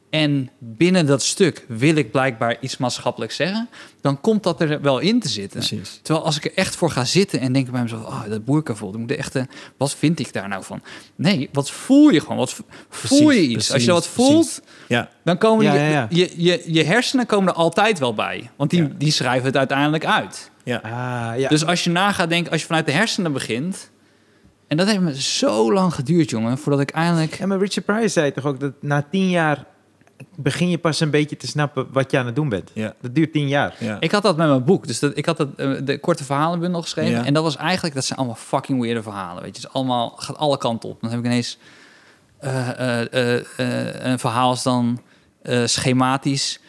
en 0.09 0.49
binnen 0.59 1.05
dat 1.05 1.23
stuk 1.23 1.65
wil 1.67 1.95
ik 1.95 2.11
blijkbaar 2.11 2.57
iets 2.59 2.77
maatschappelijks 2.77 3.35
zeggen... 3.35 3.69
dan 4.01 4.21
komt 4.21 4.43
dat 4.43 4.61
er 4.61 4.81
wel 4.81 4.99
in 4.99 5.19
te 5.19 5.27
zitten. 5.29 5.59
Precies. 5.59 5.99
Terwijl 6.03 6.25
als 6.25 6.35
ik 6.37 6.45
er 6.45 6.51
echt 6.55 6.75
voor 6.75 6.91
ga 6.91 7.05
zitten 7.05 7.39
en 7.39 7.53
denk 7.53 7.71
bij 7.71 7.81
mezelf... 7.81 8.05
oh, 8.05 8.23
dat 8.29 8.45
boerkavol, 8.45 8.91
dan 8.91 9.01
moet 9.01 9.11
ik 9.11 9.17
echt... 9.17 9.35
eh, 9.35 9.43
wat 9.77 9.95
vind 9.95 10.19
ik 10.19 10.33
daar 10.33 10.47
nou 10.47 10.63
van? 10.63 10.81
Nee, 11.15 11.49
wat 11.51 11.71
voel 11.71 12.09
je 12.09 12.19
gewoon? 12.19 12.37
Wat 12.37 12.53
voel 12.53 12.65
Precies, 12.89 13.19
je 13.19 13.41
iets? 13.41 13.53
precies, 13.53 13.73
als 13.73 13.83
je 13.83 13.91
wat 13.91 14.07
voelt, 14.07 14.61
Ja. 14.87 15.09
dan 15.23 15.37
komen 15.37 15.65
Ja, 15.65 15.71
die- 15.71 15.81
ja, 15.81 15.87
ja. 15.89 16.07
Je, 16.09 16.33
je, 16.37 16.63
je 16.65 16.83
hersenen 16.83 17.25
komen 17.25 17.47
er 17.49 17.55
altijd 17.59 17.99
wel 17.99 18.13
bij. 18.13 18.49
Want 18.55 18.69
die, 18.69 18.81
Ja. 18.81 18.89
die 18.97 19.11
schrijven 19.11 19.45
het 19.45 19.57
uiteindelijk 19.57 20.05
uit. 20.05 20.51
Ja. 20.63 20.77
Ah, 20.83 21.39
ja. 21.39 21.49
Dus 21.49 21.65
als 21.65 21.83
je 21.83 21.89
na 21.89 22.11
gaat 22.11 22.29
denken, 22.29 22.51
als 22.51 22.61
je 22.61 22.67
vanuit 22.67 22.85
de 22.85 22.91
hersenen 22.91 23.33
begint. 23.33 23.89
En 24.67 24.77
dat 24.77 24.87
heeft 24.87 24.99
me 24.99 25.21
zo 25.21 25.73
lang 25.73 25.93
geduurd, 25.93 26.29
jongen, 26.29 26.57
voordat 26.57 26.81
ik 26.81 26.89
eindelijk. 26.89 27.37
Ja, 27.37 27.45
maar 27.45 27.57
Richard 27.59 27.85
Pryor 27.85 28.09
zei 28.09 28.31
toch 28.31 28.45
ook 28.45 28.59
dat 28.59 28.73
na 28.81 29.05
tien 29.11 29.29
jaar 29.29 29.65
begin 30.35 30.69
je 30.69 30.77
pas 30.77 30.99
een 30.99 31.09
beetje 31.09 31.37
te 31.37 31.47
snappen 31.47 31.87
wat 31.91 32.11
je 32.11 32.17
aan 32.17 32.25
het 32.25 32.35
doen 32.35 32.49
bent. 32.49 32.71
Ja. 32.73 32.93
Dat 33.01 33.15
duurt 33.15 33.31
tien 33.33 33.47
jaar. 33.47 33.75
Ja. 33.79 33.97
Ik 33.99 34.11
had 34.11 34.23
dat 34.23 34.37
met 34.37 34.47
mijn 34.47 34.63
boek. 34.63 34.87
Dus 34.87 34.99
dat, 34.99 35.17
ik 35.17 35.25
had 35.25 35.37
dat, 35.37 35.47
eh, 35.57 35.71
de 35.83 35.99
korte 35.99 36.23
verhalenbundel 36.23 36.81
geschreven. 36.81 37.11
Ja. 37.11 37.25
En 37.25 37.33
dat 37.33 37.43
was 37.43 37.55
eigenlijk, 37.55 37.95
dat 37.95 38.05
zijn 38.05 38.19
allemaal 38.19 38.37
fucking 38.37 38.81
weirde 38.81 39.03
verhalen. 39.03 39.43
Weet 39.43 39.55
je, 39.55 39.61
het 39.61 39.69
is 39.69 39.73
allemaal, 39.73 40.09
gaat 40.17 40.37
alle 40.37 40.57
kanten 40.57 40.89
op. 40.89 41.01
Dan 41.01 41.09
heb 41.09 41.19
ik 41.19 41.25
ineens. 41.25 41.57
eh, 42.39 42.69
eh, 42.69 43.13
eh, 43.13 43.43
eh, 43.57 44.05
een 44.11 44.19
verhaal 44.19 44.53
is 44.53 44.63
dan 44.63 45.01
eh, 45.41 45.65
schematisch. 45.65 46.59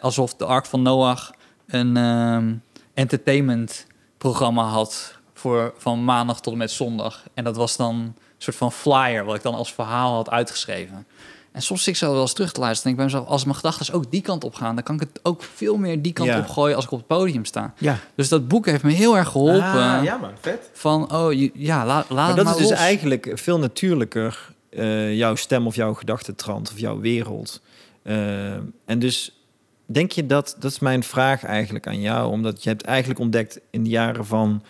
alsof 0.00 0.34
de 0.34 0.44
Ark 0.44 0.66
van 0.66 0.82
Noach 0.82 1.30
een 1.66 1.96
ehm, 1.96 2.54
entertainment 2.94 3.86
programma 4.18 4.62
had 4.64 5.18
voor 5.34 5.74
van 5.78 6.04
maandag 6.04 6.40
tot 6.40 6.52
en 6.52 6.58
met 6.58 6.70
zondag. 6.70 7.22
En 7.34 7.44
dat 7.44 7.56
was 7.56 7.76
dan 7.76 7.94
een 7.96 8.14
soort 8.38 8.56
van 8.56 8.72
flyer 8.72 9.24
wat 9.24 9.34
ik 9.34 9.42
dan 9.42 9.54
als 9.54 9.72
verhaal 9.72 10.14
had 10.14 10.30
uitgeschreven. 10.30 11.06
En 11.52 11.62
soms 11.62 11.82
zit 11.82 11.92
ik 11.94 11.98
zo 12.00 12.12
wel 12.12 12.20
eens 12.20 12.32
terug 12.32 12.52
te 12.52 12.60
luisteren. 12.60 12.84
En 12.84 12.98
ik 12.98 13.04
ben 13.04 13.12
mezelf, 13.14 13.32
als 13.32 13.44
mijn 13.44 13.56
gedachten 13.56 13.94
ook 13.94 14.10
die 14.10 14.20
kant 14.22 14.44
op 14.44 14.54
gaan, 14.54 14.74
dan 14.74 14.84
kan 14.84 14.94
ik 14.94 15.00
het 15.00 15.20
ook 15.22 15.42
veel 15.54 15.76
meer 15.76 16.02
die 16.02 16.12
kant 16.12 16.28
Ja. 16.28 16.38
op 16.38 16.48
gooien 16.48 16.76
als 16.76 16.84
ik 16.84 16.90
op 16.90 16.98
het 16.98 17.06
podium 17.06 17.44
sta. 17.44 17.74
Ja. 17.78 17.98
Dus 18.14 18.28
dat 18.28 18.48
boek 18.48 18.66
heeft 18.66 18.82
me 18.82 18.92
heel 18.92 19.16
erg 19.16 19.28
geholpen. 19.28 19.62
Ah, 19.62 20.00
ja 20.04 20.16
man, 20.16 20.30
vet. 20.40 20.70
Van, 20.72 21.12
oh 21.14 21.32
je- 21.32 21.50
ja, 21.54 21.86
laat, 21.86 22.08
laat 22.08 22.16
Maar 22.18 22.26
het 22.26 22.36
dat 22.36 22.44
maar 22.44 22.58
is 22.60 22.68
dus 22.68 22.78
eigenlijk 22.78 23.30
veel 23.34 23.58
natuurlijker 23.58 24.50
eh, 24.70 25.16
jouw 25.16 25.34
stem 25.34 25.66
of 25.66 25.74
jouw 25.74 25.94
gedachtentrand 25.94 26.70
of 26.72 26.78
jouw 26.78 27.00
wereld. 27.00 27.60
Eh, 28.02 28.52
en 28.84 28.98
dus 28.98 29.40
denk 29.86 30.12
je 30.12 30.26
dat, 30.26 30.56
dat 30.58 30.70
is 30.70 30.78
mijn 30.78 31.02
vraag 31.02 31.44
eigenlijk 31.44 31.86
aan 31.86 32.00
jou, 32.00 32.30
omdat 32.30 32.62
je 32.62 32.68
hebt 32.68 32.82
eigenlijk 32.82 33.20
ontdekt 33.20 33.60
in 33.70 33.82
de 33.82 33.90
jaren 33.90 34.26
van, 34.26 34.62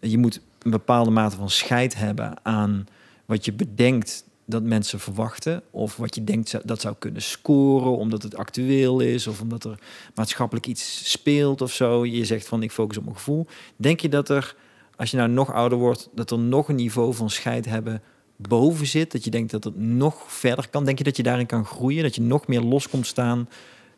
je 0.00 0.18
moet 0.18 0.40
een 0.62 0.70
bepaalde 0.70 1.10
mate 1.10 1.36
van 1.36 1.50
scheid 1.50 1.94
hebben 1.96 2.34
aan 2.42 2.86
wat 3.26 3.44
je 3.44 3.52
bedenkt 3.52 4.24
dat 4.50 4.62
mensen 4.62 5.00
verwachten, 5.00 5.62
of 5.70 5.96
wat 5.96 6.14
je 6.14 6.24
denkt 6.24 6.56
dat 6.64 6.80
zou 6.80 6.94
kunnen 6.98 7.22
scoren, 7.22 7.96
omdat 7.96 8.22
het 8.22 8.36
actueel 8.36 9.00
is, 9.00 9.26
of 9.26 9.40
omdat 9.40 9.64
er 9.64 9.78
maatschappelijk 10.14 10.66
iets 10.66 11.10
speelt 11.10 11.60
of 11.62 11.72
zo. 11.72 12.06
Je 12.06 12.24
zegt 12.24 12.48
van 12.48 12.62
ik 12.62 12.72
focus 12.72 12.96
op 12.96 13.04
mijn 13.04 13.16
gevoel. 13.16 13.46
Denk 13.76 14.00
je 14.00 14.08
dat 14.08 14.28
er, 14.28 14.54
als 14.96 15.10
je 15.10 15.16
nou 15.16 15.28
nog 15.28 15.52
ouder 15.52 15.78
wordt, 15.78 16.08
dat 16.14 16.30
er 16.30 16.38
nog 16.38 16.68
een 16.68 16.74
niveau 16.74 17.14
van 17.14 17.30
scheid 17.30 17.64
hebben 17.66 18.02
boven 18.36 18.86
zit? 18.86 19.12
Dat 19.12 19.24
je 19.24 19.30
denkt 19.30 19.50
dat 19.50 19.64
het 19.64 19.78
nog 19.78 20.24
verder 20.32 20.68
kan? 20.68 20.84
Denk 20.84 20.98
je 20.98 21.04
dat 21.04 21.16
je 21.16 21.22
daarin 21.22 21.46
kan 21.46 21.64
groeien? 21.64 22.02
Dat 22.02 22.14
je 22.14 22.20
nog 22.22 22.46
meer 22.46 22.60
los 22.62 22.88
komt 22.88 23.06
staan 23.06 23.48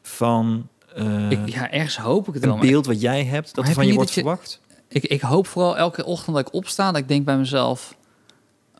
van 0.03 0.69
eh, 0.95 1.31
Ik, 1.31 1.49
ja, 1.49 1.71
ergens 1.71 1.97
hoop 1.97 2.29
ik 2.29 2.35
het 2.35 2.45
wel. 2.45 2.55
een 2.55 2.61
beeld 2.61 2.87
wat 2.87 3.01
jij 3.01 3.25
hebt, 3.25 3.55
dat 3.55 3.69
er 3.69 3.73
van 3.75 3.87
je 3.87 3.95
wordt 3.95 4.09
je- 4.13 4.21
verwacht? 4.21 4.61
Ik, 4.89 5.05
ik 5.05 5.21
hoop 5.21 5.47
vooral 5.47 5.77
elke 5.77 6.05
ochtend 6.05 6.37
dat 6.37 6.47
ik 6.47 6.55
opsta, 6.55 6.93
dat 6.93 7.01
ik 7.01 7.09
denk 7.09 7.25
bij 7.25 7.37
mezelf... 7.39 7.97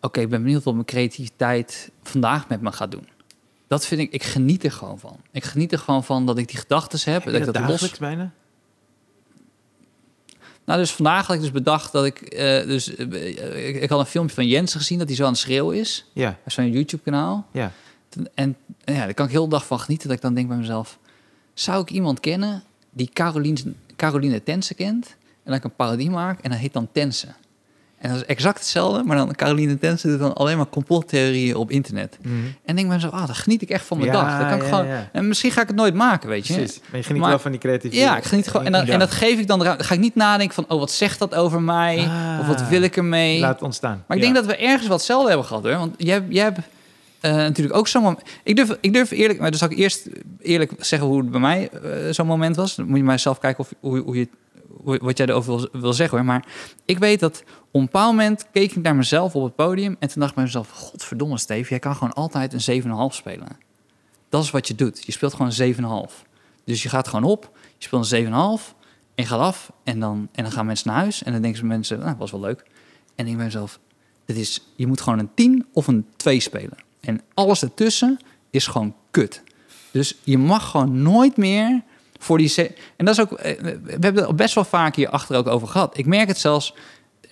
Oké, 0.05 0.21
ik 0.21 0.29
ben 0.29 0.43
benieuwd 0.43 0.63
wat 0.63 0.75
mijn 0.75 0.87
creativiteit 0.87 1.91
vandaag 2.03 2.49
met 2.49 2.61
me 2.61 2.73
gaat 2.73 2.91
doen. 2.91 3.09
Dat 3.67 3.87
vind 3.87 4.01
ik, 4.01 4.13
ik 4.13 4.23
geniet 4.23 4.65
er 4.65 4.73
gewoon 4.73 4.99
van. 4.99 5.17
Ik 5.31 5.45
geniet 5.45 5.73
er 5.73 5.79
gewoon 5.79 6.05
van 6.05 6.27
dat 6.27 6.39
ik 6.39 6.49
die 6.49 6.59
gedachten 6.59 7.13
heb. 7.13 7.25
Heb 7.25 7.33
dat 7.33 7.33
je 7.33 7.39
ik 7.39 7.45
dat 7.45 7.55
dat 7.55 7.63
los... 7.63 7.71
dagelijks 7.71 7.99
bijna? 7.99 8.33
Nou, 10.65 10.79
dus 10.79 10.93
vandaag 10.93 11.27
had 11.27 11.37
ik 11.37 11.43
dus 11.43 11.51
bedacht 11.51 11.93
dat 11.93 12.05
ik... 12.05 12.21
eh, 12.21 12.67
dus, 12.67 12.97
eh, 12.97 13.69
ik, 13.69 13.83
ik 13.83 13.91
had 13.91 13.99
een 14.01 14.07
filmpje 14.07 14.35
van 14.35 14.47
Jens 14.47 14.75
gezien 14.75 14.99
dat 14.99 15.07
hij 15.07 15.17
zo 15.17 15.25
aan 15.25 15.31
het 15.31 15.39
schreeuwen 15.39 15.77
is. 15.79 16.05
Ja, 16.13 16.39
zo'n 16.47 16.71
YouTube-kanaal. 16.71 17.47
ja. 17.53 17.73
En, 18.35 18.57
en 18.85 18.95
ja, 18.95 19.05
daar 19.05 19.15
kan 19.15 19.27
ik 19.27 19.33
heel 19.33 19.45
de 19.45 19.51
dag 19.51 19.67
van 19.67 19.81
genieten. 19.81 20.09
Dat 20.09 20.17
ik 20.17 20.23
dan 20.23 20.35
denk 20.35 20.49
bij 20.49 20.57
mezelf... 20.57 20.99
Zou 21.55 21.83
ik 21.83 21.91
iemand 21.91 22.21
kennen 22.21 22.63
die 22.91 23.11
Caroline, 23.13 23.75
Caroline 23.97 24.43
Tense 24.43 24.75
kent? 24.75 25.07
En 25.09 25.51
dat 25.51 25.55
ik 25.55 25.65
een 25.65 25.75
parodie 25.75 26.11
maak 26.11 26.41
en 26.41 26.51
dat 26.51 26.59
heet 26.59 26.73
dan 26.73 26.89
Tense. 26.93 27.27
En 28.03 28.09
dat 28.11 28.19
is 28.19 28.25
exact 28.27 28.59
hetzelfde, 28.59 29.03
maar 29.03 29.17
dan 29.17 29.35
Caroline 29.35 29.79
Tense 29.79 30.09
doet 30.09 30.19
dan 30.19 30.33
alleen 30.35 30.57
maar 30.57 30.67
complottheorieën 30.69 31.57
op 31.57 31.71
internet. 31.71 32.19
Mhm. 32.23 32.35
En 32.65 32.75
denk 32.77 32.87
bij 32.87 32.97
mezelf, 32.97 33.13
ah, 33.13 33.27
dan 33.27 33.35
geniet 33.35 33.63
ik 33.63 33.71
echt 33.71 33.85
van 33.85 33.99
mijn 33.99 34.13
Ja, 34.13 34.39
dag. 34.39 34.49
Kan 34.49 34.59
ik 34.59 34.65
gewoon, 34.65 34.87
ja. 34.87 35.09
En 35.13 35.29
misschien 35.29 35.51
ga 35.51 35.61
ik 35.61 35.67
het 35.67 35.77
nooit 35.77 35.95
maken, 35.95 36.29
weet 36.29 36.47
je. 36.47 36.55
Precies. 36.55 36.81
Maar 36.91 36.99
je 37.01 37.07
geniet 37.07 37.21
Maar- 37.21 37.31
wel 37.31 37.39
van 37.39 37.51
die 37.51 37.61
creativiteit. 37.61 38.03
Ja, 38.09 38.17
ik 38.17 38.25
geniet 38.25 38.49
gewoon. 38.49 38.67
En, 38.67 38.73
dan, 38.73 38.87
en 38.87 38.99
dat 38.99 39.11
geef 39.11 39.39
ik 39.39 39.47
dan 39.47 39.61
eraan. 39.61 39.77
Dan 39.77 39.87
ga 39.87 39.95
ik 39.95 40.01
niet 40.01 40.15
nadenken 40.15 40.55
van, 40.55 40.65
oh, 40.69 40.79
wat 40.79 40.91
zegt 40.91 41.19
dat 41.19 41.35
over 41.35 41.63
mij? 41.63 41.99
Ah. 41.99 42.37
Of 42.41 42.47
wat 42.47 42.69
wil 42.69 42.83
ik 42.83 42.97
ermee? 42.97 43.41
Laat 43.41 43.55
het 43.55 43.63
ontstaan. 43.63 44.05
Maar 44.07 44.17
ik 44.17 44.23
denk 44.23 44.35
dat 44.35 44.47
we 44.47 44.57
ergens 44.57 44.89
wat 44.89 44.97
hetzelfde 44.97 45.29
hebben 45.29 45.47
gehad 45.47 45.63
hoor. 45.63 45.77
Want 45.77 45.95
jij, 45.97 46.23
jij 46.29 46.45
hebt 46.45 46.59
eh, 47.21 47.33
natuurlijk 47.35 47.77
ook 47.77 47.89
zo'n 47.89 48.03
moment. 48.03 48.21
Ik 48.43 48.57
durf, 48.57 48.77
ik 48.81 48.93
durf 48.93 49.11
eerlijk, 49.11 49.41
maar 49.41 49.51
dan 49.51 49.59
zal 49.59 49.71
ik 49.71 49.79
eerst 49.79 50.07
eerlijk 50.41 50.73
zeggen 50.79 51.09
hoe 51.09 51.19
het 51.19 51.31
bij 51.31 51.41
mij 51.41 51.69
eh, 51.71 51.81
zo'n 52.11 52.27
moment 52.27 52.57
was. 52.57 52.75
Dan 52.75 52.87
moet 52.87 52.97
je 52.97 53.05
maar 53.05 53.19
zelf 53.19 53.39
kijken 53.39 53.61
of, 53.65 53.73
hoe, 53.81 53.99
hoe 53.99 54.17
je, 54.17 54.29
hoe- 54.42 54.42
wat 54.83 55.19
jij 55.19 55.27
erover 55.27 55.57
wil, 55.57 55.69
wil 55.81 55.93
zeggen 55.93 56.17
hoor. 56.19 56.27
Maar 56.27 56.47
ik 56.85 56.99
weet 56.99 57.21
dat 57.21 57.45
op 57.71 57.81
een 57.81 57.85
bepaald 57.85 58.11
moment 58.11 58.47
keek 58.53 58.73
ik 58.73 58.83
naar 58.83 58.97
mezelf 58.97 59.35
op 59.35 59.45
het 59.45 59.55
podium. 59.55 59.97
En 59.99 60.09
toen 60.09 60.21
dacht 60.21 60.31
ik 60.31 60.35
bij 60.35 60.45
mezelf: 60.45 60.71
Godverdomme, 60.71 61.39
Steve, 61.39 61.71
jij 61.71 61.79
kan 61.79 61.95
gewoon 61.95 62.13
altijd 62.13 62.69
een 62.69 62.83
7,5 62.83 62.89
spelen. 63.09 63.49
Dat 64.29 64.43
is 64.43 64.51
wat 64.51 64.69
je 64.69 64.75
doet. 64.75 65.05
Je 65.05 65.13
speelt 65.13 65.35
gewoon 65.35 65.53
een 65.57 66.09
7,5. 66.11 66.29
Dus 66.65 66.83
je 66.83 66.89
gaat 66.89 67.09
gewoon 67.09 67.31
op, 67.31 67.51
je 67.79 67.85
speelt 67.85 68.13
een 68.13 68.27
7,5 68.27 68.33
en 69.15 69.27
gaat 69.27 69.41
af. 69.41 69.73
En 69.85 70.01
dan, 70.01 70.29
en 70.33 70.43
dan 70.43 70.53
gaan 70.53 70.67
mensen 70.67 70.89
naar 70.89 70.97
huis. 70.97 71.23
En 71.23 71.33
dan 71.33 71.43
denken 71.43 71.61
ze 71.61 71.67
mensen: 71.67 71.99
Nou, 71.99 72.17
was 72.17 72.31
wel 72.31 72.41
leuk. 72.41 72.65
En 73.15 73.27
ik 73.27 73.37
bij 73.37 73.45
mezelf: 73.45 73.79
dit 74.25 74.37
is, 74.37 74.67
je 74.77 74.87
moet 74.87 75.01
gewoon 75.01 75.19
een 75.19 75.35
10 75.35 75.67
of 75.73 75.87
een 75.87 76.07
2 76.17 76.41
spelen. 76.41 76.77
En 77.01 77.21
alles 77.35 77.63
ertussen 77.63 78.19
is 78.51 78.67
gewoon 78.67 78.95
kut. 79.11 79.43
Dus 79.91 80.17
je 80.25 80.39
mag 80.39 80.71
gewoon 80.71 81.03
nooit 81.03 81.37
meer 81.37 81.83
voor 82.23 82.39
die... 82.39 82.55
En 82.97 83.05
dat 83.05 83.15
is 83.15 83.21
ook... 83.21 83.33
eh, 83.33 83.59
We 83.83 83.97
hebben 84.01 84.27
het 84.27 84.37
best 84.37 84.55
wel 84.55 84.65
vaak 84.65 84.97
hier 84.97 85.09
achter 85.09 85.37
ook 85.37 85.47
over 85.47 85.69
gehad. 85.69 85.99
Ik 85.99 86.07
merk 86.07 86.29
het 86.29 86.39
zelfs... 86.39 86.75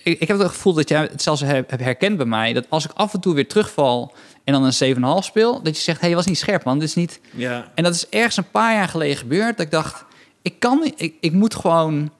Ik, 0.03 0.19
ik 0.19 0.27
heb 0.27 0.37
het 0.39 0.47
gevoel 0.47 0.73
dat 0.73 0.89
jij 0.89 1.01
het 1.01 1.21
zelfs 1.21 1.41
hebt 1.41 1.71
herkend 1.71 2.17
bij 2.17 2.25
mij. 2.25 2.53
Dat 2.53 2.65
als 2.69 2.85
ik 2.85 2.91
af 2.93 3.13
en 3.13 3.19
toe 3.19 3.33
weer 3.33 3.47
terugval 3.47 4.13
en 4.43 4.53
dan 4.53 4.63
een 4.63 4.95
7,5 4.95 5.01
speel... 5.25 5.61
dat 5.61 5.75
je 5.77 5.81
zegt, 5.83 6.01
hé, 6.01 6.07
hey, 6.07 6.15
was 6.15 6.25
niet 6.25 6.37
scherp, 6.37 6.63
man. 6.63 6.79
Dit 6.79 6.87
is 6.87 6.95
niet... 6.95 7.19
Ja. 7.31 7.71
En 7.75 7.83
dat 7.83 7.93
is 7.95 8.09
ergens 8.09 8.37
een 8.37 8.51
paar 8.51 8.73
jaar 8.73 8.87
geleden 8.87 9.17
gebeurd. 9.17 9.57
Dat 9.57 9.65
ik 9.65 9.71
dacht, 9.71 10.05
ik 10.41 10.59
kan 10.59 10.91
ik, 10.95 11.13
ik 11.19 11.31
moet 11.31 11.55
gewoon 11.55 12.11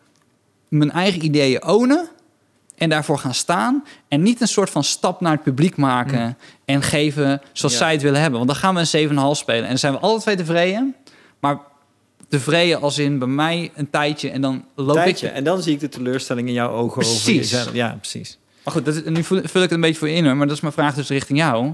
mijn 0.67 0.91
eigen 0.91 1.25
ideeën 1.25 1.63
ownen 1.67 2.07
en 2.77 2.89
daarvoor 2.89 3.17
gaan 3.17 3.33
staan. 3.33 3.83
En 4.07 4.21
niet 4.21 4.41
een 4.41 4.47
soort 4.47 4.69
van 4.69 4.83
stap 4.83 5.21
naar 5.21 5.31
het 5.31 5.43
publiek 5.43 5.75
maken 5.77 6.37
en 6.65 6.81
geven 6.81 7.41
zoals 7.53 7.73
Ja. 7.73 7.79
zij 7.79 7.91
het 7.91 8.01
willen 8.01 8.21
hebben. 8.21 8.39
Want 8.39 8.51
dan 8.51 8.59
gaan 8.59 8.75
we 8.75 8.97
een 8.99 9.09
7,5 9.09 9.15
spelen 9.39 9.63
en 9.63 9.69
dan 9.69 9.77
zijn 9.77 9.93
we 9.93 9.99
alle 9.99 10.19
twee 10.19 10.35
tevreden. 10.35 10.95
Maar 11.39 11.59
tevreden 12.31 12.81
als 12.81 12.97
in 12.97 13.19
bij 13.19 13.27
mij 13.27 13.71
een 13.75 13.89
tijdje 13.89 14.29
en 14.29 14.41
dan 14.41 14.65
loop 14.75 14.95
Tijdje. 14.95 15.27
ik... 15.27 15.33
En 15.33 15.43
dan 15.43 15.61
zie 15.61 15.73
ik 15.73 15.79
de 15.79 15.89
teleurstelling 15.89 16.47
in 16.47 16.53
jouw 16.53 16.69
ogen 16.69 16.83
over 17.01 17.21
Precies. 17.21 17.49
jezelf. 17.51 17.73
Ja, 17.73 17.97
precies. 18.01 18.37
Maar 18.63 18.73
goed, 18.73 18.85
dat, 18.85 18.95
is- 18.95 19.03
nu 19.05 19.23
vul, 19.23 19.37
ik 19.37 19.53
het 19.53 19.71
een 19.71 19.81
beetje 19.81 19.97
voor 19.99 20.09
je 20.09 20.15
in 20.15 20.25
hoor. 20.25 20.35
Maar 20.35 20.47
dat 20.47 20.55
is 20.55 20.61
mijn 20.61 20.73
vraag 20.73 20.95
dus 20.95 21.09
richting 21.09 21.39
jou. 21.39 21.71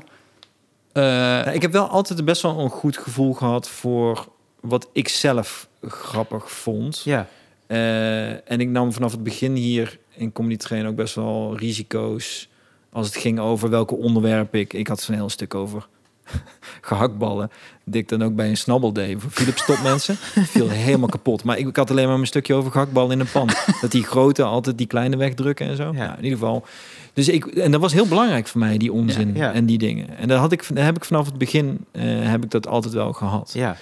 Eh, 0.93 1.03
Ja, 1.03 1.45
ik 1.51 1.61
heb 1.61 1.71
wel 1.71 1.87
altijd 1.87 2.25
best 2.25 2.41
wel 2.41 2.59
een 2.59 2.69
goed 2.69 2.97
gevoel 2.97 3.33
gehad 3.33 3.69
voor 3.69 4.27
wat 4.59 4.89
ik 4.93 5.07
zelf 5.07 5.67
grappig 5.81 6.51
vond. 6.51 7.01
Ja, 7.03 7.27
Eh, 7.67 8.51
en 8.51 8.59
ik 8.59 8.69
nam 8.69 8.93
vanaf 8.93 9.11
het 9.11 9.23
begin 9.23 9.55
hier 9.55 9.97
in 10.15 10.31
Comedy 10.31 10.57
Train 10.57 10.87
ook 10.87 10.95
best 10.95 11.15
wel 11.15 11.57
risico's. 11.57 12.49
Als 12.91 13.05
het 13.07 13.15
ging 13.15 13.39
over 13.39 13.69
welke 13.69 13.95
onderwerpen 13.95 14.59
ik... 14.59 14.73
Ik 14.73 14.87
had 14.87 15.01
zo'n 15.01 15.15
heel 15.15 15.29
stuk 15.29 15.55
over 15.55 15.87
gehaktballen. 16.81 17.51
Die 17.83 18.01
ik 18.01 18.09
dan 18.09 18.21
ook 18.23 18.35
bij 18.35 18.49
een 18.49 18.57
snabbel 18.57 18.93
deed. 18.93 19.21
Voor 19.21 19.31
Philips 19.31 19.65
top 19.65 19.79
mensen. 19.83 20.15
Viel 20.55 20.69
helemaal 20.69 21.09
kapot. 21.09 21.43
Maar 21.43 21.57
ik, 21.57 21.67
ik 21.67 21.75
had 21.75 21.89
alleen 21.91 22.05
maar 22.05 22.15
mijn 22.15 22.27
stukje 22.27 22.53
over 22.53 22.71
gehaktballen 22.71 23.11
in 23.11 23.19
een 23.19 23.31
pan. 23.31 23.49
Dat 23.81 23.91
die 23.91 24.03
grote 24.03 24.43
altijd 24.43 24.77
die 24.77 24.87
kleine 24.87 25.17
wegdrukken 25.17 25.67
en 25.67 25.75
zo. 25.75 25.83
Ja. 25.83 25.91
Nou, 25.91 26.17
in 26.17 26.23
ieder 26.23 26.39
geval. 26.39 26.65
Dus 27.13 27.29
ik, 27.29 27.45
en 27.45 27.71
dat 27.71 27.81
was 27.81 27.93
heel 27.93 28.07
belangrijk 28.07 28.47
voor 28.47 28.59
mij, 28.59 28.77
die 28.77 28.91
onzin 28.93 29.35
Ja, 29.35 29.43
ja. 29.43 29.53
en 29.53 29.65
die 29.65 29.77
dingen. 29.77 30.17
En 30.17 30.27
dat 30.27 30.39
had 30.39 30.51
ik, 30.51 30.69
heb 30.73 30.95
ik 30.95 31.05
vanaf 31.05 31.25
het 31.25 31.37
begin 31.37 31.85
eh, 31.91 32.03
heb 32.05 32.43
ik 32.43 32.51
dat 32.51 32.67
altijd 32.67 32.93
wel 32.93 33.13
gehad. 33.13 33.51
ja. 33.53 33.77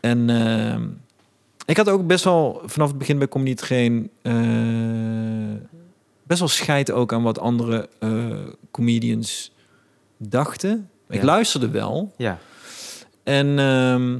En 0.00 0.30
ehm, 0.30 0.82
ik 1.66 1.76
had 1.76 1.88
ook 1.88 2.06
best 2.06 2.24
wel 2.24 2.62
vanaf 2.64 2.88
het 2.88 2.98
begin 2.98 3.18
bij 3.18 3.28
Comedy 3.28 3.54
Train 3.54 4.10
eh, 4.22 4.34
best 6.22 6.38
wel 6.38 6.48
scheid 6.48 6.90
ook 6.90 7.12
aan 7.12 7.22
wat 7.22 7.38
andere 7.38 7.88
eh, 7.98 8.10
comedians 8.70 9.52
dachten. 10.16 10.89
Ik 11.10 11.22
luisterde 11.22 11.70
wel. 11.70 12.12
ja. 12.16 12.38
En 13.22 13.58
ehm, 13.58 14.18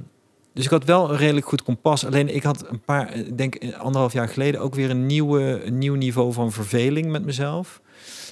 dus 0.54 0.64
ik 0.64 0.70
had 0.70 0.84
wel 0.84 1.10
een 1.10 1.16
redelijk 1.16 1.46
goed 1.48 1.62
kompas. 1.62 2.06
Alleen 2.06 2.34
ik 2.34 2.42
had 2.42 2.68
een 2.70 2.80
paar, 2.80 3.14
ik 3.14 3.38
denk 3.38 3.54
eh, 3.54 3.78
anderhalf 3.78 4.12
jaar 4.12 4.28
geleden 4.28 4.60
ook 4.60 4.74
weer 4.74 4.90
een, 4.90 5.06
nieuwe, 5.06 5.64
een 5.64 5.78
nieuw 5.78 5.94
niveau 5.94 6.32
van 6.32 6.52
verveling 6.52 7.10
met 7.10 7.24
mezelf. 7.24 7.80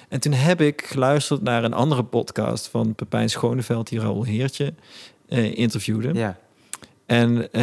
En 0.09 0.20
toen 0.20 0.32
heb 0.32 0.61
ik 0.61 0.86
geluisterd 0.86 1.42
naar 1.42 1.64
een 1.64 1.72
andere 1.72 2.02
podcast 2.02 2.68
van 2.68 2.94
Pepijn 2.94 3.30
Schoneveld, 3.30 3.88
die 3.88 4.00
Raoul 4.00 4.24
Heertje 4.24 4.74
eh, 5.28 5.59
interviewde. 5.59 6.14
ja. 6.14 6.38
En 7.06 7.52
eh, 7.52 7.62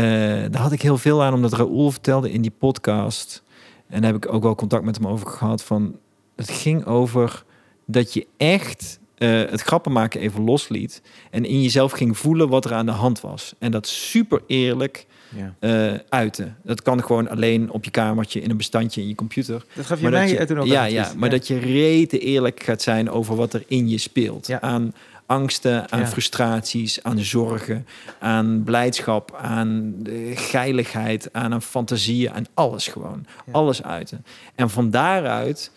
daar 0.51 0.61
had 0.61 0.71
ik 0.71 0.81
heel 0.81 0.97
veel 0.97 1.23
aan, 1.23 1.33
omdat 1.33 1.53
Raoul 1.53 1.91
vertelde 1.91 2.31
in 2.31 2.41
die 2.41 2.53
podcast. 2.57 3.43
En 3.87 4.01
daar 4.01 4.11
heb 4.13 4.25
ik 4.25 4.33
ook 4.33 4.43
wel 4.43 4.55
contact 4.55 4.83
met 4.83 4.95
hem 4.95 5.07
over 5.07 5.27
gehad. 5.27 5.63
Van, 5.63 5.95
het 6.35 6.49
ging 6.49 6.85
over 6.85 7.43
dat 7.85 8.13
je 8.13 8.27
echt 8.37 8.99
eh, 9.17 9.29
het 9.29 9.61
grappen 9.61 9.91
maken 9.91 10.19
even 10.19 10.43
losliet. 10.43 11.01
En 11.31 11.45
in 11.45 11.61
jezelf 11.61 11.91
ging 11.91 12.17
voelen 12.17 12.49
wat 12.49 12.65
er 12.65 12.73
aan 12.73 12.85
de 12.85 12.91
hand 12.91 13.21
was. 13.21 13.53
En 13.59 13.71
dat 13.71 13.87
super 13.87 14.41
eerlijk 14.47 15.05
ja. 15.35 15.55
eh 15.59 15.99
uiten. 16.09 16.57
Dat 16.63 16.81
kan 16.81 17.03
gewoon 17.03 17.29
alleen 17.29 17.71
op 17.71 17.83
je 17.83 17.91
kamertje 17.91 18.41
in 18.41 18.49
een 18.49 18.57
bestandje 18.57 19.01
in 19.01 19.07
je 19.07 19.15
computer. 19.15 19.65
Dat 19.73 19.85
gaf 19.85 19.97
je 19.97 20.03
Maar 20.03 20.11
mij 20.11 20.29
je, 20.29 20.45
toen 20.45 20.59
ook 20.59 20.65
ja, 20.65 20.85
ja, 20.85 21.11
maar 21.17 21.29
dat 21.29 21.47
je 21.47 21.59
rete 21.59 22.19
eerlijk 22.19 22.63
gaat 22.63 22.81
zijn 22.81 23.09
over 23.09 23.35
wat 23.35 23.53
er 23.53 23.63
in 23.67 23.89
je 23.89 23.97
speelt. 23.97 24.47
Ja. 24.47 24.61
Aan 24.61 24.93
angsten, 25.25 25.91
aan 25.91 26.07
frustraties, 26.07 27.03
aan 27.03 27.19
zorgen, 27.19 27.87
aan 28.19 28.61
blijdschap, 28.63 29.35
aan 29.41 29.95
geiligheid, 30.33 31.29
aan 31.31 31.51
een 31.51 31.61
fantasie, 31.61 32.31
aan 32.31 32.45
alles 32.53 32.87
gewoon. 32.87 33.25
Alles 33.51 33.83
uiten. 33.83 34.25
En 34.55 34.69
van 34.69 34.89
daaruit 34.89 35.71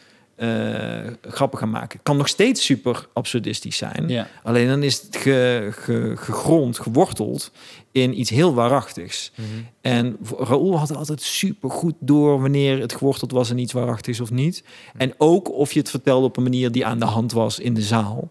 grappen 1.22 1.59
gaan 1.59 1.70
maken. 1.70 2.01
Kan 2.03 2.16
nog 2.16 2.28
steeds 2.28 2.64
super 2.64 3.09
absurdistisch 3.12 3.76
zijn. 3.76 4.09
Ja. 4.09 4.28
Alleen 4.43 4.68
dan 4.68 4.82
is 4.82 5.01
het 5.03 5.16
ge, 5.16 5.68
ge- 5.72 6.12
gegrond, 6.16 6.78
geworteld 6.78 7.53
in 7.93 8.20
iets 8.20 8.30
heel 8.30 8.55
waarachtigs. 8.55 9.32
En 9.80 10.16
voor- 10.22 10.47
Raoul 10.47 10.78
had 10.78 10.97
altijd 10.97 11.22
super 11.22 11.70
goed 11.70 11.95
door 12.01 12.41
wanneer 12.41 12.80
het 12.80 12.95
geworteld 12.95 13.30
was 13.30 13.51
in 13.51 13.59
iets 13.59 13.72
waarachtigs 13.72 14.20
of 14.20 14.30
niet. 14.30 14.64
En 14.97 15.14
ook 15.16 15.53
of 15.53 15.72
je 15.72 15.78
het 15.80 15.91
vertelde 15.91 16.26
op 16.26 16.36
een 16.36 16.43
manier 16.43 16.72
die 16.72 16.86
aan 16.86 16.99
de 16.99 17.05
hand 17.05 17.32
was 17.32 17.59
in 17.59 17.74
de 17.74 17.82
zaal. 17.82 18.28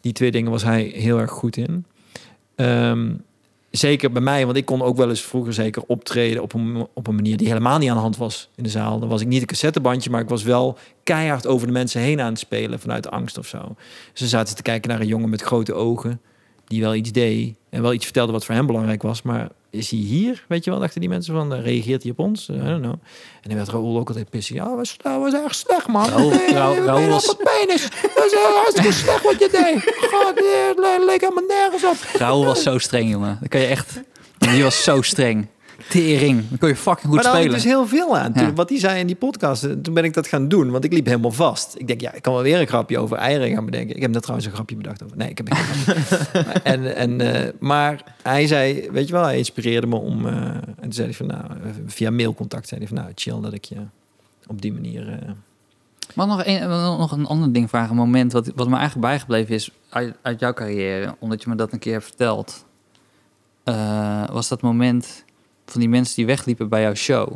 Die 0.00 0.12
twee 0.12 0.30
dingen 0.30 0.50
was 0.50 0.62
hij 0.62 0.82
heel 0.82 1.18
erg 1.18 1.30
goed 1.30 1.56
in. 1.56 1.84
Ehm, 2.54 3.12
zeker 3.70 4.12
bij 4.12 4.22
mij, 4.22 4.44
want 4.44 4.56
ik 4.56 4.64
kon 4.64 4.82
ook 4.82 4.96
wel 4.96 5.08
eens 5.08 5.22
vroeger 5.22 5.52
zeker 5.52 5.82
optreden 5.86 6.42
op 6.42 6.54
een, 6.54 6.86
op 6.94 7.06
een 7.06 7.14
manier 7.14 7.36
die 7.36 7.46
helemaal 7.46 7.78
niet 7.78 7.88
aan 7.88 7.94
de 7.94 8.02
hand 8.02 8.16
was 8.16 8.48
in 8.54 8.62
de 8.62 8.68
zaal. 8.68 8.98
Dan 8.98 9.08
was 9.08 9.20
ik 9.20 9.26
niet 9.26 9.40
een 9.40 9.46
cassettebandje, 9.46 10.10
maar 10.10 10.20
ik 10.20 10.28
was 10.28 10.42
wel 10.42 10.78
keihard 11.02 11.46
over 11.46 11.66
de 11.66 11.72
mensen 11.72 12.00
heen 12.00 12.20
aan 12.20 12.30
het 12.30 12.38
spelen 12.38 12.80
vanuit 12.80 13.10
angst 13.10 13.38
of 13.38 13.46
zo. 13.46 13.74
Ze 14.12 14.28
zaten 14.28 14.56
te 14.56 14.62
kijken 14.62 14.90
naar 14.90 15.00
een 15.00 15.06
jongen 15.06 15.30
met 15.30 15.42
grote 15.42 15.72
ogen 15.72 16.20
die 16.66 16.80
wel 16.80 16.94
iets 16.94 17.12
deed 17.12 17.54
en 17.70 17.82
wel 17.82 17.92
iets 17.92 18.04
vertelde 18.04 18.32
wat 18.32 18.44
voor 18.44 18.54
hem 18.54 18.66
belangrijk 18.66 19.02
was, 19.02 19.22
maar 19.22 19.48
is 19.70 19.90
hij 19.90 19.98
hier? 19.98 20.44
Weet 20.48 20.64
je 20.64 20.70
wel, 20.70 20.80
dachten 20.80 21.00
die 21.00 21.08
mensen 21.08 21.34
van, 21.34 21.54
eh, 21.54 21.62
reageert 21.64 22.02
hij 22.02 22.10
op 22.12 22.18
ons? 22.18 22.48
I 22.48 22.52
don't 22.52 22.80
know. 22.80 22.92
En 23.42 23.48
dan 23.48 23.56
werd 23.56 23.68
Raoul 23.68 23.98
ook 23.98 24.08
altijd 24.08 24.30
pissig. 24.30 24.56
Ja, 24.56 24.74
was, 24.76 24.96
dat 25.02 25.20
was 25.20 25.32
echt 25.32 25.56
slecht, 25.56 25.86
man. 25.86 26.08
Raoul- 26.08 26.28
Nee, 26.30 26.52
Raoul- 26.52 27.08
was- 27.08 27.26
Wat 27.26 27.36
pijn 27.38 27.68
is. 27.68 27.82
Dat 28.14 28.24
is 28.24 28.34
hartstikke 28.54 28.92
slecht 28.92 29.22
wat 29.22 29.38
je 29.38 29.48
deed. 29.52 29.94
God, 30.10 30.40
le- 30.76 31.04
leek 31.06 31.20
helemaal 31.20 31.44
nergens 31.48 31.84
op. 31.84 31.96
Raoul 32.20 32.44
was 32.44 32.62
zo 32.62 32.78
streng, 32.78 33.10
jongen. 33.10 33.38
Dat 33.40 33.48
kan 33.48 33.60
je 33.60 33.66
echt... 33.66 34.00
Die 34.38 34.62
was 34.62 34.82
zo 34.82 35.02
streng. 35.02 35.46
Tering. 35.88 36.48
Dan 36.48 36.58
kon 36.58 36.68
je 36.68 36.76
fucking 36.76 37.06
goed 37.06 37.14
maar 37.14 37.22
daar 37.22 37.34
had 37.34 37.44
ik 37.44 37.50
dus 37.50 37.64
heel 37.64 37.86
veel 37.86 38.16
aan. 38.18 38.32
Toen, 38.32 38.46
Ja. 38.46 38.52
Wat 38.52 38.68
hij 38.68 38.78
zei 38.78 39.00
in 39.00 39.06
die 39.06 39.16
podcast, 39.16 39.64
eh, 39.64 39.72
toen 39.72 39.94
ben 39.94 40.04
ik 40.04 40.14
dat 40.14 40.26
gaan 40.26 40.48
doen. 40.48 40.70
Want 40.70 40.84
ik 40.84 40.92
liep 40.92 41.06
helemaal 41.06 41.30
vast. 41.30 41.74
Ik 41.78 41.86
denk, 41.86 42.00
ja, 42.00 42.12
ik 42.12 42.22
kan 42.22 42.32
wel 42.32 42.42
weer 42.42 42.60
een 42.60 42.66
grapje 42.66 42.98
over 42.98 43.16
eieren 43.16 43.50
gaan 43.54 43.64
bedenken. 43.64 43.96
Ik 43.96 44.02
heb 44.02 44.10
net 44.10 44.20
trouwens 44.22 44.48
een 44.48 44.54
grapje 44.54 44.76
bedacht 44.76 45.04
over... 45.04 45.16
Nee, 45.16 45.28
ik 45.30 45.36
heb 45.38 45.52
geen. 45.52 45.94
Maar- 46.44 46.62
en, 46.62 46.96
en, 46.96 47.20
eh, 47.44 47.52
Maar 47.58 48.14
hij 48.22 48.46
zei, 48.46 48.88
weet 48.90 49.06
je 49.06 49.12
wel, 49.12 49.22
hij 49.24 49.38
inspireerde 49.38 49.86
me 49.86 49.96
om... 49.96 50.26
eh, 50.26 50.34
en 50.34 50.74
toen 50.80 50.92
zei 50.92 51.06
hij 51.06 51.16
van, 51.16 51.26
nou, 51.26 51.42
via 51.86 52.10
mailcontact 52.10 52.68
zei 52.68 52.80
hij 52.80 52.88
van... 52.88 52.98
Nou, 52.98 53.10
chill 53.14 53.40
dat 53.40 53.52
ik 53.52 53.64
je 53.64 53.76
op 54.46 54.62
die 54.62 54.72
manier... 54.72 55.08
eh, 55.08 55.30
Mag 56.14 56.26
nog 56.26 56.42
een, 56.46 56.68
nog 56.98 57.12
een 57.12 57.26
ander 57.26 57.52
ding 57.52 57.68
vragen? 57.68 57.90
Een 57.90 57.96
moment 57.96 58.32
wat, 58.32 58.52
wat 58.54 58.68
me 58.68 58.76
eigenlijk 58.76 59.06
bijgebleven 59.06 59.54
is 59.54 59.70
uit, 59.88 60.14
uit 60.22 60.40
jouw 60.40 60.52
carrière, 60.52 61.14
omdat 61.18 61.42
je 61.42 61.48
me 61.48 61.56
dat 61.56 61.72
een 61.72 61.78
keer 61.78 61.92
hebt 61.92 62.04
verteld. 62.04 62.64
was 64.32 64.48
dat 64.48 64.62
moment 64.62 65.24
van 65.70 65.80
die 65.80 65.88
mensen 65.88 66.16
die 66.16 66.26
wegliepen 66.26 66.68
bij 66.68 66.82
jouw 66.82 66.94
show? 66.94 67.32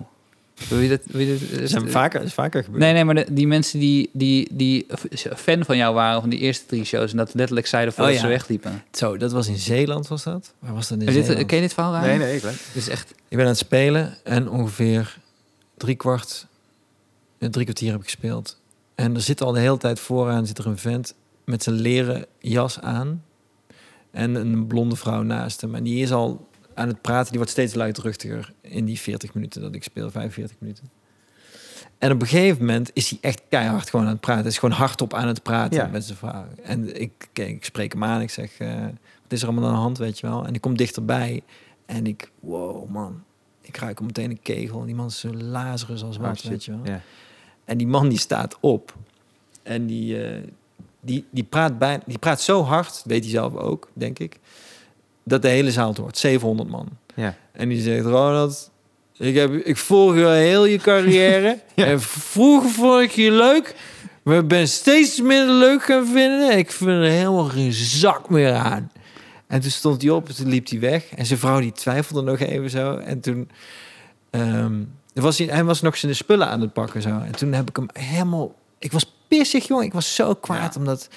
Wil 0.69 0.79
je 0.81 0.89
dat? 0.89 1.01
Wil 1.05 1.21
je 1.21 1.49
dat 1.51 1.61
is 1.61 1.93
vaker, 1.93 2.23
is 2.23 2.33
vaker 2.35 2.65
gebeurd. 2.65 2.83
Nee, 2.83 2.93
nee, 2.93 3.05
maar 3.05 3.15
de- 3.15 3.27
die 3.31 3.47
mensen 3.47 3.79
die, 3.81 4.11
die, 4.13 4.49
die 4.51 4.87
fan 5.37 5.65
van 5.65 5.77
jou 5.77 5.95
waren 5.95 6.21
van 6.21 6.31
die 6.31 6.39
eerste 6.39 6.67
drie 6.67 6.85
shows 6.85 7.11
en 7.11 7.17
dat 7.17 7.35
letterlijk 7.35 7.67
zeiden 7.67 7.93
voordat 7.95 8.13
Oh, 8.15 8.19
ja. 8.21 8.25
ze 8.27 8.33
wegliepen. 8.33 8.83
Zo, 8.93 9.17
dat 9.17 9.33
was 9.33 9.49
in 9.49 9.57
Zeeland, 9.59 10.09
was 10.09 10.23
dat? 10.23 10.53
Waar 10.59 10.75
was 10.75 10.89
dat 10.89 10.99
in 10.99 11.07
dit, 11.07 11.25
Zeeland? 11.25 11.47
ken 11.47 11.57
je 11.57 11.63
dit 11.63 11.75
verhaal? 11.75 11.93
Ryan? 11.93 12.07
Nee, 12.07 12.19
nee, 12.19 12.37
ik 12.37 12.43
weet. 12.43 12.53
Dit 12.73 12.83
is 12.83 12.89
echt. 12.89 13.11
Ik 13.11 13.37
ben 13.37 13.41
aan 13.41 13.47
het 13.47 13.59
spelen 13.59 14.17
en 14.25 14.49
ongeveer 14.51 15.19
drie 15.77 15.95
kwart, 15.97 16.47
eh, 17.39 17.49
drie 17.49 17.65
kwartier 17.65 17.91
heb 17.91 17.99
ik 18.01 18.05
gespeeld. 18.05 18.61
En 18.95 19.15
er 19.15 19.21
zit 19.21 19.41
al 19.43 19.53
de 19.53 19.61
hele 19.61 19.79
tijd 19.79 20.01
vooraan 20.01 20.47
zit 20.47 20.59
er 20.59 20.67
een 20.67 20.79
vent 20.79 21.15
met 21.45 21.63
zijn 21.63 21.77
leren 21.77 22.27
jas 22.39 22.81
aan 22.81 23.23
en 24.11 24.35
een 24.35 24.67
blonde 24.67 24.97
vrouw 24.97 25.23
naast 25.23 25.61
hem. 25.61 25.75
En 25.75 25.83
die 25.83 26.03
is 26.03 26.13
al 26.13 26.49
aan 26.75 26.89
het 26.89 27.01
praten, 27.01 27.29
die 27.29 27.37
wordt 27.37 27.51
steeds 27.51 27.75
luidruchtiger 27.75 28.53
in 28.61 28.85
die 28.85 28.99
40 29.01 29.35
minuten 29.35 29.61
dat 29.61 29.75
ik 29.75 29.83
speel, 29.83 30.11
45 30.11 30.57
minuten. 30.59 30.91
En 31.99 32.13
op 32.13 32.21
een 32.21 32.27
gegeven 32.27 32.59
moment 32.65 32.91
is 32.93 33.11
hij 33.11 33.19
echt 33.21 33.43
keihard 33.49 33.91
gewoon 33.91 34.07
aan 34.07 34.13
het 34.13 34.21
praten. 34.21 34.47
Is 34.47 34.59
gewoon 34.59 34.75
hardop 34.75 35.15
aan 35.15 35.29
het 35.29 35.43
praten 35.43 35.77
Ja. 35.79 35.87
met 35.87 36.05
zijn 36.05 36.19
vrouw. 36.19 36.47
En 36.63 37.01
ik, 37.01 37.29
kijk, 37.33 37.49
ik 37.49 37.65
spreek 37.65 37.93
hem 37.93 38.05
aan. 38.05 38.21
Ik 38.21 38.31
zeg, 38.31 38.59
eh, 38.59 38.83
wat 39.23 39.33
is 39.33 39.43
er 39.43 39.49
allemaal 39.49 39.69
aan 39.69 39.75
de 39.75 39.81
hand, 39.81 39.99
weet 39.99 40.19
je 40.19 40.27
wel? 40.27 40.47
En 40.47 40.55
ik 40.55 40.61
kom 40.61 40.77
dichterbij. 40.77 41.43
En 41.87 42.07
ik, 42.07 42.31
wow 42.41 42.89
man. 42.89 43.23
Ik 43.61 43.77
ruik 43.77 43.99
al 43.99 44.05
meteen 44.07 44.31
een 44.31 44.43
kegel. 44.43 44.81
En 44.81 44.87
die 44.87 44.95
man 44.95 45.07
is 45.07 45.19
zo 45.21 45.35
Lazarus 45.35 46.03
als 46.03 46.17
wat, 46.17 46.43
weet 46.43 46.65
je 46.65 46.71
wel. 46.71 46.81
Ja. 46.85 47.01
En 47.65 47.79
die 47.79 47.87
man 47.87 48.09
die 48.09 48.19
staat 48.19 48.57
op. 48.61 48.95
En 49.63 49.87
die, 49.87 50.25
eh, 50.25 50.43
die, 51.01 51.25
die, 51.31 51.45
praat 51.45 51.79
bij, 51.79 52.01
die 52.07 52.19
praat 52.19 52.41
zo 52.41 52.63
hard, 52.63 53.03
weet 53.05 53.23
hij 53.23 53.31
zelf 53.31 53.55
ook, 53.55 53.91
denk 53.93 54.19
ik, 54.19 54.39
dat 55.25 55.43
de 55.43 55.49
hele 55.49 55.71
zaal 55.71 55.89
het 55.89 55.97
hoort. 55.97 56.19
700 56.19 56.69
man. 56.69 56.89
Ja. 57.15 57.37
En 57.53 57.69
die 57.69 57.81
zegt, 57.81 58.05
Ronald, 58.05 58.71
ik, 59.17 59.35
heb, 59.35 59.53
ik 59.53 59.77
volg 59.77 60.15
je 60.15 60.27
heel 60.27 60.65
je 60.65 60.79
carrière. 60.79 61.59
Ja. 61.75 61.85
En 61.87 62.01
vroeger 62.01 62.71
vond 62.71 63.03
ik 63.03 63.11
je 63.11 63.31
leuk, 63.31 63.75
maar 64.23 64.39
ik 64.39 64.49
ben 64.49 64.69
steeds 64.69 65.21
minder 65.21 65.55
leuk 65.55 65.83
gaan 65.85 66.07
vinden. 66.07 66.59
Ik 66.59 66.71
vind 66.71 66.91
er 66.91 67.03
helemaal 67.03 67.45
geen 67.45 67.73
zak 67.73 68.31
meer 68.31 68.53
aan. 68.53 68.91
En 69.47 69.61
toen 69.61 69.71
stond 69.71 70.03
hij 70.03 70.11
op 70.11 70.29
en 70.29 70.35
toen 70.35 70.49
liep 70.49 70.69
hij 70.69 70.81
weg. 70.81 71.09
En 71.15 71.27
zijn 71.27 71.39
vrouw 71.39 71.61
die 71.61 71.73
twijfelde 71.73 72.23
nog 72.23 72.39
even 72.39 72.71
zo. 72.71 72.97
En 72.97 73.21
toen 73.21 73.51
ehm, 74.31 74.83
was 75.15 75.39
hij, 75.39 75.47
hij 75.47 75.65
was 75.65 75.81
nog 75.81 75.97
zijn 75.97 76.15
spullen 76.15 76.49
aan 76.49 76.61
het 76.61 76.73
pakken 76.73 77.03
zo. 77.03 77.09
En 77.09 77.33
toen 77.33 77.53
heb 77.53 77.69
ik 77.69 77.77
hem 77.77 77.87
helemaal... 77.93 78.55
Ik 78.79 78.93
was 78.93 79.13
pissig, 79.29 79.69
jongen. 79.69 79.85
Ik 79.85 79.93
was 79.93 80.15
zo 80.15 80.35
kwaad, 80.35 80.75
Ja. 80.75 80.81
omdat... 80.81 81.09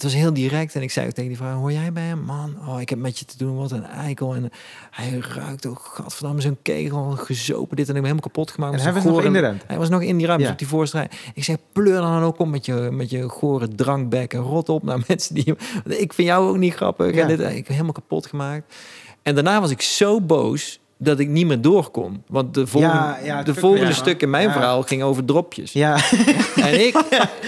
Het 0.00 0.12
was 0.12 0.20
heel 0.20 0.32
direct 0.34 0.74
en 0.74 0.82
ik 0.82 0.90
zei 0.90 1.06
ook 1.06 1.12
tegen 1.12 1.28
die 1.28 1.38
vrouw, 1.38 1.58
hoor 1.58 1.72
jij 1.72 1.92
bij 1.92 2.02
hem? 2.02 2.20
Man, 2.20 2.56
oh, 2.68 2.80
ik 2.80 2.88
heb 2.88 2.98
met 2.98 3.18
je 3.18 3.24
te 3.24 3.36
doen, 3.36 3.56
wat 3.56 3.70
een 3.70 3.84
eikel. 3.84 4.34
En 4.34 4.50
hij 4.90 5.18
ruikt 5.34 5.66
ook, 5.66 5.78
gadverdamme, 5.94 6.40
zo'n 6.40 6.56
kegel, 6.62 7.10
gezopen, 7.10 7.76
dit 7.76 7.88
en 7.88 7.94
ik 7.96 8.02
ben 8.02 8.10
helemaal 8.10 8.20
kapot 8.30 8.50
gemaakt. 8.50 8.74
En 8.74 8.80
hij 8.80 8.92
was 8.92 9.04
nog 9.04 9.12
in 9.16 9.20
gore- 9.22 9.32
de 9.32 9.40
ruimte. 9.40 9.64
Hij 9.66 9.78
was 9.78 9.88
nog 9.88 10.02
in 10.02 10.16
die 10.16 10.26
ruimte 10.26 10.44
Ja. 10.44 10.50
op 10.52 10.58
die 10.58 10.66
voorstrijd. 10.66 11.14
Ik 11.34 11.44
zei, 11.44 11.56
pleur 11.72 12.00
dan 12.00 12.22
ook 12.22 12.38
om 12.38 12.50
met 12.50 12.66
je, 12.66 12.74
met 12.74 13.10
je 13.10 13.28
gore 13.28 13.68
drankbek 13.68 14.32
en 14.32 14.40
rot 14.40 14.68
op 14.68 14.82
naar 14.82 15.02
mensen 15.08 15.34
die... 15.34 15.54
Ik 15.84 16.12
vind 16.12 16.28
jou 16.28 16.48
ook 16.48 16.56
niet 16.56 16.74
grappig. 16.74 17.14
Ja. 17.14 17.22
En 17.22 17.28
dit, 17.28 17.40
ik 17.40 17.56
heb 17.56 17.68
helemaal 17.68 17.92
kapot 17.92 18.26
gemaakt. 18.26 18.74
En 19.22 19.34
daarna 19.34 19.60
was 19.60 19.70
ik 19.70 19.82
zo 19.82 20.20
boos 20.20 20.80
dat 21.02 21.18
ik 21.18 21.28
niet 21.28 21.46
meer 21.46 21.60
door 21.60 21.90
kon. 21.90 22.22
Want 22.28 22.54
de 22.54 22.66
volgende, 22.66 22.96
Ja, 22.96 23.18
ja, 23.24 23.36
het 23.36 23.46
de 23.46 23.50
stuk- 23.52 23.64
volgende 23.64 23.86
ja. 23.86 23.92
stuk 23.94 24.22
in 24.22 24.30
mijn 24.30 24.46
Ja. 24.46 24.52
verhaal 24.52 24.82
ging 24.82 25.02
over 25.02 25.24
dropjes. 25.24 25.72
Ja, 25.72 25.96
En 26.56 26.86
ik, 26.86 27.02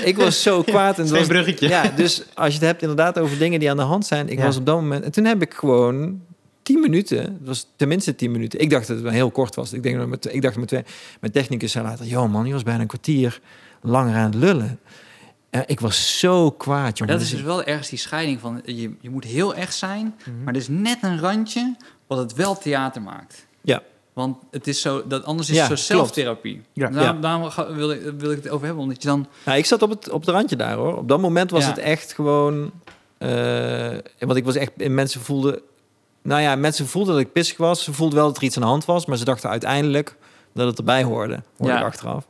ik 0.05 0.17
was 0.17 0.43
zo 0.43 0.63
kwaad. 0.63 0.99
En 0.99 1.09
was, 1.11 1.27
bruggetje. 1.27 1.69
Ja, 1.69 1.89
dus 1.97 2.23
als 2.35 2.49
je 2.49 2.55
het 2.59 2.67
hebt 2.67 2.81
inderdaad 2.83 3.19
over 3.19 3.39
dingen 3.39 3.61
die 3.61 3.71
aan 3.71 3.77
de 3.77 3.83
hand 3.83 4.07
zijn. 4.07 4.29
Ik 4.29 4.39
Ja. 4.39 4.45
was 4.45 4.57
op 4.57 4.67
dat 4.67 4.75
moment... 4.77 5.05
En 5.05 5.13
toen 5.13 5.25
heb 5.25 5.43
ik 5.43 5.55
gewoon 5.55 6.21
tien 6.63 6.81
minuten. 6.81 7.19
Het 7.19 7.33
was 7.45 7.67
tenminste 7.77 8.15
tien 8.15 8.31
minuten. 8.31 8.61
Ik 8.61 8.71
dacht 8.71 8.87
dat 8.87 8.97
het 8.97 9.05
wel 9.05 9.15
heel 9.15 9.31
kort 9.31 9.55
was. 9.55 9.73
Ik, 9.73 9.83
denk 9.83 9.97
dat 9.99 10.07
met, 10.09 10.35
ik 10.35 10.43
dacht 10.43 10.57
met 10.57 10.69
twee... 10.69 10.85
Mijn 11.21 11.33
technicus 11.33 11.73
zei 11.73 11.85
later... 11.85 12.07
Yo 12.07 12.29
man, 12.29 12.47
je 12.47 12.53
was 12.53 12.63
bijna 12.63 12.81
een 12.81 12.87
kwartier 12.87 13.41
langer 13.83 14.15
aan 14.15 14.25
het 14.25 14.35
lullen. 14.35 14.79
En 15.51 15.63
ik 15.67 15.81
was 15.81 16.19
zo 16.19 16.51
kwaad, 16.51 16.99
jongen. 16.99 17.13
Dat 17.15 17.23
is 17.23 17.31
Dus 17.31 17.39
dus 17.39 17.49
wel 17.49 17.63
ergens 17.65 17.89
die 17.89 17.99
scheiding 17.99 18.41
van 18.41 18.61
je, 18.65 18.91
je 19.01 19.11
moet 19.11 19.25
heel 19.25 19.55
echt 19.55 19.75
zijn, 19.75 20.15
Mhm. 20.25 20.43
maar 20.45 20.55
er 20.55 20.61
is 20.61 20.69
net 20.69 20.99
een 21.01 21.21
randje 21.21 21.77
wat 22.15 22.23
het 22.25 22.35
wel 22.35 22.59
theater 22.59 23.03
maakt. 23.03 23.47
Ja. 23.61 23.83
Want 24.13 24.37
het 24.51 24.67
is 24.67 24.81
zo, 24.81 25.07
dat 25.07 25.25
anders 25.25 25.51
is 25.51 25.57
Ja, 25.57 25.69
het 25.69 25.79
zo 25.79 25.95
zelftherapie. 25.95 26.63
Ja. 26.73 26.89
Daarom, 26.89 27.21
daarom 27.21 27.51
ga- 27.51 27.73
wil, 27.75 27.91
ik, 27.91 28.01
wil 28.19 28.31
ik 28.31 28.37
het 28.43 28.49
over 28.49 28.67
hebben, 28.67 28.83
omdat 28.85 29.03
je 29.03 29.09
dan... 29.09 29.27
Nou, 29.45 29.59
ik 29.59 29.67
zat 29.67 29.83
op 29.83 29.91
het, 29.91 30.11
op 30.11 30.21
het 30.21 30.31
randje 30.31 30.57
daar 30.57 30.75
hoor. 30.77 30.97
Op 30.97 31.09
dat 31.09 31.21
moment 31.21 31.51
was 31.51 31.63
Ja. 31.63 31.69
het 31.69 31.79
echt 31.79 32.13
gewoon. 32.13 32.71
eh, 33.19 33.97
want 34.19 34.37
ik 34.37 34.45
was 34.45 34.55
echt. 34.55 34.71
en 34.77 34.95
Mensen 34.95 35.21
voelden. 35.21 35.61
Nou 36.23 36.41
ja, 36.41 36.57
mensen 36.57 36.87
voelden 36.87 37.13
dat 37.15 37.23
ik 37.23 37.33
pissig 37.33 37.57
was. 37.57 37.85
Ze 37.85 37.93
voelden 37.93 38.19
wel 38.19 38.27
dat 38.27 38.37
er 38.37 38.43
iets 38.43 38.57
aan 38.57 38.63
de 38.63 38.69
hand 38.69 38.85
was. 38.85 39.07
Maar 39.07 39.17
ze 39.17 39.25
dachten 39.25 39.51
uiteindelijk 39.51 40.17
dat 40.55 40.67
het 40.67 40.79
erbij 40.79 41.03
hoorde. 41.03 41.43
Hoorde 41.57 41.73
Ja. 41.73 41.79
ik 41.81 41.85
achteraf. 41.87 42.27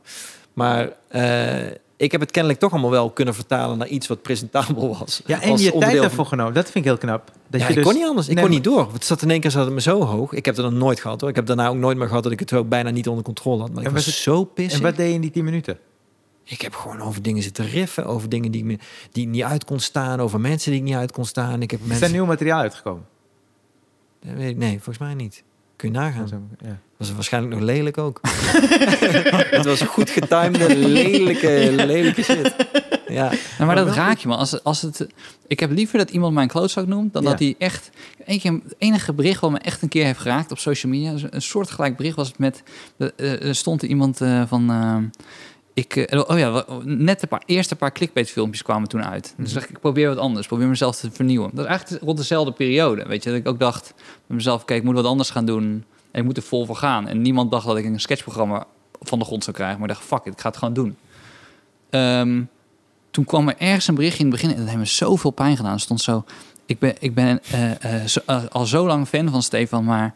Maar 0.53 0.89
eh, 1.07 1.71
ik 2.03 2.11
heb 2.11 2.21
het 2.21 2.31
kennelijk 2.31 2.59
toch 2.61 2.71
allemaal 2.71 2.89
wel 2.91 3.09
kunnen 3.09 3.33
vertalen 3.33 3.77
naar 3.77 3.87
iets 3.87 4.07
wat 4.07 4.21
presentabel 4.21 4.97
was. 4.99 5.21
ja 5.25 5.41
en 5.41 5.57
je 5.57 5.71
tijd 5.71 5.83
van- 5.91 5.95
daarvoor 6.01 6.25
genomen. 6.25 6.53
Dat 6.53 6.63
vind 6.63 6.75
ik 6.75 6.83
heel 6.83 6.97
knap. 6.97 7.31
Dat 7.49 7.59
ja, 7.61 7.67
je 7.67 7.69
ik 7.73 7.75
dus, 7.75 7.85
kon 7.85 7.95
niet 7.95 8.05
anders. 8.07 8.27
Ik 8.27 8.33
Nee, 8.35 8.43
kon 8.43 8.53
niet 8.53 8.63
door. 8.63 8.89
Het 8.93 9.05
zat 9.05 9.21
in 9.21 9.29
één 9.29 9.39
keer 9.39 9.51
zat 9.51 9.65
het 9.65 9.73
me 9.73 9.81
zo 9.81 10.03
hoog. 10.05 10.33
Ik 10.33 10.45
heb 10.45 10.55
dat 10.55 10.71
nog 10.71 10.79
nooit 10.79 10.99
gehad 10.99 11.21
hoor. 11.21 11.29
Ik 11.29 11.35
heb 11.35 11.45
daarna 11.45 11.67
ook 11.67 11.75
nooit 11.75 11.97
meer 11.97 12.07
gehad 12.07 12.23
dat 12.23 12.31
ik 12.31 12.39
het 12.39 12.53
ook 12.53 12.69
bijna 12.69 12.89
niet 12.89 13.07
onder 13.07 13.23
controle 13.23 13.59
had. 13.61 13.69
Maar 13.71 13.81
ik 13.81 13.87
En 13.87 13.93
was 13.93 14.05
was 14.05 14.13
het- 14.13 14.23
zo 14.23 14.43
pissig. 14.43 14.79
En 14.79 14.85
wat 14.85 14.95
deed 14.95 15.07
je 15.07 15.13
in 15.13 15.21
die 15.21 15.31
tien 15.31 15.43
minuten? 15.43 15.77
Ik 16.43 16.61
heb 16.61 16.75
gewoon 16.75 17.01
over 17.01 17.21
dingen 17.21 17.43
zitten 17.43 17.65
riffen, 17.65 18.05
over 18.05 18.29
dingen 18.29 18.51
die, 18.51 18.61
ik 18.61 18.67
me, 18.67 18.77
die 19.11 19.27
niet 19.27 19.43
uit 19.43 19.65
kon 19.65 19.79
staan, 19.79 20.19
over 20.19 20.39
mensen 20.39 20.71
die 20.71 20.79
ik 20.79 20.85
niet 20.85 20.95
uit 20.95 21.11
kon 21.11 21.25
staan. 21.25 21.61
Ik 21.61 21.71
heb 21.71 21.79
Is 21.79 21.85
mensen. 21.87 22.05
daar 22.07 22.15
nieuw 22.15 22.25
materiaal 22.25 22.59
uitgekomen? 22.59 23.05
Nee, 24.35 24.73
volgens 24.73 24.97
mij 24.97 25.13
niet. 25.13 25.43
Kun 25.75 25.91
je 25.91 25.97
nagaan. 25.97 26.49
Ja. 26.63 26.79
Dat 27.03 27.11
was 27.11 27.29
waarschijnlijk 27.31 27.53
nog 27.55 27.63
lelijk 27.63 27.97
ook. 27.97 28.19
het 29.57 29.65
was 29.65 29.81
goed 29.81 30.09
getimede, 30.09 30.75
lelijke, 30.75 31.71
lelijke 31.75 32.23
shit. 32.23 32.55
Ja, 33.07 33.23
Nou, 33.57 33.65
maar 33.65 33.75
dat 33.75 33.95
raak 33.95 34.17
je 34.17 34.27
me. 34.27 34.35
Als, 34.35 34.63
als 34.63 34.81
het, 34.81 35.07
ik 35.47 35.59
heb 35.59 35.71
liever 35.71 35.97
dat 35.97 36.09
iemand 36.09 36.33
mijn 36.33 36.47
klootzak 36.47 36.87
noemt, 36.87 37.13
dan 37.13 37.23
Ja. 37.23 37.29
dat 37.29 37.39
hij 37.39 37.55
echt... 37.57 37.89
Eén 38.25 38.39
keer, 38.39 38.51
het 38.51 38.75
enige 38.77 39.13
bericht 39.13 39.39
wat 39.41 39.51
me 39.51 39.57
echt 39.57 39.81
een 39.81 39.89
keer 39.89 40.05
heeft 40.05 40.19
geraakt 40.19 40.51
op 40.51 40.59
social 40.59 40.91
media, 40.91 41.13
een 41.29 41.41
soortgelijk 41.41 41.97
bericht 41.97 42.15
was 42.15 42.27
het 42.27 42.37
met... 42.37 42.63
eh, 42.97 43.41
Er 43.47 43.55
stond 43.55 43.81
er 43.81 43.87
iemand 43.87 44.21
eh, 44.21 44.41
van... 44.47 44.69
eh, 44.69 44.97
ik, 45.73 45.95
eh, 45.95 46.21
oh 46.27 46.37
ja, 46.37 46.65
net 46.83 47.19
de 47.19 47.27
paar, 47.27 47.43
eerste 47.45 47.75
paar 47.75 47.91
clickbait 47.91 48.29
filmpjes 48.29 48.61
kwamen 48.63 48.87
toen 48.87 49.03
uit. 49.05 49.33
Dus 49.37 49.53
dacht 49.53 49.65
ik, 49.65 49.71
ik 49.71 49.79
probeer 49.79 50.07
wat 50.07 50.17
anders. 50.17 50.47
Probeer 50.47 50.67
mezelf 50.67 50.95
te 50.95 51.11
vernieuwen. 51.11 51.49
Dat 51.53 51.65
is 51.65 51.71
eigenlijk 51.71 52.03
rond 52.03 52.17
dezelfde 52.17 52.51
periode. 52.51 53.05
Weet 53.07 53.23
je, 53.23 53.29
dat 53.29 53.39
ik 53.39 53.47
ook 53.47 53.59
dacht 53.59 53.93
bij 54.27 54.35
mezelf, 54.35 54.65
kijk, 54.65 54.79
ik 54.79 54.85
moet 54.85 54.95
wat 54.95 55.05
anders 55.05 55.29
gaan 55.29 55.45
doen. 55.45 55.83
Ik 56.13 56.23
moet 56.23 56.37
er 56.37 56.43
vol 56.43 56.65
voor 56.65 56.75
gaan. 56.75 57.07
En 57.07 57.21
niemand 57.21 57.51
dacht 57.51 57.65
dat 57.65 57.77
ik 57.77 57.85
een 57.85 57.99
sketchprogramma 57.99 58.65
van 59.01 59.19
de 59.19 59.25
grond 59.25 59.43
zou 59.43 59.55
krijgen. 59.55 59.79
Maar 59.79 59.89
ik 59.89 59.95
dacht, 59.95 60.07
fuck 60.07 60.25
it, 60.25 60.33
ik 60.33 60.41
ga 60.41 60.47
het 60.47 60.57
gewoon 60.57 60.73
doen. 60.73 60.97
Ehm, 61.89 62.43
toen 63.11 63.25
kwam 63.25 63.47
er 63.47 63.57
ergens 63.57 63.87
een 63.87 63.95
berichtje 63.95 64.23
in 64.23 64.31
het 64.31 64.35
begin 64.35 64.51
en 64.51 64.57
dat 64.57 64.67
heeft 64.67 64.79
me 64.79 64.85
zoveel 64.85 65.31
pijn 65.31 65.57
gedaan. 65.57 65.79
Stond 65.79 66.01
zo, 66.01 66.23
ik 66.65 66.79
ben, 66.79 66.95
ik 66.99 67.13
ben 67.13 67.39
eh, 67.43 68.43
al 68.49 68.65
zo 68.65 68.85
lang 68.85 69.07
fan 69.07 69.29
van 69.29 69.41
Stefan, 69.41 69.83
maar 69.83 70.11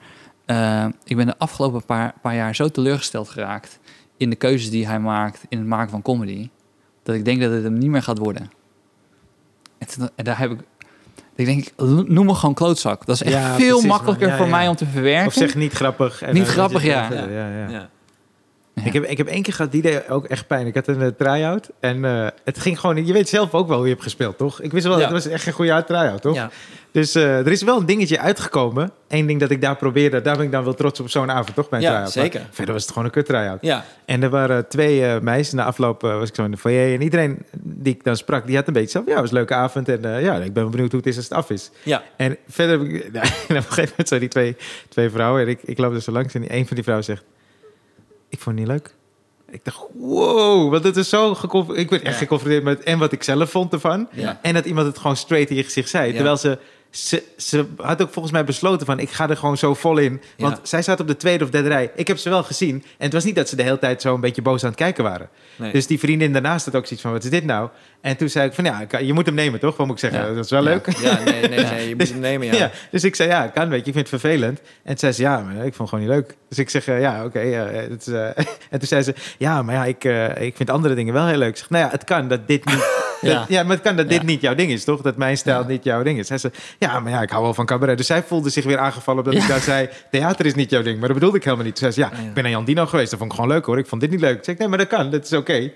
ik 1.03 1.15
ben 1.15 1.25
de 1.25 1.37
afgelopen 1.37 1.85
paar, 1.85 2.13
paar 2.21 2.35
jaar 2.35 2.55
zo 2.55 2.69
teleurgesteld 2.69 3.29
geraakt 3.29 3.79
in 4.17 4.29
de 4.29 4.35
keuzes 4.35 4.69
die 4.69 4.87
hij 4.87 4.99
maakt 4.99 5.45
in 5.49 5.57
het 5.57 5.67
maken 5.67 5.89
van 5.89 6.01
comedy, 6.01 6.49
dat 7.03 7.15
ik 7.15 7.25
denk 7.25 7.41
dat 7.41 7.51
het 7.51 7.63
hem 7.63 7.77
niet 7.77 7.89
meer 7.89 8.03
gaat 8.03 8.17
worden. 8.17 8.49
En, 9.77 10.11
en 10.15 10.23
daar 10.23 10.39
heb 10.39 10.51
ik, 10.51 10.59
ik 11.37 11.45
denk, 11.45 11.59
ik, 11.65 11.73
noem 12.07 12.25
me 12.25 12.33
gewoon 12.33 12.55
klootzak. 12.55 13.05
Dat 13.05 13.15
is 13.15 13.23
echt 13.23 13.33
Ja, 13.33 13.55
veel 13.55 13.69
precies, 13.69 13.89
makkelijker 13.89 14.27
man. 14.27 14.35
Ja, 14.35 14.43
voor 14.43 14.51
ja. 14.51 14.55
mij 14.57 14.67
om 14.67 14.75
te 14.75 14.85
verwerken. 14.85 15.27
Of 15.27 15.33
zeg 15.33 15.55
niet 15.55 15.73
grappig. 15.73 16.21
En 16.21 16.33
Niet 16.33 16.47
grappig, 16.47 16.83
ja. 16.83 17.09
Ja. 18.81 18.85
Ik, 18.85 18.93
heb, 18.93 19.03
ik 19.03 19.17
heb 19.17 19.27
één 19.27 19.41
keer 19.41 19.53
gehad, 19.53 19.71
die 19.71 19.81
deed 19.81 20.09
ook 20.09 20.25
echt 20.25 20.47
pijn. 20.47 20.67
Ik 20.67 20.75
had 20.75 20.87
een 20.87 21.01
uh, 21.01 21.07
try-out 21.07 21.69
en 21.79 22.05
eh, 22.05 22.27
het 22.43 22.59
ging 22.59 22.79
gewoon... 22.79 23.05
Je 23.05 23.13
weet 23.13 23.29
zelf 23.29 23.53
ook 23.53 23.67
wel 23.67 23.75
hoe 23.77 23.85
je 23.85 23.91
hebt 23.91 24.03
gespeeld, 24.03 24.37
toch? 24.37 24.61
Ik 24.61 24.71
wist 24.71 24.85
wel, 24.85 24.97
Ja. 24.97 25.03
het 25.03 25.11
was 25.11 25.27
echt 25.27 25.47
een 25.47 25.53
goede 25.53 25.83
try-out, 25.83 26.21
toch? 26.21 26.35
Ja. 26.35 26.49
Dus 26.91 27.15
eh, 27.15 27.37
er 27.37 27.51
is 27.51 27.63
wel 27.63 27.77
een 27.79 27.85
dingetje 27.85 28.19
uitgekomen. 28.19 28.91
Eén 29.07 29.25
ding 29.27 29.39
dat 29.39 29.49
ik 29.49 29.61
daar 29.61 29.75
probeerde, 29.75 30.21
daar 30.21 30.35
ben 30.35 30.45
ik 30.45 30.51
dan 30.51 30.63
wel 30.63 30.73
trots 30.73 30.99
op 30.99 31.09
zo'n 31.09 31.31
avond, 31.31 31.55
toch? 31.55 31.69
Bij 31.69 31.79
een 31.79 31.85
Ja, 31.85 31.89
try-out. 31.91 32.15
Maar 32.15 32.23
zeker. 32.23 32.47
verder 32.51 32.73
was 32.73 32.81
het 32.83 32.91
gewoon 32.91 33.05
een 33.07 33.13
kut 33.13 33.25
try-out. 33.25 33.57
Ja. 33.61 33.85
En 34.05 34.23
er 34.23 34.29
waren 34.29 34.67
twee 34.67 35.19
meisjes. 35.21 35.53
Na 35.53 35.63
afloop 35.65 36.01
was 36.01 36.29
ik 36.29 36.35
zo 36.35 36.43
in 36.43 36.51
de 36.51 36.57
foyer. 36.57 36.93
En 36.93 37.01
iedereen 37.01 37.45
die 37.61 37.93
ik 37.93 38.03
dan 38.03 38.17
sprak, 38.17 38.47
die 38.47 38.55
had 38.55 38.67
een 38.67 38.73
beetje 38.73 38.89
zo... 38.89 39.01
Ja, 39.05 39.11
het 39.11 39.19
was 39.21 39.29
een 39.29 39.35
leuke 39.35 39.53
avond. 39.53 39.89
En 39.89 40.21
ja, 40.21 40.35
ik 40.35 40.53
ben 40.53 40.71
benieuwd 40.71 40.91
hoe 40.91 40.99
het 40.99 41.09
is 41.09 41.15
als 41.15 41.25
het 41.25 41.33
af 41.33 41.49
is. 41.49 41.71
Ja. 41.83 42.03
En 42.17 42.37
verder 42.47 42.79
heb 42.79 42.87
ik... 42.87 43.03
en 43.13 43.19
op 43.19 43.23
een 43.49 43.63
gegeven 43.63 43.89
moment 43.89 44.07
zo 44.07 44.19
die 44.19 44.27
twee, 44.29 44.55
twee 44.89 45.09
vrouwen. 45.09 45.41
En 45.41 45.47
ik, 45.47 45.59
ik 45.63 45.77
loop 45.77 45.93
er 45.93 46.01
zo 46.01 46.11
langs. 46.11 46.33
En 46.33 46.53
een 46.55 46.65
van 46.67 46.75
die 46.75 46.83
vrouwen 46.83 47.05
zegt... 47.05 47.23
Ik 48.29 48.39
vond 48.39 48.59
het 48.59 48.67
niet 48.67 48.77
leuk. 48.77 48.95
Ik 49.49 49.65
dacht, 49.65 49.79
wow, 49.93 50.71
want 50.71 50.83
het 50.83 50.95
is 50.97 51.09
zo 51.09 51.35
geconf- 51.35 51.69
Ik 51.73 51.89
werd 51.89 52.01
echt 52.01 52.13
Ja. 52.13 52.19
geconfronteerd 52.19 52.63
met 52.63 52.83
en 52.83 52.99
wat 52.99 53.11
ik 53.11 53.23
zelf 53.23 53.49
vond 53.51 53.73
ervan. 53.73 54.07
Ja. 54.11 54.39
En 54.41 54.53
dat 54.53 54.65
iemand 54.65 54.87
het 54.87 54.97
gewoon 54.97 55.15
straight 55.15 55.49
in 55.49 55.55
je 55.55 55.63
gezicht 55.63 55.89
zei. 55.89 56.07
Ja. 56.07 56.13
Terwijl 56.13 56.37
ze, 56.37 56.57
ze, 56.97 57.23
ze 57.37 57.65
had 57.77 58.01
ook 58.01 58.11
volgens 58.11 58.33
mij 58.33 58.43
besloten 58.43 58.85
van... 58.85 58.99
ik 58.99 59.09
ga 59.09 59.29
er 59.29 59.37
gewoon 59.37 59.57
zo 59.57 59.73
vol 59.73 59.97
in. 59.97 60.21
Want 60.37 60.55
Ja. 60.55 60.59
zij 60.63 60.81
zat 60.81 60.99
op 60.99 61.07
de 61.07 61.17
tweede 61.17 61.43
of 61.43 61.49
derde 61.49 61.67
rij. 61.69 61.91
Ik 61.95 62.07
heb 62.07 62.17
ze 62.17 62.29
wel 62.29 62.43
gezien. 62.43 62.75
En 62.75 63.03
het 63.05 63.13
was 63.13 63.23
niet 63.23 63.35
dat 63.35 63.49
ze 63.49 63.55
de 63.55 63.63
hele 63.63 63.79
tijd 63.79 64.01
zo 64.01 64.13
een 64.13 64.21
beetje 64.21 64.41
boos 64.41 64.63
aan 64.63 64.69
het 64.69 64.77
kijken 64.77 65.03
waren. 65.03 65.29
Nee. 65.55 65.71
Dus 65.71 65.87
die 65.87 65.99
vriendin 65.99 66.33
daarnaast 66.33 66.65
had 66.65 66.75
ook 66.75 66.83
zoiets 66.85 67.01
van... 67.01 67.11
wat 67.11 67.23
is 67.23 67.29
dit 67.29 67.45
nou? 67.45 67.69
En 68.01 68.17
toen 68.17 68.29
zei 68.29 68.47
ik 68.47 68.53
van 68.53 68.63
ja, 68.63 68.85
je 68.99 69.13
moet 69.13 69.25
hem 69.25 69.35
nemen 69.35 69.59
toch? 69.59 69.77
Wat 69.77 69.85
moet 69.87 70.03
ik 70.03 70.11
zeggen? 70.11 70.29
Ja. 70.29 70.35
Dat 70.35 70.45
is 70.45 70.51
wel 70.51 70.63
Ja. 70.63 70.69
leuk. 70.69 70.97
Ja, 70.99 71.19
nee, 71.23 71.47
nee, 71.49 71.59
nee. 71.65 71.87
Je 71.89 71.95
moet 71.95 72.09
hem 72.09 72.19
nemen, 72.19 72.47
ja. 72.55 72.71
Dus 72.91 73.03
ik 73.03 73.15
zei, 73.15 73.29
ja, 73.29 73.47
kan, 73.47 73.69
weet 73.69 73.79
je, 73.79 73.85
ik 73.91 73.93
vind 73.93 74.09
het 74.11 74.21
vervelend. 74.21 74.59
En 74.59 74.65
toen 74.83 74.97
zei 74.97 75.11
ze, 75.11 75.21
ja, 75.21 75.39
maar 75.39 75.53
ik 75.65 75.73
vond 75.73 75.77
het 75.77 75.89
gewoon 75.89 76.03
niet 76.05 76.13
leuk. 76.13 76.35
Dus 76.49 76.57
ik 76.57 76.69
zeg, 76.69 76.87
eh, 76.87 76.99
ja, 77.01 77.23
oké. 77.25 77.39
eh, 77.39 77.89
het 77.89 78.07
eh, 78.07 78.25
en 78.71 78.79
toen 78.79 78.87
zei 78.87 79.01
ze, 79.01 79.13
ja, 79.37 79.61
maar 79.61 79.75
ja, 79.75 79.85
ik, 79.85 80.03
ik 80.43 80.55
vind 80.55 80.69
andere 80.69 80.95
dingen 80.95 81.13
wel 81.13 81.27
heel 81.27 81.37
leuk. 81.37 81.49
Ik 81.49 81.57
zeg, 81.57 81.69
nou 81.69 81.83
ja, 81.85 81.91
het 81.91 82.03
kan 82.03 82.27
dat 82.27 82.47
dit 82.47 82.65
niet... 82.65 82.85
Ja. 83.21 83.33
dat- 83.33 83.47
ja, 83.47 83.63
maar 83.63 83.71
het 83.75 83.81
kan 83.85 83.95
dat 83.95 84.09
dit 84.09 84.23
niet 84.23 84.41
jouw 84.41 84.55
ding 84.55 84.71
is, 84.71 84.83
toch? 84.83 85.01
Dat 85.01 85.17
mijn 85.17 85.37
stijl 85.37 85.63
niet 85.63 85.83
jouw 85.83 86.03
ding 86.03 86.19
is. 86.19 86.29
Hij 86.29 86.37
zei, 86.37 86.53
ja, 86.79 86.86
maar 86.99 87.11
ja, 87.11 87.21
ik 87.21 87.29
hou 87.29 87.43
wel 87.43 87.53
van 87.53 87.65
cabaret. 87.65 87.97
Dus 87.97 88.07
zij 88.07 88.23
voelde 88.23 88.49
zich 88.49 88.63
weer 88.65 88.77
aangevallen 88.77 89.23
omdat 89.23 89.37
ik 89.41 89.47
Ja. 89.47 89.53
daar 89.53 89.61
zei, 89.63 89.89
theater 90.11 90.45
is 90.45 90.55
niet 90.55 90.69
jouw 90.69 90.81
ding. 90.81 90.97
Maar 90.99 91.07
dat 91.07 91.17
bedoelde 91.17 91.37
ik 91.37 91.43
helemaal 91.43 91.65
niet. 91.65 91.75
Toen 91.75 91.91
zei 91.91 91.93
ze, 91.93 91.99
ja, 92.15 92.17
Ja, 92.17 92.23
ja. 92.23 92.27
ik 92.29 92.33
ben 92.33 92.43
naar 92.43 92.51
Jan 92.51 92.65
Dino 92.65 92.85
geweest. 92.85 93.09
Dat 93.09 93.19
vond 93.19 93.31
ik 93.31 93.37
gewoon 93.39 93.53
leuk, 93.55 93.65
hoor. 93.65 93.77
Ik 93.77 93.85
vond 93.87 94.01
dit 94.01 94.09
niet 94.11 94.19
leuk. 94.19 94.37
Ik 94.37 94.43
zeg, 94.43 94.57
nee, 94.57 94.67
maar 94.67 94.77
dat 94.77 94.87
kan. 94.87 95.11
Dat 95.11 95.23
is 95.25 95.33
oké. 95.33 95.53
Ja. 95.53 95.71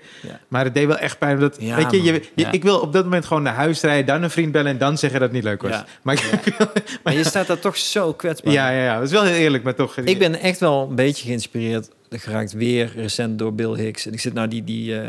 Maar 0.48 0.64
het 0.64 0.74
deed 0.74 0.86
wel 0.86 0.98
echt 0.98 1.18
pijn. 1.18 1.34
Omdat, 1.34 1.56
Ja, 1.60 1.76
weet 1.76 1.90
je, 1.90 2.02
je, 2.02 2.22
Ja. 2.34 2.52
ik 2.52 2.62
wil 2.62 2.78
op 2.80 2.92
dat 2.92 3.04
moment 3.04 3.24
gewoon 3.26 3.42
naar 3.42 3.54
huis 3.54 3.80
rijden, 3.80 4.06
dan 4.06 4.22
een 4.22 4.30
vriend 4.30 4.52
bellen 4.52 4.70
en 4.70 4.78
dan 4.78 4.98
zeggen 4.98 5.20
dat 5.20 5.28
het 5.28 5.36
niet 5.38 5.46
leuk 5.46 5.62
was. 5.62 5.70
Ja. 5.70 5.86
Maar 6.02 6.22
Maar 7.04 7.12
je 7.14 7.24
staat 7.24 7.46
daar 7.46 7.58
toch 7.58 7.76
zo 7.76 8.12
kwetsbaar. 8.12 8.52
ja, 8.52 8.70
ja, 8.70 8.82
ja, 8.82 8.94
dat 8.94 9.04
is 9.06 9.10
wel 9.12 9.22
heel 9.22 9.34
eerlijk, 9.36 9.64
maar 9.64 9.74
toch. 9.74 9.96
Ik 9.96 10.18
ben 10.18 10.34
echt 10.40 10.60
wel 10.60 10.86
een 10.90 10.94
beetje 10.94 11.24
geïnspireerd 11.26 11.88
geraakt 12.10 12.52
weer 12.52 12.92
recent 12.96 13.38
door 13.38 13.54
Bill 13.54 13.74
Hicks. 13.74 14.06
En 14.06 14.12
ik 14.12 14.20
zit 14.20 14.34
nou 14.34 14.48
die, 14.48 14.64
die, 14.64 15.00
eh, 15.00 15.08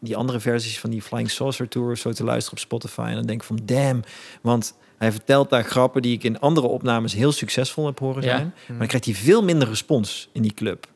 die 0.00 0.16
andere 0.16 0.40
versies 0.40 0.78
van 0.80 0.90
die 0.90 1.02
Flying 1.02 1.30
Saucer 1.30 1.68
Tour 1.68 1.96
zo 1.96 2.12
te 2.12 2.24
luisteren 2.24 2.52
op 2.52 2.64
Spotify. 2.64 3.06
En 3.08 3.14
dan 3.14 3.26
denk 3.26 3.40
ik 3.40 3.46
van 3.46 3.58
damn. 3.64 4.02
Want 4.40 4.74
hij 5.02 5.12
vertelt 5.12 5.50
daar 5.50 5.64
grappen 5.64 6.02
die 6.02 6.14
ik 6.14 6.24
in 6.24 6.40
andere 6.40 6.66
opnames 6.66 7.14
heel 7.14 7.32
succesvol 7.32 7.86
heb 7.86 7.98
horen 7.98 8.22
Ja. 8.22 8.28
zijn. 8.36 8.54
Maar 8.68 8.78
dan 8.78 8.86
krijgt 8.86 9.04
hij 9.06 9.14
veel 9.14 9.42
minder 9.42 9.68
respons 9.68 10.28
in 10.32 10.42
die 10.42 10.54
club. 10.54 10.86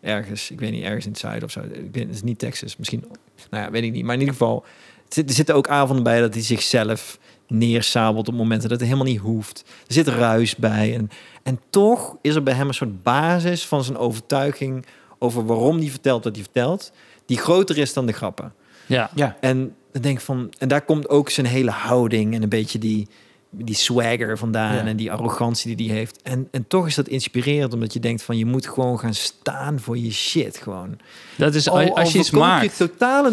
Ergens, 0.00 0.50
ik 0.50 0.60
weet 0.60 0.70
niet, 0.70 0.84
ergens 0.84 1.04
in 1.04 1.10
het 1.10 1.20
zuiden 1.20 1.44
of 1.44 1.50
zo. 1.50 1.60
Ik 1.60 1.88
weet, 1.92 2.06
het 2.06 2.14
is 2.14 2.22
niet 2.22 2.38
Texas, 2.38 2.76
misschien. 2.76 3.04
Nou 3.50 3.64
ja, 3.64 3.70
weet 3.70 3.82
ik 3.82 3.92
niet. 3.92 4.04
Maar 4.04 4.14
in 4.14 4.20
ieder 4.20 4.34
geval, 4.34 4.64
er 5.08 5.22
zitten 5.26 5.54
ook 5.54 5.68
avonden 5.68 6.04
bij 6.04 6.20
dat 6.20 6.34
hij 6.34 6.42
zichzelf 6.42 7.18
neersabelt 7.48 8.28
op 8.28 8.34
momenten 8.34 8.68
dat 8.68 8.78
het 8.78 8.88
helemaal 8.88 9.12
niet 9.12 9.20
hoeft. 9.20 9.64
Er 9.86 9.92
zit 9.94 10.08
ruis 10.08 10.56
bij. 10.56 10.94
En, 10.94 11.10
en 11.42 11.60
toch 11.70 12.16
is 12.22 12.34
er 12.34 12.42
bij 12.42 12.54
hem 12.54 12.68
een 12.68 12.74
soort 12.74 13.02
basis 13.02 13.66
van 13.66 13.84
zijn 13.84 13.96
overtuiging 13.96 14.86
over 15.18 15.46
waarom 15.46 15.78
hij 15.78 15.88
vertelt 15.88 16.24
wat 16.24 16.34
hij 16.34 16.42
vertelt, 16.44 16.92
die 17.26 17.38
groter 17.38 17.78
is 17.78 17.92
dan 17.92 18.06
de 18.06 18.12
grappen. 18.12 18.52
Ja. 18.86 19.10
Ja, 19.14 19.36
En 19.40 19.74
dan 19.92 20.02
denk 20.02 20.18
ik 20.18 20.24
van, 20.24 20.52
en 20.58 20.68
daar 20.68 20.82
komt 20.82 21.08
ook 21.08 21.30
zijn 21.30 21.46
hele 21.46 21.70
houding 21.70 22.34
en 22.34 22.42
een 22.42 22.48
beetje 22.48 22.78
die, 22.78 23.08
die 23.56 23.74
swagger 23.74 24.38
vandaan 24.38 24.74
Ja. 24.74 24.84
en 24.84 24.96
die 24.96 25.12
arrogantie 25.12 25.76
die 25.76 25.88
hij 25.88 25.96
heeft. 25.96 26.22
En, 26.22 26.48
en 26.50 26.64
toch 26.68 26.86
is 26.86 26.94
dat 26.94 27.08
inspirerend, 27.08 27.72
omdat 27.74 27.92
je 27.92 28.00
denkt 28.00 28.22
van 28.22 28.36
je 28.38 28.46
moet 28.46 28.68
gewoon 28.68 28.98
gaan 28.98 29.14
staan 29.14 29.80
voor 29.80 29.98
je 29.98 30.12
shit 30.12 30.56
gewoon. 30.56 30.98
Dat 31.36 31.54
is 31.54 31.68
Al- 31.68 31.78
als, 31.78 31.88
al 31.88 31.96
als 31.96 32.12
je 32.12 32.18
iets 32.18 32.30
maakt. 32.30 32.78
je 32.78 32.88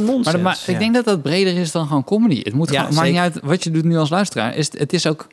nonsens. 0.06 0.38
Maar, 0.42 0.60
ja. 0.66 0.74
ik 0.74 0.80
denk 0.80 0.94
dat 0.94 1.06
dat 1.06 1.22
breder 1.22 1.58
is 1.58 1.72
dan 1.72 1.88
gewoon 1.88 2.04
comedy. 2.04 2.42
Het 2.44 2.54
moet 2.54 2.72
Ja, 2.72 2.84
gewoon, 2.84 3.04
niet 3.06 3.18
uit 3.18 3.40
wat 3.44 3.64
je 3.64 3.72
doet 3.72 3.84
nu 3.84 3.98
als 3.98 4.10
luisteraar. 4.10 4.56
Is, 4.56 4.78
het- 4.78 4.94
is 4.94 5.08
ook, 5.08 5.28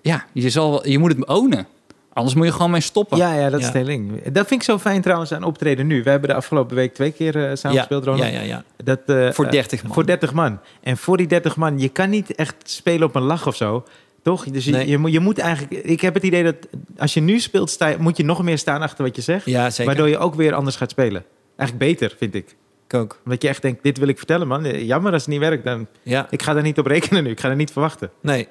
ja, 0.00 0.24
je, 0.32 0.50
zal, 0.50 0.88
je 0.88 0.98
moet 0.98 1.16
het 1.16 1.26
ownen. 1.28 1.66
Anders 2.14 2.34
moet 2.36 2.46
je 2.46 2.52
gewoon 2.52 2.70
mee 2.70 2.80
stoppen. 2.80 3.18
ja, 3.18 3.34
ja, 3.34 3.50
dat 3.50 3.60
is 3.60 3.70
ding. 3.70 4.22
Dat 4.22 4.46
vind 4.46 4.60
ik 4.60 4.62
zo 4.62 4.78
fijn 4.78 5.02
trouwens 5.02 5.32
aan 5.32 5.42
optreden 5.42 5.86
nu. 5.86 6.02
We 6.02 6.10
hebben 6.10 6.28
de 6.28 6.34
afgelopen 6.34 6.76
week 6.76 6.94
twee 6.94 7.10
keer 7.10 7.48
eh 7.50 7.56
samen 7.56 7.78
gespeeld, 7.78 8.04
ja, 8.04 8.26
ja, 8.26 8.40
ja. 8.40 8.64
Dat, 8.84 8.98
eh, 9.06 9.30
Voor 9.32 9.44
eh, 9.44 9.50
30 9.50 9.82
man. 9.82 9.92
Voor 9.92 10.06
30 10.06 10.32
man. 10.32 10.58
En 10.80 10.96
voor 10.96 11.16
die 11.16 11.26
30 11.26 11.56
man, 11.56 11.78
je 11.78 11.88
kan 11.88 12.10
niet 12.10 12.34
echt 12.34 12.54
spelen 12.64 13.08
op 13.08 13.14
een 13.14 13.22
lach 13.22 13.46
of 13.46 13.56
zo. 13.56 13.84
Toch? 14.22 14.44
Dus 14.44 14.64
je, 14.64 14.70
Nee. 14.70 14.88
je, 14.88 14.98
moet- 14.98 15.12
je 15.12 15.20
moet 15.20 15.38
eigenlijk... 15.38 15.84
Ik 15.84 16.00
heb 16.00 16.14
het 16.14 16.22
idee 16.22 16.42
dat 16.42 16.54
als 16.98 17.14
je 17.14 17.20
nu 17.20 17.40
speelt, 17.40 17.70
sta, 17.70 17.86
je- 17.86 17.96
moet 17.98 18.16
je 18.16 18.24
nog 18.24 18.42
meer 18.42 18.58
staan 18.58 18.82
achter 18.82 19.04
wat 19.04 19.16
je 19.16 19.22
zegt. 19.22 19.44
Ja, 19.46 19.70
zeker. 19.70 19.84
Waardoor 19.86 20.08
je 20.08 20.18
ook 20.18 20.34
weer 20.34 20.54
anders 20.54 20.76
gaat 20.76 20.90
spelen. 20.90 21.24
Eigenlijk 21.56 21.90
beter, 21.90 22.14
vind 22.18 22.34
ik. 22.34 22.56
Ik 22.88 22.94
ook. 22.94 23.18
Omdat 23.24 23.42
je 23.42 23.48
echt 23.48 23.62
denkt, 23.62 23.82
dit 23.82 23.98
wil 23.98 24.08
ik 24.08 24.16
vertellen, 24.18 24.46
man. 24.48 24.64
Eh, 24.64 24.86
Jammer 24.86 25.12
als 25.12 25.22
het 25.22 25.30
niet 25.30 25.40
werkt. 25.40 25.64
Dan, 25.64 25.86
Ja, 26.02 26.26
ik 26.30 26.42
ga 26.42 26.52
daar 26.54 26.62
niet 26.62 26.78
op 26.78 26.86
rekenen 26.86 27.24
nu. 27.24 27.30
Ik 27.30 27.40
ga 27.40 27.48
er 27.48 27.56
niet 27.56 27.70
verwachten. 27.72 28.10
nee. 28.20 28.48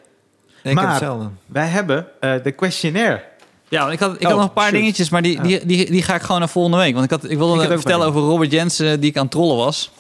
Maar- 0.64 0.76
heb 0.84 0.90
hetzelfde. 0.90 1.30
Wij 1.46 1.68
hebben 1.68 2.08
eh, 2.20 2.34
de 2.44 2.52
questionnaire. 2.52 3.24
Ja, 3.70 3.92
ik 3.92 4.00
had, 4.00 4.14
ik 4.16 4.22
Oh, 4.22 4.28
had 4.28 4.36
nog 4.38 4.44
een 4.48 4.54
paar 4.54 4.64
shoot. 4.70 4.74
dingetjes, 4.80 5.10
maar 5.10 5.22
die, 5.22 5.42
die, 5.42 5.66
die, 5.66 5.92
die 5.92 6.02
ga 6.04 6.16
ik 6.16 6.22
gewoon 6.22 6.40
naar 6.40 6.50
volgende 6.50 6.78
week. 6.78 6.94
Want 6.94 7.06
ik, 7.06 7.12
had, 7.12 7.30
ik 7.30 7.38
wilde 7.38 7.64
Ik 7.64 7.70
vertellen 7.70 8.08
over 8.08 8.22
Robert 8.22 8.52
Jensen, 8.52 9.00
die 9.00 9.10
ik 9.10 9.16
aan 9.18 9.22
het 9.24 9.32
trollen 9.32 9.58
was. 9.58 9.92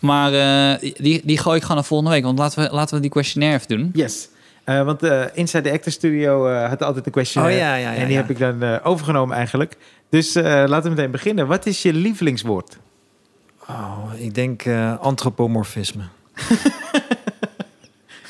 Maar 0.00 0.32
eh, 0.32 0.90
die, 0.96 1.20
die 1.24 1.38
gooi 1.38 1.56
ik 1.56 1.62
gewoon 1.62 1.76
naar 1.76 1.86
volgende 1.86 2.12
week. 2.12 2.22
Want 2.24 2.38
laten 2.38 2.62
we, 2.62 2.74
laten 2.74 2.94
we 2.94 3.00
die 3.00 3.10
questionnaire 3.10 3.58
even 3.62 3.76
doen. 3.78 3.90
Yes. 3.94 4.28
Eh, 4.66 4.84
want 4.84 5.02
eh, 5.02 5.24
Inside 5.34 5.62
the 5.62 5.72
Actor 5.72 5.92
Studio 5.92 6.46
eh, 6.46 6.68
had 6.68 6.82
altijd 6.82 7.06
een 7.06 7.12
questionnaire. 7.12 7.60
Oh 7.60 7.66
ja, 7.66 7.74
ja, 7.74 7.90
ja. 7.90 7.96
en 7.96 8.06
die 8.06 8.16
heb 8.16 8.30
ik 8.30 8.38
dan 8.38 8.82
overgenomen 8.82 9.36
eigenlijk. 9.36 9.76
Dus 10.08 10.34
laten 10.34 10.82
we 10.82 10.88
meteen 10.88 11.10
beginnen. 11.10 11.46
Wat 11.46 11.66
is 11.66 11.82
je 11.82 11.92
lievelingswoord? 11.92 12.78
Oh, 13.68 14.12
ik 14.16 14.34
denk 14.34 14.66
antropomorfisme. 15.00 16.02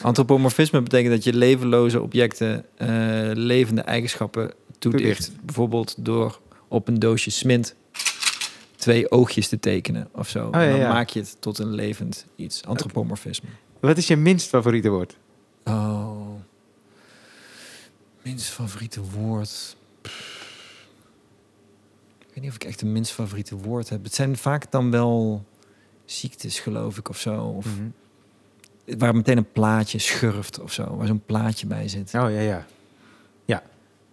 antropomorfisme 0.03 0.83
betekent 0.83 1.15
dat 1.15 1.25
je 1.25 1.35
levenloze 1.35 2.01
objecten 2.01 2.65
levende 3.33 3.81
eigenschappen 3.81 4.53
toedicht. 4.79 5.03
Toedicht. 5.03 5.45
Bijvoorbeeld 5.45 5.95
door 5.99 6.41
op 6.69 6.89
een 6.89 6.99
doosje 6.99 7.31
smint 7.31 7.75
twee 8.77 9.11
oogjes 9.11 9.49
te 9.49 9.61
tekenen 9.61 10.09
of 10.13 10.29
zo. 10.29 10.49
ja, 10.53 10.61
En 10.61 10.81
dan 10.81 10.89
maak 10.89 11.09
je 11.09 11.21
het 11.21 11.37
tot 11.41 11.59
een 11.59 11.75
levend 11.75 12.27
iets. 12.37 12.65
Antropomorfisme. 12.65 13.49
Wat 13.81 13.97
is 13.97 14.07
je 14.07 14.17
minst 14.17 14.49
favoriete 14.49 14.89
woord? 14.89 15.17
Oh. 15.69 16.35
Minst 18.23 18.49
favoriete 18.51 19.01
woord. 19.03 19.77
Ik 22.19 22.33
weet 22.35 22.41
niet 22.43 22.49
of 22.51 22.55
ik 22.55 22.65
echt 22.65 22.81
een 22.83 22.93
minst 22.93 23.13
favoriete 23.13 23.57
woord 23.57 23.89
heb. 23.89 24.05
Het 24.05 24.15
zijn 24.15 24.37
vaak 24.37 24.71
dan 24.71 24.91
wel 24.91 25.45
ziektes, 26.05 26.61
geloof 26.61 26.99
ik, 26.99 27.09
of 27.09 27.19
zo. 27.19 27.43
Of 27.43 27.67
Mhm. 27.67 28.99
waar 28.99 29.15
meteen 29.17 29.37
een 29.37 29.53
plaatje 29.53 29.99
schurft 29.99 30.61
of 30.61 30.73
zo. 30.73 30.97
Waar 30.97 31.07
zo'n 31.07 31.23
plaatje 31.27 31.67
bij 31.67 31.89
zit. 31.89 32.15
Oh 32.15 32.31
ja, 32.31 32.41
ja. 32.41 32.67
Ja. 33.45 33.63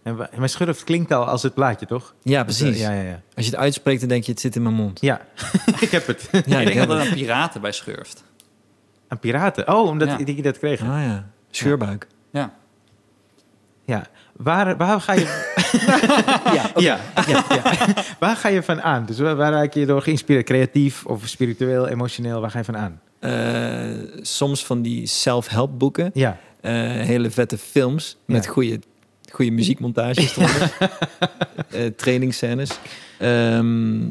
En 0.03 0.15
maar 0.37 0.49
schurft 0.49 0.83
klinkt 0.83 1.11
al 1.11 1.25
als 1.25 1.43
het 1.43 1.53
plaatje, 1.53 1.85
toch? 1.85 2.13
Ja, 2.21 2.43
Dus, 2.43 2.57
precies. 2.57 2.75
eh, 2.75 2.81
ja, 2.83 2.91
ja, 2.93 3.01
ja. 3.01 3.21
Als 3.35 3.45
je 3.45 3.51
het 3.51 3.59
uitspreekt, 3.59 3.99
dan 3.99 4.09
denk 4.09 4.23
je, 4.23 4.31
het 4.31 4.39
zit 4.41 4.55
in 4.55 4.61
mijn 4.61 4.75
mond. 4.75 5.01
Ja, 5.01 5.25
ik 5.81 5.89
heb 5.91 6.07
het. 6.07 6.27
Ja, 6.31 6.37
ik 6.39 6.45
denk 6.45 6.73
heb 6.73 6.87
dat 6.87 6.97
er 6.97 7.03
het. 7.03 7.11
een 7.11 7.17
piraten 7.17 7.61
bij 7.61 7.71
schurft. 7.71 8.23
Aan 9.07 9.19
piraten. 9.19 9.67
Oh, 9.73 9.87
omdat 9.89 10.07
Ja. 10.07 10.17
die 10.17 10.41
dat 10.41 10.57
kregen. 10.57 10.89
Ah 10.89 11.01
ja, 11.01 11.29
scheurbuik. 11.55 12.07
Ja. 12.31 12.53
Ja. 13.85 14.05
Waar, 14.37 14.77
waar 14.77 15.01
ga 15.01 15.13
je... 15.13 15.21
Ja, 16.53 16.71
ja. 16.75 16.99
ja, 17.27 17.45
ja. 17.49 17.87
waar 18.19 18.35
ga 18.35 18.49
je 18.49 18.63
van 18.63 18.81
aan? 18.81 19.05
Dus 19.05 19.19
waar, 19.19 19.35
waar 19.35 19.51
raak 19.51 19.73
je 19.73 19.85
door 19.85 20.01
geïnspireerd? 20.01 20.45
Creatief 20.45 21.05
of 21.05 21.27
spiritueel, 21.27 21.87
emotioneel? 21.87 22.41
Waar 22.41 22.51
ga 22.51 22.57
je 22.57 22.63
van 22.63 22.77
aan? 22.77 23.01
Eh, 23.19 24.21
soms 24.21 24.65
van 24.65 24.81
die 24.81 25.05
self-help 25.07 25.79
boeken. 25.79 26.11
Ja. 26.13 26.37
Eh, 26.61 26.71
hele 26.81 27.29
vette 27.29 27.57
films 27.57 28.17
met 28.25 28.45
Ja. 28.45 28.51
goede, 28.51 28.79
goede 29.31 29.51
muziekmontages. 29.51 30.37
Eh 31.69 31.85
trainingsscènes. 31.95 32.79
Ehm, 33.19 34.01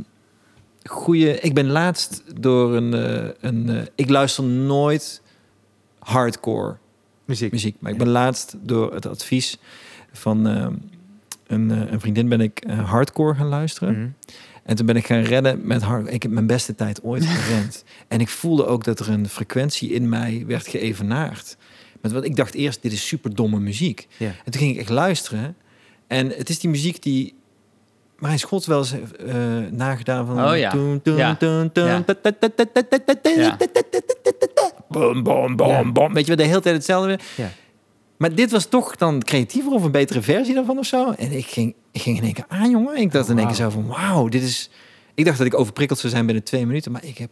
goede. 0.85 1.41
Ik 1.41 1.55
ben 1.55 1.67
laatst 1.71 2.23
door 2.41 2.75
een. 2.77 2.95
eh, 2.95 3.29
een 3.41 3.89
ik 3.95 4.11
luister 4.11 4.45
nooit 4.45 5.23
hardcore 5.99 6.77
Muziek. 7.33 7.53
muziek. 7.53 7.77
Maar 7.79 7.93
ik 7.93 7.99
ben 7.99 8.09
laatst 8.09 8.57
door 8.63 8.95
het 8.95 9.07
advies 9.07 9.59
van 10.13 10.49
eh, 10.49 10.67
een, 11.47 11.71
eh, 11.71 11.93
een 11.93 12.01
vriendin 12.01 12.29
ben 12.29 12.41
ik 12.41 12.59
eh, 12.59 12.91
hardcore 12.91 13.35
gaan 13.35 13.47
luisteren. 13.47 13.99
Mhm. 13.99 14.09
En 14.63 14.77
toen 14.77 14.87
ben 14.87 14.97
ik 14.97 15.07
gaan 15.07 15.23
rennen 15.23 15.67
met 15.67 15.83
hard. 15.83 16.13
Ik 16.13 16.23
heb 16.23 16.33
mijn 16.33 16.47
beste 16.47 16.75
tijd 16.75 17.03
ooit 17.03 17.27
gerend. 17.27 17.85
En 18.09 18.21
ik 18.21 18.29
voelde 18.29 18.67
ook 18.67 18.85
dat 18.85 19.01
er 19.01 19.09
een 19.09 19.29
frequentie 19.29 19.93
in 19.93 20.09
mij 20.09 20.45
werd 20.47 20.67
geëvenaard. 20.67 21.57
Met 22.01 22.13
wat 22.13 22.25
ik 22.25 22.37
dacht 22.37 22.55
eerst, 22.55 22.83
dit 22.83 22.93
is 22.93 23.07
super 23.07 23.35
domme 23.35 23.61
muziek. 23.61 24.09
Ja. 24.17 24.27
En 24.27 24.53
toen 24.53 24.61
ging 24.61 24.73
ik 24.73 24.81
echt 24.81 24.89
luisteren. 24.89 25.57
En 26.07 26.29
het 26.29 26.49
is 26.49 26.59
die 26.59 26.71
muziek 26.71 27.03
die 27.03 27.35
Marijn 28.23 28.39
Schot 28.39 28.65
wel 28.65 28.79
eens 28.79 28.93
eh, 28.93 29.37
nagedaan 29.71 30.27
van... 30.27 30.45
Oh 30.45 30.57
ja 30.57 30.71
bom, 34.93 35.23
bom, 35.23 35.57
bom, 35.57 36.09
ja. 36.09 36.13
Weet 36.13 36.27
je, 36.27 36.37
de 36.37 36.43
hele 36.43 36.61
tijd 36.61 36.75
hetzelfde. 36.75 37.19
Ja. 37.37 37.51
Maar 38.23 38.35
dit 38.35 38.51
was 38.51 38.67
toch 38.67 38.97
dan 38.97 39.23
creatiever 39.23 39.73
of 39.73 39.83
een 39.83 39.91
betere 39.91 40.23
versie 40.23 40.55
daarvan 40.55 40.79
of 40.79 40.87
zo. 40.87 41.11
En 41.11 41.33
ik 41.33 41.47
ging, 41.47 41.75
ik 41.93 42.03
ging 42.03 42.17
in 42.17 42.25
één 42.25 42.33
keer 42.33 42.45
aan, 42.49 42.71
jongen. 42.71 42.97
Ik 42.97 43.13
dacht 43.13 43.25
oh, 43.25 43.31
in 43.31 43.39
één 43.39 43.47
keer 43.47 43.57
zo 43.57 43.71
van, 43.71 43.87
wauw, 43.87 44.29
dit 44.29 44.43
is... 44.43 44.71
Ik 45.15 45.25
dacht 45.25 45.39
dat 45.39 45.47
ik 45.47 45.59
overprikkeld 45.59 45.99
zou 45.99 46.13
zijn 46.13 46.27
binnen 46.27 46.45
twee 46.45 46.67
minuten. 46.67 46.93
Maar 46.93 47.05
ik 47.05 47.19
heb 47.19 47.31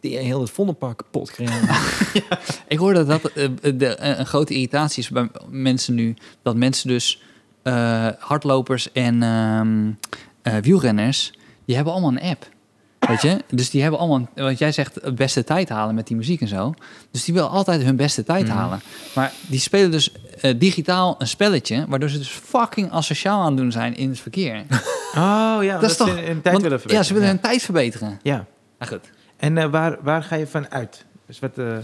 die 0.00 0.18
heel 0.18 0.40
het 0.40 0.50
Vondelpark 0.50 0.96
kapot 0.96 1.30
gereden. 1.30 1.68
ja. 2.28 2.38
Ik 2.68 2.78
hoorde 2.78 3.04
dat 3.04 3.22
dat 3.22 3.32
de, 3.78 3.86
eh, 3.86 4.18
een 4.18 4.26
grote 4.26 4.54
irritatie 4.54 5.02
is 5.02 5.08
bij 5.08 5.28
mensen 5.50 5.94
nu. 5.94 6.16
Dat 6.42 6.56
mensen 6.56 6.88
dus 6.88 7.22
hardlopers 8.18 8.92
en 8.92 9.22
ehm, 9.22 10.62
wielrenners... 10.62 11.32
die 11.64 11.74
hebben 11.74 11.92
allemaal 11.92 12.10
een 12.10 12.30
app. 12.30 12.48
Weet 13.08 13.22
je? 13.22 13.36
Dus 13.48 13.70
die 13.70 13.82
hebben 13.82 14.00
allemaal, 14.00 14.28
want 14.34 14.58
jij 14.58 14.72
zegt 14.72 14.94
het 15.02 15.14
beste 15.14 15.44
tijd 15.44 15.68
halen 15.68 15.94
met 15.94 16.06
die 16.06 16.16
muziek 16.16 16.40
en 16.40 16.48
zo. 16.48 16.74
Dus 17.10 17.24
die 17.24 17.34
willen 17.34 17.50
altijd 17.50 17.82
hun 17.82 17.96
beste 17.96 18.24
tijd 18.24 18.46
Mhm. 18.46 18.56
halen. 18.56 18.80
Maar 19.14 19.32
die 19.46 19.60
spelen 19.60 19.90
dus 19.90 20.12
eh, 20.40 20.54
digitaal 20.58 21.14
een 21.18 21.26
spelletje, 21.28 21.84
waardoor 21.88 22.08
ze 22.08 22.18
dus 22.18 22.28
fucking 22.28 22.90
asociaal 22.90 23.40
aan 23.40 23.46
het 23.46 23.56
doen 23.56 23.72
zijn 23.72 23.96
in 23.96 24.08
het 24.08 24.20
verkeer. 24.20 24.62
Oh 25.16 25.56
ja, 25.62 25.78
Dat 25.78 25.90
is 25.90 25.96
ze 25.96 26.04
toch- 26.04 26.14
hun 26.14 26.24
tijd 26.24 26.42
Want- 26.42 26.62
willen 26.62 26.80
ja, 26.86 27.02
ze 27.02 27.12
willen 27.12 27.28
hun 27.28 27.40
tijd 27.40 27.62
verbeteren. 27.62 28.18
Ja. 28.22 28.44
Nou 28.78 28.92
goed. 28.92 29.10
En 29.36 29.58
eh, 29.58 29.70
waar, 29.70 29.96
waar 30.02 30.22
ga 30.22 30.34
je 30.36 30.46
van 30.46 30.70
uit? 30.70 31.04
Dus 31.26 31.38
wat, 31.38 31.58
eh, 31.58 31.76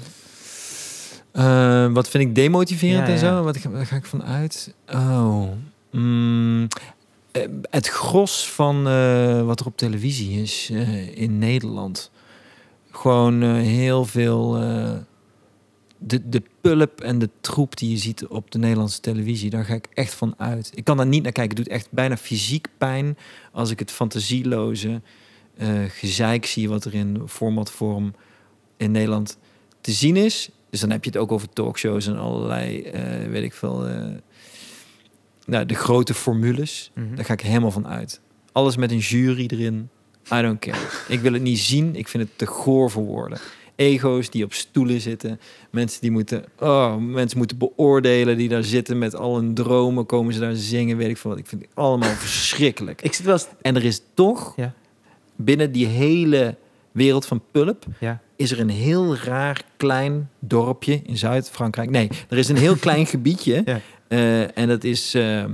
Eh, 1.32 1.86
wat 1.92 2.08
vind 2.08 2.24
ik 2.24 2.34
demotiverend 2.34 2.98
Ja, 3.06 3.14
en 3.14 3.20
ja. 3.20 3.34
zo? 3.36 3.42
Wat, 3.42 3.56
ga- 3.56 3.70
waar 3.70 3.86
ga 3.86 3.96
ik 3.96 4.04
van 4.06 4.24
uit? 4.24 4.74
Oh. 4.92 5.42
mm, 5.90 6.62
eh, 6.62 6.78
het 7.70 7.88
gros 7.88 8.50
van 8.50 8.88
eh, 8.88 9.42
wat 9.42 9.60
er 9.60 9.66
op 9.66 9.76
televisie 9.76 10.42
is 10.42 10.68
eh, 10.72 11.16
in 11.16 11.38
Nederland. 11.38 12.10
Gewoon 12.90 13.42
eh, 13.42 13.52
heel 13.52 14.04
veel... 14.04 14.56
eh, 14.56 14.92
de, 16.02 16.28
de 16.28 16.42
pulp 16.60 17.00
en 17.00 17.18
de 17.18 17.30
troep 17.40 17.76
die 17.76 17.90
je 17.90 17.96
ziet 17.96 18.26
op 18.26 18.50
de 18.50 18.58
Nederlandse 18.58 19.00
televisie, 19.00 19.50
daar 19.50 19.64
ga 19.64 19.74
ik 19.74 19.86
echt 19.94 20.14
van 20.14 20.34
uit. 20.38 20.70
Ik 20.74 20.84
kan 20.84 20.96
daar 20.96 21.06
niet 21.06 21.22
naar 21.22 21.32
kijken. 21.32 21.56
Het 21.56 21.66
doet 21.66 21.74
echt 21.74 21.88
bijna 21.90 22.16
fysiek 22.16 22.68
pijn 22.78 23.16
als 23.52 23.70
ik 23.70 23.78
het 23.78 23.90
fantasieloze 23.90 25.00
eh 25.56 25.68
gezeik 25.88 26.46
zie 26.46 26.68
wat 26.68 26.84
er 26.84 26.94
in 26.94 27.22
formatvorm 27.26 28.14
in 28.76 28.90
Nederland 28.90 29.38
te 29.80 29.92
zien 29.92 30.16
is. 30.16 30.50
Dus 30.70 30.80
dan 30.80 30.90
heb 30.90 31.04
je 31.04 31.10
het 31.10 31.18
ook 31.18 31.32
over 31.32 31.48
talkshows 31.48 32.06
en 32.06 32.18
allerlei, 32.18 32.82
eh, 32.82 33.28
weet 33.30 33.42
ik 33.42 33.54
veel, 33.54 33.86
eh, 33.86 34.04
nou, 35.50 35.66
de 35.66 35.74
grote 35.74 36.14
formules. 36.14 36.90
mhm. 36.94 37.14
Daar 37.14 37.24
ga 37.24 37.32
ik 37.32 37.40
helemaal 37.40 37.70
van 37.70 37.86
uit. 37.86 38.20
Alles 38.52 38.76
met 38.76 38.90
een 38.90 38.98
jury 38.98 39.46
erin. 39.52 39.88
I 40.34 40.42
don't 40.42 40.58
care. 40.58 40.78
ik 41.08 41.20
wil 41.20 41.32
het 41.32 41.42
niet 41.42 41.58
zien. 41.58 41.96
Ik 41.96 42.08
vind 42.08 42.22
het 42.22 42.38
te 42.38 42.46
goor 42.46 42.90
voor 42.90 43.04
woorden. 43.04 43.38
Ego's 43.76 44.30
die 44.30 44.44
op 44.44 44.52
stoelen 44.52 45.00
zitten. 45.00 45.40
Mensen 45.70 46.00
die 46.00 46.10
moeten, 46.10 46.44
oh, 46.58 46.96
mensen 46.96 47.38
moeten 47.38 47.58
beoordelen 47.58 48.36
die 48.36 48.48
daar 48.48 48.64
zitten 48.64 48.98
met 48.98 49.14
al 49.14 49.36
hun 49.36 49.54
dromen. 49.54 50.06
Komen 50.06 50.34
ze 50.34 50.40
daar 50.40 50.54
zingen, 50.54 50.96
weet 50.96 51.08
ik 51.08 51.16
veel 51.16 51.30
wat. 51.30 51.38
Ik 51.38 51.46
vind 51.46 51.62
het 51.62 51.70
allemaal 51.74 52.14
verschrikkelijk. 52.26 53.02
Ik 53.02 53.14
zit 53.14 53.24
wel 53.24 53.34
eens... 53.34 53.46
En 53.62 53.76
er 53.76 53.84
is 53.84 54.02
toch 54.14 54.52
Ja. 54.56 54.72
binnen 55.36 55.72
die 55.72 55.86
hele 55.86 56.56
wereld 56.92 57.26
van 57.26 57.42
pulp 57.50 57.84
Ja. 58.00 58.20
is 58.36 58.50
er 58.50 58.60
een 58.60 58.70
heel 58.70 59.16
raar 59.16 59.62
klein 59.76 60.30
dorpje 60.38 61.00
in 61.04 61.16
Zuid-Frankrijk. 61.18 61.90
Nee, 61.90 62.08
er 62.28 62.38
is 62.38 62.48
een 62.48 62.56
heel 62.56 62.76
klein 62.76 63.06
gebiedje. 63.14 63.62
Ja. 63.64 63.80
Eh, 64.10 64.58
en 64.58 64.68
dat 64.68 64.84
is 64.84 65.14
eh, 65.14 65.44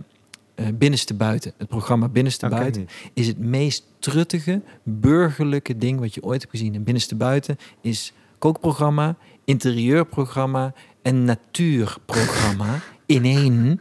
Binnenste 0.75 1.15
Buiten. 1.15 1.53
Het 1.57 1.69
programma 1.69 2.09
Binnenste 2.09 2.49
Buiten 2.49 2.89
is 3.15 3.27
het 3.27 3.39
meest 3.39 3.85
truttige, 3.99 4.61
burgerlijke 4.83 5.79
ding 5.79 6.01
wat 6.01 6.15
je 6.15 6.23
ooit 6.23 6.41
hebt 6.41 6.53
gezien. 6.53 6.75
En 6.75 6.83
Binnenste 6.85 7.15
Buiten 7.15 7.59
is 7.81 8.13
kookprogramma, 8.39 9.17
interieurprogramma 9.45 10.73
en 11.03 11.25
natuurprogramma 11.25 12.81
in 13.07 13.25
één. 13.25 13.81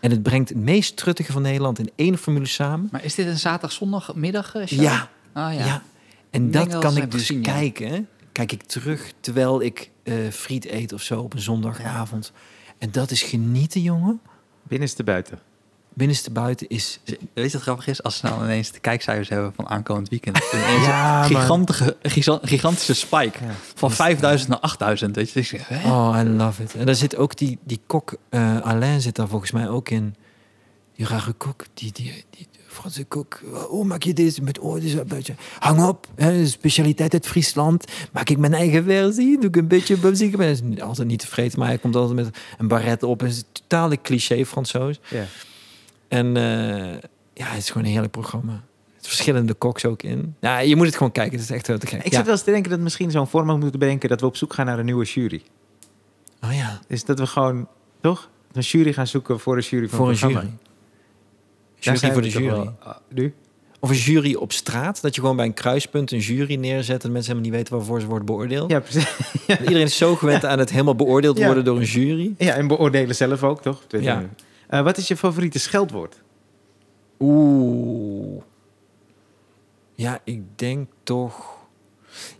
En 0.00 0.10
het 0.10 0.22
brengt 0.22 0.48
het 0.48 0.58
meest 0.58 0.96
truttige 0.96 1.32
van 1.32 1.42
Nederland 1.42 1.78
in 1.78 1.90
één 1.94 2.18
formule 2.18 2.46
samen. 2.46 2.88
Maar 2.92 3.04
is 3.04 3.14
dit 3.14 3.26
een 3.26 3.38
zaterdag, 3.38 3.72
zondagmiddag 3.72 4.54
show? 4.66 4.80
Ja, 4.80 5.08
Ah, 5.32 5.54
ja. 5.54 5.64
ja. 5.64 5.82
En 6.30 6.46
Ik 6.46 6.52
dat 6.52 6.78
kan 6.78 6.96
ik 6.96 7.10
dus 7.10 7.20
gezien, 7.20 7.42
ja. 7.42 7.52
kijken. 7.52 8.08
Kijk 8.32 8.52
ik 8.52 8.62
terug 8.62 9.12
terwijl 9.20 9.62
ik 9.62 9.90
friet 10.30 10.66
eet 10.66 10.92
of 10.92 11.02
zo 11.02 11.20
op 11.20 11.32
een 11.32 11.40
zondagavond. 11.40 12.32
En 12.80 12.90
dat 12.90 13.10
is 13.10 13.22
genieten, 13.22 13.80
jongen. 13.82 14.20
Binnenste 14.62 15.04
buiten. 15.04 15.38
Binnenste 15.94 16.30
buiten 16.30 16.68
is... 16.68 17.00
Weet 17.04 17.20
je 17.50 17.52
wat 17.52 17.62
grappig 17.62 17.86
is? 17.86 18.02
Als 18.02 18.16
ze 18.16 18.26
nou 18.26 18.42
ineens 18.44 18.70
de 18.72 18.78
kijkcijfers 18.80 19.28
hebben 19.28 19.52
van 19.54 19.68
aankomend 19.68 20.08
weekend. 20.08 20.38
Ineens 20.52 20.86
Ja, 20.86 21.22
gigantische, 21.22 21.96
giga- 22.02 22.38
gigantische 22.42 22.94
spike. 22.94 23.44
Ja. 23.44 23.50
Van 23.74 23.90
5000 23.90 24.48
naar 24.50 24.58
8000. 24.58 25.16
Weet 25.16 25.30
je? 25.30 25.40
Dus? 25.40 25.52
Oh, 25.84 26.16
I 26.20 26.28
love 26.28 26.62
it. 26.62 26.74
En 26.74 26.86
daar 26.86 26.94
zit 26.94 27.16
ook 27.16 27.36
die, 27.36 27.58
die 27.64 27.80
kok, 27.86 28.14
eh, 28.28 28.60
Alain 28.60 29.00
zit 29.00 29.16
daar 29.16 29.28
volgens 29.28 29.50
mij 29.50 29.68
ook 29.68 29.88
in. 29.90 30.14
Die 30.94 31.06
rare 31.06 31.32
kok, 31.32 31.64
die, 31.74 31.92
die, 31.92 32.24
die 32.30 32.48
Franse 32.70 33.04
kok. 33.04 33.40
Hoe 33.68 33.84
maak 33.84 34.02
je 34.02 34.12
dit 34.12 34.42
met 34.42 34.58
oh, 34.58 34.74
dit 34.74 34.82
is 34.84 34.94
een 34.94 35.06
beetje... 35.06 35.34
Hang 35.58 35.82
op, 35.86 36.06
hè, 36.14 36.46
specialiteit 36.46 37.12
uit 37.12 37.26
Friesland. 37.26 37.84
Maak 38.12 38.28
ik 38.28 38.38
mijn 38.38 38.54
eigen 38.54 38.84
versie, 38.84 39.38
doe 39.38 39.48
ik 39.48 39.56
een 39.56 39.68
beetje 39.68 39.96
muziek. 40.02 40.36
Hij 40.36 40.50
is 40.50 40.60
niet- 40.62 40.82
altijd 40.82 41.08
niet 41.08 41.18
tevreden, 41.18 41.58
maar 41.58 41.68
hij 41.68 41.78
komt 41.78 41.96
altijd 41.96 42.14
met 42.16 42.38
een 42.58 42.68
baret 42.68 43.02
op. 43.02 43.20
Het 43.20 43.30
is 43.30 43.36
een 43.38 43.44
totale 43.52 44.00
cliché 44.02 44.44
Fransoos. 44.46 45.00
Ja. 45.08 45.24
En 46.08 46.36
eh, 46.36 46.42
ja, 47.34 47.46
het 47.46 47.58
is 47.58 47.66
gewoon 47.70 47.82
een 47.84 47.90
heerlijk 47.92 48.12
programma. 48.12 48.52
Er 49.02 49.06
verschillende 49.16 49.54
koks 49.54 49.84
ook 49.84 50.02
in. 50.02 50.34
Ja, 50.40 50.58
je 50.58 50.76
moet 50.76 50.86
het 50.86 50.96
gewoon 50.96 51.12
kijken. 51.12 51.32
Het 51.38 51.42
is 51.42 51.50
echt 51.56 51.66
heel 51.66 51.78
te 51.78 51.86
gek. 51.86 51.98
Ik 52.04 52.10
ja. 52.10 52.16
zit 52.16 52.24
wel 52.24 52.34
eens 52.34 52.42
te 52.44 52.50
denken 52.50 52.70
dat 52.70 52.80
misschien 52.80 53.10
zo'n 53.10 53.26
format 53.26 53.60
moeten 53.60 53.78
bedenken... 53.78 54.08
dat 54.08 54.20
we 54.20 54.26
op 54.26 54.36
zoek 54.36 54.54
gaan 54.54 54.66
naar 54.66 54.78
een 54.78 54.84
nieuwe 54.84 55.04
jury. 55.04 55.42
Oh 56.44 56.52
ja, 56.54 56.80
Dus 56.88 57.04
dat 57.04 57.18
we 57.18 57.26
gewoon, 57.26 57.68
toch? 58.00 58.28
Een 58.52 58.62
jury 58.62 58.92
gaan 58.92 59.06
zoeken 59.06 59.40
voor 59.40 59.56
een 59.56 59.62
jury 59.62 59.88
van 59.88 59.98
voor 59.98 60.08
een 60.08 60.16
programma. 60.18 60.40
jury. 60.40 60.56
Jury 61.80 62.12
voor 62.12 62.22
de 62.22 62.28
jury. 62.28 62.46
wel, 62.46 62.74
nu? 63.08 63.34
Of 63.80 63.90
een 63.90 63.96
jury 63.96 64.34
op 64.34 64.52
straat. 64.52 65.00
Dat 65.02 65.14
je 65.14 65.20
gewoon 65.20 65.36
bij 65.36 65.46
een 65.46 65.54
kruispunt 65.54 66.12
een 66.12 66.18
jury 66.18 66.54
neerzet. 66.54 67.04
En 67.04 67.12
mensen 67.12 67.32
helemaal 67.32 67.50
niet 67.50 67.60
weten 67.60 67.76
waarvoor 67.78 68.00
ze 68.00 68.06
worden 68.06 68.26
beoordeeld. 68.26 68.70
Ja, 68.70 68.80
precies. 68.80 69.16
Want 69.46 69.60
Iedereen 69.60 69.82
is 69.82 69.96
zo 69.96 70.16
gewend 70.16 70.44
aan 70.44 70.58
het 70.58 70.70
helemaal 70.70 70.94
beoordeeld 70.94 71.38
Ja. 71.38 71.44
worden 71.46 71.64
door 71.64 71.76
een 71.76 71.84
jury. 71.84 72.34
Ja, 72.38 72.54
en 72.54 72.66
beoordelen 72.66 73.14
zelf 73.14 73.42
ook, 73.42 73.62
toch? 73.62 73.84
Ja. 74.00 74.28
Eh, 74.68 74.82
wat 74.82 74.96
is 74.96 75.08
je 75.08 75.16
favoriete 75.16 75.58
scheldwoord? 75.58 76.22
Oeh. 77.20 78.42
Ja, 79.94 80.20
ik 80.24 80.42
denk 80.58 80.88
toch... 81.02 81.58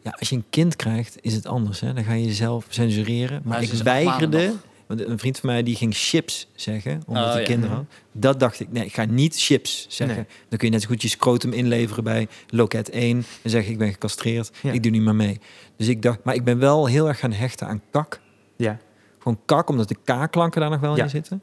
Ja, 0.03 0.17
als 0.19 0.29
je 0.29 0.37
een 0.37 0.45
kind 0.51 0.77
krijgt, 0.77 1.17
is 1.21 1.35
het 1.35 1.47
anders. 1.47 1.81
Hè? 1.81 1.93
Dan 1.93 2.05
ga 2.05 2.12
je 2.12 2.25
jezelf 2.27 2.67
censureren. 2.69 3.43
Maar 3.45 3.62
ik 3.62 3.71
weigerde... 3.73 4.53
Want 4.91 5.07
een 5.07 5.19
vriend 5.19 5.39
van 5.39 5.51
mij 5.51 5.62
die 5.62 5.77
ging 5.77 5.95
chips 5.95 6.49
zeggen, 6.55 7.03
omdat 7.07 7.25
Oh, 7.25 7.31
hij 7.31 7.41
ja. 7.41 7.47
kinderen 7.47 7.77
had. 7.77 7.85
Dat 8.12 8.41
dacht 8.41 8.61
ik, 8.61 8.73
nee, 8.73 8.85
ik 8.85 8.95
ga 8.95 9.05
niet 9.05 9.37
chips 9.41 9.87
zeggen. 9.89 10.17
Nee. 10.17 10.27
Dan 10.49 10.59
kun 10.59 10.67
je 10.69 10.73
net 10.75 10.83
zo 10.83 10.89
goed 10.89 11.03
je 11.03 11.09
scrotum 11.09 11.53
inleveren 11.53 12.05
bij 12.05 12.29
loket 12.49 12.91
1 12.91 13.25
en 13.43 13.51
zeggen 13.51 13.73
ik 13.73 13.79
ben 13.79 13.93
gecastreerd, 13.93 14.51
Ja. 14.62 14.73
ik 14.73 14.83
doe 14.83 14.93
niet 14.93 15.03
meer 15.03 15.15
mee. 15.15 15.39
Dus 15.77 15.89
ik 15.89 16.03
dacht, 16.03 16.19
maar 16.25 16.35
ik 16.35 16.45
ben 16.45 16.59
wel 16.59 16.87
heel 16.87 17.09
erg 17.09 17.19
gaan 17.19 17.33
hechten 17.33 17.67
aan 17.67 17.83
kak. 17.91 18.21
Ja. 18.57 18.79
Gewoon 19.19 19.41
kak, 19.45 19.69
omdat 19.69 19.89
de 19.89 19.97
k-klanken 20.05 20.61
daar 20.61 20.71
nog 20.71 20.81
wel 20.81 20.97
in 20.97 21.11
zitten. 21.11 21.43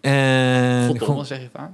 En 0.00 0.80
Goddomme, 0.86 1.04
gewoon, 1.04 1.26
zeg 1.26 1.40
je 1.40 1.48
vaak. 1.52 1.70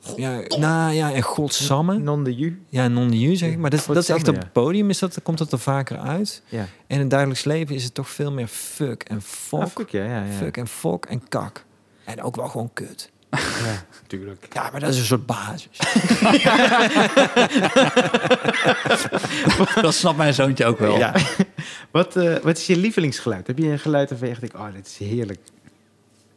Toch? 0.00 0.16
ja, 0.16 0.40
nou 0.58 0.92
ja, 0.92 1.12
en 1.12 1.22
godsamme. 1.22 1.98
Non 1.98 2.24
de 2.24 2.34
ju. 2.34 2.62
Ja, 2.68 2.88
non 2.88 3.10
de 3.10 3.20
ju 3.20 3.36
zeg 3.36 3.50
ik. 3.50 3.58
Maar 3.58 3.70
dat, 3.70 3.84
dat 3.86 3.96
is 3.96 4.08
echt 4.08 4.28
op 4.28 4.36
het 4.36 4.52
podium, 4.52 4.90
is 4.90 4.98
dat, 4.98 5.18
komt 5.22 5.38
dat 5.38 5.52
er 5.52 5.58
vaker 5.58 5.98
uit. 5.98 6.42
Ja. 6.48 6.58
En 6.58 6.68
in 6.86 6.98
het 6.98 7.10
dagelijks 7.10 7.44
leven 7.44 7.74
is 7.74 7.84
het 7.84 7.94
toch 7.94 8.10
veel 8.10 8.32
meer 8.32 8.46
fuck 8.46 9.02
en 9.02 9.22
fuck. 9.22 9.60
Ah, 9.60 9.66
fuck, 9.66 9.88
ja, 9.88 10.04
ja, 10.04 10.24
ja. 10.24 10.32
Fuck 10.32 10.56
en 10.56 10.68
fok 10.68 11.04
en 11.06 11.28
kak. 11.28 11.64
En 12.04 12.22
ook 12.22 12.36
wel 12.36 12.48
gewoon 12.48 12.70
kut. 12.72 13.10
Ja, 13.38 13.84
tuurlijk. 14.06 14.46
Ja, 14.52 14.68
maar 14.70 14.80
dat 14.80 14.90
is 14.90 14.98
een 14.98 15.04
soort 15.04 15.26
basis. 15.26 15.78
Dat 19.82 19.94
snapt 19.94 20.16
mijn 20.16 20.34
zoontje 20.34 20.64
ook 20.64 20.78
wel. 20.78 20.98
Ja. 20.98 21.14
wat, 21.90 22.16
eh, 22.16 22.36
wat 22.36 22.58
is 22.58 22.66
je 22.66 22.76
lievelingsgeluid? 22.76 23.46
Heb 23.46 23.58
je 23.58 23.66
een 23.66 23.78
geluid 23.78 24.08
waarvan 24.10 24.28
je 24.28 24.32
echt 24.32 24.42
denkt, 24.42 24.56
oh, 24.56 24.74
dit 24.74 24.86
is 24.86 24.96
heerlijk. 25.08 25.40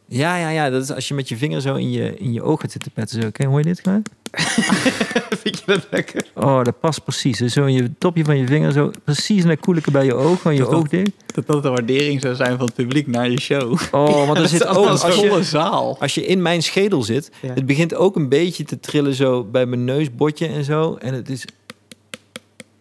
Ja, 0.08 0.36
ja, 0.36 0.48
ja. 0.48 0.70
Dat 0.70 0.82
is 0.82 0.92
als 0.92 1.08
je 1.08 1.14
met 1.14 1.28
je 1.28 1.36
vinger 1.36 1.60
zo 1.60 1.74
in 1.74 1.90
je, 1.90 2.16
in 2.18 2.32
je 2.32 2.42
ogen 2.42 2.70
zit 2.70 2.82
te 2.82 2.90
petten. 2.90 3.22
Zo. 3.22 3.28
Kijk, 3.30 3.48
hoor 3.48 3.58
je 3.58 3.64
dit 3.64 3.80
geluid? 3.82 4.08
Vind 5.42 5.58
je 5.58 5.62
dat 5.66 5.86
lekker? 5.90 6.24
Oh, 6.34 6.62
dat 6.64 6.80
past 6.80 7.02
precies. 7.04 7.38
Dus 7.38 7.52
Zo 7.52 7.64
in 7.64 7.72
je 7.74 7.90
topje 7.98 8.24
van 8.24 8.38
je 8.38 8.46
vinger, 8.46 8.72
zo 8.72 8.90
precies 9.04 9.44
naar 9.44 9.56
koelijke 9.56 9.90
bij 9.90 10.04
je 10.04 10.14
oog. 10.14 10.40
Gewoon 10.40 10.56
je 10.56 10.62
Dat 10.62 10.72
oog 10.72 10.88
dicht. 10.88 11.10
Dat 11.34 11.46
dat 11.46 11.62
de 11.62 11.68
waardering 11.68 12.20
zou 12.20 12.34
zijn 12.34 12.56
van 12.56 12.66
het 12.66 12.74
publiek 12.74 13.06
naar 13.06 13.30
je 13.30 13.40
show. 13.40 13.72
Oh, 13.92 14.26
want 14.26 14.38
er 14.38 14.48
zit 14.58 14.66
ook... 14.66 14.98
Volle 14.98 15.36
je, 15.36 15.42
zaal. 15.44 15.96
als 16.00 16.14
je 16.14 16.26
in 16.26 16.42
mijn 16.42 16.62
schedel 16.62 17.02
zit, 17.02 17.30
Ja. 17.42 17.52
het 17.54 17.66
begint 17.66 17.94
ook 17.94 18.16
een 18.16 18.28
beetje 18.28 18.64
te 18.64 18.80
trillen 18.80 19.14
zo 19.14 19.44
bij 19.44 19.66
mijn 19.66 19.84
neusbotje 19.84 20.46
en 20.46 20.64
zo. 20.64 20.94
En 21.00 21.14
het 21.14 21.28
is 21.28 21.44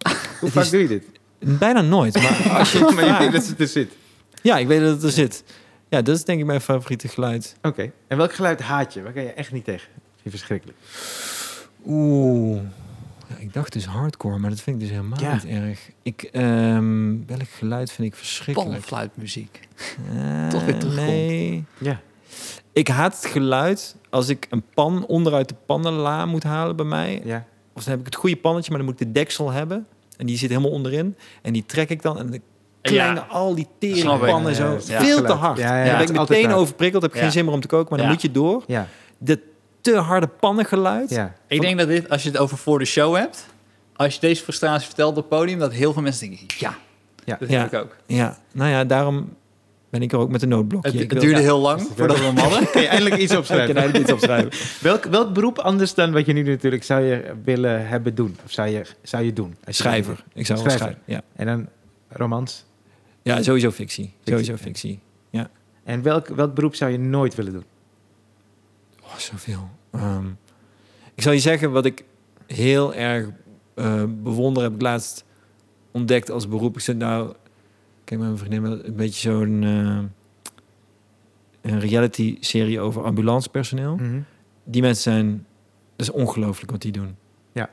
Hoe 0.04 0.14
Het 0.40 0.52
vaak 0.52 0.64
is- 0.64 0.70
doe 0.70 0.82
je 0.82 0.88
dit? 0.88 1.04
bijna 1.40 1.82
nooit. 1.82 2.14
Maar 2.14 2.56
als 2.58 2.72
je 2.72 2.80
maar 2.80 3.06
je 3.06 3.18
weet 3.20 3.32
dat 3.32 3.48
het 3.48 3.60
er 3.60 3.68
zit. 3.68 3.92
Ja, 4.42 4.58
ik 4.58 4.68
weet 4.68 4.80
dat 4.82 4.90
het 4.92 5.04
er 5.04 5.12
zit. 5.12 5.44
Ja, 5.96 6.02
dat 6.02 6.16
is 6.16 6.24
denk 6.24 6.40
ik 6.40 6.46
mijn 6.46 6.62
favoriete 6.62 7.08
geluid. 7.08 7.56
Oké. 7.62 7.92
En 8.08 8.18
welk 8.18 8.34
geluid 8.34 8.62
haat 8.62 8.94
je? 8.94 9.02
Waar 9.04 9.14
kan 9.14 9.24
je 9.24 9.30
echt 9.34 9.52
niet 9.52 9.64
tegen? 9.64 9.88
Vind 9.92 10.22
je 10.24 10.30
verschrikkelijk? 10.30 10.78
Oeh. 11.86 12.62
Ja, 13.30 13.36
ik 13.38 13.54
dacht 13.54 13.74
dus 13.74 13.86
hardcore, 13.86 14.38
maar 14.38 14.50
dat 14.50 14.62
vind 14.62 14.76
ik 14.76 14.82
dus 14.82 14.92
helemaal 14.92 15.20
Ja. 15.22 15.34
niet 15.34 15.46
erg. 15.46 15.90
Ik, 16.04 16.24
ehm, 16.24 17.26
welk 17.28 17.50
geluid 17.50 17.92
vind 17.92 18.08
ik 18.08 18.16
verschrikkelijk? 18.16 18.72
Panfluitmuziek. 18.74 19.60
Eh, 20.16 20.48
Toch 20.48 20.66
weer 20.66 20.78
terugkomt. 20.80 21.08
Nee. 21.08 21.64
Ja. 21.78 22.00
Ik 22.74 22.88
haat 22.88 23.16
het 23.22 23.26
geluid 23.32 23.96
als 24.10 24.30
ik 24.30 24.48
een 24.50 24.64
pan 24.74 25.06
onderuit 25.06 25.50
de 25.50 25.56
pannenla 25.66 26.26
moet 26.26 26.44
halen 26.44 26.76
bij 26.76 26.86
mij. 26.86 27.22
Ja. 27.24 27.46
Of 27.74 27.82
dan 27.84 27.92
heb 27.92 28.00
ik 28.00 28.06
het 28.06 28.16
goede 28.16 28.36
pannetje, 28.38 28.70
maar 28.70 28.80
dan 28.80 28.90
moet 28.90 29.02
ik 29.02 29.08
de 29.08 29.14
deksel 29.20 29.52
hebben. 29.52 29.88
En 30.18 30.26
die 30.26 30.38
zit 30.38 30.50
helemaal 30.50 30.72
onderin. 30.72 31.16
En 31.42 31.54
die 31.54 31.66
trek 31.66 31.90
ik 31.90 32.02
dan. 32.02 32.20
En 32.20 32.32
dan 32.32 32.40
kleine 32.94 33.20
al 33.20 33.56
die 33.56 33.68
teringpannen 33.80 34.56
zo. 34.56 34.64
Ja, 34.86 34.99
ja, 34.99 34.99
veel 35.06 35.24
te 35.24 35.34
hard. 35.34 35.57
Ja, 35.57 35.84
ja, 35.84 35.98
ben 35.98 36.07
ik 36.07 36.20
meteen 36.20 36.52
overprikkeld. 36.53 37.02
Heb 37.02 37.12
ik 37.12 37.18
Ja. 37.18 37.24
geen 37.24 37.32
zin 37.34 37.45
meer 37.45 37.53
om 37.53 37.60
te 37.60 37.68
koken. 37.68 37.90
Maar 37.90 37.99
dan 37.99 38.07
moet 38.07 38.22
je 38.22 38.32
door. 38.32 38.64
Ja. 38.68 38.88
De 39.18 39.40
te 39.82 39.95
harde 39.98 40.28
pannengeluid. 40.28 41.10
Ja. 41.10 41.34
Ik 41.48 41.62
denk 41.62 41.78
dat 41.80 41.88
dit, 41.88 42.10
als 42.10 42.24
je 42.24 42.30
het 42.30 42.38
over 42.38 42.57
voor 42.57 42.80
de 42.80 42.86
show 42.86 43.16
hebt, 43.16 43.45
als 43.95 44.14
je 44.14 44.20
deze 44.20 44.44
frustratie 44.44 44.86
vertelt 44.86 45.10
op 45.10 45.16
het 45.16 45.30
podium, 45.30 45.60
dat 45.60 45.74
heel 45.74 45.94
veel 45.94 46.02
mensen 46.02 46.28
denken, 46.30 46.45
ja, 46.57 46.76
Ja. 47.24 47.38
dat 47.40 47.49
Ja. 47.49 47.60
heb 47.62 47.74
ik 47.74 47.80
ook. 47.80 47.95
Ja, 48.06 48.38
nou 48.52 48.70
ja, 48.72 48.84
daarom 48.86 49.34
ben 49.90 50.02
ik 50.02 50.12
er 50.12 50.18
ook 50.20 50.30
met 50.30 50.41
een 50.41 50.49
noodblokje. 50.49 50.99
Het, 50.99 51.10
duurde 51.10 51.30
ja. 51.30 51.38
heel 51.38 51.60
lang 51.60 51.88
voordat 51.95 52.18
we 52.20 52.24
hem 52.24 52.38
hadden. 52.38 52.70
Kun 52.72 52.82
je 52.82 52.88
eindelijk 52.88 53.16
iets 53.22 53.36
opschrijven? 53.36 53.76
eigenlijk 53.76 54.03
iets 54.06 54.14
opschrijven. 54.14 54.52
welk, 54.90 55.03
welk 55.06 55.34
beroep 55.34 55.60
anders 55.60 55.94
dan 55.94 56.12
wat 56.12 56.26
je 56.26 56.34
nu 56.34 56.44
natuurlijk 56.44 56.84
zou 56.84 57.02
je 57.03 57.34
willen 57.44 57.88
hebben 57.88 58.16
doen? 58.16 58.38
Of 58.45 58.52
zou 58.52 58.70
je, 58.70 58.82
zou 59.03 59.24
je 59.24 59.34
doen? 59.34 59.56
Als 59.66 59.78
je- 59.78 59.84
Schrijver. 59.84 60.24
Ik 60.34 60.45
zou 60.45 60.60
wel 60.64 60.72
Schrijver. 60.72 60.78
schrijven. 60.78 61.02
Ja. 61.06 61.22
En 61.36 61.45
dan 61.45 61.68
romans. 62.10 62.66
Ja, 63.26 63.42
sowieso 63.44 63.72
fictie. 63.72 64.14
Sowieso 64.24 64.56
fictie. 64.56 65.00
En 65.84 66.02
welk, 66.02 66.28
welk 66.28 66.54
beroep 66.54 66.76
zou 66.76 66.92
je 66.92 66.98
nooit 67.00 67.36
willen 67.36 67.54
doen? 67.54 67.64
Oh, 69.04 69.16
zoveel. 69.18 69.70
Ehm, 69.92 70.26
ik 71.16 71.24
zal 71.24 71.32
je 71.32 71.40
zeggen 71.40 71.72
wat 71.72 71.86
ik 71.86 72.04
heel 72.48 72.94
erg 72.94 73.28
eh, 73.76 74.04
bewonder 74.08 74.64
heb 74.64 74.74
ik 74.74 74.82
laatst 74.82 75.26
ontdekt 75.92 76.32
als 76.32 76.48
beroep. 76.48 76.76
Ik 76.76 76.82
zit 76.82 76.98
nou, 76.98 77.34
kijk 78.04 78.20
mijn 78.22 78.38
vriendin, 78.38 78.64
een 78.66 78.96
beetje 78.96 79.30
zo'n 79.32 79.64
eh, 79.64 80.00
een 81.72 81.80
reality 81.80 82.38
serie 82.40 82.80
over 82.80 83.04
ambulancepersoneel. 83.04 83.96
Mhm. 83.96 84.20
Die 84.64 84.82
mensen 84.82 85.04
zijn, 85.14 85.46
dat 85.96 86.08
is 86.08 86.14
ongelooflijk 86.14 86.72
wat 86.72 86.82
die 86.82 86.92
doen. 86.92 87.16
Ja. 87.52 87.70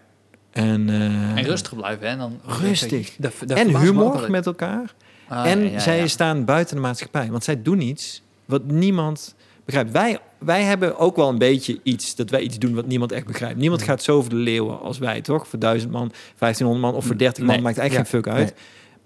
En, 0.51 0.89
eh, 0.89 1.37
En 1.37 1.43
rustig 1.45 1.74
blijven, 1.77 2.09
hè? 2.11 2.16
Dan 2.16 2.41
Rustig. 2.45 3.16
Dat- 3.16 3.35
dat 3.47 3.59
en 3.59 3.79
humor 3.81 4.31
met 4.31 4.47
elkaar. 4.47 4.95
Ah, 5.32 5.50
en 5.50 5.62
ja, 5.64 5.70
ja, 5.70 5.78
zij 5.78 6.09
staan 6.09 6.44
buiten 6.44 6.74
de 6.76 6.80
maatschappij. 6.82 7.30
Want 7.30 7.44
zij 7.44 7.62
doen 7.62 7.80
iets 7.80 8.22
wat 8.44 8.64
niemand 8.64 9.34
begrijpt. 9.64 9.90
Wij, 9.90 10.18
wij 10.38 10.62
hebben 10.62 10.98
ook 10.98 11.16
wel 11.16 11.28
een 11.28 11.38
beetje 11.38 11.80
iets 11.82 12.14
dat 12.14 12.30
wij 12.30 12.40
iets 12.40 12.59
doen 12.59 12.74
wat 12.74 12.86
niemand 12.86 13.12
echt 13.12 13.26
begrijpt. 13.26 13.59
Niemand 13.59 13.82
gaat 13.82 14.02
zo 14.02 14.20
voor 14.20 14.30
de 14.30 14.36
leeuwen 14.36 14.80
als 14.80 14.98
wij, 14.98 15.20
toch? 15.20 15.48
Voor 15.48 15.59
duizend 15.59 15.92
man, 15.92 16.12
1500 16.38 16.80
man 16.80 16.94
of 16.94 17.06
voor 17.06 17.16
30 17.18 17.44
man 17.44 17.54
Nee. 17.54 17.64
maakt 17.64 17.78
eigenlijk 17.78 18.09
geen 18.09 18.20
fuck 18.22 18.32
uit. 18.32 18.54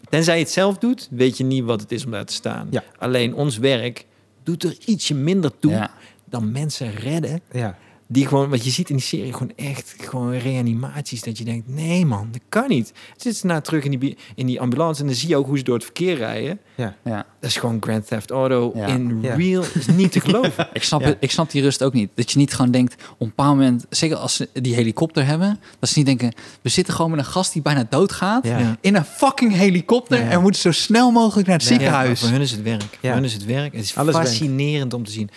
Tenzij 0.09 0.35
je 0.39 0.43
het 0.43 0.53
zelf 0.53 0.79
doet, 0.79 1.09
weet 1.11 1.37
je 1.39 1.45
niet 1.45 1.65
wat 1.65 1.81
het 1.81 1.93
is 1.93 2.05
om 2.05 2.11
daar 2.11 2.25
te 2.25 2.33
staan. 2.33 2.69
Alleen 2.99 3.35
ons 3.35 3.59
werk 3.59 4.07
doet 4.43 4.65
er 4.65 4.77
ietsje 4.85 5.15
minder 5.15 5.59
toe 5.59 5.89
dan 6.25 6.53
mensen 6.53 6.95
redden. 6.95 7.41
Ja. 7.53 7.79
Die 8.09 8.27
gewoon, 8.27 8.49
wat 8.51 8.65
je 8.65 8.71
ziet 8.71 8.89
in 8.91 8.97
die 8.97 9.05
serie, 9.05 9.33
gewoon 9.33 9.53
echt 9.57 9.95
gewoon 10.01 10.33
reanimaties. 10.39 11.23
Dat 11.23 11.39
je 11.39 11.45
denkt, 11.45 11.69
nee 11.69 12.07
man, 12.07 12.29
dat 12.33 12.41
kan 12.49 12.69
niet. 12.69 12.93
Zitten 13.11 13.35
ze 13.35 13.47
na 13.47 13.61
terug 13.61 13.85
in 13.85 13.99
die, 13.99 14.17
in 14.35 14.47
die 14.47 14.61
ambulance 14.61 15.01
en 15.01 15.07
dan 15.07 15.17
zie 15.17 15.29
je 15.29 15.37
ook 15.37 15.47
hoe 15.47 15.59
ze 15.59 15.65
door 15.65 15.75
het 15.75 15.85
verkeer 15.85 16.17
rijden. 16.17 16.59
Ja. 16.75 16.95
Dat 17.41 17.51
is 17.51 17.57
gewoon 17.57 17.77
Grand 17.81 18.07
Theft 18.07 18.31
Auto 18.31 18.73
Ja. 18.75 18.87
in 18.87 19.19
Ja. 19.23 19.35
real. 19.35 19.65
is 19.75 19.87
niet 19.87 20.13
te 20.13 20.21
geloven. 20.21 20.69
Ik 20.73 20.83
snap, 20.83 21.01
Ja. 21.01 21.07
het, 21.07 21.17
ik 21.21 21.31
snap 21.31 21.51
die 21.51 21.63
rust 21.63 21.83
ook 21.83 21.93
niet. 21.93 22.11
Dat 22.15 22.31
je 22.33 22.39
niet 22.39 22.55
gewoon 22.55 22.71
denkt, 22.71 22.95
op 22.95 23.21
een 23.21 23.27
bepaald 23.27 23.57
moment, 23.57 23.87
zeker 23.91 24.17
als 24.17 24.35
ze 24.37 24.49
die 24.53 24.75
helikopter 24.75 25.27
hebben, 25.27 25.61
dat 25.79 25.89
ze 25.89 25.99
niet 25.99 26.07
denken, 26.07 26.33
we 26.63 26.69
zitten 26.69 26.95
gewoon 26.95 27.11
met 27.11 27.21
een 27.21 27.27
gast 27.27 27.53
die 27.53 27.63
bijna 27.63 27.87
doodgaat. 27.91 28.45
Ja. 28.47 28.59
Ja. 28.59 28.77
In 28.81 28.95
een 28.97 29.05
fucking 29.05 29.53
helikopter 29.55 30.19
Ja. 30.19 30.29
en 30.31 30.37
we 30.37 30.43
moeten 30.43 30.61
zo 30.61 30.71
snel 30.73 31.11
mogelijk 31.11 31.49
naar 31.49 31.57
het 31.59 31.65
Ja, 31.69 31.73
Ja, 31.75 31.79
ziekenhuis. 31.81 32.21
voor 32.21 32.29
hun 32.29 32.41
is 32.41 32.51
het 32.51 32.63
werk. 32.63 32.83
Ja. 32.83 32.89
Voor 33.01 33.11
hun 33.11 33.25
is 33.25 33.33
het 33.33 33.45
werk. 33.45 33.73
Het 33.75 33.85
is 33.85 33.97
Alles 33.97 34.15
werkt. 34.15 34.29
fascinerend 34.29 34.95
om 34.95 35.05
te 35.05 35.11
zien. 35.11 35.31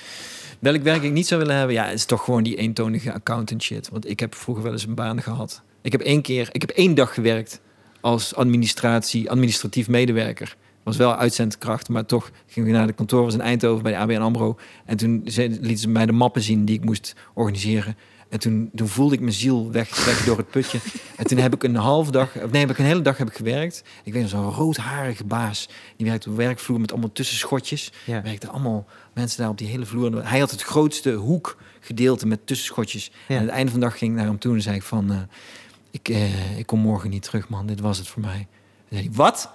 Welk 0.60 0.84
werk 0.84 1.04
ik 1.04 1.12
niet 1.12 1.28
zou 1.28 1.40
willen 1.42 1.56
hebben, 1.56 1.76
ja, 1.76 1.90
is 1.90 2.06
toch 2.06 2.24
gewoon 2.24 2.44
die 2.44 2.56
eentonige 2.56 3.14
accountant 3.14 3.64
shit. 3.64 3.90
Want 3.90 4.10
ik 4.10 4.20
heb 4.20 4.36
vroeger 4.36 4.64
wel 4.64 4.74
eens 4.74 4.86
een 4.86 4.96
baan 4.96 5.22
gehad. 5.22 5.62
Ik 5.82 5.92
heb 5.92 6.02
één 6.02 6.22
keer, 6.22 6.50
ik 6.52 6.62
heb 6.62 6.70
één 6.70 6.96
dag 6.96 7.14
gewerkt 7.14 7.62
als 8.02 8.36
administratie, 8.36 9.30
administratief 9.30 9.88
medewerker. 9.88 10.56
Was 10.84 10.98
wel 10.98 11.16
uitzendkracht, 11.16 11.90
maar 11.90 12.06
toch 12.06 12.32
ging 12.48 12.68
ik 12.68 12.74
naar 12.74 12.88
de 12.88 12.94
kantoor, 12.94 13.24
was 13.24 13.34
in 13.34 13.42
Eindhoven 13.42 13.84
bij 13.84 13.92
de 13.92 13.98
ABN 13.98 14.22
AMRO. 14.22 14.58
En 14.86 14.98
toen 14.98 15.22
lieten 15.26 15.78
ze 15.78 15.90
mij 15.90 16.06
de 16.06 16.12
mappen 16.12 16.42
zien 16.42 16.66
die 16.66 16.76
ik 16.76 16.86
moest 16.86 17.16
organiseren. 17.34 17.98
En 18.30 18.40
toen, 18.40 18.70
toen 18.76 18.88
voelde 18.88 19.16
ik 19.16 19.22
mijn 19.22 19.34
ziel 19.34 19.72
weg, 19.72 20.06
weg 20.06 20.26
door 20.26 20.38
het 20.38 20.50
putje. 20.50 20.80
En 21.16 21.26
toen 21.26 21.38
heb 21.38 21.54
ik 21.54 21.64
een 21.64 21.76
halve 21.76 22.12
dag, 22.12 22.36
of 22.36 22.52
nee, 22.52 22.62
heb 22.62 22.70
ik 22.70 22.78
een 22.78 22.86
hele 22.86 23.02
dag 23.02 23.18
heb 23.18 23.28
ik 23.30 23.36
gewerkt. 23.36 23.84
Ik 24.04 24.14
weet 24.14 24.22
nog, 24.22 24.32
zo'n 24.32 24.52
roodharige 24.52 25.24
baas. 25.24 25.70
Die 25.96 26.08
werkte 26.08 26.30
op 26.30 26.36
werkvloer 26.36 26.80
met 26.80 26.92
allemaal 26.92 27.12
tussenschotjes. 27.12 27.92
Ja. 28.06 28.22
werkten 28.22 28.50
allemaal 28.50 28.86
mensen 29.14 29.40
daar 29.42 29.50
op 29.50 29.58
die 29.58 29.68
hele 29.68 29.86
vloer. 29.86 30.28
Hij 30.30 30.40
had 30.40 30.52
het 30.52 30.62
grootste 30.62 31.12
hoekgedeelte 31.14 32.28
met 32.28 32.48
tussenschotjes. 32.48 33.12
Ja. 33.28 33.36
En 33.36 33.36
aan 33.36 33.42
het 33.42 33.52
einde 33.52 33.72
van 33.72 33.80
de 33.80 33.86
dag 33.86 33.98
ging 33.98 34.12
ik 34.12 34.18
naar 34.18 34.28
hem 34.28 34.40
toe 34.40 34.54
en 34.56 34.62
zei 34.62 34.76
ik 34.76 34.84
van... 34.84 35.12
eh, 35.12 35.18
ik, 35.92 36.10
eh, 36.10 36.58
ik 36.58 36.66
kom 36.66 36.80
morgen 36.80 37.10
niet 37.10 37.24
terug, 37.24 37.50
man. 37.50 37.66
Dit 37.68 37.80
was 37.80 37.98
het 37.98 38.08
voor 38.08 38.22
mij. 38.22 38.48
En 38.90 38.96
zei 38.96 39.02
hij, 39.02 39.12
wat? 39.14 39.50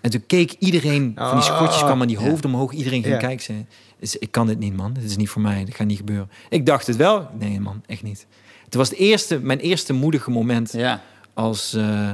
En 0.00 0.10
toen 0.10 0.26
keek 0.26 0.54
iedereen 0.58 1.12
van 1.16 1.32
die 1.34 1.42
schotjes, 1.42 1.80
Oh, 1.80 1.84
kwam 1.84 2.00
aan 2.00 2.06
die 2.08 2.18
hoofd 2.18 2.44
omhoog. 2.44 2.72
Iedereen 2.72 3.02
ging 3.02 3.18
kijken. 3.18 3.44
Zei, 3.44 3.66
"Is- 3.98 4.18
ik 4.18 4.30
kan 4.30 4.46
dit 4.46 4.58
niet, 4.58 4.76
man. 4.76 4.92
Dit 4.92 5.04
is 5.04 5.16
niet 5.16 5.28
voor 5.28 5.42
mij. 5.42 5.64
Dit 5.64 5.74
gaat 5.74 5.86
niet 5.86 5.96
gebeuren. 5.96 6.30
Ik 6.48 6.66
dacht 6.66 6.86
het 6.86 6.96
wel. 6.96 7.28
Nee, 7.38 7.60
man, 7.60 7.82
echt 7.86 8.02
niet. 8.02 8.26
Het 8.64 8.74
was 8.74 8.88
het 8.90 8.98
eerste, 8.98 9.38
mijn 9.40 9.58
eerste 9.58 9.92
moedige 9.92 10.30
moment 10.30 10.72
Ja. 10.72 11.02
als... 11.34 11.74
eh, 11.74 12.10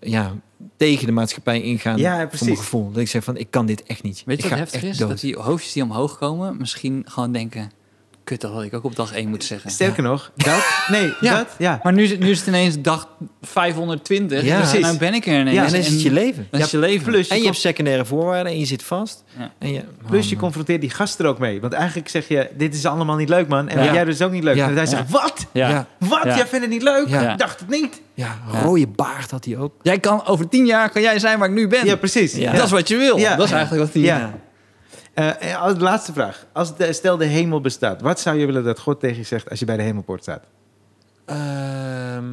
ja, 0.00 0.34
tegen 0.76 1.06
de 1.06 1.12
maatschappij 1.12 1.60
ingaan 1.60 1.96
Ja, 1.98 2.08
voor 2.08 2.16
mijn 2.16 2.28
precies. 2.28 2.58
gevoel. 2.58 2.90
Dat 2.92 3.00
ik 3.00 3.08
zeg 3.08 3.24
van, 3.24 3.36
ik 3.36 3.50
kan 3.50 3.66
dit 3.66 3.82
echt 3.82 4.02
niet. 4.02 4.22
Weet 4.26 4.36
je 4.38 4.44
ik 4.44 4.50
wat 4.50 4.58
heftig 4.58 4.82
is? 4.82 4.96
dood. 4.96 5.08
Dat 5.08 5.20
die 5.20 5.36
hoofdjes 5.36 5.72
die 5.72 5.82
omhoog 5.82 6.18
komen, 6.18 6.56
misschien 6.56 7.02
gewoon 7.08 7.32
denken, 7.32 7.70
kut, 8.24 8.40
dat 8.40 8.52
had 8.52 8.62
ik 8.62 8.74
ook 8.74 8.84
op 8.84 8.96
dag 8.96 9.12
1 9.14 9.28
moeten 9.28 9.48
zeggen. 9.48 9.70
Sterker 9.70 10.02
nog, 10.02 10.30
dat... 10.36 10.64
Nee, 10.88 11.12
Ja. 11.20 11.36
dat... 11.36 11.46
Ja. 11.58 11.80
Maar 11.82 11.92
nu, 11.92 12.02
is 12.02 12.10
het- 12.10 12.20
nu 12.20 12.30
is 12.30 12.38
het 12.38 12.46
ineens 12.48 12.80
dag 12.80 13.08
520. 13.42 14.40
Ja, 14.42 14.46
Ja, 14.46 14.60
dus 14.60 14.68
precies. 14.68 14.86
nou 14.86 14.98
ben 14.98 15.14
ik 15.14 15.26
er 15.26 15.40
ineens. 15.40 15.56
Ja, 15.56 15.64
en 15.64 15.70
dan 15.70 15.80
is 15.80 15.88
het 15.88 16.02
je 16.02 16.12
leven. 16.12 16.46
Dan 16.50 16.60
is 16.60 16.70
je 16.70 16.78
leven. 16.78 17.04
Plus 17.04 17.26
je, 17.28 17.32
En 17.34 17.38
je 17.40 17.44
hebt 17.44 17.56
secundaire 17.58 18.04
voorwaarden 18.04 18.52
en 18.52 18.58
je 18.58 18.64
zit 18.64 18.82
vast. 18.82 19.24
Ja. 19.38 19.52
En 19.58 19.72
je, 19.72 19.82
plus 20.08 20.28
je 20.28 20.34
Oh, 20.34 20.40
confronteert 20.40 20.80
die 20.80 20.90
gast 20.90 21.18
er 21.18 21.26
ook 21.26 21.38
mee. 21.38 21.60
Want 21.60 21.72
eigenlijk 21.72 22.08
zeg 22.08 22.28
je, 22.28 22.50
dit 22.56 22.74
is 22.74 22.86
allemaal 22.86 23.16
niet 23.16 23.28
leuk, 23.28 23.48
man. 23.48 23.68
En 23.68 23.84
Ja. 23.84 23.92
jij 23.92 24.04
dus 24.04 24.22
ook 24.22 24.32
niet 24.32 24.44
leuk. 24.44 24.56
Ja. 24.56 24.66
En 24.68 24.72
hij 24.74 24.82
Ja. 24.84 24.88
zegt, 24.90 25.10
wat? 25.10 25.46
Ja. 25.52 25.68
Ja. 25.68 25.86
Wat? 25.98 26.24
Ja. 26.24 26.36
Jij 26.36 26.46
vindt 26.46 26.64
het 26.64 26.74
niet 26.74 26.82
leuk? 26.82 27.08
Ja. 27.08 27.32
Ik 27.32 27.38
dacht 27.38 27.60
het 27.60 27.68
niet. 27.68 28.00
Ja, 28.14 28.38
Ja. 28.52 28.60
rode 28.60 28.86
baard 28.86 29.30
had 29.30 29.44
hij 29.44 29.56
ook. 29.58 29.72
Jij 29.82 29.98
kan 29.98 30.26
over 30.26 30.48
tien 30.48 30.66
jaar 30.66 30.90
kan 30.90 31.02
jij 31.02 31.18
zijn 31.18 31.38
waar 31.38 31.48
ik 31.48 31.54
nu 31.54 31.68
ben. 31.68 31.86
Ja, 31.86 31.96
precies. 31.96 32.34
Ja. 32.34 32.52
Dat 32.52 32.64
is 32.64 32.70
wat 32.70 32.88
je 32.88 32.96
wil. 32.96 33.18
Ja. 33.18 33.36
Dat 33.36 33.46
is 33.46 33.52
eigenlijk 33.52 33.84
wat 33.84 33.92
die. 33.92 34.12
En 35.14 35.56
als 35.58 35.74
de 35.74 35.80
laatste 35.80 36.12
vraag. 36.12 36.46
Als 36.52 36.76
de, 36.76 36.92
stel 36.92 37.16
de 37.16 37.24
hemel 37.24 37.60
bestaat, 37.60 38.00
wat 38.00 38.20
zou 38.20 38.38
je 38.38 38.46
willen 38.46 38.64
dat 38.64 38.78
God 38.78 39.00
tegen 39.00 39.16
je 39.16 39.22
zegt 39.22 39.50
als 39.50 39.58
je 39.58 39.64
bij 39.64 39.76
de 39.76 39.82
hemelpoort 39.82 40.22
staat? 40.22 40.44
Ehm, 41.24 42.32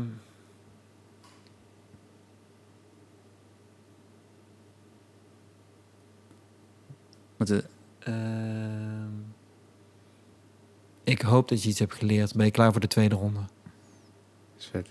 Moeten- 7.37 7.65
ehm, 7.99 9.09
ik 11.03 11.21
hoop 11.21 11.49
dat 11.49 11.63
je 11.63 11.69
iets 11.69 11.79
hebt 11.79 11.93
geleerd. 11.95 12.35
Ben 12.35 12.45
je 12.45 12.51
klaar 12.51 12.71
voor 12.71 12.81
de 12.81 12.87
tweede 12.87 13.15
ronde? 13.15 13.39
Vet. 14.57 14.87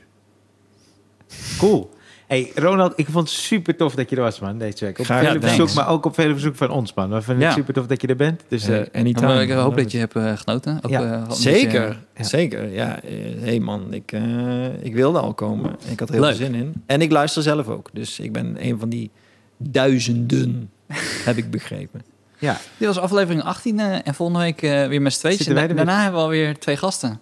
Cool. 1.58 1.90
Hey, 2.30 2.52
Ronald, 2.54 2.92
ik 2.96 3.06
vond 3.10 3.28
het 3.28 3.38
super 3.38 3.76
tof 3.76 3.94
dat 3.94 4.10
je 4.10 4.16
er 4.16 4.22
was, 4.22 4.40
man, 4.40 4.58
deze 4.58 4.84
week. 4.84 4.98
Op 4.98 5.04
Graag 5.04 5.24
vele 5.26 5.40
verzoek, 5.40 5.74
maar 5.74 5.88
ook 5.88 6.04
op 6.04 6.14
vele 6.14 6.32
verzoek 6.32 6.56
van 6.56 6.70
ons, 6.70 6.94
man. 6.94 7.10
We 7.10 7.22
vinden 7.22 7.42
Ja. 7.42 7.48
het 7.48 7.58
super 7.58 7.74
tof 7.74 7.86
dat 7.86 8.00
je 8.00 8.06
er 8.06 8.16
bent. 8.16 8.42
Dus 8.48 8.68
eh, 8.68 8.80
anytime. 8.92 9.26
Maar 9.26 9.42
ik 9.42 9.50
hoop 9.50 9.76
dat 9.76 9.92
je 9.92 9.98
hebt 9.98 10.16
eh, 10.16 10.32
genoten. 10.36 10.78
Ook, 10.82 10.90
Ja. 10.90 11.02
eh, 11.02 11.24
je- 11.28 11.34
Zeker, 11.34 11.98
Ja. 12.16 12.22
zeker. 12.24 12.72
Ja, 12.72 12.98
hé 13.06 13.38
hey 13.40 13.58
man, 13.60 13.92
ik, 13.92 14.12
eh, 14.12 14.82
ik 14.84 14.94
wilde 14.94 15.18
al 15.18 15.34
komen. 15.34 15.76
Ik 15.90 15.98
had 16.00 16.08
er 16.08 16.14
heel 16.14 16.24
Leuk. 16.24 16.36
veel 16.36 16.46
zin 16.46 16.54
in. 16.54 16.82
En 16.86 17.00
ik 17.00 17.10
luister 17.10 17.42
zelf 17.42 17.68
ook. 17.68 17.90
Dus 17.92 18.18
ik 18.18 18.32
ben 18.32 18.56
een 18.66 18.78
van 18.78 18.88
die 18.88 19.10
duizenden, 19.56 20.70
heb 21.28 21.36
ik 21.36 21.50
begrepen. 21.50 22.02
Ja, 22.38 22.56
Dit 22.76 22.86
was 22.88 22.98
aflevering 22.98 23.42
18 23.42 23.80
eh, 23.80 23.96
en 24.04 24.14
volgende 24.14 24.40
week 24.42 24.60
weer 24.60 25.02
met 25.02 25.12
z'n 25.12 25.26
En 25.26 25.76
daarna 25.76 26.02
hebben 26.02 26.20
we 26.20 26.26
alweer 26.26 26.58
twee 26.58 26.76
gasten. 26.76 27.20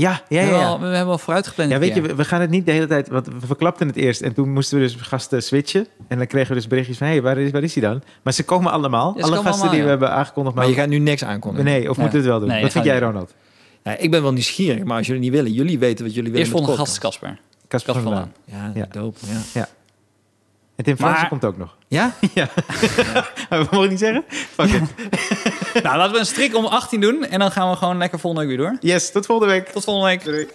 Ja, 0.00 0.10
ja. 0.10 0.20
we, 0.28 0.34
ja, 0.34 0.40
hebben 0.40 0.58
ja. 0.60 0.66
al, 0.66 0.80
we 0.80 0.86
hebben 0.86 1.12
al 1.12 1.18
vooruitgepland. 1.18 1.70
Ja, 1.70 1.78
weet 1.78 1.94
je, 1.94 2.00
keer. 2.00 2.08
we, 2.10 2.14
we 2.14 2.24
gaan 2.24 2.40
het 2.40 2.50
niet 2.50 2.66
de 2.66 2.72
hele 2.72 2.86
tijd... 2.86 3.08
Want 3.08 3.26
we 3.26 3.46
verklapten 3.46 3.86
het 3.86 3.96
eerst. 3.96 4.20
En 4.20 4.34
toen 4.34 4.52
moesten 4.52 4.78
we 4.78 4.84
dus 4.84 4.94
gasten 4.94 5.42
switchen. 5.42 5.86
En 6.08 6.18
dan 6.18 6.26
kregen 6.26 6.48
we 6.48 6.54
dus 6.54 6.66
berichtjes 6.66 6.96
van... 6.98 7.06
Hé, 7.06 7.12
hey, 7.12 7.22
waar, 7.22 7.38
is, 7.38 7.50
waar 7.50 7.62
is 7.62 7.74
hij 7.74 7.82
dan? 7.82 8.02
Maar 8.22 8.32
ze 8.32 8.42
komen 8.44 8.72
allemaal. 8.72 9.06
Ja, 9.06 9.18
ze 9.18 9.22
Alle 9.26 9.36
komen 9.36 9.42
gasten 9.44 9.52
allemaal, 9.52 9.72
die 9.74 9.82
we 9.82 9.88
hebben 9.88 10.10
aangekondigd. 10.10 10.56
Maar 10.56 10.68
je 10.68 10.74
gaat 10.74 10.88
nu 10.88 10.98
niks 10.98 11.24
aankondigen. 11.24 11.64
Nee, 11.64 11.90
of 11.90 11.96
Ja. 11.96 12.02
moeten 12.02 12.20
we 12.20 12.24
het 12.24 12.26
wel 12.26 12.38
doen? 12.40 12.48
Nee, 12.48 12.62
Wat 12.62 12.72
vind 12.72 12.84
jij. 12.84 12.98
Ronald? 12.98 13.34
Ja, 13.84 13.96
ik 13.96 14.10
ben 14.10 14.22
wel 14.22 14.32
nieuwsgierig, 14.32 14.84
maar 14.84 14.96
als 14.96 15.06
jullie 15.06 15.22
niet 15.22 15.32
willen, 15.32 15.52
jullie 15.52 15.78
weten 15.78 16.04
wat 16.04 16.14
jullie 16.14 16.30
willen. 16.30 16.38
Eerst 16.46 16.50
volgende 16.50 16.76
de 16.76 16.86
gast. 16.86 16.98
Casper. 16.98 17.38
Casper 17.68 17.94
vandaan. 17.94 18.32
vandaan. 18.48 18.72
Ja, 18.74 18.80
Ja. 18.80 19.00
dope. 19.00 19.18
Ja. 19.54 19.68
En 20.80 20.86
Tim 20.86 20.96
Fransen 20.96 21.20
Maar- 21.20 21.28
komt 21.28 21.44
ook 21.44 21.56
nog. 21.56 21.76
ja? 21.88 22.14
Ja. 22.34 22.48
we 23.50 23.66
mogen 23.70 23.88
niet 23.88 23.98
zeggen? 23.98 24.24
Fuck 24.28 24.66
it. 24.66 25.82
nou, 25.82 25.96
laten 25.96 26.12
we 26.12 26.18
een 26.18 26.26
strik 26.26 26.56
om 26.56 26.64
18 26.64 27.00
doen. 27.00 27.24
En 27.24 27.38
dan 27.38 27.50
gaan 27.50 27.70
we 27.70 27.76
gewoon 27.76 27.98
lekker 27.98 28.18
volgende 28.18 28.46
week 28.46 28.56
weer 28.58 28.66
door. 28.66 28.76
Yes, 28.80 29.10
tot 29.12 29.26
volgende 29.26 29.52
week. 29.52 29.68
Tot 29.68 29.84
volgende 29.84 30.08
week. 30.08 30.24
Doei. 30.24 30.48